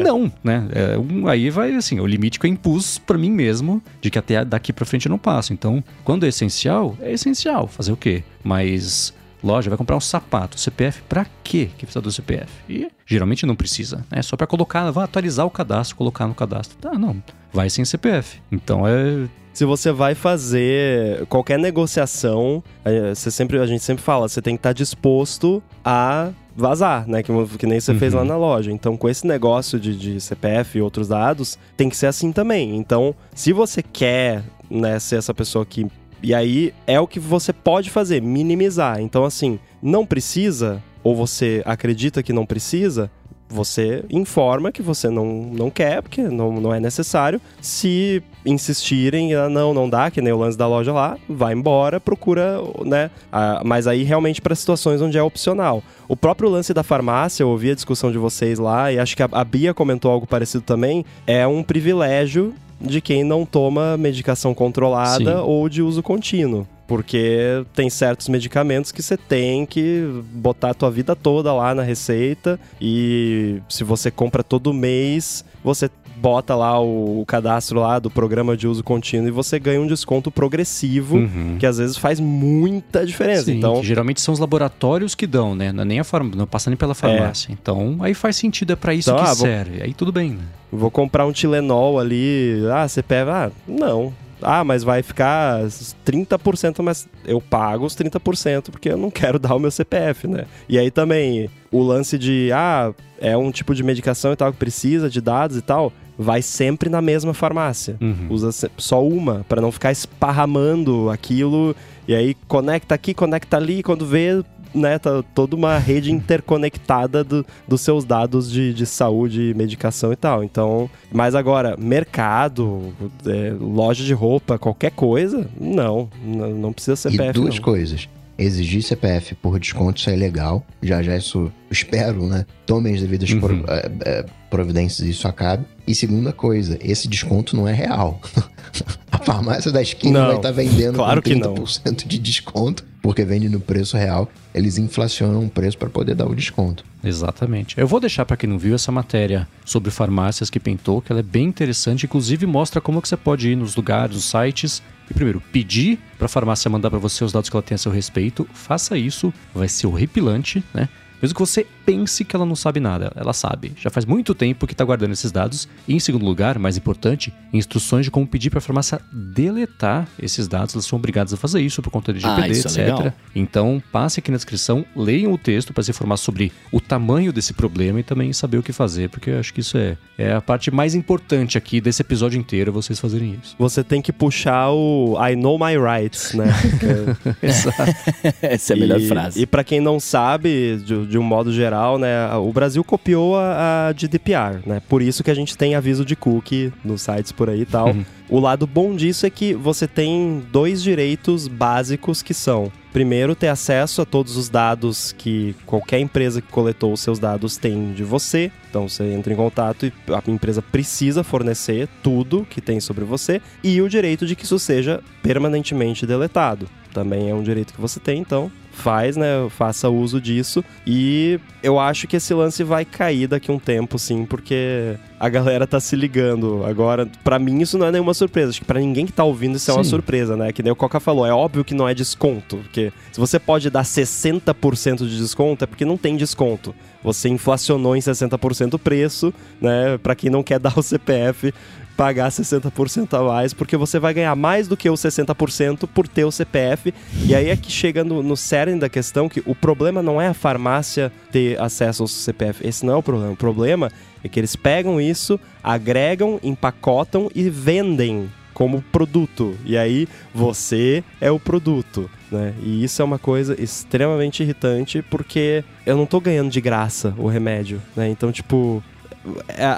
não, 0.03 0.31
né? 0.43 0.67
É, 0.73 0.97
um, 0.97 1.27
aí 1.27 1.49
vai 1.49 1.73
assim, 1.75 1.99
o 1.99 2.05
limite 2.05 2.39
que 2.39 2.45
eu 2.45 2.49
impus 2.49 2.97
pra 2.97 3.17
mim 3.17 3.31
mesmo, 3.31 3.81
de 4.01 4.09
que 4.09 4.19
até 4.19 4.43
daqui 4.43 4.73
pra 4.73 4.85
frente 4.85 5.05
eu 5.05 5.09
não 5.09 5.17
passo. 5.17 5.53
Então, 5.53 5.83
quando 6.03 6.25
é 6.25 6.29
essencial, 6.29 6.97
é 7.01 7.11
essencial. 7.13 7.67
Fazer 7.67 7.91
o 7.91 7.97
quê? 7.97 8.23
Mas 8.43 9.13
loja 9.43 9.69
vai 9.69 9.77
comprar 9.77 9.97
um 9.97 10.01
sapato, 10.01 10.59
CPF 10.59 11.01
pra 11.03 11.25
quê 11.43 11.69
que 11.77 11.85
precisa 11.85 12.01
do 12.01 12.11
CPF? 12.11 12.49
E 12.69 12.87
geralmente 13.05 13.45
não 13.45 13.55
precisa, 13.55 14.05
né? 14.09 14.21
Só 14.21 14.37
pra 14.37 14.47
colocar, 14.47 14.89
vai 14.91 15.03
atualizar 15.03 15.45
o 15.45 15.51
cadastro, 15.51 15.95
colocar 15.95 16.27
no 16.27 16.33
cadastro. 16.33 16.77
Tá, 16.77 16.93
não, 16.93 17.21
vai 17.51 17.69
sem 17.69 17.83
CPF. 17.83 18.39
Então 18.51 18.87
é 18.87 19.27
Se 19.53 19.65
você 19.65 19.91
vai 19.91 20.15
fazer 20.15 21.27
qualquer 21.27 21.59
negociação, 21.59 22.63
eh, 22.83 23.13
você 23.13 23.29
sempre, 23.29 23.59
a 23.59 23.67
gente 23.67 23.83
sempre 23.83 24.03
fala, 24.03 24.27
você 24.27 24.41
tem 24.41 24.55
que 24.55 24.59
estar 24.59 24.73
disposto 24.73 25.61
a 25.85 26.31
vazar, 26.55 27.07
né? 27.07 27.21
Que, 27.21 27.31
que 27.59 27.67
nem 27.67 27.79
você 27.79 27.93
fez 27.93 28.13
lá 28.13 28.23
na 28.23 28.35
loja. 28.35 28.71
Então, 28.71 28.97
com 28.97 29.07
esse 29.07 29.27
negócio 29.27 29.79
de, 29.79 29.95
de 29.95 30.19
CPF 30.19 30.77
e 30.77 30.81
outros 30.81 31.07
dados, 31.07 31.59
tem 31.77 31.87
que 31.87 31.95
ser 31.95 32.07
assim 32.07 32.31
também. 32.31 32.75
Então, 32.75 33.15
se 33.35 33.53
você 33.53 33.83
quer 33.83 34.43
né, 34.69 34.97
ser 34.99 35.17
essa 35.17 35.33
pessoa 35.33 35.65
que. 35.65 35.85
E 36.21 36.33
aí 36.33 36.73
é 36.87 36.99
o 36.99 37.07
que 37.07 37.19
você 37.19 37.51
pode 37.53 37.91
fazer, 37.91 38.21
minimizar. 38.21 39.01
Então, 39.01 39.23
assim, 39.23 39.59
não 39.81 40.05
precisa, 40.05 40.81
ou 41.03 41.15
você 41.15 41.61
acredita 41.65 42.23
que 42.23 42.33
não 42.33 42.45
precisa, 42.45 43.11
você 43.53 44.03
informa 44.09 44.71
que 44.71 44.81
você 44.81 45.09
não, 45.09 45.25
não 45.25 45.69
quer, 45.69 46.01
porque 46.01 46.21
não, 46.23 46.59
não 46.59 46.73
é 46.73 46.79
necessário. 46.79 47.39
Se 47.61 48.23
insistirem, 48.45 49.33
ah, 49.35 49.47
não, 49.47 49.73
não 49.73 49.87
dá, 49.87 50.09
que 50.09 50.21
nem 50.21 50.33
o 50.33 50.39
lance 50.39 50.57
da 50.57 50.67
loja 50.67 50.91
lá, 50.91 51.17
vai 51.29 51.53
embora, 51.53 51.99
procura, 51.99 52.57
né? 52.83 53.11
Ah, 53.31 53.61
mas 53.63 53.87
aí 53.87 54.03
realmente 54.03 54.41
para 54.41 54.55
situações 54.55 55.01
onde 55.01 55.17
é 55.17 55.23
opcional. 55.23 55.83
O 56.07 56.15
próprio 56.15 56.49
lance 56.49 56.73
da 56.73 56.83
farmácia, 56.83 57.43
eu 57.43 57.49
ouvi 57.49 57.71
a 57.71 57.75
discussão 57.75 58.11
de 58.11 58.17
vocês 58.17 58.59
lá, 58.59 58.91
e 58.91 58.99
acho 58.99 59.15
que 59.15 59.23
a, 59.23 59.29
a 59.31 59.43
Bia 59.43 59.73
comentou 59.73 60.11
algo 60.11 60.25
parecido 60.25 60.63
também, 60.63 61.05
é 61.27 61.45
um 61.47 61.63
privilégio 61.63 62.53
de 62.81 62.99
quem 62.99 63.23
não 63.23 63.45
toma 63.45 63.95
medicação 63.95 64.53
controlada 64.53 65.37
Sim. 65.37 65.43
ou 65.43 65.69
de 65.69 65.81
uso 65.81 66.03
contínuo. 66.03 66.67
Porque 66.93 67.65
tem 67.73 67.89
certos 67.89 68.29
medicamentos 68.29 68.91
que 68.91 69.01
você 69.01 69.17
tem 69.17 69.65
que 69.65 70.03
botar 70.31 70.69
a 70.69 70.73
tua 70.75 70.91
vida 70.91 71.15
toda 71.15 71.51
lá 71.51 71.73
na 71.73 71.81
receita 71.81 72.59
e 72.79 73.59
se 73.67 73.83
você 73.83 74.11
compra 74.11 74.43
todo 74.43 74.71
mês, 74.71 75.43
você 75.63 75.89
bota 76.17 76.55
lá 76.55 76.79
o, 76.79 77.19
o 77.21 77.25
cadastro 77.25 77.79
lá 77.79 77.97
do 77.97 78.11
programa 78.11 78.55
de 78.55 78.67
uso 78.67 78.83
contínuo 78.83 79.27
e 79.27 79.31
você 79.31 79.57
ganha 79.59 79.81
um 79.81 79.87
desconto 79.87 80.29
progressivo, 80.29 81.17
Uhum. 81.17 81.57
que 81.59 81.65
às 81.65 81.79
vezes 81.79 81.97
faz 81.97 82.19
muita 82.19 83.03
diferença. 83.05 83.45
Sim, 83.45 83.57
então, 83.57 83.83
geralmente 83.83 84.21
são 84.21 84.31
os 84.33 84.39
laboratórios 84.39 85.15
que 85.15 85.25
dão, 85.25 85.55
né? 85.55 85.71
Não 85.71 85.81
é 85.81 85.85
nem 85.85 85.99
a 85.99 86.03
farmácia, 86.03 86.37
não 86.37 86.45
passa 86.47 86.69
nem 86.69 86.77
pela 86.77 86.93
farmácia. 86.93 87.51
Então, 87.51 87.97
aí 88.01 88.13
faz 88.13 88.35
sentido, 88.35 88.71
é 88.71 88.75
pra 88.75 88.93
isso 88.93 89.09
Então, 89.09 89.23
que 89.23 89.29
ah, 89.31 89.33
vou- 89.33 89.47
serve. 89.47 89.81
Aí 89.81 89.93
tudo 89.95 90.11
bem, 90.11 90.29
né? 90.33 90.43
vou 90.71 90.89
comprar 90.89 91.25
um 91.25 91.31
Tilenol 91.31 91.99
ali, 91.99 92.63
ah, 92.71 92.87
você 92.87 93.01
pega, 93.03 93.47
ah, 93.47 93.51
não. 93.67 94.13
Ah, 94.43 94.63
mas 94.63 94.83
vai 94.83 95.01
ficar 95.01 95.61
30%, 96.05 96.81
mas 96.81 97.07
eu 97.25 97.41
pago 97.41 97.85
os 97.85 97.95
30% 97.95 98.71
porque 98.71 98.89
eu 98.89 98.97
não 98.97 99.09
quero 99.11 99.39
dar 99.39 99.55
o 99.55 99.59
meu 99.59 99.71
CPF, 99.71 100.27
né? 100.27 100.45
E 100.67 100.77
aí 100.77 100.91
também 100.91 101.49
o 101.71 101.81
lance 101.81 102.17
de, 102.17 102.51
ah, 102.53 102.93
é 103.19 103.35
um 103.35 103.51
tipo 103.51 103.73
de 103.73 103.83
medicação 103.83 104.33
e 104.33 104.35
tal 104.35 104.51
que 104.51 104.57
precisa 104.57 105.09
de 105.09 105.21
dados 105.21 105.57
e 105.57 105.61
tal, 105.61 105.91
vai 106.17 106.41
sempre 106.41 106.89
na 106.89 107.01
mesma 107.01 107.33
farmácia. 107.33 107.97
Uhum. 107.99 108.27
Usa 108.29 108.69
só 108.77 109.05
uma, 109.05 109.45
pra 109.47 109.61
não 109.61 109.71
ficar 109.71 109.91
esparramando 109.91 111.09
aquilo. 111.09 111.75
E 112.07 112.13
aí 112.13 112.35
conecta 112.47 112.93
aqui, 112.93 113.13
conecta 113.13 113.57
ali, 113.57 113.81
quando 113.81 114.05
vê, 114.05 114.43
né, 114.73 114.97
tá 114.99 115.23
toda 115.35 115.55
uma 115.55 115.77
rede 115.77 116.11
interconectada 116.11 117.23
do- 117.23 117.45
dos 117.67 117.81
seus 117.81 118.03
dados 118.05 118.51
de, 118.51 118.73
de 118.73 118.85
saúde, 118.85 119.53
medicação 119.55 120.11
e 120.11 120.15
tal. 120.15 120.43
Então, 120.43 120.89
mas 121.11 121.35
agora, 121.35 121.75
mercado, 121.77 122.93
é, 123.25 123.53
loja 123.59 124.03
de 124.03 124.13
roupa, 124.13 124.57
qualquer 124.57 124.91
coisa, 124.91 125.47
não, 125.59 126.09
não 126.23 126.73
precisa 126.73 126.93
E 126.93 127.11
CPF. 127.11 127.33
duas 127.33 127.55
não. 127.55 127.61
coisas. 127.61 128.09
Exigir 128.35 128.81
CPF 128.81 129.35
por 129.35 129.59
desconto, 129.59 129.99
isso 129.99 130.09
é 130.09 130.15
legal. 130.15 130.65
Já 130.81 131.03
já 131.03 131.15
isso, 131.15 131.51
espero, 131.69 132.25
né? 132.25 132.45
Tome 132.65 132.91
as 132.91 132.99
devidas 132.99 133.29
Uhum. 133.29 133.39
pro- 133.39 133.63
eh, 133.67 133.91
eh, 134.05 134.25
providências 134.49 135.07
e 135.07 135.11
isso 135.11 135.27
acabe. 135.27 135.65
E 135.85 135.93
segunda 135.93 136.33
coisa, 136.33 136.79
esse 136.81 137.07
desconto 137.07 137.55
não 137.55 137.67
é 137.67 137.73
real. 137.73 138.19
A 139.11 139.19
farmácia 139.19 139.71
da 139.71 139.83
esquina 139.83 140.19
Não, 140.21 140.27
vai 140.29 140.35
estar 140.37 140.51
vendendo 140.51 140.95
claro 140.95 141.21
com 141.21 141.29
que 141.29 141.35
não. 141.35 141.53
30% 141.53 142.07
de 142.07 142.17
desconto, 142.17 142.83
porque 143.03 143.25
vende 143.25 143.49
no 143.49 143.59
preço 143.59 143.97
real. 143.97 144.31
Eles 144.55 144.77
inflacionam 144.77 145.43
o 145.43 145.49
preço 145.49 145.77
para 145.77 145.89
poder 145.89 146.15
dar 146.15 146.25
o 146.25 146.33
desconto. 146.33 146.85
Exatamente. 147.03 147.77
Eu 147.77 147.85
vou 147.85 147.99
deixar 147.99 148.25
pra 148.25 148.37
quem 148.37 148.49
não 148.49 148.57
viu 148.57 148.73
essa 148.73 148.93
matéria 148.93 149.45
sobre 149.65 149.91
farmácias 149.91 150.49
que 150.49 150.59
pintou, 150.59 151.01
que 151.01 151.11
ela 151.11 151.19
é 151.19 151.23
bem 151.23 151.45
interessante, 151.45 152.05
inclusive 152.05 152.45
mostra 152.45 152.79
como 152.79 153.01
que 153.01 153.09
você 153.09 153.17
pode 153.17 153.49
ir 153.49 153.57
nos 153.57 153.75
lugares, 153.75 154.15
nos 154.15 154.23
sites 154.23 154.81
e 155.11 155.13
primeiro 155.13 155.43
pedir 155.51 155.99
pra 156.17 156.29
farmácia 156.29 156.71
mandar 156.71 156.89
pra 156.89 156.97
você 156.97 157.25
os 157.25 157.33
dados 157.33 157.49
que 157.49 157.55
ela 157.55 157.61
tem 157.61 157.75
a 157.75 157.77
seu 157.77 157.91
respeito. 157.91 158.47
Faça 158.53 158.97
isso, 158.97 159.33
vai 159.53 159.67
ser 159.67 159.85
horripilante, 159.85 160.63
né? 160.73 160.87
Mesmo 161.21 161.35
que 161.35 161.41
você 161.41 161.67
pense 161.85 162.23
que 162.25 162.35
ela 162.35 162.45
não 162.45 162.55
sabe 162.55 162.79
nada, 162.79 163.11
ela 163.15 163.33
sabe. 163.33 163.73
Já 163.79 163.89
faz 163.89 164.05
muito 164.05 164.33
tempo 164.33 164.65
que 164.67 164.73
está 164.73 164.83
guardando 164.83 165.11
esses 165.11 165.31
dados. 165.31 165.67
E 165.87 165.93
em 165.95 165.99
segundo 165.99 166.25
lugar, 166.25 166.57
mais 166.59 166.77
importante, 166.77 167.33
instruções 167.51 168.05
de 168.05 168.11
como 168.11 168.25
pedir 168.27 168.49
para 168.49 168.59
a 168.59 168.61
farmácia 168.61 168.99
deletar 169.11 170.07
esses 170.19 170.47
dados. 170.47 170.73
Elas 170.75 170.85
são 170.85 170.97
obrigadas 170.97 171.33
a 171.33 171.37
fazer 171.37 171.61
isso 171.61 171.81
por 171.81 171.89
conta 171.89 172.13
de 172.13 172.25
Ah, 172.25 172.35
GPD, 172.35 172.53
é 172.55 172.59
etc. 172.59 172.77
legal. 172.77 173.13
Então, 173.35 173.81
passe 173.91 174.19
aqui 174.19 174.31
na 174.31 174.37
descrição, 174.37 174.85
leiam 174.95 175.31
o 175.33 175.37
texto 175.37 175.73
para 175.73 175.83
se 175.83 175.91
informar 175.91 176.17
sobre 176.17 176.51
o 176.71 176.79
tamanho 176.79 177.33
desse 177.33 177.53
problema 177.53 177.99
e 177.99 178.03
também 178.03 178.31
saber 178.33 178.57
o 178.57 178.63
que 178.63 178.71
fazer, 178.71 179.09
porque 179.09 179.29
eu 179.29 179.39
acho 179.39 179.53
que 179.53 179.59
isso 179.59 179.77
é, 179.77 179.97
é 180.17 180.33
a 180.33 180.41
parte 180.41 180.71
mais 180.71 180.95
importante 180.95 181.57
aqui 181.57 181.81
desse 181.81 182.01
episódio 182.01 182.39
inteiro, 182.39 182.71
vocês 182.71 182.99
fazerem 182.99 183.37
isso. 183.43 183.55
Você 183.59 183.83
tem 183.83 184.01
que 184.01 184.11
puxar 184.11 184.69
o 184.71 185.15
I 185.25 185.35
know 185.35 185.57
my 185.59 185.75
rights, 185.77 186.33
né? 186.33 186.45
É- 187.43 188.53
Essa 188.53 188.73
é 188.73 188.75
a 188.75 188.79
melhor 188.79 188.99
e, 188.99 189.07
frase. 189.07 189.41
E 189.41 189.45
pra 189.45 189.63
quem 189.63 189.79
não 189.79 189.99
sabe, 189.99 190.77
de, 190.85 191.05
de 191.07 191.17
um 191.17 191.23
modo 191.23 191.51
geral, 191.53 191.72
né, 191.97 192.33
o 192.35 192.51
Brasil 192.51 192.83
copiou 192.83 193.37
a, 193.37 193.89
a 193.89 193.93
GDPR, 193.93 194.61
né? 194.65 194.81
Por 194.87 195.01
isso 195.01 195.23
que 195.23 195.31
a 195.31 195.35
gente 195.35 195.57
tem 195.57 195.75
aviso 195.75 196.05
de 196.05 196.15
cookie 196.15 196.71
nos 196.83 197.01
sites 197.01 197.31
por 197.31 197.49
aí 197.49 197.61
e 197.61 197.65
tal. 197.65 197.87
Uhum. 197.87 198.05
O 198.29 198.39
lado 198.39 198.65
bom 198.65 198.95
disso 198.95 199.25
é 199.25 199.29
que 199.29 199.53
você 199.53 199.87
tem 199.87 200.43
dois 200.51 200.81
direitos 200.81 201.47
básicos 201.47 202.21
que 202.21 202.33
são 202.33 202.71
Primeiro, 202.93 203.33
ter 203.33 203.47
acesso 203.47 204.03
a 204.03 204.05
todos 204.05 204.37
os 204.37 204.49
dados 204.49 205.13
que 205.17 205.55
qualquer 205.65 205.97
empresa 205.97 206.39
que 206.39 206.51
coletou 206.51 206.93
os 206.93 206.99
seus 206.99 207.17
dados 207.17 207.57
tem 207.57 207.91
de 207.91 208.03
você. 208.03 208.51
Então 208.69 208.87
você 208.87 209.11
entra 209.11 209.33
em 209.33 209.35
contato 209.35 209.87
e 209.87 209.93
a 210.09 210.31
empresa 210.31 210.61
precisa 210.61 211.23
fornecer 211.23 211.89
tudo 212.03 212.45
que 212.47 212.61
tem 212.61 212.79
sobre 212.79 213.03
você. 213.03 213.41
E 213.63 213.81
o 213.81 213.89
direito 213.89 214.27
de 214.27 214.35
que 214.35 214.43
isso 214.43 214.59
seja 214.59 215.01
permanentemente 215.23 216.05
deletado. 216.05 216.69
Também 216.93 217.31
é 217.31 217.33
um 217.33 217.41
direito 217.41 217.73
que 217.73 217.81
você 217.81 217.99
tem, 217.99 218.19
então 218.19 218.51
faz, 218.73 219.15
né? 219.15 219.47
Faça 219.49 219.89
uso 219.89 220.19
disso. 220.19 220.63
E 220.85 221.39
eu 221.61 221.79
acho 221.79 222.07
que 222.07 222.17
esse 222.17 222.33
lance 222.33 222.63
vai 222.63 222.83
cair 222.83 223.27
daqui 223.27 223.49
a 223.49 223.53
um 223.53 223.59
tempo, 223.59 223.97
sim, 223.97 224.25
porque 224.25 224.95
a 225.19 225.29
galera 225.29 225.65
tá 225.65 225.79
se 225.79 225.95
ligando. 225.95 226.65
Agora, 226.65 227.07
pra 227.23 227.39
mim, 227.39 227.61
isso 227.61 227.77
não 227.77 227.87
é 227.87 227.91
nenhuma 227.91 228.13
surpresa. 228.13 228.49
Acho 228.49 228.59
que 228.59 228.65
pra 228.65 228.79
ninguém 228.79 229.05
que 229.05 229.13
tá 229.13 229.23
ouvindo, 229.23 229.55
isso 229.55 229.71
é 229.71 229.73
uma 229.73 229.83
Sim. 229.83 229.91
surpresa, 229.91 230.35
né? 230.35 230.51
Que 230.51 230.61
nem 230.61 230.71
o 230.71 230.75
Coca 230.75 230.99
falou, 230.99 231.25
é 231.25 231.31
óbvio 231.31 231.63
que 231.63 231.73
não 231.73 231.87
é 231.87 231.93
desconto. 231.93 232.57
Porque 232.57 232.91
se 233.11 233.19
você 233.19 233.39
pode 233.39 233.69
dar 233.69 233.83
60% 233.83 235.07
de 235.07 235.17
desconto, 235.17 235.63
é 235.63 235.67
porque 235.67 235.85
não 235.85 235.97
tem 235.97 236.17
desconto. 236.17 236.75
Você 237.03 237.29
inflacionou 237.29 237.95
em 237.95 237.99
60% 237.99 238.73
o 238.73 238.79
preço, 238.79 239.33
né? 239.61 239.97
Pra 240.01 240.15
quem 240.15 240.29
não 240.29 240.43
quer 240.43 240.59
dar 240.59 240.77
o 240.77 240.83
CPF, 240.83 241.53
pagar 241.95 242.29
60% 242.29 243.13
a 243.13 243.23
mais, 243.23 243.53
porque 243.53 243.77
você 243.77 243.99
vai 243.99 244.13
ganhar 244.13 244.35
mais 244.35 244.67
do 244.67 244.75
que 244.77 244.89
os 244.89 244.99
60% 244.99 245.87
por 245.87 246.07
ter 246.07 246.25
o 246.25 246.31
CPF. 246.31 246.93
E 247.25 247.35
aí 247.35 247.49
é 247.49 247.55
que 247.55 247.71
chega 247.71 248.03
no, 248.03 248.23
no 248.23 248.35
cerne 248.35 248.79
da 248.79 248.89
questão 248.89 249.29
que 249.29 249.41
o 249.45 249.55
problema 249.55 250.01
não 250.01 250.21
é 250.21 250.27
a 250.27 250.33
farmácia 250.33 251.11
ter 251.31 251.59
acesso 251.59 252.03
ao 252.03 252.07
CPF. 252.07 252.67
Esse 252.67 252.85
não 252.85 252.93
é 252.93 252.97
o 252.97 253.03
problema. 253.03 253.33
O 253.33 253.37
problema 253.37 253.91
é 254.23 254.27
que 254.27 254.39
eles 254.39 254.55
pegam 254.55 254.99
isso, 254.99 255.39
agregam, 255.63 256.39
empacotam 256.43 257.29
e 257.35 257.49
vendem 257.49 258.29
como 258.53 258.81
produto. 258.81 259.57
E 259.65 259.77
aí 259.77 260.07
você 260.33 261.03
é 261.19 261.31
o 261.31 261.39
produto, 261.39 262.09
né? 262.31 262.53
E 262.61 262.83
isso 262.83 263.01
é 263.01 263.05
uma 263.05 263.19
coisa 263.19 263.59
extremamente 263.61 264.43
irritante 264.43 265.01
porque 265.01 265.63
eu 265.85 265.97
não 265.97 266.05
tô 266.05 266.19
ganhando 266.19 266.51
de 266.51 266.61
graça 266.61 267.13
o 267.17 267.27
remédio, 267.27 267.81
né? 267.95 268.07
Então, 268.07 268.31
tipo, 268.31 268.83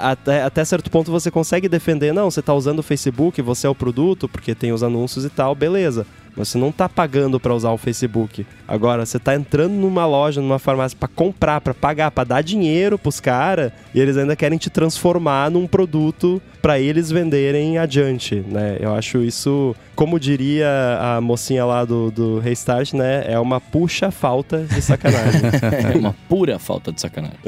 até, 0.02 0.42
até 0.42 0.64
certo 0.64 0.90
ponto 0.90 1.10
você 1.10 1.30
consegue 1.30 1.68
defender, 1.68 2.12
não, 2.12 2.30
você 2.30 2.42
tá 2.42 2.52
usando 2.52 2.80
o 2.80 2.82
Facebook, 2.82 3.40
você 3.40 3.66
é 3.66 3.70
o 3.70 3.74
produto, 3.74 4.28
porque 4.28 4.54
tem 4.54 4.72
os 4.72 4.82
anúncios 4.82 5.24
e 5.24 5.30
tal, 5.30 5.54
beleza. 5.54 6.06
Mas 6.36 6.48
você 6.48 6.58
não 6.58 6.70
tá 6.70 6.86
pagando 6.86 7.40
pra 7.40 7.54
usar 7.54 7.70
o 7.70 7.78
Facebook. 7.78 8.46
Agora, 8.68 9.06
você 9.06 9.18
tá 9.18 9.34
entrando 9.34 9.72
numa 9.72 10.04
loja, 10.04 10.42
numa 10.42 10.58
farmácia 10.58 10.96
pra 10.98 11.08
comprar, 11.08 11.62
pra 11.62 11.72
pagar, 11.72 12.10
pra 12.10 12.24
dar 12.24 12.42
dinheiro 12.42 12.98
pros 12.98 13.20
caras, 13.20 13.72
e 13.94 14.00
eles 14.00 14.18
ainda 14.18 14.36
querem 14.36 14.58
te 14.58 14.68
transformar 14.68 15.50
num 15.50 15.66
produto 15.66 16.42
pra 16.66 16.80
eles 16.80 17.12
venderem 17.12 17.78
adiante, 17.78 18.42
né? 18.44 18.76
Eu 18.80 18.92
acho 18.92 19.22
isso, 19.22 19.72
como 19.94 20.18
diria 20.18 20.66
a 21.00 21.20
mocinha 21.20 21.64
lá 21.64 21.84
do, 21.84 22.10
do 22.10 22.40
Restart, 22.40 22.92
né? 22.92 23.22
É 23.24 23.38
uma 23.38 23.60
puxa 23.60 24.10
falta 24.10 24.64
de 24.64 24.82
sacanagem. 24.82 25.42
É 25.94 25.96
uma 25.96 26.12
pura 26.28 26.58
falta 26.58 26.90
de 26.90 27.00
sacanagem. 27.00 27.38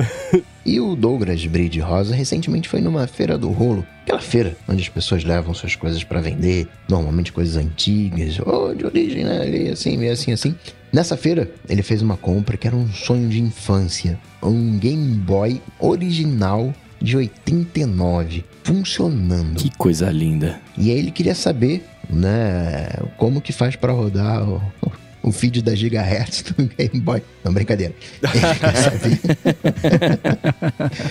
E 0.65 0.79
o 0.79 0.95
Douglas 0.95 1.45
Bride 1.47 1.81
Rosa 1.81 2.15
recentemente 2.15 2.69
foi 2.69 2.81
numa 2.81 3.09
feira 3.09 3.37
do 3.37 3.51
rolo, 3.51 3.85
aquela 4.03 4.21
feira 4.21 4.57
onde 4.69 4.83
as 4.83 4.89
pessoas 4.89 5.25
levam 5.25 5.53
suas 5.53 5.75
coisas 5.75 6.05
pra 6.05 6.21
vender, 6.21 6.69
normalmente 6.89 7.33
coisas 7.33 7.57
antigas, 7.57 8.39
ou 8.39 8.73
de 8.73 8.87
origem, 8.87 9.25
né? 9.25 9.41
Ali, 9.41 9.69
assim, 9.69 9.97
meio 9.97 10.13
assim, 10.13 10.31
assim. 10.31 10.55
Nessa 10.93 11.17
feira, 11.17 11.51
ele 11.69 11.83
fez 11.83 12.03
uma 12.03 12.17
compra 12.17 12.57
que 12.57 12.69
era 12.69 12.77
um 12.77 12.89
sonho 12.93 13.29
de 13.29 13.43
infância, 13.43 14.17
um 14.41 14.79
Game 14.79 15.17
Boy 15.17 15.61
original 15.81 16.73
de 17.01 17.17
89, 17.17 18.45
funcionando. 18.69 19.57
Que 19.57 19.71
coisa 19.77 20.11
linda. 20.11 20.61
E 20.77 20.91
aí 20.91 20.99
ele 20.99 21.11
queria 21.11 21.35
saber, 21.35 21.85
né, 22.09 22.89
como 23.17 23.41
que 23.41 23.53
faz 23.53 23.77
pra 23.77 23.93
rodar 23.93 24.49
o, 24.49 24.63
o 25.23 25.33
feed 25.33 25.63
da 25.63 25.75
Gigahertz 25.75 26.43
do 26.43 26.65
Game 26.65 27.01
Boy. 27.01 27.23
Não, 27.45 27.53
brincadeira. 27.53 27.95
Ele 28.23 28.55
quer 28.59 28.77
saber 28.77 29.21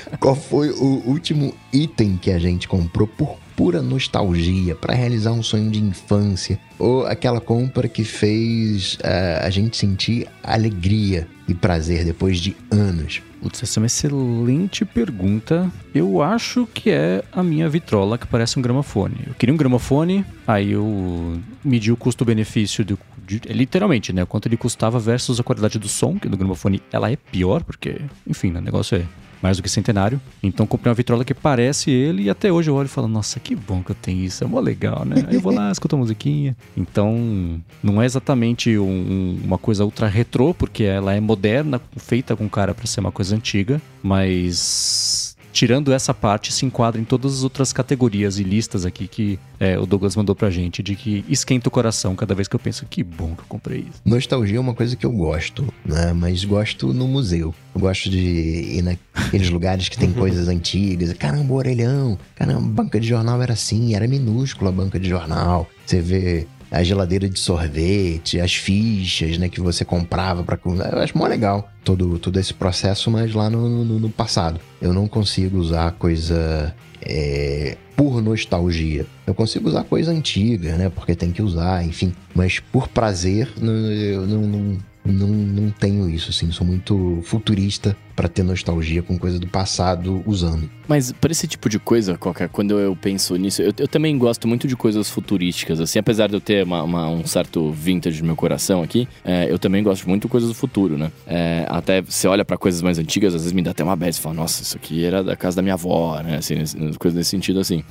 qual 0.20 0.36
foi 0.36 0.70
o 0.72 1.04
último 1.06 1.54
item 1.84 2.18
que 2.18 2.32
a 2.32 2.40
gente 2.40 2.68
comprou 2.68 3.08
por 3.08 3.38
pura 3.56 3.82
nostalgia, 3.82 4.76
pra 4.76 4.94
realizar 4.94 5.32
um 5.32 5.42
sonho 5.42 5.72
de 5.72 5.80
infância, 5.82 6.60
ou 6.78 7.08
aquela 7.08 7.42
compra 7.42 7.88
que 7.88 8.04
fez 8.04 9.00
eh, 9.02 9.42
a 9.44 9.50
gente 9.50 9.76
sentir 9.76 10.28
alegria 10.44 11.28
e 11.48 11.56
prazer 11.56 12.06
depois 12.06 12.40
de 12.40 12.56
anos. 12.70 13.22
Putz, 13.42 13.64
essa 13.64 13.80
é 13.80 13.82
uma 13.82 13.88
excelente 13.88 14.86
pergunta. 14.86 15.72
Eu 15.94 16.22
acho 16.22 16.68
que 16.72 16.90
é 16.92 17.24
a 17.32 17.42
minha 17.42 17.68
vitrola 17.68 18.18
que 18.18 18.28
parece 18.28 18.60
um 18.60 18.62
gramofone. 18.62 19.16
Eu 19.26 19.34
queria 19.34 19.54
um 19.54 19.58
gramofone, 19.58 20.24
aí 20.46 20.72
eu 20.74 21.40
medi 21.64 21.92
o 21.92 21.98
custo-benefício 21.98 22.86
do. 22.86 23.00
de- 23.26 23.42
é, 23.48 23.54
literalmente, 23.54 24.14
né? 24.14 24.24
Quanto 24.26 24.48
ele 24.48 24.58
custava 24.58 25.00
versus 25.00 25.40
a 25.40 25.44
qualidade 25.44 25.80
do 25.80 25.88
som, 25.88 26.18
que 26.20 26.30
no 26.30 26.38
gramofone 26.38 26.82
ela 26.92 27.12
é 27.12 27.16
pior, 27.16 27.64
porque, 27.64 28.02
enfim, 28.28 28.52
né, 28.52 28.60
o 28.60 28.64
negócio 28.64 28.98
é 28.98 29.04
mais 29.42 29.58
do 29.58 29.64
que 29.64 29.70
centenário. 29.70 30.20
Então 30.42 30.66
comprei 30.68 30.90
uma 30.90 30.96
vitrola 30.96 31.24
que 31.26 31.34
parece 31.34 31.92
ele 31.92 32.24
e 32.24 32.30
até 32.30 32.52
hoje 32.52 32.70
eu 32.70 32.76
olho 32.76 32.86
e 32.88 32.90
falo, 32.90 33.08
nossa, 33.08 33.40
que 33.40 33.56
bom 33.56 33.82
que 33.84 33.92
eu 33.92 33.96
tenho 33.96 34.24
isso, 34.24 34.44
é 34.44 34.48
mó 34.48 34.60
legal, 34.60 35.06
né? 35.06 35.26
Aí 35.28 35.36
eu 35.36 35.42
vou 35.42 35.54
lá, 35.54 35.70
escuto 35.72 35.96
a 35.96 36.00
musiquinha. 36.00 36.56
Então, 36.76 37.62
não 37.84 38.02
é 38.02 38.06
exatamente 38.06 38.78
um- 38.78 39.40
uma 39.44 39.58
coisa 39.58 39.84
ultra 39.86 40.08
retrô, 40.08 40.54
porque 40.54 40.84
ela 40.84 41.14
é 41.14 41.20
moderna, 41.20 41.80
feita 41.98 42.36
com 42.36 42.48
cara 42.50 42.74
pra 42.74 42.86
ser 42.86 43.00
uma 43.00 43.12
coisa 43.12 43.36
antiga, 43.36 43.82
mas 44.04 45.17
tirando 45.58 45.92
essa 45.92 46.14
parte, 46.14 46.54
se 46.54 46.68
enquadra 46.68 47.02
em 47.02 47.04
todas 47.04 47.34
as 47.34 47.44
outras 47.44 47.74
categorias 47.74 48.38
e 48.38 48.44
listas 48.44 48.86
aqui 48.86 49.08
que 49.08 49.40
é, 49.60 49.76
o 49.76 49.88
Douglas 49.88 50.16
mandou 50.16 50.36
pra 50.36 50.52
gente, 50.52 50.84
de 50.84 50.96
que 50.96 51.26
esquenta 51.28 51.68
o 51.68 51.72
coração 51.72 52.16
cada 52.16 52.36
vez 52.36 52.48
que 52.48 52.56
eu 52.56 52.60
penso, 52.60 52.86
que 52.88 53.02
bom 53.02 53.34
que 53.34 53.42
eu 53.42 53.46
comprei 53.50 53.80
isso. 53.80 54.00
Nostalgia 54.06 54.58
é 54.58 54.60
uma 54.60 54.76
coisa 54.76 54.96
que 54.96 55.04
eu 55.04 55.12
gosto, 55.12 55.68
né? 55.84 56.14
Mas 56.14 56.46
gosto 56.46 56.94
no 56.94 57.08
museu. 57.08 57.56
Eu 57.74 57.82
gosto 57.82 58.08
de 58.08 58.20
ir 58.20 58.84
naqueles 58.84 59.50
lugares 59.50 59.90
que 59.90 59.98
tem 59.98 60.14
coisas 60.14 60.48
antigas. 60.48 61.12
Caramba, 61.14 61.52
o 61.52 61.56
orelhão. 61.56 62.20
Caramba, 62.36 62.60
a 62.60 62.62
banca 62.62 63.00
de 63.00 63.08
jornal 63.08 63.42
era 63.42 63.54
assim, 63.54 63.96
era 63.96 64.08
minúscula 64.08 64.70
a 64.70 64.74
banca 64.74 65.00
de 65.00 65.10
jornal. 65.10 65.68
Você 65.88 66.02
vê 66.02 66.46
a 66.72 66.84
geladeira 66.84 67.30
de 67.30 67.40
sorvete, 67.40 68.40
as 68.40 68.56
fichas, 68.56 69.38
né, 69.38 69.50
que 69.50 69.62
você 69.62 69.86
comprava 69.86 70.44
para 70.44 70.60
Eu 70.92 71.00
acho 71.00 71.18
mó 71.18 71.26
legal 71.26 71.70
todo, 71.84 72.20
todo 72.20 72.40
esse 72.40 72.54
processo, 72.54 73.10
mas 73.10 73.34
lá 73.34 73.50
no, 73.50 73.86
no, 73.86 74.00
no 74.00 74.10
passado. 74.10 74.60
Eu 74.82 74.94
não 74.94 75.08
consigo 75.08 75.58
usar 75.58 75.92
coisa 75.94 76.76
é, 77.02 77.78
por 77.96 78.22
nostalgia. 78.22 79.06
Eu 79.26 79.34
consigo 79.34 79.68
usar 79.70 79.84
coisa 79.84 80.12
antiga, 80.12 80.76
né? 80.76 80.90
Porque 80.90 81.16
tem 81.16 81.32
que 81.32 81.42
usar, 81.42 81.84
enfim. 81.86 82.14
Mas 82.36 82.60
por 82.60 82.88
prazer, 82.88 83.50
eu 83.58 84.28
não, 84.28 84.42
não, 84.42 84.48
não, 84.48 84.78
não 85.14 85.70
tenho 85.72 86.10
isso, 86.10 86.30
assim. 86.30 86.52
Sou 86.52 86.66
muito 86.66 87.20
futurista 87.24 87.96
pra 88.16 88.28
ter 88.28 88.42
nostalgia 88.44 89.04
com 89.04 89.18
coisa 89.18 89.38
do 89.40 89.48
passado 89.48 90.24
usando. 90.26 90.70
Mas 90.88 91.12
pra 91.12 91.32
esse 91.32 91.48
tipo 91.48 91.70
de 91.70 91.78
coisa, 91.78 92.18
Coca, 92.18 92.48
quando 92.50 92.80
eu 92.80 92.96
penso 92.96 93.36
nisso, 93.36 93.62
eu, 93.62 93.72
eu 93.78 93.88
também 93.88 94.18
gosto 94.18 94.48
muito 94.48 94.68
de 94.68 94.76
coisas 94.76 95.10
futurísticas, 95.10 95.80
assim, 95.80 96.00
apesar 96.00 96.28
de 96.28 96.34
eu 96.34 96.42
ter 96.42 96.64
uma- 96.64 96.82
uma- 96.84 97.10
um 97.10 97.26
certo 97.28 97.72
vintage 97.72 98.22
no 98.22 98.28
meu 98.28 98.36
coração 98.36 98.82
aqui, 98.82 99.08
é, 99.24 99.52
eu 99.52 99.60
também 99.60 99.84
gosto 99.84 100.08
muito 100.10 100.24
de 100.24 100.28
coisas 100.30 100.50
do 100.50 100.56
futuro, 100.56 100.98
né? 100.98 101.12
É, 101.28 101.66
até 101.70 102.02
você 102.02 102.28
olha 102.28 102.44
pra 102.44 102.58
coisas 102.58 102.82
mais 102.82 102.98
antigas, 102.98 103.36
às 103.36 103.42
vezes 103.42 103.54
me 103.54 103.62
dá 103.62 103.72
até 103.72 103.84
uma 103.84 103.96
bad, 103.96 104.16
você 104.16 104.22
fala, 104.22 104.36
nossa, 104.36 104.64
isso 104.64 104.76
aqui 104.78 105.04
era 105.06 105.24
da 105.24 105.36
casa 105.36 105.58
da 105.58 105.62
minha 105.62 105.76
avó, 105.76 106.20
né? 106.24 106.38
Assim, 106.38 106.56
coisas 106.98 107.16
nesse 107.18 107.30
sentido, 107.30 107.60
assim. 107.60 107.84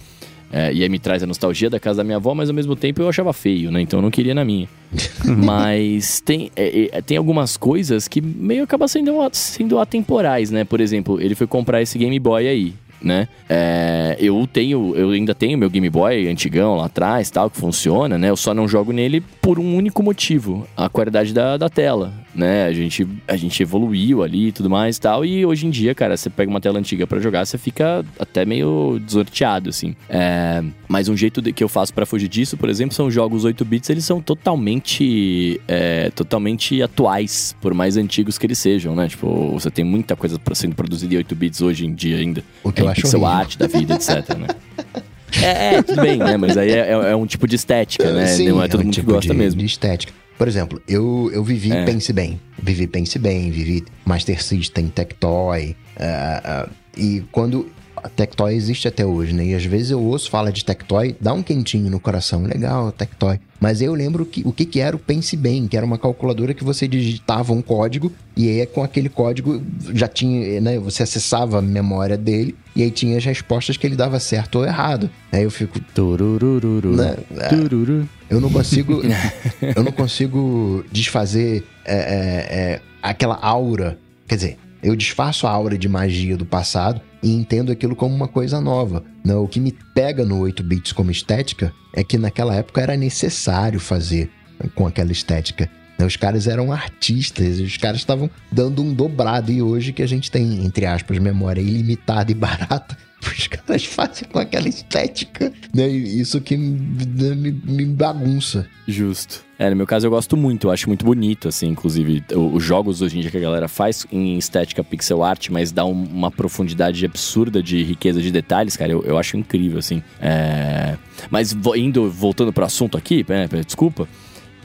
É, 0.53 0.73
e 0.73 0.83
aí 0.83 0.89
me 0.89 0.99
traz 0.99 1.23
a 1.23 1.27
nostalgia 1.27 1.69
da 1.69 1.81
casa 1.81 1.99
da 1.99 2.05
minha 2.05 2.17
avó, 2.17 2.35
mas 2.35 2.49
ao 2.49 2.55
mesmo 2.55 2.77
tempo 2.77 3.03
eu 3.03 3.09
achava 3.09 3.33
feio, 3.33 3.71
né? 3.71 3.81
Então 3.81 3.99
eu 3.99 4.03
não 4.03 4.11
queria 4.11 4.35
na 4.35 4.45
minha. 4.45 4.69
mas 5.25 6.21
tem, 6.21 6.51
é, 6.55 6.89
é, 6.93 7.03
tem 7.03 7.17
algumas 7.17 7.57
coisas 7.57 8.07
que 8.07 8.21
meio 8.21 8.65
acabam 8.65 8.87
sendo, 8.87 9.17
sendo 9.33 9.79
atemporais, 9.79 10.51
né? 10.51 10.65
Por 10.65 10.81
exemplo, 10.81 11.21
ele 11.21 11.35
foi 11.35 11.47
comprar 11.47 11.83
esse 11.83 11.99
Game 11.99 12.19
Boy 12.19 12.47
aí. 12.47 12.75
Né? 13.07 13.29
É, 13.49 14.17
eu 14.19 14.49
tenho, 14.53 14.97
eu 14.97 15.11
ainda 15.11 15.33
tenho 15.33 15.57
meu 15.57 15.71
Game 15.71 15.89
Boy 15.89 16.27
antigão 16.27 16.75
lá 16.75 16.87
atrás, 16.87 17.31
tal, 17.31 17.49
que 17.49 17.57
funciona, 17.57 18.19
né? 18.19 18.31
Eu 18.31 18.37
só 18.37 18.53
não 18.53 18.67
jogo 18.67 18.91
nele 18.91 19.23
por 19.41 19.61
um 19.61 19.77
único 19.77 20.03
motivo: 20.03 20.67
a 20.77 20.89
qualidade 20.89 21.33
da, 21.33 21.57
da 21.57 21.69
tela, 21.69 22.13
né? 22.35 22.67
A 22.67 22.73
gente, 22.73 23.07
a 23.29 23.37
gente 23.37 23.63
evoluiu 23.63 24.25
ali 24.25 24.49
e 24.49 24.53
tudo 24.53 24.69
mais, 24.69 24.99
tal. 24.99 25.25
E 25.25 25.47
hoje 25.47 25.69
em 25.69 25.71
dia, 25.71 25.95
cara, 25.95 26.17
você 26.17 26.29
pega 26.29 26.51
uma 26.51 26.61
tela 26.61 26.81
antiga 26.81 27.07
pra 27.07 27.21
jogar, 27.21 27.47
você 27.47 27.57
fica 27.57 28.05
até 28.19 28.45
meio 28.45 28.99
desorteado, 28.99 29.71
assim. 29.71 29.95
É, 30.09 30.65
mas 30.89 31.09
um 31.09 31.17
jeito 31.17 31.41
que 31.53 31.63
eu 31.63 31.69
faço 31.69 31.95
pra 31.95 32.05
fugir 32.05 32.27
disso, 32.29 32.57
por 32.57 32.69
exemplo, 32.69 32.93
são 32.95 33.09
jogos 33.09 33.45
8 33.45 33.65
bits. 33.65 33.89
Eles 33.89 34.05
são 34.05 34.21
totalmente, 34.21 35.61
é, 35.69 36.11
totalmente 36.11 36.83
atuais, 36.83 37.57
por 37.61 37.73
mais 37.73 37.97
antigos 37.97 38.37
que 38.37 38.47
eles 38.47 38.59
sejam, 38.59 38.97
né? 38.97 39.07
Tipo, 39.09 39.53
você 39.53 39.71
tem 39.71 39.85
muita 39.85 40.17
coisa 40.17 40.41
sendo 40.55 40.75
produzida 40.75 41.15
em 41.15 41.19
8 41.19 41.35
bits 41.37 41.63
hoje 41.63 41.87
em 41.87 41.95
dia 41.95 42.17
ainda. 42.17 42.43
O 42.65 42.73
que 42.73 42.83
eu 42.83 42.89
Em 42.97 43.01
acho 43.01 43.03
pixel 43.03 43.21
horrível. 43.23 43.39
art 43.41 43.57
da 43.57 43.67
vida, 43.67 43.95
etc, 43.95 44.09
né? 44.39 44.47
É, 45.43 45.75
é, 45.75 45.83
tudo 45.83 46.01
bem, 46.01 46.17
né? 46.17 46.37
Mas 46.39 46.57
aí 46.57 46.71
é, 46.71 46.79
é- 46.93 47.11
é 47.11 47.17
um 47.17 47.27
tipo 47.27 47.47
de 47.47 47.57
estética, 47.57 48.11
né? 48.13 48.27
Sim, 48.27 48.49
Não 48.49 48.63
é 48.63 48.69
todo 48.69 48.81
um 48.81 48.85
mundo 48.85 48.95
tipo 48.95 49.09
que 49.09 49.13
gosta 49.13 49.33
de, 49.33 49.39
mesmo. 49.39 49.61
de 49.61 49.67
estética. 49.67 50.13
Por 50.39 50.49
exemplo, 50.49 50.81
eu, 50.89 51.31
eu 51.33 51.45
vivi 51.45 51.73
É. 51.73 51.85
Pense 51.85 52.11
Bem. 52.13 52.41
Vivi 52.63 52.87
Pense 52.87 53.19
Bem, 53.19 53.51
vivi 53.51 53.85
Master 54.05 54.43
System, 54.43 54.87
Tectoy. 54.89 55.77
ah, 55.99 56.41
ah, 56.45 56.69
e 56.97 57.23
quando... 57.33 57.69
A 57.97 58.09
Tectoy 58.09 58.55
existe 58.55 58.87
até 58.87 59.05
hoje, 59.05 59.33
né? 59.33 59.47
E 59.47 59.55
às 59.55 59.65
vezes 59.65 59.91
eu 59.91 60.03
ouço 60.03 60.31
falar 60.31 60.51
de 60.51 60.65
Tectoy, 60.65 61.17
dá 61.21 61.33
um 61.33 61.43
quentinho 61.43 61.91
no 61.91 61.99
coração. 61.99 62.43
Legal, 62.43 62.93
Tectoy. 62.93 63.41
Mas 63.61 63.81
eu 63.81 63.95
lembro 63.95 64.27
que, 64.27 64.43
o 64.45 64.53
que, 64.53 64.65
que 64.65 64.81
era 64.81 64.95
o 64.95 64.99
Pense 64.99 65.37
Bem, 65.37 65.67
que 65.67 65.77
era 65.77 65.87
uma 65.87 65.99
calculadora 65.99 66.53
que 66.53 66.63
você 66.63 66.87
digitava 66.87 67.53
um 67.53 67.63
código 67.63 68.13
e 68.37 68.49
aí 68.49 68.67
com 68.67 68.83
aquele 68.83 69.09
código 69.09 69.63
já 69.95 70.07
tinha, 70.07 70.61
né? 70.61 70.79
Você 70.79 71.03
acessava 71.03 71.59
a 71.59 71.63
memória 71.63 72.17
dele 72.17 72.55
e 72.75 72.83
aí 72.83 72.91
tinha 72.91 73.17
as 73.17 73.25
respostas 73.25 73.77
que 73.77 73.87
ele 73.87 73.97
dava 73.97 74.21
certo 74.21 74.57
ou 74.57 74.67
errado. 74.67 75.11
Aí 75.33 75.43
eu 75.43 75.51
fico, 75.51 75.81
Tururururu. 75.95 76.95
né? 76.95 77.17
é, 77.39 77.49
Tururu. 77.49 78.09
eu 78.29 78.41
não 78.41 78.51
consigo. 78.51 79.01
eu 79.75 79.83
não 79.83 79.93
consigo 79.93 80.85
desfazer 80.93 81.65
é, 81.85 81.97
é, 81.97 82.59
é, 82.59 82.81
aquela 83.03 83.37
aura. 83.37 83.99
Quer 84.29 84.37
dizer, 84.37 84.59
eu 84.83 84.95
desfaço 84.95 85.47
a 85.47 85.51
aura 85.51 85.79
de 85.79 85.89
magia 85.89 86.37
do 86.37 86.45
passado 86.45 87.01
e 87.27 87.33
entendo 87.33 87.73
aquilo 87.73 87.97
como 87.97 88.15
uma 88.15 88.29
coisa 88.29 88.61
nova. 88.61 89.03
Não, 89.25 89.43
o 89.43 89.49
que 89.49 89.59
me 89.59 89.73
pega 89.93 90.25
no 90.25 90.39
8 90.39 90.63
bits 90.63 90.93
como 90.93 91.11
estética 91.11 91.73
é 91.93 92.05
que 92.05 92.17
naquela 92.17 92.55
época 92.55 92.81
era 92.81 92.97
necessário 92.97 93.81
fazer 93.81 94.31
com 94.77 94.87
aquela 94.87 95.11
estética. 95.11 95.69
Né, 95.99 96.07
Os 96.07 96.15
caras 96.15 96.47
eram 96.47 96.73
artistas, 96.73 97.59
os 97.59 97.77
caras 97.79 97.99
estavam 97.99 98.31
dando 98.53 98.81
um 98.81 98.95
dobrado. 98.95 99.51
E 99.51 99.61
hoje 99.61 99.93
que 99.93 100.05
a 100.05 100.07
gente 100.07 100.31
tem, 100.31 100.65
entre 100.65 100.87
aspas, 100.87 101.19
memória 101.19 101.61
ilimitada 101.61 102.31
e 102.31 102.35
barata, 102.35 102.97
os 103.21 103.49
caras 103.49 103.85
fazem 103.85 104.29
com 104.29 104.39
aquela 104.39 104.69
estética. 104.69 105.53
Né? 105.75 105.89
Isso 105.89 106.41
que 106.41 106.57
me 106.57 107.87
bagunça. 107.87 108.69
Justo. 108.87 109.46
É, 109.59 109.71
no 109.71 109.77
meu 109.77 109.87
caso 109.87 110.07
eu 110.07 110.11
gosto 110.11 110.37
muito, 110.37 110.67
eu 110.67 110.71
acho 110.71 110.87
muito 110.87 111.03
bonito, 111.05 111.49
assim, 111.49 111.69
inclusive, 111.69 112.23
os 112.35 112.63
jogos 112.63 113.01
hoje 113.01 113.17
em 113.17 113.23
dia 113.23 113.31
que 113.31 113.39
a 113.39 113.41
galera 113.41 113.69
faz 113.69 114.07
em 114.13 114.37
estética 114.37 114.85
pixel 114.85 115.23
art, 115.23 115.49
mas 115.49 115.73
dá 115.73 115.83
um- 115.85 116.05
uma 116.05 116.31
profundidade 116.31 117.05
absurda 117.07 117.63
de 117.63 117.83
riqueza 117.83 118.21
de 118.21 118.31
detalhes, 118.31 118.77
cara, 118.77 118.93
eu, 118.93 119.03
eu 119.05 119.17
acho 119.17 119.37
incrível, 119.39 119.79
assim. 119.79 120.03
É... 120.21 120.97
Mas 121.31 121.57
indo, 121.75 122.11
voltando 122.11 122.53
pro 122.53 122.65
assunto 122.67 122.99
aqui, 122.99 123.25
né, 123.27 123.49
desculpa, 123.65 124.07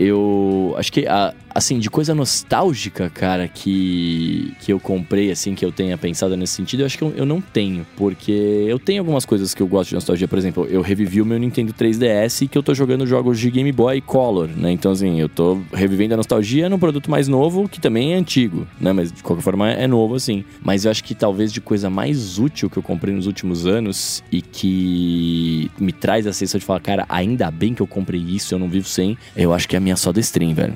eu 0.07 0.73
acho 0.77 0.91
que, 0.91 1.05
a- 1.07 1.33
assim, 1.53 1.77
de 1.79 1.89
coisa 1.89 2.15
nostálgica, 2.15 3.09
cara, 3.09 3.47
que, 3.47 4.53
que 4.61 4.71
eu 4.73 4.79
comprei, 4.79 5.31
assim, 5.31 5.53
que 5.53 5.63
eu 5.65 5.71
tenha 5.71 5.97
pensado 5.97 6.35
nesse 6.37 6.53
sentido, 6.53 6.81
eu 6.81 6.85
acho 6.85 6.97
que 6.97 7.03
eu, 7.03 7.13
eu 7.15 7.25
não 7.25 7.41
tenho. 7.41 7.85
Porque 7.97 8.31
eu 8.67 8.79
tenho 8.79 9.01
algumas 9.01 9.25
coisas 9.25 9.53
que 9.53 9.61
eu 9.61 9.67
gosto 9.67 9.89
de 9.89 9.95
nostalgia. 9.95 10.27
Por 10.27 10.37
exemplo, 10.37 10.65
eu 10.69 10.81
revivi 10.81 11.21
o 11.21 11.25
meu 11.25 11.37
Nintendo 11.37 11.73
3DS 11.73 12.43
e 12.43 12.47
que 12.47 12.57
eu 12.57 12.63
tô 12.63 12.73
jogando 12.73 13.05
jogos 13.05 13.39
de 13.39 13.49
Game 13.51 13.71
Boy 13.71 14.01
Color, 14.01 14.47
né? 14.47 14.71
Então, 14.71 14.91
assim, 14.93 15.19
eu 15.19 15.29
tô 15.29 15.59
revivendo 15.73 16.13
a 16.13 16.17
nostalgia 16.17 16.69
num 16.69 16.79
produto 16.79 17.11
mais 17.11 17.27
novo, 17.27 17.67
que 17.69 17.79
também 17.79 18.13
é 18.13 18.15
antigo, 18.15 18.65
né? 18.79 18.93
Mas 18.93 19.11
de 19.11 19.21
qualquer 19.21 19.43
forma 19.43 19.69
é 19.71 19.87
novo, 19.87 20.15
assim. 20.15 20.43
Mas 20.63 20.85
eu 20.85 20.91
acho 20.91 21.03
que 21.03 21.13
talvez 21.13 21.51
de 21.51 21.61
coisa 21.61 21.89
mais 21.89 22.39
útil 22.39 22.69
que 22.69 22.77
eu 22.77 22.83
comprei 22.83 23.13
nos 23.13 23.27
últimos 23.27 23.67
anos 23.67 24.23
e 24.31 24.41
que 24.41 25.69
me 25.79 25.91
traz 25.91 26.25
a 26.25 26.33
sensação 26.33 26.59
de 26.59 26.65
falar, 26.65 26.79
cara, 26.79 27.05
ainda 27.09 27.51
bem 27.51 27.73
que 27.73 27.81
eu 27.81 27.87
comprei 27.87 28.21
isso, 28.21 28.53
eu 28.55 28.59
não 28.59 28.69
vivo 28.69 28.87
sem, 28.87 29.17
eu 29.35 29.53
acho 29.53 29.67
que 29.67 29.75
a 29.75 29.79
minha 29.79 29.90
soda 29.95 30.19
stream, 30.19 30.53
velho. 30.53 30.73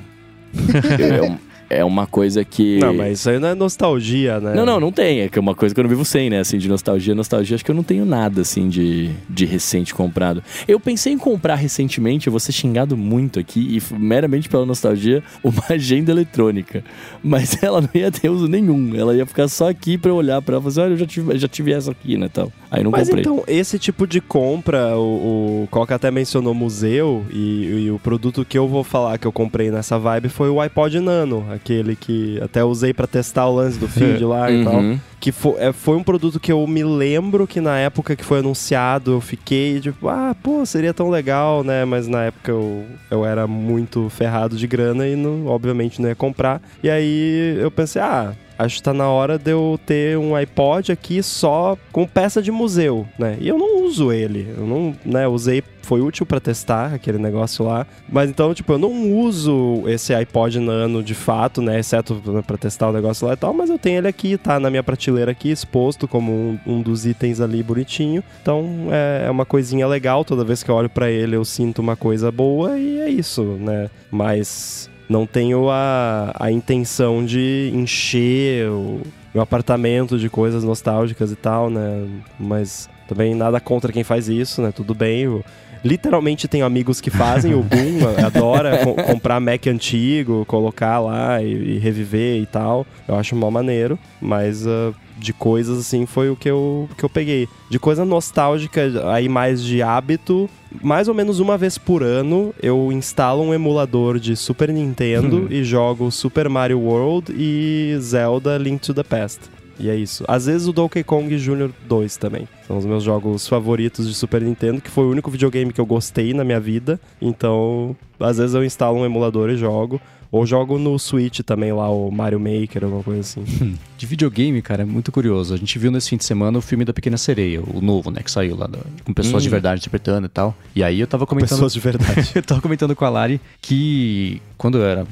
é, 0.98 1.22
um- 1.22 1.38
é 1.68 1.84
uma 1.84 2.06
coisa 2.06 2.44
que. 2.44 2.78
Não, 2.78 2.94
mas 2.94 3.18
isso 3.18 3.28
aí 3.28 3.40
não 3.40 3.48
é 3.48 3.54
nostalgia, 3.54 4.38
né? 4.38 4.54
Não, 4.54 4.64
não, 4.64 4.78
não 4.78 4.92
tem. 4.92 5.20
É 5.22 5.28
que 5.28 5.36
é 5.36 5.40
uma 5.42 5.54
coisa 5.54 5.74
que 5.74 5.80
eu 5.80 5.82
não 5.82 5.88
vivo 5.90 6.04
sem, 6.04 6.30
né? 6.30 6.38
Assim, 6.38 6.58
de 6.58 6.68
nostalgia. 6.68 7.12
Nostalgia, 7.14 7.56
acho 7.56 7.64
que 7.64 7.70
eu 7.70 7.74
não 7.74 7.82
tenho 7.82 8.06
nada, 8.06 8.40
assim, 8.42 8.68
de, 8.68 9.10
de 9.28 9.44
recente 9.44 9.92
comprado. 9.92 10.42
Eu 10.68 10.78
pensei 10.78 11.12
em 11.12 11.18
comprar 11.18 11.56
recentemente, 11.56 12.28
eu 12.28 12.30
vou 12.30 12.38
ser 12.38 12.52
xingado 12.52 12.96
muito 12.96 13.40
aqui, 13.40 13.76
e 13.78 13.94
meramente 13.96 14.48
pela 14.48 14.64
nostalgia, 14.64 15.24
uma 15.42 15.62
agenda 15.68 16.12
eletrônica. 16.12 16.84
Mas 17.22 17.60
ela 17.62 17.80
não 17.80 17.90
ia 17.92 18.12
ter 18.12 18.28
uso 18.30 18.46
nenhum. 18.46 18.94
Ela 18.94 19.16
ia 19.16 19.26
ficar 19.26 19.48
só 19.48 19.68
aqui 19.68 19.98
pra 19.98 20.12
eu 20.12 20.14
olhar 20.14 20.40
pra 20.42 20.54
ela 20.54 20.60
e 20.60 20.62
falar 20.62 20.70
assim, 20.70 20.80
olha, 20.82 20.92
eu 20.94 20.98
já 20.98 21.06
tive, 21.06 21.36
já 21.36 21.48
tive 21.48 21.72
essa 21.72 21.90
aqui, 21.90 22.16
né, 22.16 22.30
tal. 22.32 22.52
Aí 22.70 22.82
não 22.82 22.90
Mas 22.90 23.08
comprei. 23.08 23.20
então, 23.22 23.44
esse 23.46 23.78
tipo 23.78 24.06
de 24.06 24.20
compra, 24.20 24.96
o, 24.96 25.62
o 25.64 25.68
Coca 25.70 25.94
até 25.94 26.10
mencionou 26.10 26.52
museu, 26.54 27.24
e, 27.30 27.84
e 27.86 27.90
o 27.90 27.98
produto 27.98 28.44
que 28.44 28.58
eu 28.58 28.66
vou 28.66 28.82
falar 28.82 29.18
que 29.18 29.26
eu 29.26 29.32
comprei 29.32 29.70
nessa 29.70 29.98
vibe 29.98 30.28
foi 30.28 30.48
o 30.50 30.60
iPod 30.60 30.98
Nano, 31.00 31.46
aquele 31.50 31.94
que 31.94 32.40
até 32.42 32.64
usei 32.64 32.92
pra 32.92 33.06
testar 33.06 33.46
o 33.46 33.54
lance 33.54 33.78
do 33.78 33.86
feed 33.88 34.22
lá 34.26 34.50
e 34.50 34.64
tal. 34.64 34.74
Uhum. 34.76 34.98
Que 35.20 35.32
fo- 35.32 35.56
é, 35.58 35.72
foi 35.72 35.96
um 35.96 36.02
produto 36.02 36.38
que 36.38 36.52
eu 36.52 36.64
me 36.66 36.84
lembro 36.84 37.46
que 37.46 37.60
na 37.60 37.78
época 37.78 38.14
que 38.14 38.24
foi 38.24 38.40
anunciado 38.40 39.12
eu 39.12 39.20
fiquei 39.20 39.80
tipo, 39.80 40.08
ah, 40.08 40.34
pô, 40.42 40.64
seria 40.66 40.92
tão 40.92 41.08
legal, 41.08 41.64
né? 41.64 41.84
Mas 41.84 42.06
na 42.06 42.24
época 42.24 42.50
eu, 42.52 42.84
eu 43.10 43.24
era 43.24 43.46
muito 43.46 44.08
ferrado 44.10 44.56
de 44.56 44.66
grana 44.66 45.06
e 45.08 45.16
não, 45.16 45.46
obviamente 45.46 46.00
não 46.02 46.08
ia 46.08 46.14
comprar. 46.14 46.60
E 46.82 46.90
aí 46.90 47.56
eu 47.58 47.70
pensei, 47.70 48.00
ah, 48.02 48.32
acho 48.58 48.76
que 48.76 48.82
tá 48.82 48.92
na 48.92 49.08
hora 49.08 49.38
de 49.38 49.50
eu 49.50 49.78
ter 49.84 50.18
um 50.18 50.34
iPod 50.34 50.92
aqui 50.92 51.22
só 51.22 51.76
com 51.92 52.06
peça 52.06 52.42
de 52.42 52.50
museu, 52.50 53.06
né? 53.18 53.36
E 53.40 53.48
eu 53.48 53.58
não 53.58 53.84
uso 53.84 54.12
ele. 54.12 54.48
Eu 54.56 54.66
não, 54.66 54.94
né, 55.04 55.28
usei, 55.28 55.62
foi 55.82 56.00
útil 56.00 56.26
para 56.26 56.40
testar 56.40 56.94
aquele 56.94 57.18
negócio 57.18 57.64
lá. 57.64 57.86
Mas 58.08 58.30
então, 58.30 58.52
tipo, 58.54 58.72
eu 58.72 58.78
não 58.78 59.12
uso 59.12 59.82
esse 59.86 60.14
iPod 60.14 60.58
Nano 60.60 61.02
de 61.02 61.14
fato, 61.14 61.60
né, 61.60 61.78
exceto 61.78 62.20
né, 62.26 62.42
para 62.42 62.56
testar 62.56 62.88
o 62.88 62.92
negócio 62.92 63.26
lá 63.26 63.34
e 63.34 63.36
tal, 63.36 63.52
mas 63.52 63.70
eu 63.70 63.78
tenho 63.78 63.98
ele 63.98 64.08
aqui, 64.08 64.36
tá 64.36 64.58
na 64.58 64.70
minha 64.70 64.82
prateleira 64.82 65.30
aqui, 65.30 65.50
exposto 65.50 66.08
como 66.08 66.32
um, 66.32 66.58
um 66.66 66.82
dos 66.82 67.06
itens 67.06 67.40
ali 67.40 67.62
bonitinho. 67.62 68.22
Então, 68.42 68.88
é, 68.90 69.26
é 69.26 69.30
uma 69.30 69.44
coisinha 69.44 69.86
legal, 69.86 70.24
toda 70.24 70.44
vez 70.44 70.62
que 70.62 70.70
eu 70.70 70.74
olho 70.74 70.90
para 70.90 71.10
ele 71.10 71.36
eu 71.36 71.44
sinto 71.44 71.80
uma 71.80 71.96
coisa 71.96 72.30
boa 72.32 72.78
e 72.78 73.00
é 73.00 73.08
isso, 73.08 73.42
né? 73.42 73.90
Mas 74.10 74.90
não 75.08 75.26
tenho 75.26 75.70
a, 75.70 76.32
a 76.38 76.50
intenção 76.50 77.24
de 77.24 77.70
encher 77.74 78.68
o 78.68 79.00
meu 79.32 79.42
apartamento 79.42 80.18
de 80.18 80.28
coisas 80.28 80.64
nostálgicas 80.64 81.30
e 81.30 81.36
tal, 81.36 81.70
né? 81.70 82.06
Mas 82.38 82.88
também 83.06 83.34
nada 83.34 83.60
contra 83.60 83.92
quem 83.92 84.02
faz 84.02 84.28
isso, 84.28 84.62
né? 84.62 84.72
Tudo 84.72 84.94
bem. 84.94 85.22
Eu, 85.22 85.44
literalmente 85.84 86.48
tenho 86.48 86.66
amigos 86.66 87.00
que 87.00 87.10
fazem, 87.10 87.54
o 87.54 87.62
Boom 87.62 88.00
adora 88.24 88.78
co 88.84 88.94
comprar 88.94 89.40
Mac 89.40 89.66
antigo, 89.66 90.44
colocar 90.46 90.98
lá 90.98 91.42
e, 91.42 91.76
e, 91.76 91.78
reviver 91.78 92.40
e 92.40 92.46
tal. 92.46 92.86
Eu 93.06 93.16
acho 93.16 93.36
mó 93.36 93.50
maneiro, 93.50 93.98
mas 94.20 94.66
uh, 94.66 94.94
de 95.18 95.32
coisas 95.32 95.78
assim 95.78 96.06
foi 96.06 96.30
o 96.30 96.36
que 96.36 96.48
eu, 96.48 96.88
que 96.96 97.04
eu 97.04 97.08
peguei. 97.08 97.48
De 97.68 97.78
coisa 97.78 98.04
nostálgica, 98.04 98.82
aí 99.12 99.28
mais 99.28 99.62
de 99.62 99.82
hábito, 99.82 100.48
mais 100.82 101.08
ou 101.08 101.14
menos 101.14 101.40
uma 101.40 101.56
vez 101.56 101.78
por 101.78 102.02
ano 102.02 102.54
eu 102.62 102.92
instalo 102.92 103.42
um 103.42 103.54
emulador 103.54 104.18
de 104.18 104.36
Super 104.36 104.72
Nintendo 104.72 105.42
uhum. 105.42 105.48
e 105.50 105.64
jogo 105.64 106.10
Super 106.10 106.48
Mario 106.48 106.80
World 106.80 107.34
e 107.36 107.96
Zelda 108.00 108.56
Link 108.58 108.80
to 108.80 108.94
the 108.94 109.02
Past. 109.02 109.40
E 109.78 109.90
é 109.90 109.94
isso. 109.94 110.24
Às 110.26 110.46
vezes 110.46 110.66
o 110.66 110.72
Donkey 110.72 111.04
Kong 111.04 111.36
Jr. 111.36 111.70
2 111.86 112.16
também. 112.16 112.48
São 112.66 112.78
os 112.78 112.86
meus 112.86 113.02
jogos 113.02 113.46
favoritos 113.46 114.08
de 114.08 114.14
Super 114.14 114.40
Nintendo, 114.40 114.80
que 114.80 114.90
foi 114.90 115.04
o 115.04 115.10
único 115.10 115.30
videogame 115.30 115.72
que 115.72 115.80
eu 115.80 115.86
gostei 115.86 116.32
na 116.32 116.44
minha 116.44 116.58
vida. 116.58 116.98
Então, 117.20 117.94
às 118.18 118.38
vezes 118.38 118.54
eu 118.54 118.64
instalo 118.64 118.98
um 118.98 119.04
emulador 119.04 119.50
e 119.50 119.56
jogo. 119.56 120.00
Ou 120.30 120.46
jogo 120.46 120.78
no 120.78 120.98
Switch 120.98 121.40
também 121.40 121.72
lá, 121.72 121.88
o 121.90 122.10
Mario 122.10 122.40
Maker, 122.40 122.84
alguma 122.84 123.02
coisa 123.02 123.20
assim. 123.20 123.44
De 123.96 124.06
videogame, 124.06 124.60
cara, 124.62 124.82
é 124.82 124.86
muito 124.86 125.10
curioso. 125.10 125.54
A 125.54 125.56
gente 125.56 125.78
viu 125.78 125.90
nesse 125.90 126.10
fim 126.10 126.16
de 126.16 126.24
semana 126.24 126.58
o 126.58 126.60
filme 126.60 126.84
da 126.84 126.92
Pequena 126.92 127.16
Sereia, 127.16 127.62
o 127.62 127.80
novo, 127.80 128.10
né, 128.10 128.20
que 128.22 128.30
saiu 128.30 128.56
lá, 128.56 128.68
com 129.04 129.12
pessoas 129.12 129.42
hum. 129.42 129.44
de 129.44 129.48
verdade 129.48 129.80
interpretando 129.80 130.26
e 130.26 130.28
tal. 130.28 130.54
E 130.74 130.82
aí 130.82 131.00
eu 131.00 131.06
tava 131.06 131.26
comentando... 131.26 131.50
Pessoas 131.50 131.72
de 131.72 131.80
verdade. 131.80 132.32
eu 132.34 132.42
tava 132.42 132.60
comentando 132.60 132.94
com 132.94 133.04
a 133.04 133.08
Lari 133.08 133.40
que 133.60 134.40
quando 134.56 134.78
eu 134.78 134.84
era 134.84 135.06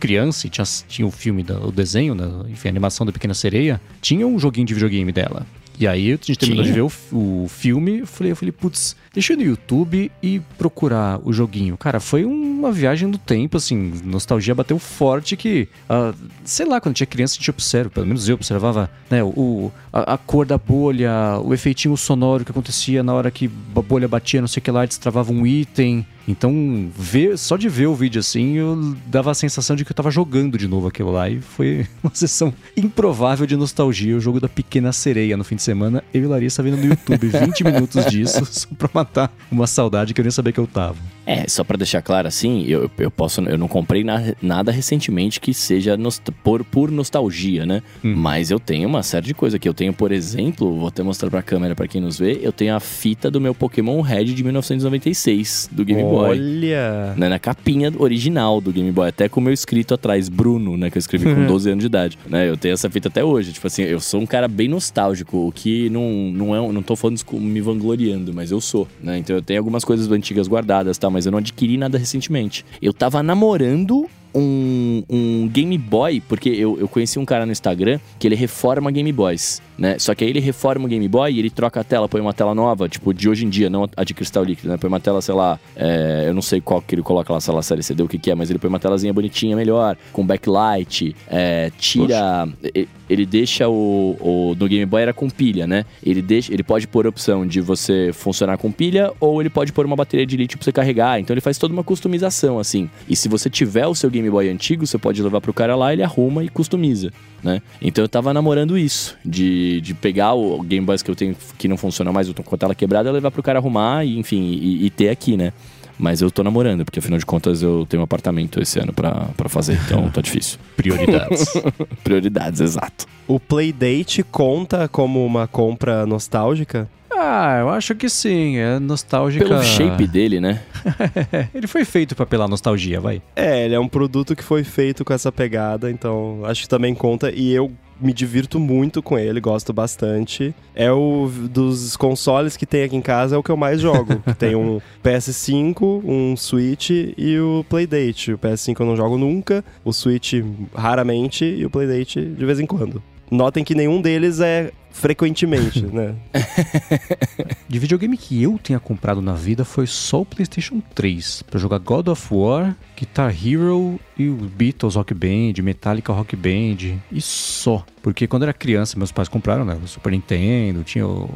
criança 0.00 0.46
e 0.46 0.50
tinha, 0.50 0.64
tinha 0.88 1.06
o 1.06 1.10
filme, 1.10 1.42
da, 1.42 1.58
o 1.60 1.70
desenho, 1.70 2.14
da, 2.14 2.48
enfim, 2.48 2.68
a 2.68 2.70
animação 2.70 3.04
da 3.04 3.12
Pequena 3.12 3.34
Sereia, 3.34 3.80
tinha 4.00 4.26
um 4.26 4.38
joguinho 4.38 4.66
de 4.66 4.74
videogame 4.74 5.12
dela. 5.12 5.46
E 5.80 5.88
aí 5.88 6.08
a 6.08 6.16
gente 6.16 6.38
terminou 6.38 6.62
de 6.62 6.72
ver 6.72 6.82
o, 6.82 6.92
o 7.10 7.48
filme, 7.48 8.00
eu 8.00 8.06
falei, 8.06 8.32
eu 8.32 8.36
falei, 8.36 8.52
putz, 8.52 8.94
deixa 9.14 9.32
eu 9.32 9.38
ir 9.38 9.42
no 9.42 9.48
YouTube 9.48 10.12
e 10.22 10.38
procurar 10.58 11.18
o 11.24 11.32
joguinho. 11.32 11.74
Cara, 11.78 11.98
foi 11.98 12.22
uma 12.26 12.70
viagem 12.70 13.08
no 13.08 13.16
tempo, 13.16 13.56
assim, 13.56 13.94
nostalgia 14.04 14.54
bateu 14.54 14.78
forte 14.78 15.38
que, 15.38 15.68
uh, 15.88 16.14
sei 16.44 16.66
lá, 16.66 16.82
quando 16.82 16.96
tinha 16.96 17.06
criança 17.06 17.36
a 17.36 17.38
gente 17.38 17.48
observa, 17.48 17.88
pelo 17.88 18.06
menos 18.06 18.28
eu 18.28 18.34
observava, 18.34 18.90
né, 19.08 19.24
o, 19.24 19.72
a, 19.90 20.12
a, 20.12 20.18
cor 20.18 20.44
da 20.44 20.58
bolha, 20.58 21.40
o 21.42 21.54
efeitinho 21.54 21.96
sonoro 21.96 22.44
que 22.44 22.50
acontecia 22.50 23.02
na 23.02 23.14
hora 23.14 23.30
que 23.30 23.50
a 23.74 23.80
bolha 23.80 24.06
batia, 24.06 24.42
não 24.42 24.48
sei 24.48 24.60
o 24.60 24.62
que 24.62 24.70
lá, 24.70 24.84
destravava 24.84 25.32
um 25.32 25.46
item. 25.46 26.04
Então, 26.26 26.90
ver, 26.96 27.36
só 27.38 27.56
de 27.56 27.68
ver 27.68 27.86
o 27.86 27.94
vídeo 27.94 28.20
assim, 28.20 28.54
eu 28.56 28.96
dava 29.06 29.30
a 29.30 29.34
sensação 29.34 29.74
de 29.74 29.84
que 29.84 29.92
eu 29.92 29.96
tava 29.96 30.10
jogando 30.10 30.56
de 30.56 30.68
novo 30.68 30.86
aquilo 30.86 31.10
lá. 31.10 31.28
E 31.28 31.40
foi 31.40 31.86
uma 32.02 32.14
sessão 32.14 32.52
improvável 32.76 33.46
de 33.46 33.56
nostalgia. 33.56 34.16
O 34.16 34.20
jogo 34.20 34.40
da 34.40 34.48
Pequena 34.48 34.92
Sereia 34.92 35.36
no 35.36 35.44
fim 35.44 35.56
de 35.56 35.62
semana. 35.62 36.04
Eu 36.12 36.22
e 36.22 36.26
Larissa 36.26 36.62
vendo 36.62 36.76
no 36.76 36.84
YouTube 36.84 37.26
20 37.28 37.64
minutos 37.64 38.06
disso, 38.06 38.44
só 38.46 38.68
pra 38.76 38.90
matar 38.92 39.32
uma 39.50 39.66
saudade 39.66 40.14
que 40.14 40.20
eu 40.20 40.24
nem 40.24 40.30
sabia 40.30 40.52
que 40.52 40.60
eu 40.60 40.66
tava. 40.66 40.96
É, 41.30 41.44
só 41.46 41.62
para 41.62 41.76
deixar 41.76 42.02
claro 42.02 42.26
assim, 42.26 42.64
eu, 42.66 42.90
eu 42.98 43.08
posso, 43.08 43.40
eu 43.42 43.56
não 43.56 43.68
comprei 43.68 44.02
na, 44.02 44.34
nada 44.42 44.72
recentemente 44.72 45.40
que 45.40 45.54
seja 45.54 45.96
por, 46.42 46.64
por 46.64 46.90
nostalgia, 46.90 47.64
né? 47.64 47.84
Hum. 48.04 48.14
Mas 48.16 48.50
eu 48.50 48.58
tenho 48.58 48.88
uma 48.88 49.04
série 49.04 49.26
de 49.26 49.34
coisas 49.34 49.60
que 49.60 49.68
eu 49.68 49.72
tenho, 49.72 49.92
por 49.92 50.10
exemplo, 50.10 50.76
vou 50.76 50.88
até 50.88 51.04
mostrar 51.04 51.30
pra 51.30 51.40
câmera 51.40 51.76
para 51.76 51.86
quem 51.86 52.00
nos 52.00 52.18
vê, 52.18 52.40
eu 52.42 52.50
tenho 52.50 52.74
a 52.74 52.80
fita 52.80 53.30
do 53.30 53.40
meu 53.40 53.54
Pokémon 53.54 54.00
Red 54.00 54.24
de 54.24 54.42
1996 54.42 55.70
do 55.70 55.84
Game 55.84 56.02
Olha. 56.02 56.10
Boy. 56.10 56.38
Olha! 56.40 57.14
Né, 57.16 57.28
na 57.28 57.38
capinha 57.38 57.92
original 57.96 58.60
do 58.60 58.72
Game 58.72 58.90
Boy, 58.90 59.08
até 59.08 59.28
com 59.28 59.38
o 59.38 59.42
meu 59.42 59.52
escrito 59.52 59.94
atrás, 59.94 60.28
Bruno, 60.28 60.76
né? 60.76 60.90
Que 60.90 60.98
eu 60.98 61.00
escrevi 61.00 61.32
com 61.32 61.46
12 61.46 61.70
anos 61.70 61.82
de 61.82 61.86
idade. 61.86 62.18
Né? 62.28 62.48
Eu 62.48 62.56
tenho 62.56 62.74
essa 62.74 62.90
fita 62.90 63.08
até 63.08 63.24
hoje. 63.24 63.52
Tipo 63.52 63.68
assim, 63.68 63.82
eu 63.82 64.00
sou 64.00 64.20
um 64.20 64.26
cara 64.26 64.48
bem 64.48 64.66
nostálgico, 64.66 65.46
o 65.46 65.52
que 65.52 65.88
não, 65.90 66.32
não 66.32 66.56
é. 66.56 66.72
Não 66.72 66.82
tô 66.82 66.96
falando 66.96 67.20
me 67.34 67.60
vangloriando, 67.60 68.34
mas 68.34 68.50
eu 68.50 68.60
sou, 68.60 68.88
né? 69.00 69.18
Então 69.18 69.36
eu 69.36 69.42
tenho 69.42 69.60
algumas 69.60 69.84
coisas 69.84 70.10
antigas 70.10 70.48
guardadas, 70.48 70.98
tá? 70.98 71.08
Mas 71.08 71.19
eu 71.26 71.32
não 71.32 71.38
adquiri 71.38 71.76
nada 71.76 71.98
recentemente. 71.98 72.64
Eu 72.80 72.92
tava 72.92 73.22
namorando 73.22 74.08
um, 74.34 75.02
um 75.08 75.48
Game 75.48 75.76
Boy, 75.76 76.20
porque 76.20 76.48
eu, 76.48 76.78
eu 76.78 76.88
conheci 76.88 77.18
um 77.18 77.24
cara 77.24 77.44
no 77.44 77.52
Instagram 77.52 77.98
que 78.18 78.26
ele 78.26 78.34
reforma 78.34 78.90
Game 78.90 79.12
Boys, 79.12 79.60
né? 79.78 79.98
Só 79.98 80.14
que 80.14 80.24
aí 80.24 80.30
ele 80.30 80.40
reforma 80.40 80.86
o 80.86 80.88
Game 80.88 81.06
Boy 81.08 81.32
e 81.32 81.38
ele 81.38 81.50
troca 81.50 81.80
a 81.80 81.84
tela, 81.84 82.08
põe 82.08 82.20
uma 82.20 82.32
tela 82.32 82.54
nova, 82.54 82.88
tipo, 82.88 83.12
de 83.12 83.28
hoje 83.28 83.44
em 83.44 83.48
dia, 83.48 83.68
não 83.68 83.88
a 83.96 84.04
de 84.04 84.14
cristal 84.14 84.44
líquido, 84.44 84.68
né? 84.68 84.76
Põe 84.76 84.88
uma 84.88 85.00
tela, 85.00 85.20
sei 85.20 85.34
lá, 85.34 85.58
é, 85.76 86.24
eu 86.26 86.34
não 86.34 86.42
sei 86.42 86.60
qual 86.60 86.80
que 86.80 86.94
ele 86.94 87.02
coloca 87.02 87.32
lá, 87.32 87.40
sei 87.40 87.54
lá, 87.54 87.62
série 87.62 87.82
CD, 87.82 88.02
o 88.02 88.08
que 88.08 88.18
que 88.18 88.30
é, 88.30 88.34
mas 88.34 88.50
ele 88.50 88.58
põe 88.58 88.68
uma 88.68 88.80
telazinha 88.80 89.12
bonitinha, 89.12 89.56
melhor, 89.56 89.96
com 90.12 90.24
backlight, 90.24 91.14
é, 91.28 91.70
tira... 91.78 92.46
Poxa. 92.62 92.99
Ele 93.10 93.26
deixa 93.26 93.68
o, 93.68 94.16
o... 94.20 94.56
No 94.56 94.68
Game 94.68 94.86
Boy 94.86 95.02
era 95.02 95.12
com 95.12 95.28
pilha, 95.28 95.66
né? 95.66 95.84
Ele, 96.00 96.22
deixa, 96.22 96.54
ele 96.54 96.62
pode 96.62 96.86
pôr 96.86 97.06
a 97.06 97.08
opção 97.08 97.44
de 97.44 97.60
você 97.60 98.12
funcionar 98.12 98.56
com 98.56 98.70
pilha 98.70 99.12
ou 99.18 99.40
ele 99.40 99.50
pode 99.50 99.72
pôr 99.72 99.84
uma 99.84 99.96
bateria 99.96 100.24
de 100.24 100.36
lítio 100.36 100.56
pra 100.56 100.64
você 100.64 100.70
carregar. 100.70 101.18
Então 101.18 101.34
ele 101.34 101.40
faz 101.40 101.58
toda 101.58 101.74
uma 101.74 101.82
customização, 101.82 102.60
assim. 102.60 102.88
E 103.08 103.16
se 103.16 103.28
você 103.28 103.50
tiver 103.50 103.88
o 103.88 103.96
seu 103.96 104.08
Game 104.08 104.30
Boy 104.30 104.48
antigo, 104.48 104.86
você 104.86 104.96
pode 104.96 105.20
levar 105.20 105.40
pro 105.40 105.52
cara 105.52 105.74
lá, 105.74 105.92
ele 105.92 106.04
arruma 106.04 106.44
e 106.44 106.48
customiza, 106.48 107.12
né? 107.42 107.60
Então 107.82 108.04
eu 108.04 108.08
tava 108.08 108.32
namorando 108.32 108.78
isso, 108.78 109.16
de, 109.24 109.80
de 109.80 109.92
pegar 109.92 110.34
o 110.34 110.62
Game 110.62 110.86
Boy 110.86 110.96
que 110.98 111.10
eu 111.10 111.16
tenho 111.16 111.36
que 111.58 111.66
não 111.66 111.76
funciona 111.76 112.12
mais, 112.12 112.28
eu 112.28 112.34
tô 112.34 112.44
com 112.44 112.54
a 112.54 112.58
tela 112.58 112.74
quebrada, 112.76 113.10
levar 113.10 113.32
pro 113.32 113.42
cara 113.42 113.58
arrumar 113.58 114.04
e, 114.04 114.18
enfim, 114.18 114.40
e, 114.40 114.86
e 114.86 114.90
ter 114.90 115.08
aqui, 115.08 115.36
né? 115.36 115.52
Mas 116.00 116.22
eu 116.22 116.30
tô 116.30 116.42
namorando, 116.42 116.82
porque 116.82 116.98
afinal 116.98 117.18
de 117.18 117.26
contas 117.26 117.62
eu 117.62 117.84
tenho 117.86 118.00
um 118.00 118.04
apartamento 118.04 118.58
esse 118.60 118.78
ano 118.78 118.92
para 118.92 119.48
fazer, 119.48 119.78
então 119.84 120.08
tá 120.10 120.22
difícil. 120.22 120.58
Prioridades. 120.74 121.44
Prioridades, 122.02 122.60
exato. 122.60 123.06
O 123.28 123.38
Playdate 123.38 124.22
conta 124.22 124.88
como 124.88 125.24
uma 125.24 125.46
compra 125.46 126.06
nostálgica? 126.06 126.88
Ah, 127.22 127.58
eu 127.60 127.68
acho 127.68 127.94
que 127.94 128.08
sim. 128.08 128.56
É 128.56 128.78
nostálgica. 128.78 129.44
Pelo 129.44 129.62
shape 129.62 130.06
dele, 130.06 130.40
né? 130.40 130.62
ele 131.54 131.66
foi 131.66 131.84
feito 131.84 132.16
pra 132.16 132.24
pela 132.24 132.48
nostalgia, 132.48 132.98
vai. 132.98 133.20
É, 133.36 133.66
ele 133.66 133.74
é 133.74 133.80
um 133.80 133.88
produto 133.88 134.34
que 134.34 134.42
foi 134.42 134.64
feito 134.64 135.04
com 135.04 135.12
essa 135.12 135.30
pegada, 135.30 135.90
então 135.90 136.40
acho 136.44 136.62
que 136.62 136.68
também 136.68 136.94
conta. 136.94 137.30
E 137.30 137.52
eu 137.52 137.70
me 138.00 138.14
divirto 138.14 138.58
muito 138.58 139.02
com 139.02 139.18
ele, 139.18 139.38
gosto 139.38 139.70
bastante. 139.70 140.54
É 140.74 140.90
o 140.90 141.30
dos 141.50 141.94
consoles 141.94 142.56
que 142.56 142.64
tem 142.64 142.84
aqui 142.84 142.96
em 142.96 143.02
casa, 143.02 143.36
é 143.36 143.38
o 143.38 143.42
que 143.42 143.50
eu 143.50 143.56
mais 143.56 143.82
jogo. 143.82 144.22
tem 144.38 144.56
um 144.56 144.80
PS5, 145.04 146.02
um 146.02 146.34
Switch 146.38 146.88
e 146.90 147.38
o 147.38 147.66
Playdate. 147.68 148.32
O 148.32 148.38
PS5 148.38 148.80
eu 148.80 148.86
não 148.86 148.96
jogo 148.96 149.18
nunca, 149.18 149.62
o 149.84 149.92
Switch 149.92 150.34
raramente 150.74 151.44
e 151.44 151.66
o 151.66 151.70
Playdate 151.70 152.24
de 152.24 152.46
vez 152.46 152.58
em 152.58 152.64
quando. 152.64 153.02
Notem 153.30 153.62
que 153.62 153.74
nenhum 153.74 154.00
deles 154.00 154.40
é 154.40 154.72
frequentemente, 154.90 155.84
né? 155.86 156.14
De 157.68 157.78
videogame 157.78 158.16
que 158.16 158.42
eu 158.42 158.58
tenha 158.62 158.78
comprado 158.78 159.22
na 159.22 159.34
vida 159.34 159.64
foi 159.64 159.86
só 159.86 160.22
o 160.22 160.26
PlayStation 160.26 160.82
3 160.94 161.42
para 161.42 161.58
jogar 161.58 161.78
God 161.78 162.08
of 162.08 162.28
War, 162.34 162.76
Guitar 162.96 163.30
Hero 163.30 163.98
e 164.18 164.28
o 164.28 164.34
Beatles 164.34 164.96
Rock 164.96 165.14
Band, 165.14 165.62
Metallica 165.62 166.12
Rock 166.12 166.36
Band 166.36 166.98
e 167.10 167.20
só. 167.20 167.84
Porque 168.02 168.26
quando 168.26 168.42
era 168.42 168.52
criança, 168.52 168.98
meus 168.98 169.12
pais 169.12 169.28
compraram, 169.28 169.64
né, 169.64 169.78
o 169.82 169.86
Super 169.86 170.12
Nintendo, 170.12 170.82
tinha 170.82 171.06
o, 171.06 171.30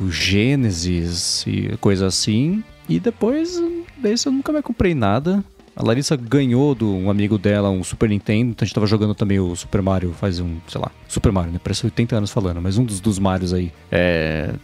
o 0.00 0.10
Genesis 0.10 1.44
e 1.46 1.76
coisa 1.80 2.06
assim. 2.06 2.64
E 2.88 3.00
depois 3.00 3.60
desse 3.96 4.28
eu 4.28 4.32
nunca 4.32 4.52
mais 4.52 4.64
comprei 4.64 4.94
nada. 4.94 5.44
A 5.76 5.82
Larissa 5.82 6.16
ganhou 6.16 6.74
de 6.74 6.84
um 6.84 7.10
amigo 7.10 7.36
dela 7.36 7.68
um 7.68 7.84
Super 7.84 8.08
Nintendo, 8.08 8.52
então 8.52 8.64
a 8.64 8.66
gente 8.66 8.74
tava 8.74 8.86
jogando 8.86 9.14
também 9.14 9.38
o 9.38 9.54
Super 9.54 9.82
Mario 9.82 10.12
faz 10.14 10.40
um, 10.40 10.56
sei 10.66 10.80
lá, 10.80 10.90
Super 11.06 11.30
Mario, 11.30 11.52
né? 11.52 11.60
Parece 11.62 11.84
80 11.84 12.16
anos 12.16 12.30
falando, 12.30 12.62
mas 12.62 12.78
um 12.78 12.84
dos, 12.84 12.98
dos 12.98 13.18
Marios 13.18 13.52
aí. 13.52 13.70
É. 13.92 14.54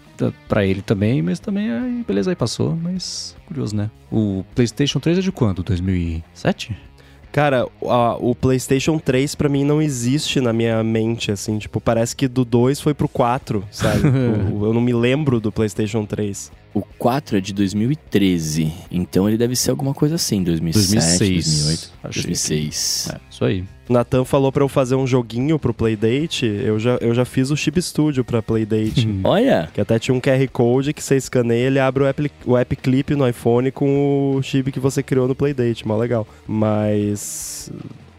Pra 0.49 0.65
ele 0.65 0.81
também, 0.81 1.21
mas 1.21 1.39
também, 1.39 1.71
aí, 1.71 2.05
beleza, 2.07 2.31
aí 2.31 2.37
passou, 2.37 2.75
mas 2.77 3.37
curioso, 3.47 3.77
né? 3.77 3.91
O 4.11 4.43
PlayStation 4.55 5.01
3 5.01 5.19
é 5.19 5.21
de 5.21 5.33
quando? 5.33 5.63
2007? 5.63 6.75
Cara, 7.33 7.67
a, 7.87 8.17
o 8.19 8.35
PlayStation 8.35 8.99
3 8.99 9.35
para 9.35 9.49
mim 9.49 9.65
não 9.65 9.83
existe 9.83 10.41
na 10.41 10.53
minha 10.53 10.83
mente, 10.83 11.33
assim. 11.33 11.59
Tipo, 11.59 11.81
parece 11.81 12.15
que 12.15 12.29
do 12.29 12.45
2 12.45 12.81
foi 12.81 12.95
pro 12.95 13.09
4, 13.09 13.65
sabe? 13.71 14.03
eu 14.07 14.73
não 14.73 14.81
me 14.81 14.93
lembro 14.93 15.41
do 15.41 15.51
PlayStation 15.51 16.07
3. 16.07 16.53
O 16.75 16.81
4 16.81 17.37
é 17.37 17.41
de 17.41 17.53
2013, 17.53 18.73
então 18.91 19.29
ele 19.29 19.37
deve 19.37 19.55
ser 19.55 19.71
alguma 19.71 19.93
coisa 19.93 20.15
assim, 20.15 20.43
2007, 20.43 21.19
2006, 21.19 21.45
2008. 21.45 21.93
Achei 22.03 22.23
2006. 22.23 23.09
É, 23.13 23.21
isso 23.31 23.45
aí. 23.45 23.65
O 23.89 23.93
Nathan 23.93 24.25
falou 24.25 24.51
pra 24.51 24.63
eu 24.63 24.69
fazer 24.69 24.95
um 24.95 25.07
joguinho 25.07 25.59
pro 25.59 25.75
Playdate. 25.75 26.47
Eu 26.47 26.79
já, 26.79 26.97
eu 27.03 27.15
já 27.15 27.27
fiz 27.27 27.51
o 27.51 27.57
Chip 27.57 27.81
Studio 27.83 28.25
pra 28.25 28.41
Playdate. 28.41 29.07
Olha, 29.23 29.69
que 29.75 29.81
até 29.81 29.99
tinha 29.99 30.15
um 30.15 30.21
QR 30.21 30.49
Code 30.51 30.95
que 30.95 31.03
você 31.03 31.17
escaneia 31.17 31.67
ele 31.67 31.79
abre 31.79 32.05
o 32.05 32.07
app, 32.07 32.31
o 32.47 32.57
app 32.57 32.77
Clip 32.77 33.15
no 33.15 33.29
iPhone 33.29 33.71
com 33.71 34.37
o 34.37 34.43
chip 34.43 34.73
que 34.73 34.81
você 34.81 35.03
criou 35.03 35.29
no 35.29 35.35
Playdate. 35.35 35.87
Mó 35.87 35.97
legal. 35.97 36.27
Mas. 36.47 37.71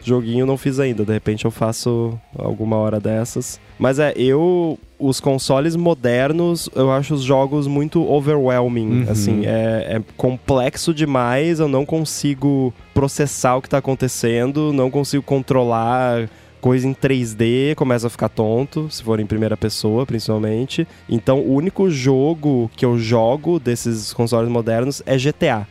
Joguinho 0.03 0.45
não 0.45 0.57
fiz 0.57 0.80
ainda. 0.80 1.05
De 1.05 1.13
repente 1.13 1.45
eu 1.45 1.51
faço 1.51 2.19
alguma 2.38 2.75
hora 2.75 2.99
dessas. 2.99 3.59
Mas 3.80 3.99
é, 3.99 4.13
eu. 4.15 4.77
Os 5.05 5.19
consoles 5.19 5.75
modernos, 5.75 6.69
eu 6.73 6.91
acho 6.91 7.13
os 7.13 7.23
jogos 7.23 7.67
muito 7.67 8.09
overwhelming. 8.09 9.03
Uhum. 9.03 9.11
Assim, 9.11 9.45
é, 9.45 9.97
é 9.97 10.01
complexo 10.15 10.93
demais. 10.93 11.59
Eu 11.59 11.67
não 11.67 11.85
consigo 11.85 12.73
processar 12.93 13.57
o 13.57 13.61
que 13.61 13.69
tá 13.69 13.80
acontecendo. 13.80 14.71
Não 14.71 14.89
consigo 14.89 15.21
controlar 15.21 16.30
coisa 16.61 16.88
em 16.88 16.93
3D 16.93 17.75
começa 17.75 18.07
a 18.07 18.09
ficar 18.09 18.30
tonto, 18.30 18.88
se 18.89 19.03
for 19.03 19.19
em 19.19 19.25
primeira 19.25 19.57
pessoa, 19.57 20.05
principalmente. 20.05 20.88
Então, 21.09 21.39
o 21.39 21.53
único 21.53 21.91
jogo 21.91 22.71
que 22.73 22.85
eu 22.85 22.97
jogo 22.97 23.59
desses 23.59 24.13
consoles 24.13 24.49
modernos 24.49 25.03
é 25.05 25.17
GTA. 25.17 25.67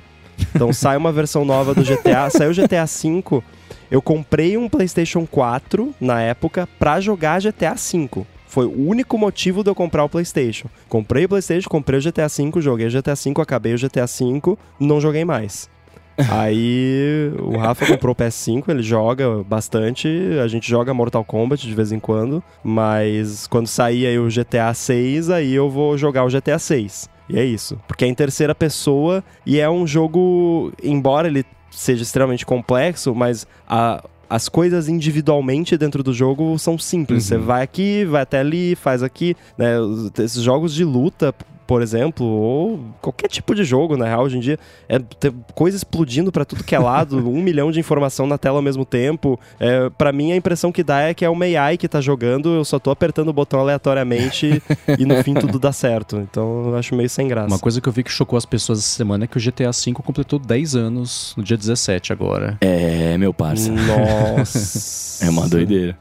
Então, 0.54 0.70
sai 0.74 0.98
uma 0.98 1.10
versão 1.10 1.46
nova 1.46 1.74
do 1.74 1.82
GTA, 1.82 2.28
saiu 2.28 2.50
o 2.50 2.54
GTA 2.54 2.84
V, 2.84 3.42
eu 3.90 4.02
comprei 4.02 4.56
um 4.56 4.68
PlayStation 4.68 5.26
4 5.26 5.94
na 6.00 6.20
época 6.20 6.68
pra 6.78 7.00
jogar 7.00 7.40
GTA 7.40 7.74
V. 7.74 8.26
Foi 8.52 8.66
o 8.66 8.86
único 8.86 9.16
motivo 9.16 9.64
de 9.64 9.70
eu 9.70 9.74
comprar 9.74 10.04
o 10.04 10.10
PlayStation. 10.10 10.68
Comprei 10.86 11.24
o 11.24 11.28
PlayStation, 11.30 11.70
comprei 11.70 11.98
o 11.98 12.02
GTA 12.02 12.28
V, 12.28 12.60
joguei 12.60 12.86
o 12.86 12.90
GTA 12.90 13.14
V, 13.14 13.32
acabei 13.40 13.72
o 13.72 13.78
GTA 13.78 14.04
V, 14.04 14.58
não 14.78 15.00
joguei 15.00 15.24
mais. 15.24 15.70
Aí 16.30 17.32
o 17.38 17.56
Rafa 17.56 17.86
comprou 17.86 18.12
o 18.12 18.14
PS5, 18.14 18.68
ele 18.68 18.82
joga 18.82 19.42
bastante, 19.42 20.06
a 20.44 20.46
gente 20.48 20.68
joga 20.68 20.92
Mortal 20.92 21.24
Kombat 21.24 21.66
de 21.66 21.74
vez 21.74 21.92
em 21.92 21.98
quando, 21.98 22.44
mas 22.62 23.46
quando 23.46 23.66
sair 23.66 24.06
aí 24.06 24.18
o 24.18 24.28
GTA 24.28 24.74
6, 24.74 25.30
aí 25.30 25.54
eu 25.54 25.70
vou 25.70 25.96
jogar 25.96 26.22
o 26.22 26.28
GTA 26.28 26.58
6. 26.58 27.08
E 27.30 27.38
é 27.38 27.44
isso, 27.46 27.80
porque 27.88 28.04
é 28.04 28.08
em 28.08 28.14
terceira 28.14 28.54
pessoa 28.54 29.24
e 29.46 29.58
é 29.58 29.70
um 29.70 29.86
jogo, 29.86 30.70
embora 30.82 31.26
ele 31.26 31.46
seja 31.70 32.02
extremamente 32.02 32.44
complexo, 32.44 33.14
mas 33.14 33.46
a, 33.66 34.04
as 34.32 34.48
coisas 34.48 34.88
individualmente 34.88 35.76
dentro 35.76 36.02
do 36.02 36.10
jogo 36.14 36.58
são 36.58 36.78
simples. 36.78 37.24
Você 37.24 37.36
vai 37.36 37.62
aqui, 37.62 38.06
vai 38.06 38.22
até 38.22 38.38
ali, 38.40 38.74
faz 38.74 39.02
aqui, 39.02 39.36
né? 39.58 39.74
Esses 40.18 40.42
jogos 40.42 40.72
de 40.72 40.84
luta, 40.84 41.34
por 41.72 41.80
exemplo, 41.80 42.26
ou 42.26 42.80
qualquer 43.00 43.28
tipo 43.28 43.54
de 43.54 43.64
jogo, 43.64 43.96
na 43.96 44.04
real, 44.04 44.24
hoje 44.24 44.36
em 44.36 44.40
dia, 44.40 44.58
é 44.86 44.98
ter 44.98 45.32
coisa 45.54 45.74
explodindo 45.74 46.30
pra 46.30 46.44
tudo 46.44 46.62
que 46.62 46.74
é 46.74 46.78
lado, 46.78 47.16
um 47.26 47.40
milhão 47.40 47.72
de 47.72 47.80
informação 47.80 48.26
na 48.26 48.36
tela 48.36 48.58
ao 48.58 48.62
mesmo 48.62 48.84
tempo. 48.84 49.40
É, 49.58 49.88
para 49.88 50.12
mim, 50.12 50.32
a 50.32 50.36
impressão 50.36 50.70
que 50.70 50.84
dá 50.84 51.00
é 51.00 51.14
que 51.14 51.24
é 51.24 51.30
uma 51.30 51.46
AI 51.46 51.78
que 51.78 51.88
tá 51.88 51.98
jogando, 51.98 52.50
eu 52.50 52.62
só 52.62 52.78
tô 52.78 52.90
apertando 52.90 53.28
o 53.28 53.32
botão 53.32 53.58
aleatoriamente 53.58 54.62
e 54.98 55.06
no 55.06 55.24
fim 55.24 55.32
tudo 55.32 55.58
dá 55.58 55.72
certo. 55.72 56.18
Então 56.18 56.66
eu 56.66 56.76
acho 56.76 56.94
meio 56.94 57.08
sem 57.08 57.26
graça. 57.26 57.48
Uma 57.48 57.58
coisa 57.58 57.80
que 57.80 57.88
eu 57.88 57.92
vi 57.94 58.02
que 58.02 58.12
chocou 58.12 58.36
as 58.36 58.44
pessoas 58.44 58.80
essa 58.80 58.94
semana 58.94 59.24
é 59.24 59.26
que 59.26 59.38
o 59.38 59.40
GTA 59.40 59.70
V 59.70 59.94
completou 59.94 60.38
10 60.38 60.76
anos 60.76 61.32
no 61.38 61.42
dia 61.42 61.56
17 61.56 62.12
agora. 62.12 62.58
é, 62.60 63.16
meu 63.16 63.32
parça. 63.32 63.72
Nossa. 63.72 65.22
É 65.24 65.30
uma 65.30 65.48
doideira. 65.48 65.96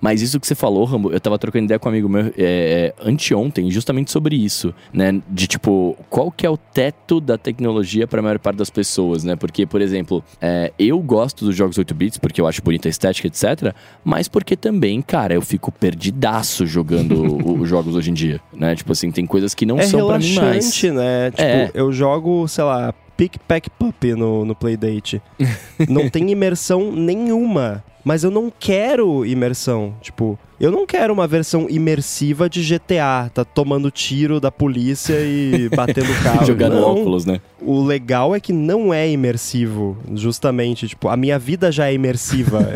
Mas 0.00 0.22
isso 0.22 0.38
que 0.40 0.46
você 0.46 0.54
falou, 0.54 0.84
Rambo, 0.84 1.12
eu 1.12 1.20
tava 1.20 1.38
trocando 1.38 1.64
ideia 1.64 1.78
com 1.78 1.88
um 1.88 1.92
amigo 1.92 2.08
meu 2.08 2.32
é, 2.36 2.94
anteontem, 3.02 3.70
justamente 3.70 4.10
sobre 4.10 4.36
isso, 4.36 4.74
né? 4.92 5.20
De 5.28 5.46
tipo, 5.46 5.96
qual 6.08 6.30
que 6.30 6.46
é 6.46 6.50
o 6.50 6.56
teto 6.56 7.20
da 7.20 7.36
tecnologia 7.38 8.06
pra 8.06 8.22
maior 8.22 8.38
parte 8.38 8.56
das 8.56 8.70
pessoas, 8.70 9.24
né? 9.24 9.36
Porque, 9.36 9.66
por 9.66 9.80
exemplo, 9.80 10.22
é, 10.40 10.72
eu 10.78 10.98
gosto 11.00 11.44
dos 11.44 11.54
jogos 11.56 11.78
8 11.78 11.94
bits, 11.94 12.18
porque 12.18 12.40
eu 12.40 12.46
acho 12.46 12.62
bonita 12.62 12.88
a 12.88 12.90
estética, 12.90 13.28
etc. 13.28 13.74
Mas 14.04 14.28
porque 14.28 14.56
também, 14.56 15.00
cara, 15.02 15.34
eu 15.34 15.42
fico 15.42 15.70
perdidaço 15.70 16.66
jogando 16.66 17.38
os 17.60 17.68
jogos 17.68 17.94
hoje 17.94 18.10
em 18.10 18.14
dia, 18.14 18.40
né? 18.52 18.74
Tipo 18.74 18.92
assim, 18.92 19.10
tem 19.10 19.26
coisas 19.26 19.54
que 19.54 19.66
não 19.66 19.78
é 19.78 19.82
são 19.82 20.06
pra 20.06 20.18
mim 20.18 20.34
mais. 20.34 20.82
né? 20.84 21.30
Tipo, 21.30 21.42
É. 21.42 21.70
eu 21.74 21.92
jogo, 21.92 22.46
sei 22.48 22.64
lá, 22.64 22.94
Pick 23.16 23.36
Pack 23.46 23.68
Puppy 23.70 24.14
no, 24.14 24.44
no 24.44 24.54
Playdate. 24.54 25.20
não 25.88 26.08
tem 26.08 26.30
imersão 26.30 26.90
nenhuma. 26.92 27.84
Mas 28.04 28.24
eu 28.24 28.30
não 28.30 28.50
quero 28.58 29.24
imersão. 29.26 29.94
Tipo, 30.00 30.38
eu 30.58 30.70
não 30.70 30.86
quero 30.86 31.12
uma 31.12 31.26
versão 31.26 31.66
imersiva 31.68 32.48
de 32.48 32.62
GTA. 32.62 33.30
Tá 33.32 33.44
tomando 33.44 33.90
tiro 33.90 34.40
da 34.40 34.50
polícia 34.50 35.14
e 35.20 35.68
batendo 35.74 36.08
carro. 36.22 36.44
Jogando 36.46 36.76
não. 36.76 36.82
óculos, 36.82 37.24
né? 37.26 37.40
O 37.62 37.82
legal 37.84 38.34
é 38.34 38.40
que 38.40 38.54
não 38.54 38.92
é 38.92 39.10
imersivo, 39.10 39.96
justamente. 40.14 40.88
Tipo, 40.88 41.08
a 41.08 41.16
minha 41.16 41.38
vida 41.38 41.70
já 41.70 41.88
é 41.90 41.94
imersiva. 41.94 42.60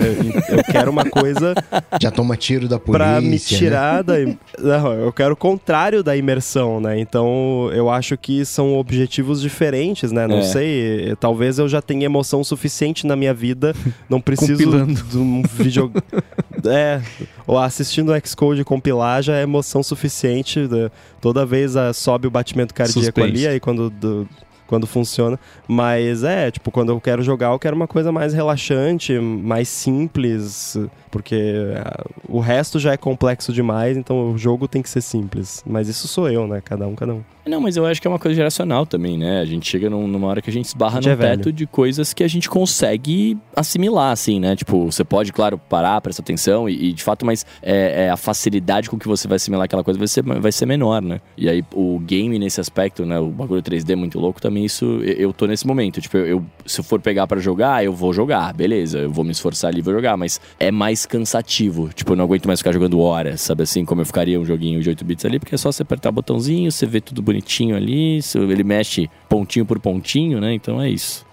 eu, 0.51 0.59
eu 0.59 0.65
quero 0.65 0.91
uma 0.91 1.05
coisa 1.07 1.55
Já 2.01 2.11
toma 2.11 2.37
tiro 2.37 2.69
da 2.69 2.79
polícia. 2.79 3.07
pra 3.07 3.21
me 3.21 3.31
né? 3.31 3.39
tirar 3.39 4.03
da. 4.03 4.21
im- 4.21 4.39
Não, 4.59 4.93
eu 4.93 5.13
quero 5.13 5.33
o 5.33 5.37
contrário 5.37 6.03
da 6.03 6.15
imersão, 6.15 6.81
né? 6.81 6.99
Então 7.01 7.71
eu 7.73 7.89
acho 7.89 8.17
que 8.19 8.45
são 8.45 8.77
objetivos 8.77 9.41
diferentes, 9.41 10.13
né? 10.13 10.27
Não 10.27 10.39
É. 10.39 10.43
sei. 10.43 11.15
Talvez 11.19 11.59
eu 11.59 11.67
já 11.69 11.81
tenha 11.81 12.05
emoção 12.05 12.45
suficiente 12.45 13.07
na 13.07 13.17
minha 13.17 13.33
vida. 13.33 13.75
Não 14.09 14.21
preciso 14.25 14.53
Compilando. 14.65 14.95
De 15.19 15.23
um 15.25 15.43
vídeo. 15.43 15.93
é. 16.67 17.01
Ou 17.47 17.59
assistindo 17.59 18.13
o 18.13 18.27
Xcode 18.27 18.65
compilar 18.65 19.23
já 19.23 19.37
é 19.37 19.43
emoção 19.43 19.83
suficiente. 19.83 20.61
né? 20.61 20.91
Toda 21.21 21.45
vez 21.47 21.77
ah, 21.77 21.93
sobe 21.93 22.27
o 22.27 22.31
batimento 22.31 22.75
cardíaco 22.75 23.01
Suspense. 23.01 23.29
ali, 23.31 23.47
aí 23.47 23.61
quando. 23.61 23.91
do- 23.91 24.29
quando 24.67 24.87
funciona. 24.87 25.39
Mas 25.69 26.25
é, 26.25 26.51
tipo, 26.51 26.71
quando 26.71 26.89
eu 26.91 26.99
quero 26.99 27.23
jogar, 27.23 27.49
eu 27.53 27.59
quero 27.59 27.77
uma 27.77 27.87
coisa 27.87 28.11
mais 28.11 28.33
relaxante, 28.33 29.13
mais 29.19 29.69
simples, 29.69 30.77
porque 31.15 31.55
ah, 31.77 32.05
o 32.29 32.41
resto 32.41 32.81
já 32.81 32.93
é 32.93 32.97
complexo 32.97 33.53
demais, 33.53 33.97
então 33.97 34.33
o 34.33 34.37
jogo 34.37 34.67
tem 34.67 34.83
que 34.83 34.91
ser 34.91 35.01
simples. 35.01 35.63
Mas 35.65 35.87
isso 35.89 36.09
sou 36.09 36.29
eu, 36.29 36.45
né? 36.49 36.61
Cada 36.61 36.89
um, 36.89 36.97
cada 36.97 37.15
um. 37.15 37.23
Não, 37.47 37.61
mas 37.61 37.77
eu 37.77 37.87
acho 37.87 38.01
que 38.01 38.07
é 38.09 38.11
uma 38.11 38.19
coisa 38.19 38.35
geracional 38.35 38.85
também, 38.85 39.17
né? 39.17 39.39
A 39.41 39.45
gente 39.45 39.69
chega 39.71 39.89
num- 39.89 40.09
numa 40.09 40.27
hora 40.27 40.43
que 40.43 40.51
a 40.51 40.53
gente 40.53 40.65
esbarra 40.65 41.01
num 41.01 41.11
é 41.11 41.15
teto 41.17 41.53
de 41.53 41.67
coisas 41.67 42.13
que 42.13 42.25
a 42.25 42.29
gente 42.29 42.49
consegue 42.51 43.37
assimilar, 43.55 44.11
assim, 44.13 44.41
né? 44.41 44.57
Tipo, 44.57 44.87
você 44.91 45.05
pode, 45.05 45.33
claro, 45.33 45.57
parar, 45.59 46.01
prestar 46.01 46.23
atenção 46.23 46.69
e, 46.69 46.87
e, 46.89 46.93
de 46.93 47.03
fato, 47.05 47.25
mas 47.25 47.47
é, 47.63 48.07
é 48.07 48.11
a 48.11 48.17
facilidade 48.17 48.91
com 48.91 48.99
que 48.99 49.07
você 49.07 49.29
vai 49.29 49.37
assimilar 49.37 49.67
aquela 49.67 49.85
coisa 49.85 49.99
vai 49.99 50.09
ser, 50.09 50.23
vai 50.25 50.51
ser 50.51 50.67
menor, 50.67 51.01
né? 51.01 51.21
E 51.37 51.49
aí 51.49 51.63
o 51.75 51.99
game 52.01 52.39
nesse 52.39 52.61
aspecto, 52.61 53.05
né? 53.07 53.21
O 53.21 53.29
bagulho 53.29 53.63
3D 53.63 53.95
muito 53.95 54.19
louco 54.19 54.41
também, 54.41 54.65
isso 54.65 54.85
eu, 55.05 55.33
tô 55.33 55.47
nesse 55.47 55.67
momento. 55.67 56.01
Tipo, 56.01 56.17
eu, 56.17 56.27
eu- 56.27 56.45
se 56.67 56.81
eu 56.81 56.85
for 56.85 56.99
pegar 57.01 57.27
pra 57.27 57.39
jogar, 57.41 57.85
eu 57.85 57.93
vou 57.93 58.13
jogar, 58.13 58.53
beleza, 58.55 58.99
eu 59.01 59.11
vou 59.11 59.23
me 59.25 59.33
esforçar 59.33 59.71
ali 59.71 59.79
e 59.81 59.83
vou 59.83 59.93
jogar, 59.95 60.17
mas 60.17 60.41
é 60.59 60.71
mais 60.71 61.04
cansativo. 61.07 61.91
Tipo, 61.95 62.13
eu 62.13 62.17
não 62.17 62.25
aguento 62.25 62.47
mais 62.47 62.61
ficar 62.61 62.73
jogando 62.73 63.01
horas, 63.01 63.41
sabe 63.41 63.63
assim, 63.63 63.85
como 63.85 64.01
eu 64.01 64.07
ficaria 64.07 64.39
um 64.39 64.45
joguinho 64.45 64.81
de 64.83 64.89
8 64.89 65.05
bits 65.05 65.25
ali, 65.25 65.39
porque 65.39 65.55
é 65.55 65.59
só 65.59 65.71
você 65.71 65.83
apertar 65.83 66.11
o 66.11 66.13
botãozinho, 66.13 66.71
você 66.71 66.87
vê 66.87 67.01
tudo 67.01 67.23
bonitinho 67.23 67.77
ali, 67.77 68.21
ele 68.35 68.65
mexe 68.65 69.11
pontinho 69.29 69.67
por 69.67 69.79
pontinho, 69.79 70.41
né? 70.41 70.55
Então 70.55 70.81
é 70.81 70.89
isso. 70.89 71.27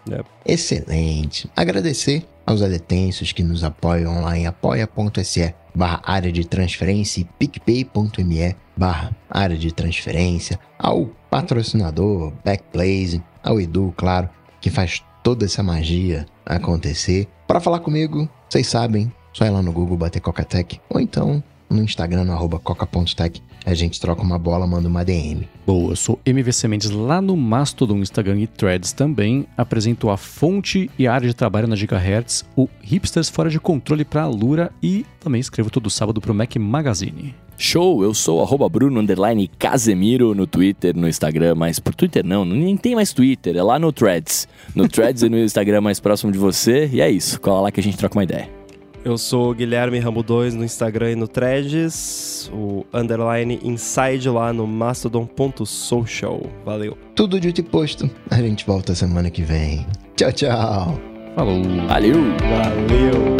Excelente. 0.45 1.49
Agradecer 1.55 2.23
aos 2.45 2.61
adetensos 2.61 3.31
que 3.31 3.43
nos 3.43 3.63
apoiam 3.63 4.21
lá 4.21 4.37
em 4.37 4.47
apoia.se 4.47 5.53
barra 5.73 6.01
área 6.03 6.31
de 6.31 6.45
transferência 6.45 7.21
e 7.21 7.23
picpay.me 7.23 8.55
barra 8.75 9.15
área 9.29 9.57
de 9.57 9.71
transferência, 9.73 10.59
ao 10.77 11.05
patrocinador 11.29 12.33
Backblaze, 12.43 13.23
ao 13.43 13.61
Edu, 13.61 13.93
claro, 13.95 14.29
que 14.59 14.69
faz 14.69 15.03
toda 15.23 15.45
essa 15.45 15.61
magia 15.61 16.25
acontecer. 16.45 17.27
Para 17.47 17.59
falar 17.59 17.79
comigo, 17.79 18.27
vocês 18.49 18.67
sabem, 18.67 19.11
só 19.33 19.45
ir 19.45 19.49
lá 19.49 19.61
no 19.61 19.71
Google 19.71 19.97
bater 19.97 20.19
Cocatec 20.19 20.79
ou 20.89 20.99
então 20.99 21.43
no 21.71 21.81
Instagram 21.83 22.25
no 22.25 22.33
arroba 22.33 22.59
coca.tech. 22.59 23.41
A 23.65 23.73
gente 23.73 24.01
troca 24.01 24.21
uma 24.21 24.37
bola, 24.37 24.67
manda 24.67 24.87
uma 24.87 25.05
DM. 25.05 25.47
Boa, 25.65 25.91
eu 25.91 25.95
sou 25.95 26.19
MVC 26.25 26.67
Mendes 26.67 26.89
lá 26.89 27.21
no 27.21 27.37
Mastodon, 27.37 27.97
Instagram 27.97 28.39
e 28.39 28.47
Threads 28.47 28.91
também. 28.91 29.45
Apresento 29.55 30.09
a 30.09 30.17
fonte 30.17 30.89
e 30.97 31.07
a 31.07 31.13
área 31.13 31.27
de 31.27 31.33
trabalho 31.33 31.67
na 31.67 31.75
Gigahertz, 31.75 32.43
o 32.55 32.67
Hipsters 32.81 33.29
Fora 33.29 33.49
de 33.49 33.59
Controle 33.59 34.03
pra 34.03 34.27
Lura 34.27 34.71
e 34.81 35.05
também 35.19 35.39
escrevo 35.39 35.69
todo 35.69 35.89
sábado 35.89 36.19
pro 36.19 36.33
Mac 36.33 36.55
Magazine. 36.55 37.35
Show, 37.55 38.03
eu 38.03 38.15
sou 38.15 38.41
arroba 38.41 38.67
Bruno 38.67 38.99
underline 38.99 39.47
Casemiro 39.47 40.33
no 40.33 40.47
Twitter, 40.47 40.97
no 40.97 41.07
Instagram, 41.07 41.53
mas 41.53 41.79
por 41.79 41.93
Twitter 41.93 42.25
não, 42.25 42.43
nem 42.43 42.75
tem 42.75 42.95
mais 42.95 43.13
Twitter, 43.13 43.55
é 43.55 43.61
lá 43.61 43.77
no 43.77 43.91
Threads. 43.91 44.47
No 44.73 44.89
Threads 44.89 45.21
e 45.21 45.29
no 45.29 45.37
Instagram 45.37 45.81
mais 45.81 45.99
próximo 45.99 46.31
de 46.31 46.39
você, 46.39 46.89
e 46.91 46.99
é 46.99 47.11
isso, 47.11 47.39
cola 47.39 47.61
lá 47.61 47.71
que 47.71 47.79
a 47.79 47.83
gente 47.83 47.97
troca 47.97 48.17
uma 48.17 48.23
ideia. 48.23 48.60
Eu 49.03 49.17
sou 49.17 49.49
o 49.49 49.53
Guilherme 49.53 49.97
Rambo 49.97 50.21
2 50.21 50.53
no 50.53 50.63
Instagram 50.63 51.13
e 51.13 51.15
no 51.15 51.27
Threads, 51.27 52.51
o 52.53 52.85
underline 52.93 53.59
inside 53.63 54.29
lá 54.29 54.53
no 54.53 54.67
mastodon.social. 54.67 56.43
Valeu. 56.63 56.95
Tudo 57.15 57.39
dito 57.39 57.61
e 57.61 57.63
posto. 57.63 58.07
A 58.29 58.35
gente 58.35 58.63
volta 58.65 58.93
semana 58.93 59.31
que 59.31 59.41
vem. 59.41 59.87
Tchau, 60.15 60.31
tchau. 60.31 60.99
Falou! 61.35 61.63
Valeu! 61.87 62.15
Valeu. 62.39 63.37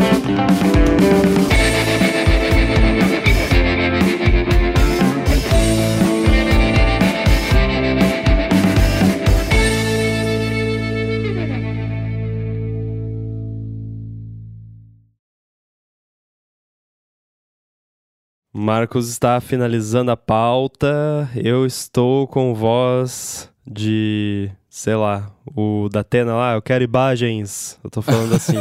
Marcos 18.62 19.10
está 19.10 19.42
finalizando 19.42 20.12
a 20.12 20.18
pauta. 20.18 21.28
Eu 21.36 21.66
estou 21.66 22.28
com 22.28 22.54
voz 22.54 23.50
de, 23.66 24.52
sei 24.70 24.94
lá, 24.94 25.32
o 25.56 25.90
da 25.92 26.02
Atena 26.02 26.36
lá, 26.36 26.54
eu 26.54 26.62
quero 26.62 26.84
imagens. 26.84 27.80
Eu 27.84 27.90
tô 27.90 28.04
falando 28.04 28.36
assim. 28.36 28.58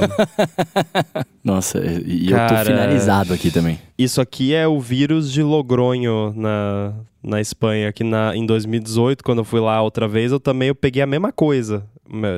Nossa, 1.45 1.79
e 2.07 2.31
eu 2.31 2.37
Cara, 2.37 2.61
tô 2.61 2.71
finalizado 2.71 3.35
aqui 3.35 3.51
também. 3.51 3.79
Isso 3.99 4.23
aqui 4.23 4.55
é 4.55 4.67
o 4.67 4.81
vírus 4.81 5.31
de 5.31 5.43
Logronho 5.43 6.33
na, 6.35 6.95
na 7.23 7.39
Espanha, 7.39 7.93
que 7.93 8.03
na, 8.03 8.35
em 8.35 8.47
2018, 8.47 9.23
quando 9.23 9.41
eu 9.41 9.45
fui 9.45 9.61
lá 9.61 9.83
outra 9.83 10.09
vez, 10.09 10.33
eu 10.33 10.41
também 10.41 10.69
eu 10.69 10.75
peguei 10.75 11.03
a 11.03 11.07
mesma 11.07 11.31
coisa. 11.31 11.85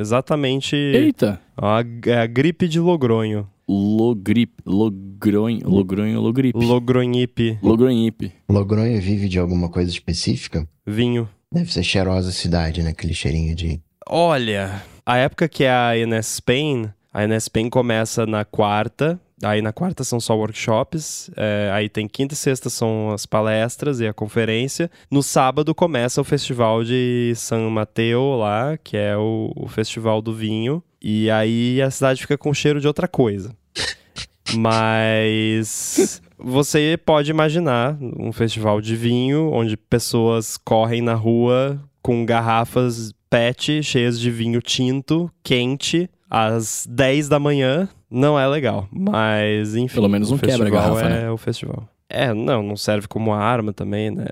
Exatamente 0.01 0.74
Eita! 0.74 1.40
a, 1.56 1.78
é 2.06 2.18
a 2.18 2.26
gripe 2.26 2.66
de 2.66 2.80
Logronho. 2.80 3.48
Logrip, 3.68 4.52
logronho, 4.66 5.60
logronho, 5.68 6.20
logripe. 6.20 6.59
Logronhipe, 6.59 7.59
Logronhipe. 7.62 8.32
Logronho 8.48 9.01
vive 9.01 9.28
de 9.28 9.39
alguma 9.39 9.68
coisa 9.68 9.90
específica? 9.90 10.68
vinho. 10.86 11.28
Deve 11.52 11.72
ser 11.72 11.82
cheirosa 11.82 12.30
a 12.30 12.32
cidade, 12.32 12.82
né? 12.82 12.90
Aquele 12.90 13.14
cheirinho 13.14 13.55
de. 13.55 13.80
Olha, 14.09 14.82
a 15.06 15.16
época 15.18 15.48
que 15.48 15.64
é 15.64 15.70
a 15.70 15.97
Enes 15.97 16.26
Spain, 16.26 16.90
a 17.12 17.24
Enes 17.24 17.44
Spain 17.44 17.68
começa 17.68 18.26
na 18.26 18.44
quarta, 18.44 19.20
aí 19.43 19.60
na 19.60 19.72
quarta 19.72 20.02
são 20.02 20.18
só 20.18 20.36
workshops, 20.36 21.30
é, 21.36 21.70
aí 21.72 21.89
tem 21.89 22.09
quinta 22.09 22.34
e 22.34 22.36
sexta 22.36 22.70
são 22.70 23.10
as 23.10 23.26
palestras 23.26 24.01
e 24.01 24.06
a 24.06 24.12
conferência. 24.14 24.90
No 25.10 25.22
sábado 25.22 25.74
começa 25.74 26.20
o 26.20 26.24
festival 26.24 26.82
de 26.82 27.32
San 27.36 27.68
Mateo 27.70 28.36
lá, 28.36 28.78
que 28.82 28.97
é 28.97 29.16
o, 29.16 29.52
o 29.55 29.68
festival 29.68 30.22
do 30.22 30.34
vinho, 30.34 30.82
e 31.03 31.31
aí 31.31 31.83
a 31.83 31.91
cidade 31.91 32.20
fica 32.20 32.39
com 32.39 32.55
cheiro 32.55 32.81
de 32.81 32.87
outra 32.87 33.09
coisa. 33.09 33.55
Mas 34.55 36.23
você 36.39 36.99
pode 37.05 37.31
imaginar 37.31 37.97
um 38.01 38.33
festival 38.33 38.81
de 38.81 38.95
vinho 38.95 39.51
onde 39.53 39.77
pessoas 39.77 40.57
correm 40.57 41.01
na 41.01 41.15
rua 41.15 41.81
com 42.03 42.24
garrafas 42.24 43.12
PET 43.31 43.83
cheias 43.83 44.20
de 44.20 44.31
vinho 44.31 44.61
tinto, 44.61 45.31
quente, 45.43 46.09
às 46.29 46.87
10 46.89 47.29
da 47.29 47.39
manhã. 47.39 47.89
Não 48.11 48.39
é 48.39 48.47
legal, 48.47 48.87
mas 48.93 49.74
enfim. 49.74 49.95
Pelo 49.95 50.09
menos 50.09 50.31
não 50.31 50.37
quebra 50.37 50.55
a 50.55 50.59
festival 50.59 50.95
garrafa, 50.95 51.15
é 51.15 51.31
o 51.31 51.37
festival. 51.39 51.89
É, 52.14 52.34
não, 52.34 52.62
não 52.62 52.76
serve 52.76 53.09
como 53.09 53.32
arma 53.32 53.72
também, 53.72 54.10
né? 54.10 54.26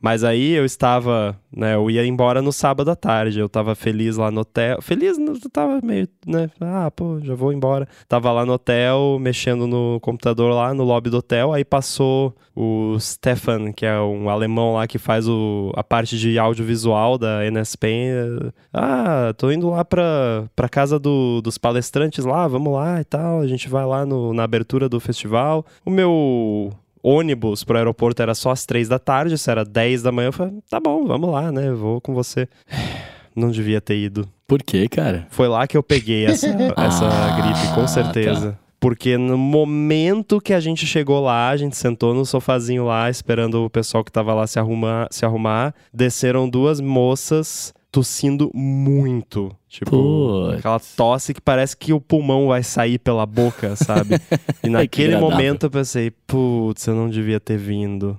Mas 0.00 0.22
aí 0.22 0.52
eu 0.52 0.64
estava, 0.64 1.36
né? 1.54 1.74
Eu 1.74 1.90
ia 1.90 2.06
embora 2.06 2.40
no 2.40 2.52
sábado 2.52 2.88
à 2.88 2.94
tarde. 2.94 3.40
Eu 3.40 3.48
tava 3.48 3.74
feliz 3.74 4.16
lá 4.16 4.30
no 4.30 4.42
hotel. 4.42 4.80
Feliz, 4.80 5.18
eu 5.18 5.50
tava 5.50 5.80
meio, 5.82 6.08
né? 6.24 6.48
Ah, 6.60 6.88
pô, 6.88 7.18
já 7.20 7.34
vou 7.34 7.52
embora. 7.52 7.88
Tava 8.08 8.30
lá 8.30 8.46
no 8.46 8.52
hotel, 8.52 9.18
mexendo 9.20 9.66
no 9.66 9.98
computador 10.00 10.54
lá, 10.54 10.72
no 10.72 10.84
lobby 10.84 11.10
do 11.10 11.18
hotel. 11.18 11.52
Aí 11.52 11.64
passou 11.64 12.32
o 12.54 12.96
Stefan, 13.00 13.72
que 13.72 13.84
é 13.84 14.00
um 14.00 14.30
alemão 14.30 14.74
lá 14.74 14.86
que 14.86 14.96
faz 14.96 15.28
o, 15.28 15.72
a 15.74 15.82
parte 15.82 16.16
de 16.16 16.38
audiovisual 16.38 17.18
da 17.18 17.44
NSPen. 17.50 18.52
Ah, 18.72 19.34
tô 19.36 19.50
indo 19.50 19.68
lá 19.68 19.84
pra, 19.84 20.44
pra 20.54 20.68
casa 20.68 20.96
do, 20.96 21.40
dos 21.42 21.58
palestrantes 21.58 22.24
lá, 22.24 22.46
vamos 22.46 22.72
lá 22.72 23.00
e 23.00 23.04
tal. 23.04 23.40
A 23.40 23.48
gente 23.48 23.68
vai 23.68 23.84
lá 23.84 24.06
no, 24.06 24.32
na 24.32 24.44
abertura 24.44 24.88
do 24.88 25.00
festival. 25.00 25.66
O 25.84 25.90
meu 25.90 26.72
ônibus 27.02 27.64
pro 27.64 27.76
aeroporto 27.76 28.22
era 28.22 28.34
só 28.34 28.50
às 28.50 28.66
três 28.66 28.88
da 28.88 28.98
tarde, 28.98 29.34
isso 29.34 29.50
era 29.50 29.64
10 29.64 30.02
da 30.02 30.12
manhã. 30.12 30.28
Eu 30.28 30.32
falei, 30.32 30.54
tá 30.68 30.80
bom, 30.80 31.06
vamos 31.06 31.30
lá, 31.30 31.52
né? 31.52 31.70
Vou 31.72 32.00
com 32.00 32.14
você. 32.14 32.48
Não 33.34 33.50
devia 33.50 33.80
ter 33.80 33.98
ido. 33.98 34.28
Por 34.46 34.62
quê, 34.62 34.88
cara? 34.88 35.26
Foi 35.30 35.46
lá 35.46 35.66
que 35.66 35.76
eu 35.76 35.82
peguei 35.82 36.24
essa, 36.24 36.46
essa 36.76 37.06
Ah, 37.06 37.40
gripe, 37.40 37.74
com 37.74 37.86
certeza. 37.86 38.58
Porque 38.78 39.18
no 39.18 39.36
momento 39.36 40.40
que 40.40 40.52
a 40.52 40.60
gente 40.60 40.86
chegou 40.86 41.20
lá, 41.20 41.48
a 41.48 41.56
gente 41.56 41.76
sentou 41.76 42.14
no 42.14 42.24
sofazinho 42.24 42.84
lá, 42.84 43.10
esperando 43.10 43.64
o 43.64 43.70
pessoal 43.70 44.04
que 44.04 44.12
tava 44.12 44.32
lá 44.32 44.46
se 44.46 44.58
arrumar, 44.58 45.08
se 45.10 45.24
arrumar. 45.24 45.74
Desceram 45.92 46.48
duas 46.48 46.80
moças 46.80 47.74
tossindo 47.90 48.50
muito. 48.54 49.54
Tipo, 49.68 49.90
Putz. 49.90 50.58
aquela 50.58 50.80
tosse 50.96 51.34
que 51.34 51.40
parece 51.40 51.76
que 51.76 51.92
o 51.92 52.00
pulmão 52.00 52.48
vai 52.48 52.62
sair 52.62 52.98
pela 52.98 53.26
boca, 53.26 53.76
sabe? 53.76 54.16
E 54.62 54.68
que 54.68 54.70
naquele 54.70 55.16
momento 55.16 55.66
eu 55.66 55.70
pensei, 55.70 56.10
putz, 56.26 56.86
eu 56.86 56.94
não 56.94 57.08
devia 57.08 57.38
ter 57.38 57.56
vindo. 57.56 58.18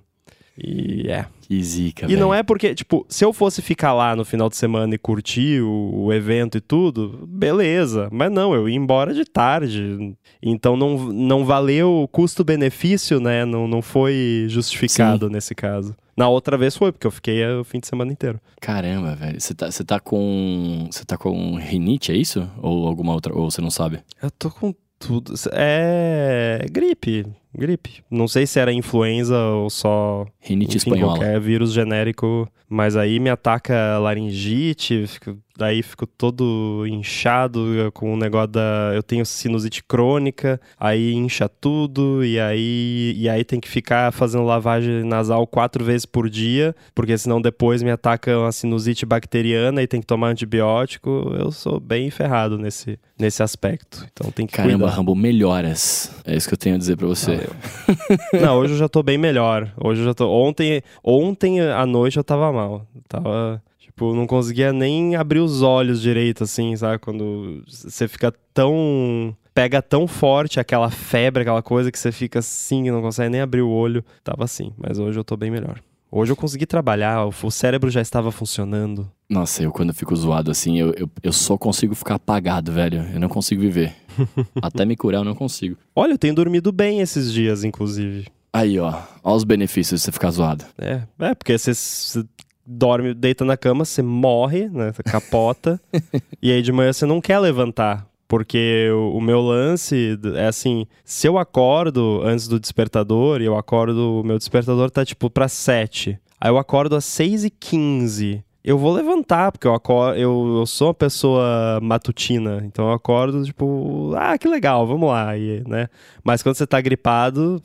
E 0.58 1.10
é. 1.10 1.26
Que 1.42 1.64
zica, 1.64 2.12
E 2.12 2.18
não 2.18 2.34
é 2.34 2.44
porque, 2.44 2.76
tipo, 2.76 3.06
se 3.08 3.24
eu 3.24 3.32
fosse 3.32 3.62
ficar 3.62 3.94
lá 3.94 4.16
no 4.16 4.26
final 4.26 4.50
de 4.50 4.58
semana 4.58 4.96
e 4.96 4.98
curtir 4.98 5.62
o, 5.62 6.06
o 6.06 6.14
evento 6.14 6.58
e 6.58 6.62
tudo, 6.62 7.26
beleza. 7.28 8.10
Mas 8.12 8.32
não, 8.32 8.54
eu 8.54 8.68
ia 8.68 8.76
embora 8.76 9.14
de 9.14 9.24
tarde. 9.24 10.16
Então 10.42 10.76
não, 10.76 11.12
não 11.14 11.46
valeu 11.46 12.02
o 12.04 12.08
custo-benefício, 12.08 13.20
né? 13.20 13.46
Não, 13.46 13.68
não 13.68 13.82
foi 13.82 14.46
justificado 14.50 15.30
nesse 15.30 15.56
caso. 15.56 15.96
Na 16.18 16.28
outra 16.28 16.58
vez 16.58 16.76
foi, 16.76 16.92
porque 16.92 17.06
eu 17.06 17.12
fiquei 17.12 17.46
o 17.46 17.64
fim 17.64 17.80
de 17.80 17.88
semana 17.88 18.12
inteiro. 18.12 18.42
Caramba, 18.60 19.16
velho. 19.16 19.40
Você 19.40 19.54
tá, 19.54 19.70
você 19.70 19.84
tá 19.84 20.00
com. 20.00 20.90
Você 20.92 21.06
tá 21.06 21.16
com 21.16 21.56
rinite, 21.56 22.12
é 22.12 22.16
isso? 22.16 22.50
Ou 22.58 22.88
alguma 22.88 23.14
outra. 23.14 23.34
Ou 23.34 23.52
você 23.52 23.62
não 23.62 23.70
sabe? 23.70 24.00
Eu 24.22 24.32
tô 24.32 24.50
com 24.50 24.74
tudo. 25.00 25.34
É. 25.52 26.66
gripe. 26.72 27.26
Gripe. 27.58 28.04
Não 28.10 28.28
sei 28.28 28.46
se 28.48 28.60
era 28.60 28.72
influenza 28.72 29.38
ou 29.38 29.70
só 29.70 30.26
Rinite 30.40 30.78
Enfim, 30.78 30.90
espanhola. 30.90 31.14
qualquer 31.18 31.40
vírus 31.40 31.74
genérico, 31.74 32.48
mas 32.70 32.96
aí 32.96 33.20
me 33.20 33.30
ataca 33.30 33.98
laringite, 34.00 35.06
fico- 35.08 35.38
daí 35.58 35.82
fico 35.82 36.06
todo 36.06 36.86
inchado 36.88 37.90
com 37.94 38.14
o 38.14 38.18
negócio 38.18 38.48
da. 38.50 38.92
Eu 38.94 39.02
tenho 39.02 39.26
sinusite 39.26 39.84
crônica, 39.84 40.60
aí 40.80 41.14
incha 41.14 41.50
tudo, 41.50 42.24
e 42.24 42.40
aí, 42.40 43.14
e 43.18 43.28
aí 43.28 43.44
tem 43.44 43.60
que 43.60 43.68
ficar 43.68 44.12
fazendo 44.14 44.44
lavagem 44.46 45.04
nasal 45.04 45.48
quatro 45.48 45.84
vezes 45.84 46.06
por 46.06 46.30
dia, 46.30 46.76
porque 46.94 47.18
senão 47.18 47.42
depois 47.42 47.82
me 47.82 47.90
ataca 47.92 48.38
uma 48.38 48.52
sinusite 48.52 49.06
bacteriana 49.06 49.82
e 49.82 49.88
tem 49.88 50.00
que 50.00 50.08
tomar 50.08 50.30
antibiótico. 50.30 51.34
Eu 51.38 51.52
sou 51.52 51.80
bem 51.80 52.10
ferrado 52.12 52.58
nesse, 52.58 53.00
nesse 53.20 53.42
aspecto. 53.42 54.06
Então 54.14 54.32
tem 54.32 54.46
que 54.46 54.54
Caramba, 54.54 54.78
cuidar. 54.86 54.96
Rambo, 54.96 55.16
melhoras. 55.16 56.12
É 56.26 56.36
isso 56.36 56.48
que 56.48 56.54
eu 56.54 56.58
tenho 56.58 56.76
a 56.76 56.78
dizer 56.78 56.96
pra 56.98 57.08
você. 57.08 57.47
Não, 58.42 58.58
hoje 58.58 58.74
eu 58.74 58.78
já 58.78 58.90
tô 58.90 59.02
bem 59.02 59.18
melhor. 59.18 59.72
Hoje 59.78 60.02
eu 60.02 60.06
já 60.06 60.14
tô. 60.14 60.30
Ontem, 60.30 60.82
ontem 61.04 61.62
à 61.62 61.86
noite 61.86 62.18
eu 62.18 62.24
tava 62.24 62.52
mal. 62.52 62.86
Tava. 63.08 63.62
Tipo, 63.80 64.14
não 64.14 64.28
conseguia 64.28 64.72
nem 64.72 65.16
abrir 65.16 65.40
os 65.40 65.62
olhos 65.62 66.02
direito, 66.02 66.44
assim, 66.44 66.76
sabe? 66.76 67.00
Quando 67.00 67.64
você 67.68 68.08
fica 68.08 68.34
tão. 68.54 69.36
Pega 69.54 69.82
tão 69.82 70.08
forte 70.08 70.60
aquela 70.60 70.92
febre, 70.92 71.42
aquela 71.42 71.64
coisa 71.64 71.92
que 71.92 71.98
você 71.98 72.12
fica 72.12 72.40
assim, 72.40 72.92
não 72.92 73.02
consegue 73.02 73.30
nem 73.30 73.42
abrir 73.42 73.62
o 73.62 73.70
olho. 73.70 74.06
Tava 74.24 74.44
assim, 74.44 74.72
mas 74.78 75.00
hoje 75.00 75.20
eu 75.20 75.24
tô 75.24 75.36
bem 75.36 75.50
melhor. 75.50 75.80
Hoje 76.12 76.32
eu 76.32 76.36
consegui 76.36 76.66
trabalhar, 76.66 77.26
o 77.26 77.52
cérebro 77.52 77.90
já 77.90 78.02
estava 78.02 78.32
funcionando. 78.32 79.12
Nossa, 79.30 79.62
eu 79.62 79.72
quando 79.72 79.90
eu 79.90 79.96
fico 79.96 80.16
zoado 80.16 80.50
assim, 80.50 80.80
eu, 80.80 80.94
eu, 80.94 81.10
eu 81.22 81.34
só 81.34 81.58
consigo 81.58 81.94
ficar 81.94 82.16
apagado, 82.16 82.72
velho. 82.72 83.06
Eu 83.14 83.20
não 83.20 83.28
consigo 83.28 83.62
viver. 83.62 83.94
Até 84.62 84.86
me 84.86 84.96
curar 84.96 85.20
eu 85.20 85.26
não 85.26 85.36
consigo. 85.36 85.78
Olha, 85.96 86.14
eu 86.14 86.18
tenho 86.18 86.34
dormido 86.34 86.72
bem 86.72 87.02
esses 87.02 87.32
dias, 87.32 87.64
inclusive. 87.64 88.28
Aí, 88.54 88.80
ó. 88.80 88.94
Ó 89.24 89.36
os 89.36 89.44
benefícios 89.44 90.00
de 90.00 90.06
você 90.06 90.12
ficar 90.12 90.32
zoado. 90.32 90.66
É, 90.78 91.02
é 91.20 91.36
porque 91.36 91.58
você, 91.58 91.74
você 91.74 92.24
dorme, 92.66 93.14
deita 93.14 93.44
na 93.44 93.58
cama, 93.58 93.84
você 93.84 94.02
morre, 94.02 94.70
né? 94.70 94.94
Você 94.94 95.04
capota. 95.04 95.80
e 96.42 96.52
aí 96.52 96.62
de 96.62 96.72
manhã 96.72 96.94
você 96.94 97.06
não 97.06 97.20
quer 97.20 97.40
levantar. 97.40 98.08
Porque 98.28 98.90
o, 99.14 99.22
meu 99.22 99.40
lance 99.42 100.20
é 100.36 100.48
assim: 100.48 100.86
se 101.06 101.28
eu 101.28 101.38
acordo 101.38 102.22
antes 102.24 102.48
do 102.48 102.60
despertador, 102.60 103.42
e 103.42 103.46
eu 103.46 103.58
acordo, 103.58 104.20
o 104.22 104.24
meu 104.24 104.38
despertador 104.38 104.92
tá 104.92 105.06
tipo 105.06 105.30
pra 105.30 105.48
7. 105.48 106.20
Aí 106.40 106.50
eu 106.52 106.58
acordo 106.58 106.96
às 106.96 107.06
6 107.06 107.46
e 107.46 107.50
15 107.50 108.44
eu 108.64 108.78
vou 108.78 108.92
levantar, 108.92 109.50
porque 109.54 109.66
eu, 109.66 109.74
acordo, 109.74 110.20
eu, 110.20 110.58
eu 110.60 110.66
sou 110.66 110.90
uma 110.90 110.94
pessoa 110.94 111.80
matutina, 111.82 112.62
então 112.66 112.88
eu 112.88 112.92
acordo, 112.92 113.42
tipo, 113.46 114.12
ah, 114.18 114.38
que 114.38 114.46
legal, 114.46 114.86
vamos 114.86 115.08
lá, 115.08 115.38
e, 115.38 115.64
né? 115.66 115.88
Mas 116.22 116.44
quando 116.44 116.56
você 116.56 116.68
tá 116.68 116.82
gripado, 116.82 117.64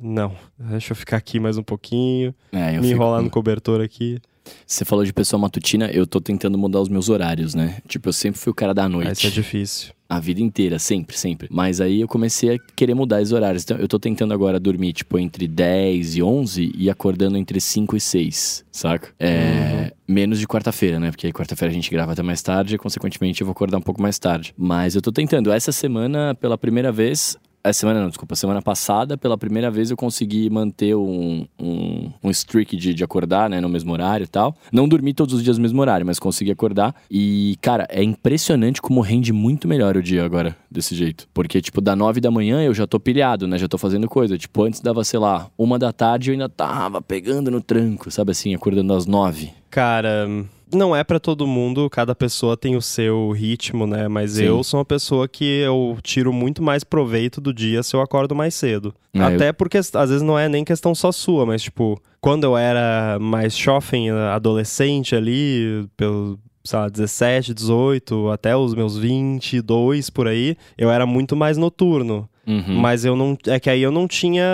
não, 0.00 0.32
deixa 0.58 0.92
eu 0.92 0.96
ficar 0.96 1.18
aqui 1.18 1.38
mais 1.38 1.58
um 1.58 1.62
pouquinho, 1.62 2.34
É, 2.52 2.70
me 2.72 2.84
fico- 2.84 2.86
enrolar 2.94 3.20
no 3.20 3.28
cobertor 3.28 3.82
aqui. 3.82 4.18
Você 4.66 4.84
falou 4.84 5.04
de 5.04 5.12
pessoa 5.12 5.40
matutina, 5.40 5.90
eu 5.90 6.06
tô 6.06 6.20
tentando 6.20 6.56
mudar 6.56 6.80
os 6.80 6.88
meus 6.88 7.08
horários, 7.08 7.54
né? 7.54 7.78
Tipo, 7.86 8.08
eu 8.08 8.12
sempre 8.12 8.38
fui 8.40 8.50
o 8.50 8.54
cara 8.54 8.72
da 8.72 8.84
Aí 8.84 8.88
isso 8.90 9.00
é 9.00 9.04
noite. 9.04 9.30
difícil. 9.30 9.92
A 10.08 10.18
vida 10.18 10.40
inteira, 10.40 10.76
sempre, 10.78 11.16
sempre. 11.16 11.46
Mas 11.52 11.80
aí 11.80 12.00
eu 12.00 12.08
comecei 12.08 12.56
a 12.56 12.58
querer 12.74 12.94
mudar 12.94 13.22
os 13.22 13.30
horários. 13.30 13.62
Então 13.62 13.76
eu 13.76 13.86
tô 13.86 13.96
tentando 13.98 14.34
agora 14.34 14.58
dormir, 14.58 14.92
tipo, 14.92 15.18
entre 15.18 15.46
10 15.46 16.16
e 16.16 16.22
11 16.22 16.72
e 16.76 16.90
acordando 16.90 17.36
entre 17.36 17.60
5 17.60 17.96
e 17.96 18.00
6, 18.00 18.64
saca? 18.72 19.10
É. 19.20 19.92
Menos 20.08 20.40
de 20.40 20.48
quarta-feira, 20.48 20.98
né? 20.98 21.10
Porque 21.12 21.28
aí 21.28 21.32
quarta-feira 21.32 21.70
a 21.70 21.74
gente 21.74 21.88
grava 21.90 22.12
até 22.12 22.22
mais 22.22 22.42
tarde 22.42 22.74
e, 22.74 22.78
consequentemente, 22.78 23.40
eu 23.40 23.46
vou 23.46 23.52
acordar 23.52 23.78
um 23.78 23.82
pouco 23.82 24.02
mais 24.02 24.18
tarde. 24.18 24.52
Mas 24.58 24.96
eu 24.96 25.02
tô 25.02 25.12
tentando. 25.12 25.52
Essa 25.52 25.70
semana, 25.70 26.34
pela 26.34 26.58
primeira 26.58 26.90
vez, 26.90 27.36
Essa 27.62 27.80
semana 27.80 28.00
não, 28.00 28.08
desculpa. 28.08 28.34
Semana 28.34 28.62
passada, 28.62 29.18
pela 29.18 29.36
primeira 29.36 29.70
vez, 29.70 29.90
eu 29.90 29.96
consegui 29.96 30.48
manter 30.48 30.94
um, 30.94 31.46
um, 31.58 32.10
um 32.24 32.30
streak 32.30 32.76
de, 32.76 32.94
de 32.94 33.04
acordar, 33.04 33.50
né? 33.50 33.60
No 33.60 33.68
mesmo 33.68 33.92
horário 33.92 34.24
e 34.24 34.28
tal. 34.28 34.56
Não 34.72 34.88
dormi 34.88 35.12
todos 35.12 35.34
os 35.34 35.42
dias 35.42 35.58
no 35.58 35.62
mesmo 35.62 35.80
horário, 35.80 36.06
mas 36.06 36.18
consegui 36.18 36.50
acordar. 36.50 36.94
E, 37.10 37.56
cara, 37.60 37.86
é 37.90 38.02
impressionante 38.02 38.80
como 38.80 39.00
rende 39.00 39.32
muito 39.32 39.68
melhor 39.68 39.96
o 39.96 40.02
dia 40.02 40.24
agora, 40.24 40.56
desse 40.70 40.94
jeito. 40.94 41.28
Porque, 41.34 41.60
tipo, 41.60 41.80
da 41.80 41.94
nove 41.94 42.20
da 42.20 42.30
manhã 42.30 42.62
eu 42.62 42.72
já 42.72 42.86
tô 42.86 42.98
pilhado, 42.98 43.46
né? 43.46 43.58
Já 43.58 43.68
tô 43.68 43.76
fazendo 43.76 44.08
coisa. 44.08 44.38
Tipo, 44.38 44.62
antes 44.64 44.80
dava, 44.80 45.04
sei 45.04 45.18
lá, 45.18 45.50
uma 45.58 45.78
da 45.78 45.92
tarde 45.92 46.30
eu 46.30 46.32
ainda 46.32 46.48
tava 46.48 47.02
pegando 47.02 47.50
no 47.50 47.60
tranco, 47.60 48.10
sabe 48.10 48.32
assim, 48.32 48.54
acordando 48.54 48.94
às 48.94 49.04
nove. 49.04 49.52
Cara, 49.70 50.26
não 50.72 50.94
é 50.94 51.02
pra 51.04 51.20
todo 51.20 51.46
mundo, 51.46 51.88
cada 51.90 52.14
pessoa 52.14 52.56
tem 52.56 52.76
o 52.76 52.82
seu 52.82 53.30
ritmo, 53.30 53.86
né? 53.86 54.08
Mas 54.08 54.32
Sim. 54.32 54.44
eu 54.44 54.62
sou 54.62 54.78
uma 54.78 54.84
pessoa 54.84 55.28
que 55.28 55.44
eu 55.44 55.96
tiro 56.02 56.32
muito 56.32 56.62
mais 56.62 56.84
proveito 56.84 57.40
do 57.40 57.52
dia 57.52 57.82
se 57.82 57.94
eu 57.94 58.00
acordo 58.00 58.34
mais 58.34 58.54
cedo. 58.54 58.94
É, 59.12 59.20
Até 59.20 59.52
porque 59.52 59.78
às 59.78 59.90
vezes 59.92 60.22
não 60.22 60.38
é 60.38 60.48
nem 60.48 60.64
questão 60.64 60.94
só 60.94 61.10
sua, 61.12 61.44
mas 61.44 61.62
tipo, 61.62 62.00
quando 62.20 62.44
eu 62.44 62.56
era 62.56 63.18
mais 63.20 63.56
jovem, 63.56 64.10
adolescente 64.10 65.14
ali, 65.14 65.88
pelo 65.96 66.38
sei 66.62 66.78
lá, 66.78 66.88
17, 66.88 67.54
18, 67.54 68.28
até 68.28 68.56
os 68.56 68.74
meus 68.74 68.96
22 68.96 70.10
por 70.10 70.28
aí, 70.28 70.56
eu 70.76 70.90
era 70.90 71.06
muito 71.06 71.34
mais 71.34 71.56
noturno. 71.56 72.28
Uhum. 72.46 72.78
Mas 72.80 73.04
eu 73.04 73.14
não. 73.14 73.36
É 73.46 73.60
que 73.60 73.68
aí 73.70 73.82
eu 73.82 73.90
não 73.92 74.08
tinha. 74.08 74.44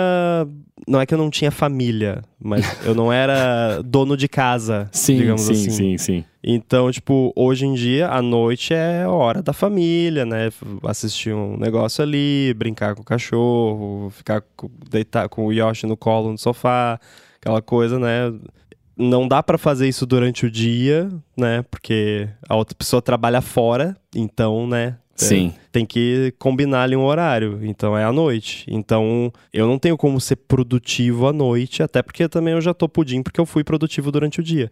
Não 0.87 1.01
é 1.01 1.05
que 1.05 1.13
eu 1.13 1.17
não 1.17 1.29
tinha 1.29 1.51
família, 1.51 2.21
mas 2.39 2.85
eu 2.85 2.93
não 2.95 3.11
era 3.11 3.81
dono 3.83 4.15
de 4.15 4.27
casa, 4.27 4.87
Sim, 4.91 5.17
digamos 5.17 5.41
sim, 5.41 5.51
assim. 5.53 5.69
sim, 5.71 5.97
sim. 5.97 6.25
Então, 6.43 6.89
tipo, 6.91 7.33
hoje 7.35 7.65
em 7.65 7.73
dia, 7.73 8.07
a 8.07 8.21
noite 8.21 8.73
é 8.73 9.05
hora 9.05 9.41
da 9.41 9.51
família, 9.51 10.25
né? 10.25 10.49
Assistir 10.83 11.33
um 11.33 11.57
negócio 11.57 12.01
ali, 12.03 12.53
brincar 12.55 12.95
com 12.95 13.01
o 13.01 13.05
cachorro, 13.05 14.09
ficar 14.11 14.41
com, 14.55 14.69
deitar 14.89 15.27
com 15.27 15.47
o 15.47 15.51
Yoshi 15.51 15.85
no 15.85 15.97
colo 15.97 16.31
no 16.31 16.37
sofá, 16.37 16.99
aquela 17.41 17.61
coisa, 17.61 17.99
né? 17.99 18.33
Não 18.95 19.27
dá 19.27 19.43
pra 19.43 19.57
fazer 19.57 19.87
isso 19.87 20.05
durante 20.05 20.45
o 20.45 20.51
dia, 20.51 21.09
né? 21.37 21.63
Porque 21.69 22.29
a 22.47 22.55
outra 22.55 22.75
pessoa 22.75 23.01
trabalha 23.01 23.41
fora, 23.41 23.97
então, 24.15 24.65
né? 24.67 24.95
É, 25.19 25.25
Sim. 25.25 25.53
tem 25.71 25.85
que 25.85 26.33
combinar 26.37 26.83
ali 26.83 26.95
um 26.95 27.03
horário, 27.03 27.59
então 27.63 27.97
é 27.97 28.03
à 28.03 28.11
noite. 28.11 28.65
Então 28.67 29.31
eu 29.51 29.67
não 29.67 29.79
tenho 29.79 29.97
como 29.97 30.21
ser 30.21 30.35
produtivo 30.35 31.27
à 31.27 31.33
noite, 31.33 31.81
até 31.81 32.01
porque 32.01 32.27
também 32.27 32.53
eu 32.53 32.61
já 32.61 32.73
tô 32.73 32.87
pudim 32.87 33.23
porque 33.23 33.39
eu 33.39 33.45
fui 33.45 33.63
produtivo 33.63 34.11
durante 34.11 34.39
o 34.39 34.43
dia. 34.43 34.69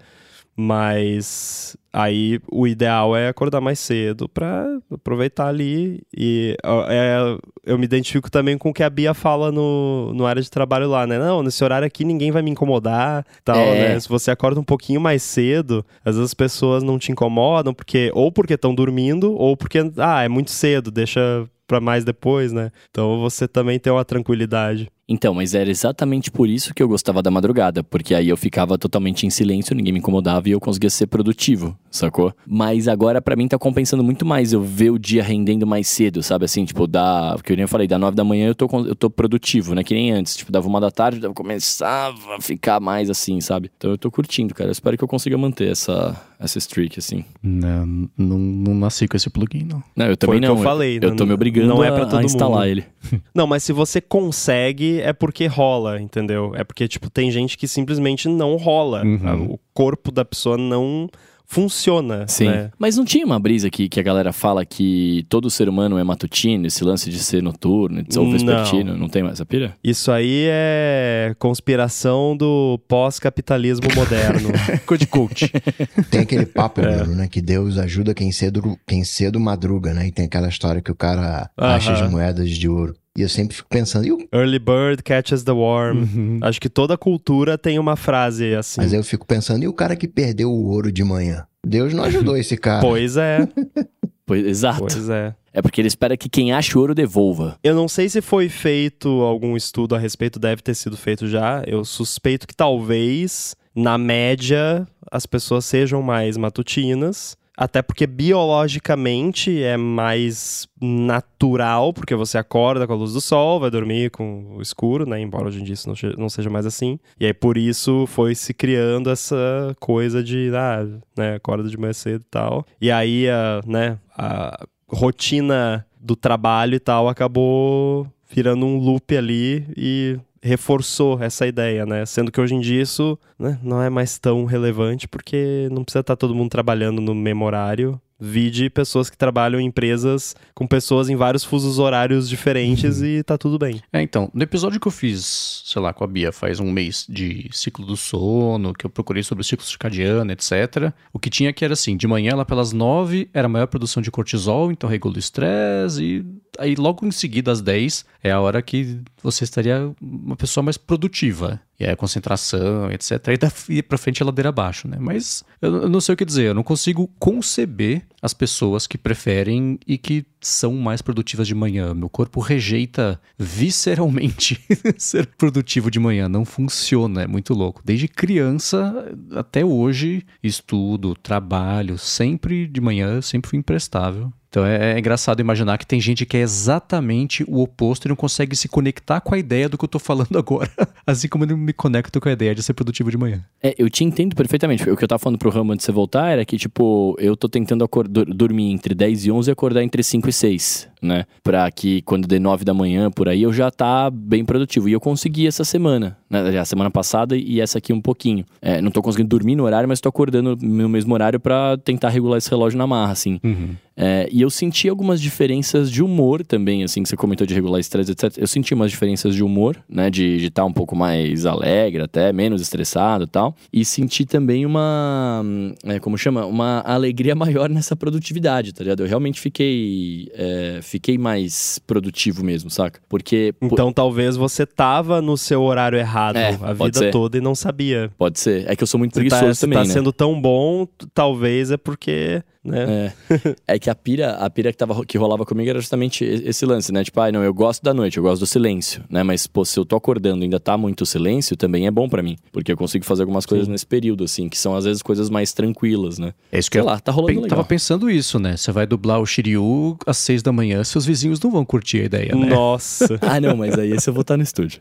Mas 0.58 1.76
aí 1.92 2.40
o 2.52 2.66
ideal 2.68 3.16
é 3.16 3.28
acordar 3.28 3.62
mais 3.62 3.78
cedo 3.80 4.28
pra 4.30 4.66
aproveitar 4.92 5.48
ali. 5.48 6.02
E 6.16 6.56
é, 6.88 7.18
eu 7.66 7.78
me 7.78 7.86
identifico 7.86 8.32
também 8.32 8.58
com 8.58 8.70
o 8.70 8.74
que 8.74 8.84
a 8.84 8.90
Bia 8.90 9.14
fala 9.14 9.52
no, 9.52 10.14
no 10.14 10.26
área 10.26 10.42
de 10.42 10.50
trabalho 10.50 10.88
lá, 10.90 11.06
né? 11.06 11.20
Não, 11.20 11.44
nesse 11.44 11.64
horário 11.64 11.86
aqui 11.86 12.04
ninguém 12.06 12.32
vai 12.32 12.42
me 12.42 12.52
incomodar, 12.52 13.26
tal, 13.44 13.58
É. 13.58 13.90
né? 13.94 14.00
Se 14.00 14.08
você 14.10 14.32
acorda 14.32 14.60
um 14.60 14.64
pouquinho 14.64 15.02
mais 15.02 15.24
cedo, 15.24 15.86
às 16.04 16.16
vezes 16.16 16.32
as 16.32 16.34
pessoas 16.34 16.84
não 16.84 16.98
te 16.98 17.12
incomodam, 17.12 17.74
porque 17.74 18.12
ou 18.14 18.32
porque 18.32 18.54
estão 18.54 18.74
dormindo, 18.74 19.34
ou 19.34 19.56
porque, 19.58 19.80
ah, 19.98 20.24
é 20.24 20.30
muito 20.30 20.52
cedo, 20.52 20.90
deixa 20.90 21.46
pra 21.68 21.82
mais 21.82 22.04
depois, 22.06 22.52
né? 22.54 22.72
Então 22.92 23.20
você 23.20 23.48
também 23.48 23.80
tem 23.80 23.92
uma 23.92 24.06
tranquilidade. 24.06 24.88
Então, 25.08 25.34
mas 25.36 25.54
era 25.54 25.70
exatamente 25.70 26.32
por 26.32 26.50
isso 26.50 26.74
que 26.74 26.82
eu 26.82 26.88
gostava 26.88 27.22
da 27.22 27.30
madrugada, 27.30 27.84
porque 27.84 28.16
aí 28.16 28.28
eu 28.30 28.36
ficava 28.38 28.78
totalmente 28.78 29.26
em 29.26 29.30
silêncio, 29.30 29.76
ninguém 29.76 29.94
me 29.94 30.00
incomodava 30.00 30.50
e 30.50 30.52
eu 30.52 30.60
conseguia 30.60 30.90
ser 30.90 31.06
produtivo, 31.08 31.78
sacou? 31.92 32.34
Mas 32.46 32.88
agora 32.88 33.22
pra 33.22 33.36
mim 33.36 33.48
tá 33.48 33.58
compensando 33.58 34.04
muito 34.04 34.26
mais 34.26 34.52
eu 34.52 34.62
ver 34.62 34.90
o 34.90 34.98
dia 34.98 35.22
rendendo 35.22 35.68
mais 35.68 35.88
cedo, 35.88 36.24
sabe 36.24 36.46
assim, 36.46 36.66
tipo, 36.66 36.88
da, 36.88 37.38
que 37.44 37.54
eu 37.54 37.58
nem 37.58 37.68
falei, 37.68 37.88
da 37.88 38.00
nove 38.00 38.16
da 38.16 38.24
manhã 38.24 38.48
eu 38.48 38.56
tô 38.56 38.66
eu 38.86 38.96
tô 38.96 39.10
produtivo, 39.10 39.76
né, 39.76 39.84
que 39.84 39.94
nem 39.94 40.12
antes, 40.12 40.36
tipo, 40.36 40.52
dava 40.52 40.68
uma 40.68 40.82
da 40.82 40.90
tarde, 40.90 41.24
eu 41.24 41.34
começava 41.34 42.36
a 42.36 42.42
ficar 42.42 42.80
mais 42.80 43.10
assim, 43.10 43.40
sabe? 43.42 43.72
Então 43.78 43.92
eu 43.92 43.98
tô 43.98 44.10
curtindo, 44.10 44.54
cara. 44.54 44.70
Eu 44.70 44.72
espero 44.72 44.98
que 44.98 45.04
eu 45.04 45.08
consiga 45.08 45.38
manter 45.38 45.72
essa 45.72 46.20
essa 46.40 46.58
streak 46.58 47.00
assim. 47.00 47.24
Não, 47.42 47.86
não, 48.18 48.38
não 48.38 48.74
nasci 48.76 49.08
com 49.08 49.16
esse 49.18 49.30
plugin, 49.30 49.64
não. 49.64 49.84
Não, 49.96 50.06
eu 50.08 50.18
também 50.18 50.38
o 50.38 50.42
que 50.42 50.48
não. 50.48 50.58
eu 50.58 50.64
falei, 50.64 50.98
eu 51.02 51.10
não- 51.10 51.16
tô 51.16 51.26
me 51.26 51.34
obrigando 51.34 51.68
não 51.68 51.84
é 51.84 51.92
pra 51.92 52.06
todo 52.06 52.20
a 52.20 52.24
instalar 52.24 52.60
mundo. 52.60 52.68
ele. 52.70 52.86
Não, 53.36 53.46
mas 53.46 53.64
se 53.64 53.72
você 53.72 54.02
consegue, 54.02 55.00
é 55.02 55.14
porque 55.14 55.46
rola, 55.46 56.02
entendeu? 56.02 56.54
É 56.56 56.64
porque, 56.64 56.88
tipo, 56.88 57.10
tem 57.10 57.30
gente 57.30 57.56
que 57.58 57.68
simplesmente 57.68 58.28
não 58.28 58.56
rola. 58.56 59.04
Uhum. 59.06 59.52
O 59.54 59.60
corpo 59.74 60.12
da 60.12 60.26
pessoa 60.26 60.58
não 60.58 61.08
funciona, 61.48 62.28
Sim. 62.28 62.46
né? 62.48 62.72
Mas 62.78 62.98
não 62.98 63.06
tinha 63.06 63.26
uma 63.26 63.40
brisa 63.40 63.70
que, 63.70 63.88
que 63.88 64.00
a 64.00 64.04
galera 64.04 64.32
fala 64.34 64.66
que 64.66 65.26
todo 65.30 65.50
ser 65.50 65.70
humano 65.70 65.98
é 65.98 66.04
matutino, 66.04 66.68
esse 66.68 66.84
lance 66.84 67.10
de 67.10 67.20
ser 67.20 67.42
noturno, 67.42 68.04
de 68.04 68.14
ser 68.14 68.20
ou 68.20 68.26
Não. 68.26 68.32
vespertino? 68.34 68.98
Não 68.98 69.08
tem 69.08 69.24
mais 69.24 69.36
essa 69.36 69.46
pira? 69.46 69.76
Isso 69.84 70.12
aí 70.12 70.48
é 70.50 71.36
conspiração 71.40 72.36
do 72.36 72.80
pós-capitalismo 72.88 73.88
moderno. 73.96 74.50
Code 74.86 75.08
coach. 75.08 75.52
Tem 76.12 76.22
aquele 76.22 76.46
papo, 76.46 76.82
Bruno, 76.82 77.16
né? 77.16 77.28
Que 77.28 77.42
Deus 77.42 77.78
ajuda 77.78 78.14
quem 78.14 78.32
cedo, 78.32 78.78
quem 78.88 79.04
cedo 79.04 79.40
madruga, 79.40 79.94
né? 79.94 80.08
E 80.08 80.12
tem 80.12 80.26
aquela 80.26 80.48
história 80.48 80.82
que 80.82 80.92
o 80.92 80.96
cara 80.96 81.50
acha 81.58 81.92
Aham. 81.92 82.06
as 82.06 82.12
moedas 82.12 82.50
de 82.50 82.68
ouro. 82.70 82.96
E 83.18 83.22
eu 83.22 83.30
sempre 83.30 83.56
fico 83.56 83.70
pensando, 83.70 84.06
e 84.06 84.12
o... 84.12 84.28
Early 84.34 84.60
bird 84.60 85.02
catches 85.04 85.44
the 85.44 85.52
worm. 85.52 86.00
Uhum. 86.00 86.40
Acho 86.42 86.60
que 86.60 86.68
toda 86.70 86.98
cultura 86.98 87.58
tem 87.58 87.80
uma 87.80 87.96
frase 87.96 88.54
assim. 88.54 88.82
mas 88.82 88.92
eu 88.92 89.04
fico 89.04 89.26
pensando, 89.26 89.64
e 89.64 89.68
o 89.68 89.74
cara 89.74 89.96
que 89.96 90.08
perdeu 90.08 90.52
o 90.52 90.68
ouro 90.68 90.92
de 90.92 91.04
manhã? 91.04 91.46
Deus 91.66 91.94
não 91.94 92.04
ajudou 92.04 92.36
esse 92.38 92.58
cara. 92.58 92.82
Pois 92.82 93.16
é, 93.18 93.48
Pois, 94.26 94.46
exato. 94.46 94.80
pois 94.80 95.10
é. 95.10 95.36
É 95.54 95.62
porque 95.62 95.80
ele 95.80 95.88
espera 95.88 96.18
que 96.18 96.28
quem 96.28 96.52
acha 96.52 96.78
ouro 96.78 96.96
devolva. 96.96 97.58
Eu 97.64 97.76
não 97.76 97.88
sei 97.88 98.10
se 98.10 98.22
foi 98.22 98.50
feito 98.50 99.08
algum 99.22 99.56
estudo 99.56 99.96
a 99.96 100.00
respeito, 100.00 100.40
deve 100.40 100.62
ter 100.62 100.74
sido 100.74 100.98
feito 100.98 101.28
já. 101.28 101.64
Eu 101.66 101.86
suspeito 101.86 102.48
que 102.48 102.56
talvez, 102.56 103.56
na 103.74 103.98
média, 103.98 104.86
as 105.12 105.26
pessoas 105.26 105.64
sejam 105.66 106.02
mais 106.02 106.38
matutinas. 106.38 107.38
Até 107.58 107.82
porque 107.82 108.06
biologicamente 108.06 109.64
é 109.64 109.78
mais 109.78 110.68
natural, 110.82 111.94
porque 111.94 112.16
você 112.16 112.38
acorda 112.38 112.86
com 112.86 112.94
a 112.94 112.96
luz 112.96 113.14
do 113.14 113.22
sol, 113.22 113.60
vai 113.60 113.72
dormir 113.72 114.12
com 114.12 114.56
o 114.58 114.62
escuro, 114.62 115.08
né? 115.08 115.20
Embora 115.20 115.48
hoje 115.48 115.62
em 115.62 115.64
dia 115.64 115.74
isso 115.74 115.92
não, 116.18 116.30
seja 116.30 116.50
mais 116.50 116.66
assim. 116.66 117.00
E 117.20 117.26
aí 117.26 117.34
por 117.34 117.58
isso 117.58 118.06
foi 118.08 118.36
se 118.36 118.54
criando 118.54 119.10
essa 119.10 119.76
coisa 119.80 120.24
de, 120.24 120.52
ah, 120.54 120.86
né, 121.18 121.36
acorda 121.36 121.70
de 121.70 121.78
manhã 121.78 121.94
cedo 121.94 122.22
e 122.22 122.30
tal. 122.30 122.66
E 122.82 122.92
aí, 122.92 123.30
a, 123.30 123.62
né, 123.66 123.98
a 124.18 124.66
rotina 124.88 125.86
do 126.00 126.16
trabalho 126.16 126.76
e 126.76 126.80
tal 126.80 127.08
acabou 127.08 128.08
virando 128.30 128.66
um 128.66 128.78
loop 128.78 129.16
ali 129.16 129.66
e 129.76 130.20
reforçou 130.46 131.22
essa 131.22 131.48
ideia, 131.48 131.88
né? 131.88 132.06
Sendo 132.06 132.32
que 132.32 132.40
hoje 132.40 132.54
em 132.54 132.60
dia 132.60 132.80
isso 132.80 133.18
né, 133.38 133.60
não 133.64 133.82
é 133.82 133.90
mais 133.90 134.20
tão 134.20 134.46
relevante 134.46 135.08
porque 135.08 135.68
não 135.72 135.84
precisa 135.84 136.02
estar 136.02 136.16
todo 136.16 136.36
mundo 136.36 136.52
trabalhando 136.52 137.02
no 137.02 137.16
mesmo 137.16 137.44
horário. 137.46 138.00
Vide 138.20 138.70
pessoas 138.70 139.10
que 139.10 139.18
trabalham 139.18 139.60
em 139.60 139.66
empresas 139.66 140.36
com 140.54 140.66
pessoas 140.66 141.10
em 141.10 141.16
vários 141.16 141.44
fusos 141.44 141.80
horários 141.80 142.30
diferentes 142.30 143.02
e 143.02 143.22
tá 143.24 143.38
tudo 143.38 143.60
bem. 143.60 143.82
É, 143.92 144.02
então, 144.02 144.32
no 144.34 144.42
episódio 144.42 144.80
que 144.80 144.88
eu 144.88 144.92
fiz, 144.92 145.64
sei 145.66 145.82
lá, 145.82 145.94
com 145.94 146.04
a 146.04 146.08
Bia 146.08 146.32
faz 146.32 146.60
um 146.60 146.72
mês 146.72 147.06
de 147.10 147.50
ciclo 147.52 147.86
do 147.86 147.98
sono, 147.98 148.74
que 148.74 148.86
eu 148.86 148.90
procurei 148.90 149.22
sobre 149.22 149.42
o 149.42 149.46
ciclo 149.46 149.66
circadiano, 149.66 150.32
etc. 150.32 150.94
O 151.12 151.20
que 151.20 151.30
tinha 151.30 151.52
que 151.52 151.66
era 151.66 151.74
assim, 151.74 151.98
de 151.98 152.08
manhã 152.08 152.36
lá 152.36 152.46
pelas 152.46 152.72
nove 152.72 153.30
era 153.34 153.48
a 153.48 153.50
maior 153.50 153.68
produção 153.68 154.02
de 154.02 154.10
cortisol, 154.10 154.72
então 154.72 154.90
regula 154.90 155.16
o 155.16 155.20
estresse, 155.20 156.04
e 156.04 156.26
aí 156.58 156.76
logo 156.76 157.06
em 157.06 157.12
seguida 157.12 157.52
às 157.52 157.62
10 157.62 158.06
é 158.24 158.32
a 158.32 158.40
hora 158.40 158.62
que 158.62 159.00
você 159.22 159.44
estaria 159.44 159.92
uma 160.02 160.36
pessoa 160.36 160.64
mais 160.64 160.78
produtiva. 160.78 161.60
E 161.80 161.86
a 161.86 161.96
concentração, 161.96 162.90
etc. 162.92 163.28
Aí 163.28 163.38
daí 163.38 163.84
pra 163.84 163.98
frente 163.98 164.24
a 164.24 164.26
ladeira 164.26 164.50
abaixo, 164.50 164.88
né? 164.88 164.98
Mas 165.00 165.44
eu 165.62 165.90
não 165.90 166.00
sei 166.00 166.14
o 166.14 166.18
que 166.18 166.24
dizer, 166.24 166.48
eu 166.48 166.54
não 166.54 166.64
consigo 166.64 167.10
conceber 167.20 168.04
as 168.26 168.34
pessoas 168.34 168.88
que 168.88 168.98
preferem 168.98 169.80
e 169.88 169.98
que 169.98 170.26
são 170.42 170.74
mais 170.74 171.02
produtivas 171.02 171.48
de 171.48 171.56
manhã. 171.56 171.94
Meu 171.94 172.10
corpo 172.10 172.40
rejeita 172.40 173.20
visceralmente 173.38 174.60
ser 174.98 175.26
produtivo 175.38 175.90
de 175.90 176.00
manhã. 176.00 176.28
Não 176.30 176.46
funciona, 176.46 177.24
é 177.24 177.28
muito 177.28 177.54
louco. 177.54 177.82
Desde 177.86 178.08
criança 178.08 179.14
até 179.36 179.64
hoje, 179.64 180.24
estudo, 180.44 181.16
trabalho, 181.16 181.98
sempre 181.98 182.68
de 182.68 182.82
manhã, 182.82 183.22
sempre 183.22 183.50
fui 183.50 183.60
imprestável. 183.60 184.32
Então 184.48 184.66
é, 184.66 184.94
é 184.94 185.00
engraçado 185.00 185.42
imaginar 185.42 185.78
que 185.78 185.86
tem 185.86 186.00
gente 186.00 186.26
que 186.26 186.38
é 186.38 186.40
exatamente 186.40 187.44
o 187.46 187.62
oposto 187.62 188.06
e 188.06 188.10
não 188.10 188.16
consegue 188.16 188.56
se 188.56 188.70
conectar 188.70 189.20
com 189.20 189.36
a 189.36 189.38
ideia 189.38 189.68
do 189.68 189.78
que 189.78 189.84
eu 189.84 189.90
tô 189.90 190.00
falando 190.00 190.38
agora. 190.38 190.72
Assim 191.06 191.28
como 191.28 191.44
eu 191.44 191.50
não 191.50 191.58
me 191.58 191.74
conecto 191.74 192.22
com 192.22 192.30
a 192.30 192.32
ideia 192.32 192.56
de 192.56 192.64
ser 192.64 192.74
produtivo 192.74 193.12
de 193.12 193.18
manhã. 193.18 193.44
É, 193.62 193.76
eu 193.78 193.90
te 193.90 194.06
entendo 194.06 194.34
perfeitamente. 194.34 194.90
O 194.90 194.96
que 194.96 195.04
eu 195.04 195.08
tava 195.10 195.20
falando 195.20 195.38
pro 195.38 195.52
antes 195.60 195.80
de 195.80 195.84
você 195.84 195.92
voltar 195.92 196.30
era 196.30 196.46
que, 196.46 196.58
tipo, 196.58 197.18
eu 197.20 197.36
tô 197.36 197.50
tentando 197.50 197.84
acor- 197.84 198.08
dur- 198.08 198.15
dormir 198.24 198.72
entre 198.72 198.94
10 198.94 199.28
e 199.28 199.32
11 199.32 199.50
e 199.50 199.52
acordar 199.52 199.84
entre 199.84 200.02
5 200.04 200.30
e 200.30 200.34
6. 200.34 200.88
Né? 201.06 201.26
Pra 201.44 201.70
que 201.72 202.02
quando 202.02 202.28
dê 202.28 202.40
9 202.40 202.66
da 202.66 202.74
manhã, 202.74 203.10
por 203.12 203.30
aí, 203.30 203.44
eu 203.44 203.54
já 203.54 203.72
tá 203.72 204.10
bem 204.10 204.44
produtivo. 204.44 204.90
E 204.90 204.94
eu 204.94 205.00
consegui 205.00 205.48
essa 205.48 205.64
semana, 205.64 206.18
né? 206.30 206.60
A 206.60 206.66
semana 206.66 206.90
passada 206.90 207.36
e 207.36 207.62
essa 207.62 207.78
aqui 207.78 207.94
um 207.94 208.02
pouquinho. 208.02 208.46
É, 208.62 208.82
não 208.82 208.92
tô 208.92 209.02
conseguindo 209.02 209.30
dormir 209.30 209.56
no 209.56 209.64
horário, 209.64 209.88
mas 209.88 210.02
tô 210.02 210.10
acordando 210.10 210.58
no 210.62 210.90
mesmo 210.90 211.14
horário 211.14 211.40
para 211.40 211.78
tentar 211.78 212.10
regular 212.10 212.38
esse 212.38 212.50
relógio 212.50 212.78
na 212.78 212.88
marra, 212.88 213.12
assim. 213.12 213.40
Uhum. 213.44 213.76
É, 213.98 214.28
e 214.32 214.42
eu 214.42 214.50
senti 214.50 214.90
algumas 214.90 215.22
diferenças 215.22 215.90
de 215.90 216.04
humor 216.04 216.46
também, 216.46 216.84
assim, 216.84 217.02
que 217.02 217.08
você 217.08 217.16
comentou 217.16 217.48
de 217.48 217.54
regular 217.54 217.80
estresse, 217.80 218.12
etc. 218.12 218.38
Eu 218.38 218.48
senti 218.48 218.74
umas 218.74 218.92
diferenças 218.92 219.34
de 219.34 219.44
humor, 219.44 219.78
né? 219.88 220.10
De 220.10 220.36
estar 220.36 220.64
tá 220.64 220.66
um 220.66 220.74
pouco 220.74 220.96
mais 220.96 221.46
alegre, 221.46 222.04
até 222.04 222.34
menos 222.34 222.62
estressado 222.62 223.24
e 223.24 223.28
tal. 223.28 223.56
E 223.72 223.86
senti 223.86 224.26
também 224.26 224.66
uma. 224.66 225.44
É, 225.86 226.00
como 226.00 226.18
chama? 226.18 226.46
Uma 226.46 226.82
alegria 226.82 227.36
maior 227.36 227.70
nessa 227.70 227.96
produtividade, 227.96 228.74
tá 228.74 228.84
ligado? 228.84 229.02
Eu 229.02 229.08
realmente 229.08 229.40
fiquei. 229.40 230.30
É, 230.34 230.80
fiquei 230.96 231.18
mais 231.18 231.78
produtivo 231.80 232.44
mesmo, 232.44 232.70
saca? 232.70 233.02
Porque. 233.10 233.54
Então 233.62 233.92
talvez 233.92 234.38
você 234.38 234.66
tava 234.66 235.22
no 235.22 235.38
seu 235.38 235.62
horário 235.62 235.98
errado 236.00 236.38
É, 236.38 236.58
a 236.62 236.74
vida 236.74 237.00
ser. 237.00 237.12
toda 237.12 237.38
e 237.38 237.42
não 237.42 237.54
sabia. 237.54 238.10
Pode 238.18 238.40
ser. 238.40 238.70
É 238.70 238.76
que 238.76 238.84
eu 238.84 238.88
sou 238.88 238.98
muito 238.98 239.12
Se 239.14 239.20
preguiçoso 239.20 239.60
tá, 239.60 239.62
também, 239.62 239.78
tá 239.80 239.86
né? 239.86 239.94
sendo 239.94 240.14
tão 240.14 240.40
bom, 240.40 240.88
talvez 241.14 241.70
é 241.72 241.78
porque, 241.78 242.42
né? 242.66 243.14
É. 243.30 243.56
é 243.76 243.80
que 243.80 243.90
a 243.90 243.96
pira, 243.96 244.32
a 244.34 244.50
pira 244.50 244.72
que, 244.72 244.78
tava, 244.78 245.06
que 245.06 245.18
rolava 245.18 245.46
comigo 245.46 245.70
era 245.70 245.80
justamente 245.80 246.24
esse 246.26 246.66
lance, 246.66 246.92
né? 246.92 247.04
Tipo, 247.04 247.20
ah, 247.22 247.32
não, 247.32 247.44
eu 247.44 247.54
gosto 247.54 247.84
da 247.84 247.94
noite, 247.94 248.18
eu 248.18 248.24
gosto 248.24 248.40
do 248.42 248.46
silêncio, 248.48 249.04
né? 249.10 249.24
Mas, 249.24 249.48
pô, 249.48 249.64
se 249.64 249.80
eu 249.80 249.86
tô 249.86 249.96
acordando 249.96 250.42
e 250.42 250.46
ainda 250.46 250.60
tá 250.60 250.78
muito 250.78 251.06
silêncio, 251.06 251.56
também 251.56 251.88
é 251.88 251.92
bom 251.92 252.10
pra 252.10 252.22
mim. 252.24 252.38
Porque 252.52 252.72
eu 252.72 252.78
consigo 252.78 253.06
fazer 253.06 253.24
algumas 253.24 253.46
coisas 253.46 253.68
nesse 253.68 253.86
período, 253.86 254.24
assim, 254.24 254.50
que 254.50 254.58
são 254.58 254.76
às 254.76 254.86
vezes 254.86 255.02
coisas 255.02 255.30
mais 255.30 255.54
tranquilas, 255.54 256.18
né? 256.20 256.34
É 256.52 256.60
isso 256.60 256.70
que 256.70 256.76
Sei 256.78 256.82
eu 256.82 256.86
lá, 256.86 257.00
tá 257.00 257.12
rolando 257.12 257.34
pen- 257.34 257.44
legal. 257.44 257.58
tava 257.58 257.68
pensando 257.68 258.10
isso, 258.10 258.40
né? 258.40 258.58
Você 258.58 258.72
vai 258.72 258.86
dublar 258.86 259.20
o 259.20 259.26
Shiryu 259.26 259.98
às 260.06 260.18
seis 260.18 260.42
da 260.42 260.52
manhã, 260.52 260.84
seus 260.84 261.06
vizinhos 261.06 261.40
não 261.40 261.52
vão 261.52 261.64
curtir 261.66 262.02
a 262.02 262.04
ideia, 262.06 262.36
né? 262.36 262.48
Nossa. 262.48 263.20
Ah, 263.26 263.40
não, 263.42 263.58
mas 263.58 263.78
aí 263.78 263.92
esse 263.92 264.10
eu 264.10 264.14
vou 264.14 264.22
estar 264.22 264.38
no 264.38 264.44
estúdio. 264.44 264.80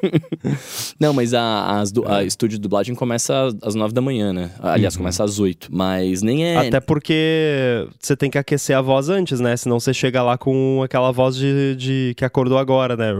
não, 0.98 1.12
mas 1.12 1.32
a, 1.34 1.80
as 1.80 1.92
a 2.06 2.24
estúdio 2.24 2.58
de 2.58 2.62
dublagem 2.62 2.94
começa 2.94 3.48
às 3.62 3.74
nove 3.74 3.92
da 3.94 4.00
manhã, 4.00 4.32
né? 4.32 4.50
Aliás, 4.60 4.96
começa 4.96 5.22
às 5.24 5.38
oito. 5.38 5.68
Mas 5.70 6.22
nem 6.22 6.44
é. 6.44 6.56
Até 6.68 6.80
porque 7.00 7.88
você 7.98 8.14
tem 8.14 8.30
que 8.30 8.36
aquecer 8.36 8.76
a 8.76 8.82
voz 8.82 9.08
antes, 9.08 9.40
né? 9.40 9.56
Senão 9.56 9.80
você 9.80 9.94
chega 9.94 10.22
lá 10.22 10.36
com 10.36 10.82
aquela 10.84 11.10
voz 11.10 11.34
de, 11.34 11.74
de 11.74 12.12
que 12.14 12.26
acordou 12.26 12.58
agora, 12.58 12.94
né? 12.94 13.14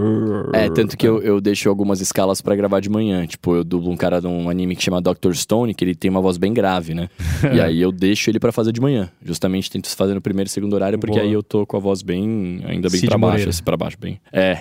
É, 0.53 0.69
tanto 0.69 0.99
que 0.99 1.09
eu, 1.09 1.23
eu 1.23 1.41
deixo 1.41 1.71
algumas 1.71 2.03
escalas 2.03 2.43
pra 2.43 2.55
gravar 2.55 2.81
de 2.81 2.91
manhã. 2.91 3.27
Tipo, 3.27 3.57
eu 3.57 3.65
dublo 3.65 3.91
um 3.91 3.97
cara 3.97 4.21
de 4.21 4.27
um 4.27 4.51
anime 4.51 4.77
que 4.77 4.83
chama 4.83 5.01
Dr. 5.01 5.33
Stone, 5.33 5.73
que 5.73 5.83
ele 5.83 5.95
tem 5.95 6.11
uma 6.11 6.21
voz 6.21 6.37
bem 6.37 6.53
grave, 6.53 6.93
né? 6.93 7.09
e 7.55 7.59
aí 7.59 7.81
eu 7.81 7.91
deixo 7.91 8.29
ele 8.31 8.39
pra 8.39 8.53
fazer 8.53 8.71
de 8.71 8.83
manhã. 8.83 9.11
Justamente 9.25 9.71
tento 9.71 9.89
fazer 9.97 10.13
no 10.13 10.21
primeiro 10.21 10.49
e 10.49 10.53
segundo 10.53 10.75
horário, 10.75 10.99
porque 10.99 11.17
Boa. 11.17 11.27
aí 11.27 11.33
eu 11.33 11.43
tô 11.43 11.65
com 11.65 11.79
a 11.79 11.81
voz 11.81 12.03
bem. 12.03 12.61
ainda 12.67 12.91
bem 12.91 13.01
Cid 13.01 13.09
pra 13.09 13.17
baixo, 13.17 13.49
assim, 13.49 13.63
pra 13.63 13.77
baixo, 13.79 13.97
bem. 13.99 14.21
É. 14.31 14.59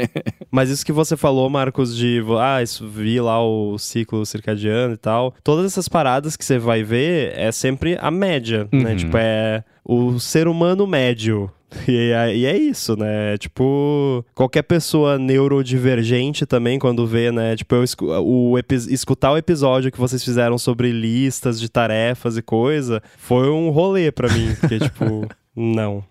Mas 0.50 0.70
isso 0.70 0.84
que 0.84 0.92
você 0.92 1.14
falou, 1.14 1.50
Marcos, 1.50 1.94
de 1.94 2.22
ah, 2.40 2.62
isso 2.62 2.88
vi 2.88 3.20
lá 3.20 3.44
o 3.44 3.76
ciclo 3.78 4.24
circadiano 4.24 4.94
e 4.94 4.96
tal. 4.96 5.34
Todas 5.44 5.66
essas 5.66 5.90
paradas 5.90 6.38
que 6.38 6.44
você 6.44 6.58
vai 6.58 6.82
ver 6.82 7.32
é 7.36 7.52
sempre 7.52 7.98
a 8.00 8.10
média, 8.10 8.61
né? 8.70 8.90
Uhum. 8.90 8.96
Tipo, 8.96 9.16
é 9.16 9.64
o 9.84 10.18
ser 10.20 10.46
humano 10.48 10.86
médio. 10.86 11.50
E 11.88 11.96
é, 12.12 12.36
e 12.36 12.44
é 12.44 12.54
isso, 12.54 12.94
né? 12.98 13.38
Tipo, 13.38 14.22
qualquer 14.34 14.60
pessoa 14.60 15.18
neurodivergente 15.18 16.44
também, 16.44 16.78
quando 16.78 17.06
vê, 17.06 17.32
né? 17.32 17.56
Tipo, 17.56 17.76
eu 17.76 17.82
escu- 17.82 18.06
o 18.10 18.58
escutar 18.90 19.32
o 19.32 19.38
episódio 19.38 19.90
que 19.90 19.98
vocês 19.98 20.22
fizeram 20.22 20.58
sobre 20.58 20.92
listas 20.92 21.58
de 21.58 21.70
tarefas 21.70 22.36
e 22.36 22.42
coisa, 22.42 23.02
foi 23.16 23.48
um 23.48 23.70
rolê 23.70 24.12
pra 24.12 24.28
mim. 24.28 24.54
Porque, 24.60 24.78
tipo, 24.84 25.26
não. 25.56 26.04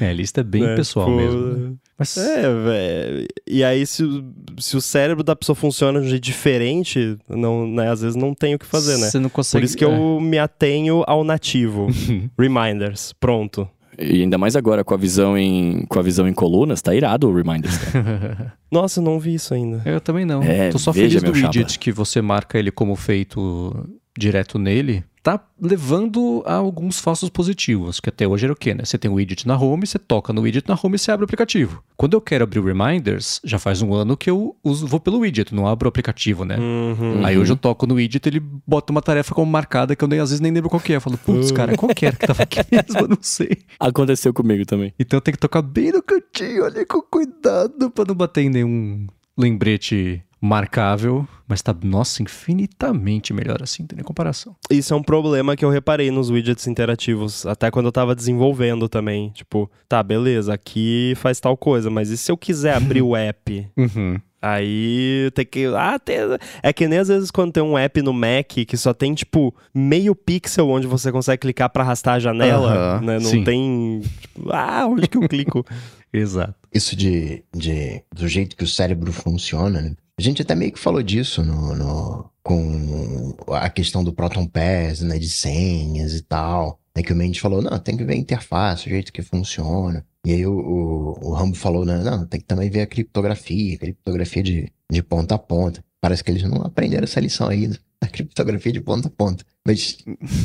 É, 0.00 0.08
a 0.10 0.12
lista 0.12 0.40
é 0.40 0.44
bem 0.44 0.62
né? 0.62 0.74
pessoal 0.74 1.06
Tipo, 1.06 1.16
mesmo. 1.16 1.40
né? 1.40 1.72
Mas 2.00 2.16
É, 2.16 2.42
velho. 2.42 3.28
E 3.46 3.62
aí, 3.62 3.86
se, 3.86 4.02
o- 4.02 4.24
se 4.58 4.74
o 4.76 4.80
cérebro 4.80 5.22
da 5.22 5.36
pessoa 5.36 5.54
funciona 5.54 6.00
de 6.00 6.06
um 6.06 6.08
jeito 6.10 6.22
diferente, 6.24 7.16
não, 7.28 7.66
né, 7.68 7.90
às 7.90 8.00
vezes 8.00 8.16
não 8.16 8.34
tem 8.34 8.54
o 8.54 8.58
que 8.58 8.64
fazer, 8.66 8.96
né? 8.96 9.08
Você 9.10 9.18
não 9.18 9.28
consegue. 9.28 9.60
Por 9.60 9.64
isso 9.66 9.76
que 9.76 9.84
é. 9.84 9.86
eu 9.86 10.18
me 10.18 10.38
atenho 10.38 11.04
ao 11.06 11.22
nativo. 11.22 11.88
Reminders, 12.40 13.12
pronto. 13.20 13.68
E 13.98 14.22
ainda 14.22 14.38
mais 14.38 14.56
agora 14.56 14.82
com 14.82 14.94
a 14.94 14.96
visão 14.96 15.36
em, 15.36 15.84
com 15.86 15.98
a 15.98 16.02
visão 16.02 16.26
em 16.26 16.32
colunas, 16.32 16.80
tá 16.80 16.94
irado 16.94 17.28
o 17.28 17.34
Reminders, 17.34 17.76
cara. 17.76 18.54
Nossa, 18.72 18.98
eu 19.00 19.04
não 19.04 19.20
vi 19.20 19.34
isso 19.34 19.52
ainda. 19.52 19.82
Eu 19.84 20.00
também 20.00 20.24
não. 20.24 20.42
É, 20.42 20.70
Tô 20.70 20.78
só 20.78 20.90
veja, 20.90 21.20
feliz 21.20 21.34
do 21.34 21.38
chapa. 21.38 21.48
widget 21.58 21.78
que 21.78 21.92
você 21.92 22.22
marca 22.22 22.58
ele 22.58 22.70
como 22.70 22.96
feito 22.96 23.86
direto 24.18 24.58
nele. 24.58 25.04
Tá 25.22 25.38
levando 25.60 26.42
a 26.46 26.54
alguns 26.54 26.98
falsos 26.98 27.28
positivos, 27.28 28.00
que 28.00 28.08
até 28.08 28.26
hoje 28.26 28.46
era 28.46 28.52
o 28.52 28.56
quê, 28.56 28.72
né? 28.72 28.84
Você 28.84 28.96
tem 28.96 29.10
o 29.10 29.14
widget 29.14 29.46
na 29.46 29.58
home, 29.58 29.86
você 29.86 29.98
toca 29.98 30.32
no 30.32 30.40
widget 30.40 30.66
na 30.66 30.78
home 30.82 30.96
e 30.96 30.98
você 30.98 31.12
abre 31.12 31.24
o 31.24 31.26
aplicativo. 31.26 31.82
Quando 31.94 32.14
eu 32.14 32.20
quero 32.22 32.44
abrir 32.44 32.58
o 32.58 32.64
Reminders, 32.64 33.38
já 33.44 33.58
faz 33.58 33.82
um 33.82 33.92
ano 33.92 34.16
que 34.16 34.30
eu 34.30 34.56
uso, 34.64 34.86
vou 34.86 34.98
pelo 34.98 35.18
widget, 35.18 35.54
não 35.54 35.66
abro 35.66 35.86
o 35.86 35.90
aplicativo, 35.90 36.46
né? 36.46 36.56
Uhum. 36.58 37.24
Aí 37.24 37.36
hoje 37.36 37.52
eu 37.52 37.56
toco 37.56 37.86
no 37.86 37.96
widget, 37.96 38.26
ele 38.26 38.40
bota 38.40 38.92
uma 38.92 39.02
tarefa 39.02 39.34
como 39.34 39.50
marcada 39.50 39.94
que 39.94 40.02
eu 40.02 40.08
nem, 40.08 40.20
às 40.20 40.30
vezes 40.30 40.40
nem 40.40 40.52
lembro 40.52 40.70
qual 40.70 40.80
que 40.80 40.92
é. 40.92 40.96
Eu 40.96 41.02
falo, 41.02 41.18
putz, 41.18 41.52
cara, 41.52 41.76
qual 41.76 41.94
que 41.94 42.06
era 42.06 42.16
que 42.16 42.26
tava 42.26 42.42
aqui 42.42 42.60
mesmo? 42.70 43.00
Eu 43.00 43.08
não 43.08 43.18
sei. 43.20 43.58
Aconteceu 43.78 44.32
comigo 44.32 44.64
também. 44.64 44.94
Então 44.98 45.18
eu 45.18 45.20
tenho 45.20 45.34
que 45.34 45.40
tocar 45.40 45.60
bem 45.60 45.92
no 45.92 46.02
cantinho 46.02 46.64
ali 46.64 46.86
com 46.86 47.02
cuidado 47.02 47.90
pra 47.90 48.06
não 48.06 48.14
bater 48.14 48.44
em 48.44 48.48
nenhum 48.48 49.06
lembrete 49.36 50.22
marcável. 50.40 51.26
Mas 51.46 51.60
tá, 51.62 51.74
nossa, 51.82 52.22
infinitamente 52.22 53.32
melhor 53.32 53.62
assim, 53.62 53.82
não 53.82 53.88
tem 53.88 53.96
nem 53.96 54.04
comparação. 54.04 54.54
Isso 54.70 54.94
é 54.94 54.96
um 54.96 55.02
problema 55.02 55.56
que 55.56 55.64
eu 55.64 55.70
reparei 55.70 56.10
nos 56.10 56.30
widgets 56.30 56.66
interativos, 56.66 57.44
até 57.44 57.70
quando 57.70 57.86
eu 57.86 57.92
tava 57.92 58.14
desenvolvendo 58.14 58.88
também. 58.88 59.30
Tipo, 59.30 59.70
tá, 59.88 60.02
beleza, 60.02 60.54
aqui 60.54 61.12
faz 61.16 61.40
tal 61.40 61.56
coisa, 61.56 61.90
mas 61.90 62.10
e 62.10 62.16
se 62.16 62.30
eu 62.30 62.36
quiser 62.36 62.74
abrir 62.74 63.02
o 63.02 63.16
app? 63.16 63.68
Uhum. 63.76 64.20
Aí 64.42 65.30
tem 65.34 65.44
que. 65.44 65.66
Ah, 65.66 65.98
tem... 65.98 66.16
É 66.62 66.72
que 66.72 66.88
nem 66.88 66.98
às 66.98 67.08
vezes 67.08 67.30
quando 67.30 67.52
tem 67.52 67.62
um 67.62 67.76
app 67.76 68.00
no 68.00 68.12
Mac 68.12 68.46
que 68.46 68.76
só 68.76 68.94
tem, 68.94 69.14
tipo, 69.14 69.54
meio 69.74 70.14
pixel 70.14 70.68
onde 70.68 70.86
você 70.86 71.12
consegue 71.12 71.42
clicar 71.42 71.68
pra 71.68 71.82
arrastar 71.82 72.14
a 72.14 72.18
janela, 72.18 72.72
Aham, 72.72 73.04
né? 73.04 73.14
Não 73.18 73.30
sim. 73.30 73.44
tem. 73.44 74.00
Tipo, 74.20 74.50
ah, 74.50 74.86
onde 74.86 75.06
que 75.08 75.18
eu 75.18 75.28
clico? 75.28 75.64
Exato. 76.12 76.54
Isso 76.72 76.96
de, 76.96 77.44
de 77.54 78.02
do 78.12 78.26
jeito 78.26 78.56
que 78.56 78.64
o 78.64 78.68
cérebro 78.68 79.12
funciona, 79.12 79.80
né? 79.80 79.94
A 80.20 80.22
gente 80.22 80.42
até 80.42 80.54
meio 80.54 80.70
que 80.70 80.78
falou 80.78 81.02
disso 81.02 81.42
no, 81.42 81.74
no- 81.74 82.30
com 82.42 83.34
a 83.54 83.70
questão 83.70 84.04
do 84.04 84.12
Proton 84.12 84.46
Pass, 84.46 85.00
né? 85.00 85.18
De 85.18 85.30
senhas 85.30 86.12
e 86.12 86.20
tal. 86.20 86.78
É 86.94 87.02
que 87.02 87.10
o 87.10 87.16
Mendes 87.16 87.40
falou, 87.40 87.62
não, 87.62 87.78
tem 87.78 87.96
que 87.96 88.04
ver 88.04 88.12
a 88.12 88.16
interface, 88.18 88.86
o 88.86 88.90
jeito 88.90 89.14
que 89.14 89.22
funciona. 89.22 90.04
E 90.26 90.32
aí 90.34 90.46
o, 90.46 90.52
o, 90.52 91.28
o 91.28 91.32
Rambo 91.32 91.56
falou, 91.56 91.86
não, 91.86 92.04
não, 92.04 92.26
tem 92.26 92.38
que 92.38 92.44
também 92.46 92.68
ver 92.68 92.82
a 92.82 92.86
criptografia, 92.86 93.78
criptografia 93.78 94.42
de, 94.42 94.70
de 94.92 95.02
ponta 95.02 95.36
a 95.36 95.38
ponta. 95.38 95.82
Parece 96.02 96.22
que 96.22 96.30
eles 96.30 96.42
não 96.42 96.60
aprenderam 96.66 97.04
essa 97.04 97.18
lição 97.18 97.48
ainda, 97.48 97.78
a 98.02 98.06
criptografia 98.08 98.72
de 98.72 98.80
ponta 98.80 99.08
a 99.08 99.10
ponta. 99.10 99.44
Mas 99.66 99.98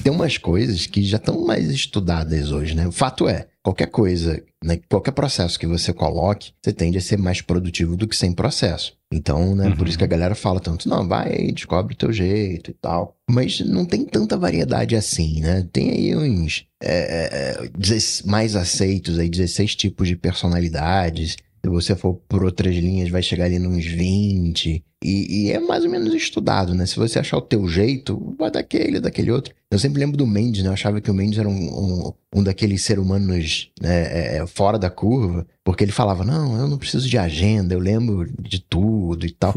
tem 0.04 0.12
umas 0.12 0.38
coisas 0.38 0.86
que 0.86 1.04
já 1.04 1.18
estão 1.18 1.46
mais 1.46 1.70
estudadas 1.70 2.52
hoje, 2.52 2.76
né? 2.76 2.86
O 2.88 2.92
fato 2.92 3.28
é, 3.30 3.48
qualquer 3.64 3.88
coisa, 3.88 4.44
né, 4.64 4.80
qualquer 4.90 5.12
processo 5.14 5.58
que 5.58 5.66
você 5.66 5.94
coloque, 5.94 6.52
você 6.62 6.74
tende 6.74 6.98
a 6.98 7.02
ser 7.02 7.18
mais 7.18 7.42
produtivo 7.42 7.96
do 7.96 8.08
que 8.08 8.16
sem 8.16 8.34
processo. 8.34 8.94
Então, 9.12 9.56
né, 9.56 9.72
por 9.72 9.84
Uhum. 9.84 9.88
isso 9.88 9.98
que 9.98 10.04
a 10.04 10.08
galera 10.08 10.36
fala 10.36 10.60
tanto, 10.60 10.90
não, 10.90 11.08
vai 11.08 11.32
aí, 11.34 11.52
descobre 11.54 11.94
o 11.94 11.98
teu 11.98 12.12
jeito 12.12 12.72
e 12.72 12.74
tal. 12.74 13.16
Mas 13.30 13.62
não 13.62 13.86
tem 13.86 14.04
tanta 14.06 14.38
variedade 14.38 14.96
assim, 14.96 15.40
né? 15.40 15.66
Tem 15.72 15.92
aí 15.92 16.16
uns 16.16 16.66
é, 16.84 17.62
é, 17.64 17.70
16 17.78 18.24
mais 18.24 18.56
aceitos 18.56 19.18
aí, 19.18 19.30
16 19.30 19.76
tipos 19.76 20.08
de 20.10 20.16
personalidades. 20.18 21.38
Se 21.66 21.70
você 21.70 21.96
for 21.96 22.14
por 22.30 22.44
outras 22.44 22.76
linhas, 22.76 23.10
vai 23.10 23.24
chegar 23.24 23.46
ali 23.46 23.58
nos 23.58 23.84
20. 23.84 24.84
E, 25.04 25.48
e 25.48 25.52
é 25.52 25.60
mais 25.60 25.84
ou 25.84 25.90
menos 25.90 26.14
estudado, 26.14 26.76
né? 26.76 26.86
Se 26.86 26.96
você 26.96 27.18
achar 27.18 27.38
o 27.38 27.42
teu 27.42 27.68
jeito, 27.68 28.36
vai 28.38 28.52
daquele, 28.52 29.00
daquele 29.00 29.32
outro. 29.32 29.54
Eu 29.72 29.80
sempre 29.80 30.00
lembro 30.00 30.16
do 30.16 30.28
Mendes, 30.28 30.62
né? 30.62 30.70
Eu 30.70 30.74
achava 30.74 31.02
que 31.02 31.10
o 31.10 31.14
Mendes 31.14 31.40
era 31.40 31.50
um, 31.50 31.54
um, 31.54 32.14
um 32.36 32.44
daqueles 32.44 32.84
seres 32.84 33.04
humanos 33.04 33.72
né, 33.82 34.04
é, 34.04 34.38
é, 34.38 34.48
fora 34.48 34.78
da 34.78 34.90
curva, 34.90 35.46
porque 35.64 35.84
ele 35.84 35.92
falava: 35.92 36.24
Não, 36.24 36.58
eu 36.60 36.68
não 36.68 36.78
preciso 36.78 37.10
de 37.10 37.18
agenda, 37.18 37.74
eu 37.74 37.80
lembro 37.80 38.32
de 38.42 38.60
tudo 38.60 39.26
e 39.26 39.32
tal. 39.32 39.54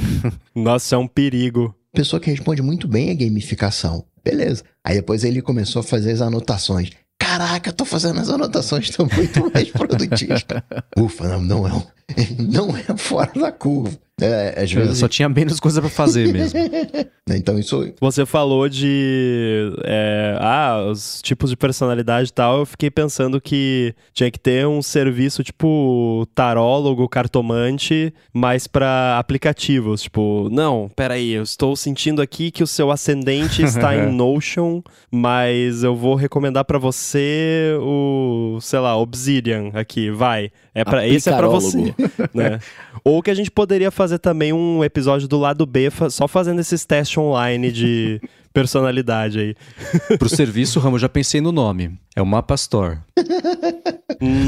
Nossa, 0.54 0.94
é 0.94 0.98
um 0.98 1.06
perigo. 1.06 1.74
Pessoa 1.92 2.18
que 2.18 2.30
responde 2.30 2.62
muito 2.62 2.88
bem 2.88 3.10
a 3.10 3.14
gamificação. 3.14 4.06
Beleza. 4.24 4.62
Aí 4.82 4.96
depois 4.96 5.24
ele 5.24 5.42
começou 5.42 5.80
a 5.80 5.82
fazer 5.82 6.12
as 6.12 6.22
anotações. 6.22 6.90
Caraca, 7.32 7.70
eu 7.70 7.72
tô 7.72 7.86
fazendo 7.86 8.20
as 8.20 8.28
anotações, 8.28 8.90
tô 8.90 9.06
muito 9.06 9.50
mais 9.54 9.70
produtivo. 9.70 10.34
Ufa, 10.98 11.28
não, 11.28 11.40
não 11.40 11.66
é, 11.66 11.72
um, 11.72 11.82
não 12.38 12.76
é 12.76 12.96
fora 12.96 13.32
da 13.34 13.52
curva. 13.52 13.90
É, 14.20 14.62
às 14.62 14.70
vezes. 14.70 14.98
Só 14.98 15.08
tinha 15.08 15.28
menos 15.28 15.58
coisa 15.58 15.80
pra 15.80 15.90
fazer 15.90 16.32
mesmo. 16.32 16.58
Então 17.30 17.56
isso. 17.56 17.94
Você 18.00 18.26
falou 18.26 18.68
de. 18.68 19.72
é, 19.84 20.36
ah, 20.40 20.86
os 20.90 21.22
tipos 21.22 21.50
de 21.50 21.56
personalidade 21.56 22.30
e 22.30 22.32
tal. 22.32 22.58
Eu 22.58 22.66
fiquei 22.66 22.90
pensando 22.90 23.40
que 23.40 23.94
tinha 24.12 24.28
que 24.28 24.40
ter 24.40 24.66
um 24.66 24.82
serviço 24.82 25.42
tipo 25.44 26.26
tarólogo, 26.34 27.08
cartomante, 27.08 28.12
mais 28.34 28.66
pra 28.66 29.18
aplicativos. 29.20 30.02
Tipo, 30.02 30.48
não, 30.50 30.90
peraí, 30.96 31.30
eu 31.30 31.44
estou 31.44 31.76
sentindo 31.76 32.20
aqui 32.20 32.50
que 32.50 32.64
o 32.64 32.66
seu 32.66 32.90
ascendente 32.90 33.62
está 33.62 33.96
em 33.96 34.10
Notion, 34.12 34.82
mas 35.10 35.84
eu 35.84 35.94
vou 35.94 36.16
recomendar 36.16 36.64
pra 36.64 36.78
você 36.78 37.72
o, 37.80 38.58
sei 38.60 38.80
lá, 38.80 38.96
Obsidian 38.96 39.70
aqui, 39.74 40.10
vai. 40.10 40.50
É 40.74 40.84
pra, 40.84 41.06
esse 41.06 41.28
é 41.28 41.36
pra 41.36 41.48
você. 41.48 41.94
né? 42.32 42.58
Ou 43.04 43.22
que 43.22 43.30
a 43.30 43.34
gente 43.34 43.50
poderia 43.50 43.90
fazer 43.90 44.18
também 44.18 44.52
um 44.52 44.82
episódio 44.82 45.28
do 45.28 45.38
lado 45.38 45.66
B, 45.66 45.90
só 46.10 46.26
fazendo 46.26 46.60
esses 46.60 46.86
testes 46.86 47.18
online 47.18 47.70
de 47.70 48.20
personalidade 48.52 49.38
aí. 49.38 49.54
Pro 50.18 50.28
serviço, 50.28 50.80
Ramo, 50.80 50.98
já 50.98 51.08
pensei 51.08 51.40
no 51.40 51.52
nome. 51.52 51.98
É 52.16 52.22
o 52.22 52.26
Mapa 52.26 52.54
Store. 52.54 52.98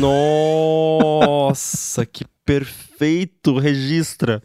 Nossa, 0.00 2.06
que 2.06 2.24
perfeito! 2.44 3.58
Registra. 3.58 4.42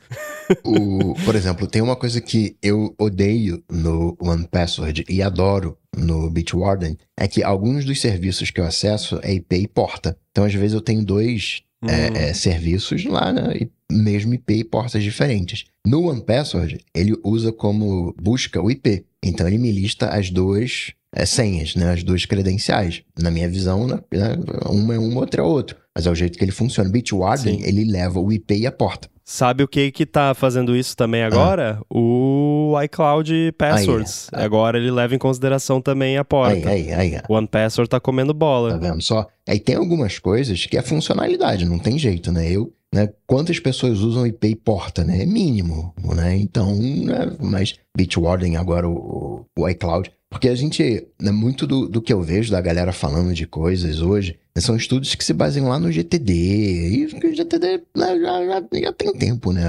O, 0.63 1.13
por 1.25 1.35
exemplo, 1.35 1.67
tem 1.67 1.81
uma 1.81 1.95
coisa 1.95 2.19
que 2.19 2.57
eu 2.61 2.93
odeio 2.97 3.63
no 3.69 4.17
One 4.19 4.47
Password 4.47 5.05
e 5.07 5.21
adoro 5.21 5.77
no 5.95 6.29
Bitwarden, 6.29 6.97
é 7.17 7.27
que 7.27 7.43
alguns 7.43 7.85
dos 7.85 7.99
serviços 7.99 8.51
que 8.51 8.61
eu 8.61 8.65
acesso 8.65 9.19
é 9.23 9.33
IP 9.33 9.55
e 9.55 9.67
porta. 9.67 10.17
Então, 10.31 10.45
às 10.45 10.53
vezes, 10.53 10.73
eu 10.73 10.81
tenho 10.81 11.03
dois 11.03 11.61
Hum. 11.81 11.87
é, 11.87 12.29
é, 12.29 12.33
serviços 12.33 13.05
lá, 13.05 13.31
né? 13.31 13.53
E 13.61 13.69
mesmo 13.91 14.33
IP 14.33 14.53
e 14.53 14.63
portas 14.63 15.01
diferentes. 15.01 15.65
No 15.85 16.09
One 16.09 16.21
Password, 16.21 16.79
ele 16.93 17.15
usa 17.23 17.51
como 17.51 18.13
busca 18.21 18.61
o 18.61 18.69
IP. 18.69 19.05
Então, 19.23 19.47
ele 19.47 19.57
me 19.57 19.71
lista 19.71 20.09
as 20.09 20.29
duas 20.29 20.93
é, 21.13 21.25
senhas, 21.25 21.75
né? 21.75 21.91
As 21.91 22.03
duas 22.03 22.25
credenciais. 22.25 23.01
Na 23.17 23.31
minha 23.31 23.49
visão, 23.49 23.87
né, 23.87 23.99
né, 24.11 24.35
uma 24.69 24.95
é 24.95 24.99
uma, 24.99 25.21
outra 25.21 25.41
é 25.41 25.45
outra. 25.45 25.77
Mas 25.95 26.05
é 26.05 26.11
o 26.11 26.15
jeito 26.15 26.37
que 26.37 26.43
ele 26.43 26.51
funciona. 26.51 26.89
Bitwarden, 26.89 27.59
Sim. 27.59 27.65
ele 27.65 27.85
leva 27.85 28.19
o 28.19 28.31
IP 28.31 28.55
e 28.55 28.67
a 28.67 28.71
porta. 28.71 29.09
Sabe 29.31 29.63
o 29.63 29.67
que 29.67 29.91
que 29.91 30.07
tá 30.07 30.33
fazendo 30.33 30.75
isso 30.75 30.97
também 30.97 31.21
agora? 31.21 31.79
O 31.87 32.73
iCloud 32.83 33.51
Passwords. 33.59 34.27
Aí. 34.33 34.43
Agora 34.43 34.79
ele 34.79 34.89
leva 34.89 35.13
em 35.13 35.19
consideração 35.19 35.79
também 35.79 36.17
a 36.17 36.25
porta. 36.25 36.67
Aí, 36.67 36.91
aí. 36.91 37.21
O 37.29 37.35
One 37.35 37.47
Password 37.47 37.87
tá 37.87 37.99
comendo 37.99 38.33
Tá 38.33 38.39
bola. 38.39 38.79
vendo 38.79 39.03
só? 39.03 39.27
Aí 39.47 39.59
tem 39.59 39.75
algumas 39.75 40.17
coisas 40.17 40.65
que 40.65 40.75
é 40.75 40.81
funcionalidade, 40.81 41.63
não 41.63 41.77
tem 41.77 41.99
jeito, 41.99 42.31
né? 42.31 42.49
Eu, 42.49 42.73
né? 42.91 43.07
Quantas 43.27 43.59
pessoas 43.59 43.99
usam 43.99 44.25
IP 44.25 44.47
e 44.47 44.55
porta, 44.55 45.03
né? 45.03 45.21
É 45.21 45.25
mínimo, 45.27 45.93
né? 46.15 46.35
Então, 46.35 46.75
né? 46.75 47.31
mas 47.39 47.75
Bitwarden 47.95 48.57
agora 48.57 48.89
o, 48.89 49.45
o 49.55 49.69
iCloud. 49.69 50.11
Porque 50.27 50.49
a 50.49 50.55
gente, 50.55 51.07
né, 51.21 51.31
muito 51.31 51.67
do, 51.67 51.87
do 51.87 52.01
que 52.01 52.13
eu 52.13 52.21
vejo 52.23 52.51
da 52.51 52.61
galera 52.61 52.91
falando 52.91 53.31
de 53.33 53.45
coisas 53.45 54.01
hoje, 54.01 54.39
são 54.59 54.75
estudos 54.75 55.15
que 55.15 55.23
se 55.23 55.33
baseiam 55.33 55.67
lá 55.67 55.79
no 55.79 55.91
GTD. 55.91 56.33
E 56.33 57.05
o 57.05 57.35
GTD 57.35 57.83
né, 57.95 58.19
já, 58.19 58.45
já, 58.45 58.63
já 58.81 58.93
tem 58.93 59.13
tempo, 59.13 59.51
né? 59.51 59.63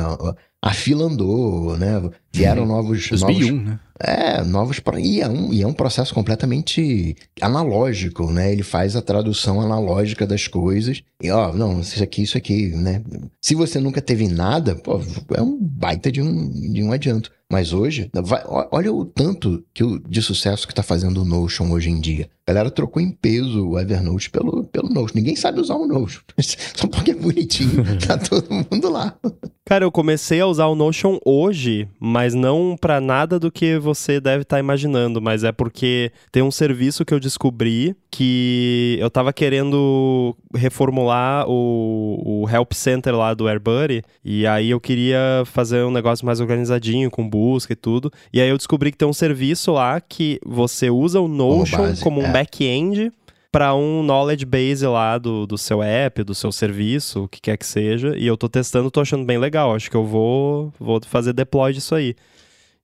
A 0.62 0.72
fila 0.72 1.04
andou, 1.04 1.76
né? 1.76 2.10
Vieram 2.32 2.64
novos, 2.64 3.10
novos 3.10 3.20
2001, 3.20 3.60
né? 3.64 3.80
é, 3.98 4.42
novos. 4.44 4.80
E 4.98 5.20
é, 5.20 5.28
um, 5.28 5.52
e 5.52 5.62
é 5.62 5.66
um 5.66 5.72
processo 5.72 6.14
completamente 6.14 7.16
analógico, 7.40 8.30
né? 8.30 8.52
Ele 8.52 8.62
faz 8.62 8.94
a 8.96 9.02
tradução 9.02 9.60
analógica 9.60 10.26
das 10.26 10.46
coisas. 10.46 11.02
E, 11.22 11.30
ó, 11.30 11.52
não, 11.52 11.80
isso 11.80 12.02
aqui, 12.02 12.22
isso 12.22 12.38
aqui, 12.38 12.68
né? 12.68 13.02
Se 13.40 13.54
você 13.54 13.80
nunca 13.80 14.00
teve 14.00 14.28
nada, 14.28 14.74
pô, 14.76 15.00
é 15.34 15.42
um 15.42 15.58
baita 15.60 16.10
de 16.10 16.22
um, 16.22 16.48
de 16.72 16.82
um 16.82 16.92
adianto. 16.92 17.30
Mas 17.52 17.72
hoje, 17.72 18.08
vai- 18.14 18.44
olha 18.46 18.92
o 18.92 19.04
tanto 19.04 19.64
que 19.74 19.82
o, 19.82 19.98
de 19.98 20.22
sucesso 20.22 20.68
que 20.68 20.74
tá 20.74 20.84
fazendo 20.84 21.22
o 21.22 21.24
Notion 21.24 21.72
hoje 21.72 21.90
em 21.90 22.00
dia. 22.00 22.30
A 22.46 22.52
galera 22.52 22.70
trocou 22.70 23.02
em 23.02 23.10
peso 23.10 23.66
o 23.70 23.78
Evernote 23.78 24.30
pelo, 24.30 24.62
pelo 24.64 24.88
Notion. 24.88 25.16
Ninguém 25.16 25.34
sabe 25.34 25.58
usar 25.60 25.74
o 25.74 25.84
Notion. 25.86 26.20
Só 26.76 26.86
porque 26.86 27.10
é 27.10 27.14
bonitinho, 27.14 27.84
tá 28.06 28.16
todo 28.16 28.46
mundo 28.52 28.88
lá. 28.88 29.16
Cara, 29.64 29.84
eu 29.84 29.90
comecei 29.90 30.40
a 30.40 30.46
usar 30.46 30.66
o 30.66 30.76
Notion 30.76 31.18
hoje, 31.24 31.88
mas 31.98 32.19
não 32.28 32.76
pra 32.78 33.00
nada 33.00 33.38
do 33.38 33.50
que 33.50 33.78
você 33.78 34.20
deve 34.20 34.42
estar 34.42 34.58
imaginando, 34.58 35.20
mas 35.20 35.44
é 35.44 35.52
porque 35.52 36.12
tem 36.30 36.42
um 36.42 36.50
serviço 36.50 37.04
que 37.04 37.14
eu 37.14 37.20
descobri 37.20 37.94
que 38.10 38.96
eu 39.00 39.08
tava 39.08 39.32
querendo 39.32 40.36
reformular 40.54 41.48
o, 41.48 42.42
o 42.42 42.48
Help 42.50 42.72
Center 42.72 43.14
lá 43.14 43.34
do 43.34 43.46
AirBuddy, 43.46 44.02
e 44.24 44.46
aí 44.46 44.70
eu 44.70 44.80
queria 44.80 45.42
fazer 45.46 45.84
um 45.84 45.90
negócio 45.90 46.26
mais 46.26 46.40
organizadinho, 46.40 47.10
com 47.10 47.28
busca 47.28 47.72
e 47.72 47.76
tudo, 47.76 48.12
e 48.32 48.40
aí 48.40 48.48
eu 48.48 48.56
descobri 48.56 48.90
que 48.90 48.98
tem 48.98 49.08
um 49.08 49.12
serviço 49.12 49.72
lá 49.72 50.00
que 50.00 50.40
você 50.44 50.90
usa 50.90 51.20
o 51.20 51.28
Notion 51.28 51.78
base, 51.78 52.02
como 52.02 52.20
um 52.20 52.26
é. 52.26 52.32
back-end 52.32 53.12
para 53.52 53.74
um 53.74 54.02
knowledge 54.02 54.44
base 54.44 54.86
lá 54.86 55.18
do, 55.18 55.46
do 55.46 55.58
seu 55.58 55.82
app, 55.82 56.22
do 56.22 56.34
seu 56.34 56.52
serviço, 56.52 57.24
o 57.24 57.28
que 57.28 57.40
quer 57.40 57.56
que 57.56 57.66
seja. 57.66 58.16
E 58.16 58.26
eu 58.26 58.36
tô 58.36 58.48
testando, 58.48 58.90
tô 58.90 59.00
achando 59.00 59.24
bem 59.24 59.38
legal. 59.38 59.74
Acho 59.74 59.90
que 59.90 59.96
eu 59.96 60.04
vou, 60.04 60.72
vou 60.78 61.00
fazer 61.04 61.32
deploy 61.32 61.72
disso 61.72 61.94
aí. 61.94 62.14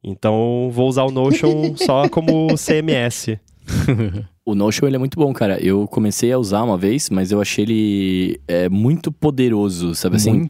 Então, 0.02 0.68
vou 0.72 0.88
usar 0.88 1.04
o 1.04 1.10
Notion 1.10 1.74
só 1.78 2.08
como 2.08 2.54
CMS. 2.56 3.38
O 4.44 4.54
Notion 4.54 4.86
ele 4.86 4.96
é 4.96 4.98
muito 4.98 5.18
bom, 5.18 5.32
cara. 5.32 5.58
Eu 5.60 5.88
comecei 5.88 6.30
a 6.30 6.38
usar 6.38 6.62
uma 6.62 6.78
vez, 6.78 7.10
mas 7.10 7.32
eu 7.32 7.40
achei 7.40 7.64
ele 7.64 8.40
é, 8.46 8.68
muito 8.68 9.10
poderoso, 9.10 9.94
sabe 9.94 10.16
assim, 10.16 10.32
Muito. 10.32 10.48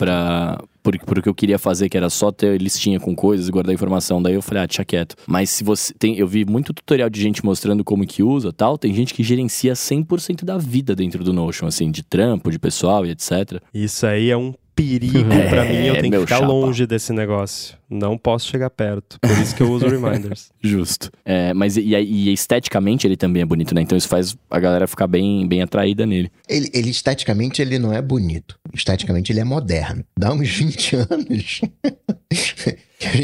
Pra. 0.90 0.98
Por, 1.04 1.18
o 1.18 1.22
que 1.22 1.28
eu 1.28 1.34
queria 1.34 1.58
fazer, 1.58 1.88
que 1.88 1.96
era 1.96 2.08
só 2.08 2.30
ter 2.30 2.60
listinha 2.60 3.00
com 3.00 3.14
coisas, 3.14 3.48
guardar 3.50 3.74
informação. 3.74 4.22
Daí 4.22 4.34
eu 4.34 4.42
falei, 4.42 4.62
ah, 4.62 4.66
deixa 4.66 4.84
quieto. 4.84 5.16
Mas 5.26 5.50
se 5.50 5.64
você 5.64 5.92
tem. 5.94 6.18
Eu 6.18 6.26
vi 6.26 6.44
muito 6.44 6.72
tutorial 6.72 7.10
de 7.10 7.20
gente 7.20 7.44
mostrando 7.44 7.84
como 7.84 8.06
que 8.06 8.22
usa 8.22 8.52
tal. 8.52 8.78
Tem 8.78 8.94
gente 8.94 9.12
que 9.14 9.22
gerencia 9.22 9.72
100% 9.72 10.44
da 10.44 10.58
vida 10.58 10.94
dentro 10.94 11.24
do 11.24 11.32
Notion, 11.32 11.66
assim, 11.66 11.90
de 11.90 12.02
trampo, 12.02 12.50
de 12.50 12.58
pessoal 12.58 13.04
e 13.04 13.10
etc. 13.10 13.60
Isso 13.72 14.06
aí 14.06 14.30
é 14.30 14.36
um 14.36 14.54
perigo 14.76 15.32
É, 15.32 15.48
pra 15.48 15.64
mim. 15.64 15.86
Eu 15.86 15.94
tenho 16.00 16.12
que 16.12 16.20
ficar 16.20 16.36
chapa. 16.36 16.46
longe 16.46 16.86
desse 16.86 17.12
negócio. 17.12 17.76
Não 17.90 18.16
posso 18.18 18.46
chegar 18.46 18.68
perto. 18.70 19.18
Por 19.20 19.30
isso 19.30 19.56
que 19.56 19.62
eu 19.62 19.70
uso 19.72 19.88
reminders. 19.88 20.50
Justo. 20.62 21.10
É, 21.24 21.54
mas 21.54 21.76
e, 21.76 21.82
e 21.94 22.32
esteticamente 22.32 23.06
ele 23.06 23.16
também 23.16 23.42
é 23.42 23.46
bonito, 23.46 23.74
né? 23.74 23.80
Então 23.80 23.96
isso 23.96 24.06
faz 24.08 24.36
a 24.50 24.60
galera 24.60 24.86
ficar 24.86 25.06
bem, 25.06 25.48
bem 25.48 25.62
atraída 25.62 26.04
nele. 26.04 26.30
Ele, 26.48 26.70
ele 26.74 26.90
esteticamente 26.90 27.62
ele 27.62 27.78
não 27.78 27.92
é 27.92 28.02
bonito. 28.02 28.58
Esteticamente 28.74 29.32
ele 29.32 29.40
é 29.40 29.44
moderno. 29.44 30.04
Dá 30.18 30.32
uns 30.32 30.48
20 30.48 30.96
anos. 31.10 31.60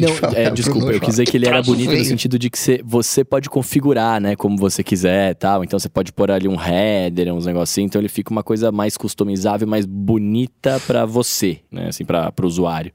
Não, 0.00 0.36
é, 0.36 0.50
desculpa, 0.50 0.92
eu 0.92 1.00
quis 1.00 1.10
dizer 1.10 1.24
que 1.24 1.36
ele 1.36 1.46
era 1.46 1.62
troço 1.62 1.70
bonito 1.70 1.96
no 1.96 2.04
sentido 2.04 2.38
de 2.38 2.50
que 2.50 2.58
você, 2.58 2.80
você 2.84 3.24
pode 3.24 3.48
configurar, 3.48 4.20
né, 4.20 4.36
como 4.36 4.56
você 4.56 4.84
quiser 4.84 5.34
tal. 5.34 5.64
Então 5.64 5.78
você 5.78 5.88
pode 5.88 6.12
pôr 6.12 6.30
ali 6.30 6.46
um 6.46 6.60
header, 6.60 7.32
uns 7.32 7.46
negocinhos, 7.46 7.88
então 7.88 8.00
ele 8.00 8.08
fica 8.08 8.30
uma 8.30 8.42
coisa 8.42 8.70
mais 8.70 8.96
customizável, 8.96 9.66
mais 9.66 9.86
bonita 9.86 10.80
pra 10.86 11.06
você, 11.06 11.60
né, 11.70 11.88
assim, 11.88 12.04
pra, 12.04 12.30
pro 12.30 12.46
usuário. 12.46 12.92